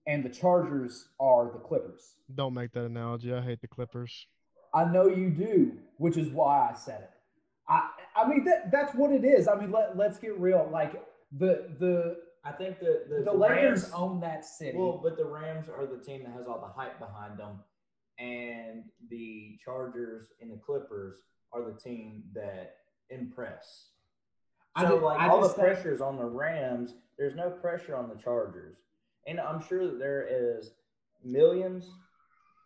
and 0.06 0.24
the 0.24 0.28
Chargers 0.28 1.08
are 1.18 1.50
the 1.52 1.58
Clippers. 1.58 2.16
Don't 2.34 2.54
make 2.54 2.72
that 2.72 2.84
analogy. 2.84 3.32
I 3.32 3.40
hate 3.40 3.60
the 3.60 3.68
Clippers. 3.68 4.26
I 4.74 4.84
know 4.84 5.06
you 5.06 5.30
do, 5.30 5.72
which 5.98 6.16
is 6.16 6.28
why 6.30 6.70
I 6.70 6.74
said 6.74 7.02
it. 7.02 7.10
I, 7.68 7.88
I 8.14 8.28
mean, 8.28 8.44
that, 8.44 8.70
that's 8.70 8.94
what 8.94 9.12
it 9.12 9.24
is. 9.24 9.48
I 9.48 9.58
mean, 9.58 9.70
let, 9.70 9.96
let's 9.96 10.18
get 10.18 10.38
real. 10.38 10.68
Like 10.70 11.02
the, 11.32 11.70
the, 11.78 12.18
I 12.44 12.52
think 12.52 12.78
the 12.78 13.04
the, 13.08 13.16
The, 13.20 13.24
the 13.24 13.32
Lakers 13.32 13.84
Rams, 13.84 13.92
own 13.94 14.20
that 14.20 14.44
city. 14.44 14.76
Well, 14.76 15.00
but 15.02 15.16
the 15.16 15.24
Rams 15.24 15.68
are 15.70 15.86
the 15.86 15.96
team 15.96 16.24
that 16.24 16.32
has 16.32 16.46
all 16.46 16.60
the 16.60 16.72
hype 16.78 16.98
behind 16.98 17.38
them, 17.38 17.60
and 18.18 18.84
the 19.10 19.58
Chargers 19.64 20.28
and 20.40 20.50
the 20.50 20.56
Clippers 20.56 21.16
are 21.52 21.64
the 21.64 21.78
team 21.78 22.22
that 22.34 22.76
impress. 23.10 23.88
I 24.76 24.82
So, 24.84 24.98
ju- 24.98 25.04
like 25.04 25.20
I 25.20 25.28
all 25.28 25.46
the 25.46 25.54
pressure 25.54 25.92
is 25.92 26.00
on 26.00 26.16
the 26.16 26.24
Rams. 26.24 26.94
There's 27.18 27.34
no 27.36 27.50
pressure 27.50 27.94
on 27.96 28.08
the 28.08 28.16
Chargers, 28.16 28.76
and 29.26 29.38
I'm 29.40 29.60
sure 29.66 29.86
that 29.86 29.98
there 29.98 30.26
is 30.28 30.72
millions, 31.24 31.88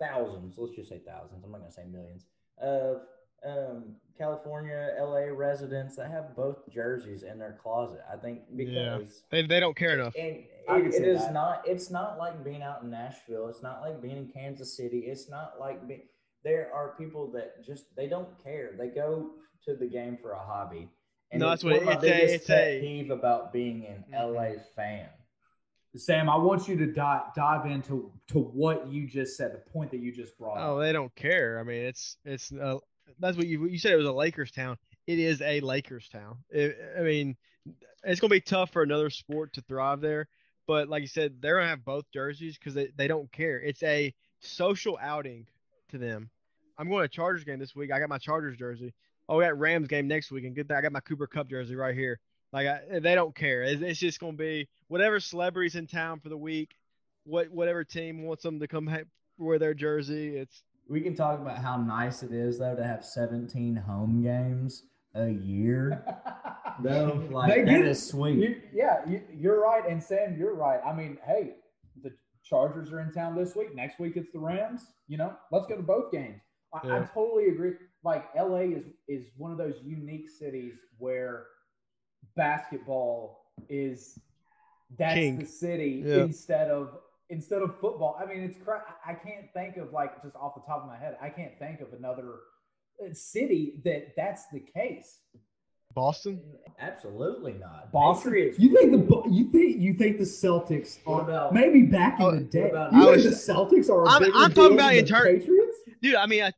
thousands. 0.01 0.57
Let's 0.59 0.75
just 0.75 0.89
say 0.89 1.01
thousands. 1.07 1.45
I'm 1.45 1.51
not 1.53 1.59
going 1.59 1.71
to 1.71 1.75
say 1.75 1.85
millions 1.85 2.25
of 2.61 3.03
um, 3.47 3.95
California, 4.17 4.95
LA 4.99 5.27
residents 5.33 5.97
that 5.97 6.11
have 6.11 6.35
both 6.35 6.69
jerseys 6.73 7.23
in 7.25 7.39
their 7.39 7.59
closet. 7.63 8.01
I 8.13 8.17
think 8.17 8.41
because 8.57 8.73
Yeah. 8.75 8.99
They, 9.31 9.43
they 9.47 9.61
don't 9.61 9.77
care 9.77 9.93
enough. 9.93 10.15
and 10.19 10.45
I 10.69 10.77
it, 10.79 10.83
can 10.83 10.89
it 10.89 10.93
see 10.95 11.03
is 11.05 11.21
that. 11.23 11.33
not. 11.33 11.63
It's 11.67 11.91
not 11.91 12.19
like 12.19 12.45
being 12.45 12.63
out 12.63 12.83
in 12.83 12.91
Nashville. 12.91 13.49
It's 13.49 13.63
not 13.63 13.81
like 13.81 14.01
being 14.03 14.17
in 14.17 14.29
Kansas 14.29 14.77
City. 14.77 15.01
It's 15.07 15.29
not 15.29 15.55
like 15.61 15.87
being. 15.87 16.03
There 16.45 16.71
are 16.75 16.95
people 16.97 17.31
that 17.33 17.65
just 17.65 17.85
they 17.97 18.07
don't 18.09 18.29
care. 18.43 18.73
They 18.79 18.89
go 18.89 19.31
to 19.65 19.75
the 19.75 19.87
game 19.87 20.19
for 20.21 20.33
a 20.33 20.39
hobby. 20.39 20.89
No, 21.33 21.51
that's 21.51 21.63
what 21.65 21.73
one 21.73 21.81
of 21.81 21.87
my 21.87 21.93
it's 21.95 22.03
a- 22.05 22.07
biggest 22.07 22.35
it's 22.37 22.47
pet 22.47 22.69
a- 22.69 22.81
peeve 22.81 23.11
about 23.11 23.53
being 23.53 23.85
an 23.87 24.05
Mhm. 24.11 24.35
LA 24.35 24.59
fan. 24.77 25.09
Sam, 25.97 26.31
I 26.31 26.37
want 26.37 26.69
you 26.69 26.77
to 26.77 26.87
dive 26.87 27.35
dive 27.35 27.67
into 27.67 28.13
to 28.29 28.39
what 28.39 28.87
you 28.89 29.07
just 29.09 29.37
said, 29.37 29.53
the 29.53 29.71
point 29.71 29.91
that 29.91 29.99
you 30.01 30.13
just 30.13 30.39
brought. 30.39 30.59
Oh, 30.59 30.77
up. 30.79 30.81
they 30.85 30.93
don't 30.93 31.13
care. 31.17 31.59
I 31.59 31.63
mean, 31.65 31.83
it's 31.83 32.19
it's 32.25 32.53
uh, 32.53 32.79
that's 33.19 33.37
what 33.37 33.47
you 33.47 33.67
you 33.67 33.79
said. 33.79 33.93
It 33.93 33.97
was 33.97 34.07
a 34.07 34.13
Lakers 34.13 34.51
town. 34.53 34.77
It 35.07 35.19
is 35.19 35.41
a 35.43 35.61
Lakers 35.61 36.09
town. 36.09 36.39
It, 36.51 36.79
I 36.97 37.01
mean, 37.03 37.37
it's 38.05 38.21
gonna 38.21 38.31
be 38.31 38.41
tough 38.41 38.71
for 38.73 38.83
another 38.83 39.11
sport 39.11 39.55
to 39.55 39.63
thrive 39.63 40.01
there. 40.01 40.29
But 40.69 40.91
like 40.91 41.01
you 41.01 41.09
said, 41.09 41.41
they're 41.41 41.57
gonna 41.57 41.67
have 41.67 41.85
both 41.85 42.05
jerseys 42.13 42.59
because 42.59 42.75
they, 42.75 42.91
they 42.95 43.09
don't 43.09 43.33
care. 43.33 43.59
It's 43.59 43.83
a 43.83 44.15
social 44.39 44.99
outing 45.01 45.47
to 45.89 45.99
them. 45.99 46.31
I'm 46.77 46.91
going 46.91 47.03
to 47.03 47.09
Chargers 47.09 47.43
game 47.43 47.59
this 47.59 47.75
week. 47.75 47.91
I 47.91 47.99
got 47.99 48.11
my 48.11 48.19
Chargers 48.19 48.57
jersey. 48.57 48.93
Oh, 49.29 49.39
we 49.39 49.45
got 49.45 49.59
Rams 49.59 49.89
game 49.89 50.07
next 50.07 50.31
week, 50.31 50.45
and 50.45 50.55
good 50.55 50.69
thing 50.69 50.77
I 50.77 50.83
got 50.83 50.93
my 50.93 51.01
Cooper 51.01 51.27
Kupp 51.27 51.49
jersey 51.49 51.75
right 51.75 51.95
here. 51.95 52.21
Like 52.53 52.67
I, 52.69 53.01
they 53.01 53.15
don't 53.15 53.35
care. 53.35 53.63
It's, 53.63 53.81
it's 53.83 53.99
just 53.99 54.21
gonna 54.21 54.35
be 54.35 54.69
whatever 54.89 55.19
celebrities 55.21 55.75
in 55.75 55.87
town 55.87 56.21
for 56.21 56.29
the 56.29 56.37
week. 56.37 56.77
What 57.25 57.51
whatever 57.51 57.83
team 57.83 58.23
wants 58.23 58.43
them 58.43 58.61
to 58.61 58.69
come 58.69 58.87
ha- 58.87 59.09
wear 59.39 59.59
their 59.59 59.75
jersey. 59.75 60.37
It's 60.37 60.63
We 60.87 61.01
can 61.01 61.15
talk 61.15 61.41
about 61.41 61.59
how 61.59 61.79
nice 61.79 62.23
it 62.23 62.33
is 62.33 62.59
though 62.59 62.77
to 62.77 62.85
have 62.85 63.05
17 63.05 63.75
home 63.75 64.23
games 64.23 64.85
a 65.19 65.31
year. 65.31 66.05
Though, 66.83 67.27
like 67.31 67.53
They 67.55 67.63
that 67.65 67.71
get- 67.71 67.87
is 67.87 68.09
sweet. 68.09 68.37
You, 68.39 68.61
yeah, 68.73 68.99
you, 69.07 69.21
you're 69.37 69.61
right, 69.61 69.83
and 69.89 70.01
Sam, 70.03 70.37
you're 70.39 70.55
right. 70.55 70.81
I 70.87 70.93
mean, 70.95 71.19
hey, 71.27 71.55
the 72.03 72.13
Chargers 72.45 72.93
are 72.93 73.01
in 73.01 73.13
town 73.13 73.35
this 73.35 73.57
week. 73.57 73.75
Next 73.75 73.99
week 73.99 74.13
it's 74.17 74.31
the 74.33 74.39
Rams. 74.39 74.83
You 75.09 75.19
know, 75.19 75.35
let's 75.51 75.67
go 75.67 75.77
to 75.77 75.83
both 75.83 76.13
games. 76.13 76.41
I, 76.73 76.79
I 76.99 77.01
totally 77.13 77.49
agree. 77.49 77.73
Like 78.05 78.27
LA 78.37 78.59
is 78.79 78.85
is 79.09 79.27
one 79.37 79.51
of 79.51 79.59
those 79.59 79.75
unique 79.85 80.29
cities 80.29 80.75
where 80.99 81.47
basketball 82.37 83.45
is 83.69 84.19
that's 84.99 85.15
King. 85.15 85.39
the 85.41 85.47
city 85.47 86.03
Yeah. 86.07 86.23
instead 86.23 86.71
of 86.71 86.91
instead 87.31 87.61
of 87.63 87.79
football. 87.81 88.17
I 88.21 88.25
mean, 88.27 88.41
it's 88.43 88.57
cra- 88.63 88.85
I 89.05 89.15
can't 89.15 89.53
think 89.53 89.77
of 89.77 89.93
like 89.93 90.23
just 90.23 90.37
off 90.37 90.55
the 90.55 90.63
top 90.67 90.83
of 90.83 90.87
my 90.89 90.97
head. 90.97 91.17
I 91.21 91.29
can't 91.29 91.59
think 91.59 91.81
of 91.81 91.93
another 91.93 92.35
city 93.13 93.81
that 93.85 94.15
that's 94.17 94.47
the 94.49 94.61
case. 94.61 95.19
Boston. 95.95 96.41
Absolutely 96.79 97.55
not. 97.55 97.91
Boston. 97.93 98.33
Patriots. 98.33 98.59
You 98.59 98.73
think 98.77 98.93
the 99.09 99.23
you 99.31 99.51
think 99.51 99.81
you 99.81 99.95
think 99.95 100.19
the 100.19 100.25
Celtics 100.25 100.99
are 101.07 101.23
about- 101.23 101.53
maybe 101.55 101.83
back 101.83 102.21
in 102.21 102.27
Oh, 102.27 102.31
the 102.33 102.41
day? 102.45 102.71
about- 102.71 102.93
you 102.93 102.99
I 103.01 103.15
think 103.15 103.25
was- 103.25 103.47
the 103.47 103.53
Celtics 103.53 103.91
are? 103.91 104.05
A 104.05 104.09
I'm- 104.11 104.23
I'm 104.35 104.53
talking 104.53 104.75
about 104.75 104.95
in 104.95 105.05
the 105.05 105.11
turn- 105.11 105.25
Patriots. 105.39 105.77
Dude, 106.03 106.15
I 106.15 106.27
mean, 106.27 106.45
I, 106.45 106.53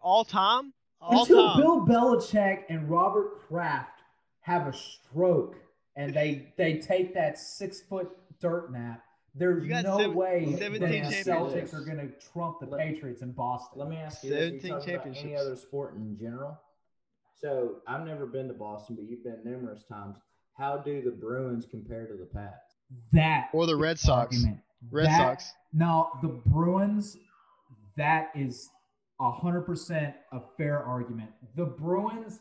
all 0.00 0.24
time, 0.24 0.72
all 1.00 1.22
Until 1.22 1.48
time. 1.48 1.60
Bill 1.60 1.80
Belichick 1.86 2.62
and 2.70 2.88
Robert 2.88 3.40
Kraft 3.40 4.00
have 4.40 4.66
a 4.68 4.72
stroke 4.72 5.56
and 5.96 6.14
they 6.14 6.52
they 6.56 6.78
take 6.78 7.12
that 7.14 7.38
six 7.38 7.80
foot 7.82 8.08
dirt 8.40 8.72
nap, 8.72 9.02
there's 9.38 9.62
You 9.64 9.70
got 9.70 9.84
no 9.84 9.98
seven- 9.98 10.16
way 10.16 10.44
that 10.52 10.58
17 10.58 10.80
the 11.04 11.08
Celtics 11.10 11.74
are 11.74 11.84
going 11.84 11.98
to 11.98 12.08
trump 12.32 12.60
the 12.60 12.66
Let- 12.66 12.80
Patriots 12.86 13.22
in 13.22 13.32
Boston. 13.32 13.78
Let 13.78 13.88
me 13.88 13.96
ask 13.96 14.22
you 14.24 14.30
this: 14.30 14.62
you 14.64 14.70
talk 14.70 14.86
about 14.88 15.06
any 15.16 15.36
other 15.36 15.56
sport 15.56 15.94
in 15.94 16.16
general? 16.18 16.58
So 17.40 17.76
I've 17.86 18.04
never 18.06 18.26
been 18.26 18.48
to 18.48 18.54
Boston, 18.54 18.96
but 18.96 19.04
you've 19.08 19.22
been 19.22 19.40
numerous 19.44 19.84
times. 19.84 20.16
How 20.56 20.78
do 20.78 21.00
the 21.02 21.12
Bruins 21.12 21.66
compare 21.70 22.06
to 22.06 22.14
the 22.16 22.26
Pats? 22.26 22.74
that 23.12 23.50
Or 23.52 23.66
the 23.66 23.76
Red 23.76 23.98
Sox. 23.98 24.34
argument. 24.34 24.60
Red 24.90 25.06
That- 25.06 25.18
Sox. 25.40 25.52
No, 25.72 26.10
the 26.22 26.28
Bruins, 26.28 27.16
that 27.96 28.30
is 28.34 28.68
hundred 29.20 29.62
percent 29.62 30.14
a 30.32 30.40
fair 30.56 30.78
argument. 30.82 31.30
The 31.56 31.64
Bruins, 31.66 32.40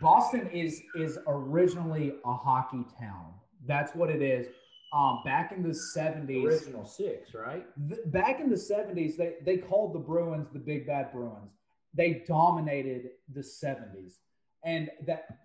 Boston 0.00 0.48
is 0.48 0.82
is 0.96 1.18
originally 1.26 2.14
a 2.24 2.32
hockey 2.34 2.84
town. 2.98 3.34
That's 3.66 3.94
what 3.94 4.10
it 4.10 4.20
is. 4.22 4.48
Um, 4.92 5.22
back 5.24 5.52
in 5.52 5.62
the 5.62 5.74
seventies, 5.74 6.44
Original 6.44 6.84
six, 6.84 7.34
right? 7.34 7.64
th- 7.88 8.00
back 8.06 8.40
in 8.40 8.50
the 8.50 8.56
seventies, 8.58 9.16
they 9.16 9.36
they 9.42 9.56
called 9.56 9.94
the 9.94 9.98
Bruins 9.98 10.50
the 10.50 10.58
Big 10.58 10.86
Bad 10.86 11.12
Bruins. 11.12 11.52
They 11.94 12.24
dominated 12.26 13.10
the 13.34 13.42
seventies, 13.42 14.18
and 14.64 14.90
that 15.06 15.38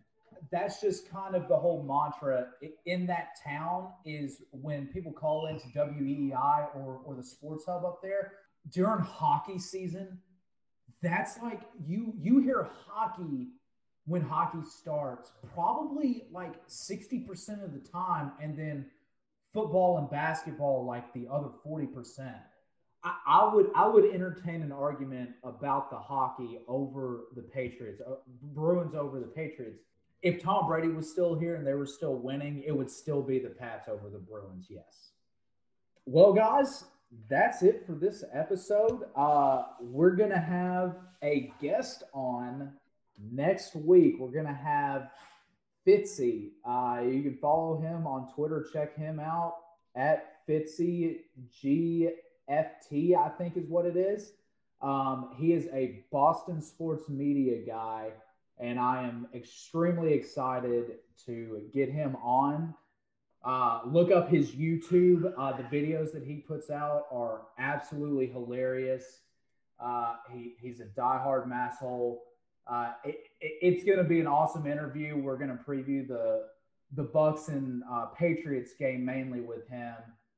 that's 0.52 0.82
just 0.82 1.10
kind 1.10 1.34
of 1.36 1.48
the 1.48 1.56
whole 1.58 1.84
mantra 1.84 2.48
in 2.86 3.06
that 3.08 3.30
town 3.44 3.90
is 4.06 4.44
when 4.52 4.88
people 4.88 5.12
call 5.12 5.48
into 5.48 5.66
WEEI 5.76 6.76
or 6.76 7.02
or 7.06 7.16
the 7.16 7.24
Sports 7.24 7.66
Hub 7.66 7.86
up 7.86 8.02
there 8.02 8.34
during 8.72 9.00
hockey 9.00 9.60
season. 9.60 10.20
That's 11.02 11.40
like 11.42 11.62
you 11.86 12.14
you 12.18 12.40
hear 12.40 12.68
hockey 12.86 13.48
when 14.06 14.22
hockey 14.22 14.60
starts 14.64 15.32
probably 15.54 16.24
like 16.32 16.66
60% 16.68 17.62
of 17.64 17.74
the 17.74 17.80
time 17.80 18.32
and 18.42 18.58
then 18.58 18.86
football 19.54 19.98
and 19.98 20.10
basketball 20.10 20.86
like 20.86 21.14
the 21.14 21.28
other 21.32 21.50
40%. 21.66 22.34
I, 23.04 23.16
I 23.28 23.54
would 23.54 23.68
I 23.76 23.88
would 23.88 24.06
entertain 24.06 24.62
an 24.62 24.72
argument 24.72 25.32
about 25.44 25.90
the 25.90 25.98
hockey 25.98 26.60
over 26.68 27.26
the 27.36 27.42
Patriots, 27.42 28.02
uh, 28.06 28.16
Bruins 28.54 28.96
over 28.96 29.20
the 29.20 29.28
Patriots. 29.28 29.80
If 30.24 30.42
Tom 30.42 30.68
Brady 30.68 30.90
was 30.90 31.12
still 31.12 31.36
here 31.36 31.56
and 31.56 31.66
they 31.66 31.76
were 31.76 31.86
still 31.86 32.16
winning, 32.16 32.64
it 32.66 32.72
would 32.72 32.90
still 32.90 33.22
be 33.22 33.40
the 33.40 33.50
Pats 33.50 33.88
over 33.88 34.10
the 34.10 34.18
Bruins. 34.18 34.68
Yes. 34.70 35.12
Well, 36.06 36.34
guys, 36.34 36.86
that's 37.30 37.62
it 37.62 37.86
for 37.86 37.94
this 37.94 38.24
episode. 38.34 39.04
Uh, 39.16 39.64
we're 39.80 40.16
gonna 40.16 40.40
have 40.40 40.98
a 41.24 41.52
guest 41.62 42.04
on 42.14 42.74
next 43.32 43.76
week. 43.76 44.16
We're 44.20 44.32
gonna 44.32 44.54
have 44.54 45.12
Fitzy. 45.88 46.50
Uh, 46.66 47.02
you 47.02 47.22
can 47.22 47.38
follow 47.42 47.80
him 47.80 48.06
on 48.06 48.28
Twitter. 48.34 48.66
Check 48.74 48.98
him 48.98 49.20
out 49.20 49.56
at 49.96 50.46
Fitzy 50.48 51.20
GFT. 51.64 53.16
I 53.16 53.30
think 53.38 53.56
is 53.56 53.68
what 53.70 53.86
it 53.86 53.96
is. 53.96 54.34
Um, 54.82 55.32
he 55.38 55.54
is 55.54 55.68
a 55.74 56.04
Boston 56.12 56.62
sports 56.62 57.08
media 57.10 57.66
guy, 57.66 58.10
and 58.60 58.78
I 58.78 59.04
am 59.04 59.28
extremely 59.34 60.14
excited 60.14 60.98
to 61.26 61.62
get 61.74 61.90
him 61.90 62.16
on. 62.18 62.76
Uh, 63.44 63.80
look 63.86 64.12
up 64.12 64.30
his 64.30 64.52
YouTube. 64.52 65.34
Uh, 65.38 65.56
the 65.56 65.64
videos 65.64 66.12
that 66.12 66.24
he 66.24 66.36
puts 66.36 66.70
out 66.70 67.06
are 67.12 67.44
absolutely 67.58 68.28
hilarious. 68.28 69.22
Uh, 69.80 70.16
he, 70.34 70.56
he's 70.60 70.82
a 70.82 70.86
diehard 70.86 71.48
masshole. 71.48 72.18
Uh, 72.70 72.94
it, 73.04 73.16
it, 73.40 73.54
it's 73.62 73.84
going 73.84 73.98
to 73.98 74.04
be 74.04 74.20
an 74.20 74.28
awesome 74.28 74.68
interview. 74.68 75.18
We're 75.18 75.38
going 75.38 75.56
to 75.56 75.64
preview 75.64 76.08
the 76.08 76.46
the 76.94 77.04
Bucks 77.04 77.50
and 77.50 77.84
uh, 77.92 78.06
Patriots 78.18 78.74
game 78.80 79.04
mainly 79.04 79.42
with 79.42 79.68
him. 79.68 79.96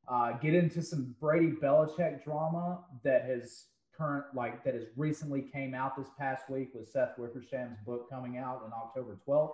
Uh, 0.07 0.31
get 0.33 0.55
into 0.55 0.81
some 0.81 1.15
Brady 1.19 1.51
Belichick 1.51 2.23
drama 2.23 2.79
that 3.03 3.25
has 3.25 3.65
current 3.95 4.25
like 4.33 4.63
that 4.63 4.73
has 4.73 4.85
recently 4.95 5.41
came 5.41 5.75
out 5.75 5.95
this 5.95 6.07
past 6.17 6.49
week 6.49 6.69
with 6.73 6.89
Seth 6.89 7.17
Wickersham's 7.19 7.77
book 7.85 8.09
coming 8.09 8.37
out 8.37 8.61
on 8.65 8.71
October 8.73 9.19
twelfth. 9.23 9.53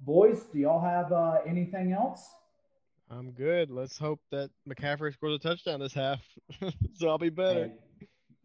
Boys, 0.00 0.44
do 0.52 0.58
y'all 0.58 0.80
have 0.80 1.12
uh, 1.12 1.38
anything 1.46 1.92
else? 1.92 2.30
I'm 3.10 3.30
good. 3.32 3.70
Let's 3.70 3.98
hope 3.98 4.20
that 4.30 4.50
McCaffrey 4.68 5.12
scores 5.12 5.34
a 5.34 5.38
touchdown 5.38 5.80
this 5.80 5.92
half, 5.92 6.20
so 6.94 7.08
I'll 7.08 7.18
be 7.18 7.30
better. 7.30 7.70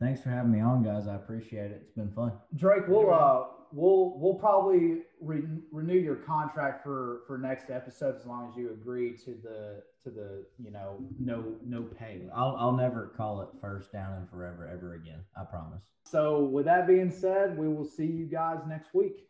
Thanks 0.02 0.22
for 0.22 0.30
having 0.30 0.52
me 0.52 0.60
on, 0.60 0.84
guys. 0.84 1.08
I 1.08 1.16
appreciate 1.16 1.72
it. 1.72 1.82
It's 1.84 1.94
been 1.94 2.12
fun. 2.12 2.34
Drake, 2.56 2.84
we'll 2.88 3.14
uh, 3.14 3.44
we'll 3.72 4.18
we'll 4.20 4.34
probably 4.34 5.04
re- 5.22 5.44
renew 5.72 5.98
your 5.98 6.16
contract 6.16 6.84
for 6.84 7.22
for 7.28 7.38
next 7.38 7.70
episode 7.70 8.16
as 8.16 8.26
long 8.26 8.50
as 8.50 8.58
you 8.58 8.72
agree 8.72 9.16
to 9.18 9.38
the 9.42 9.84
to 10.04 10.10
the 10.10 10.44
you 10.62 10.72
know 10.72 10.98
no 11.20 11.56
no 11.66 11.84
pay. 11.84 12.24
I'll 12.36 12.56
I'll 12.60 12.76
never 12.76 13.14
call 13.16 13.42
it 13.42 13.50
first 13.62 13.94
down 13.94 14.14
and 14.18 14.30
forever 14.30 14.68
ever 14.68 14.96
again. 14.96 15.20
I 15.40 15.46
promise. 15.46 15.84
So 16.04 16.44
with 16.44 16.66
that 16.66 16.88
being 16.88 17.12
said, 17.12 17.58
we 17.58 17.68
will 17.68 17.86
see 17.86 18.08
you 18.08 18.26
guys 18.26 18.58
next 18.68 18.94
week. 18.94 19.18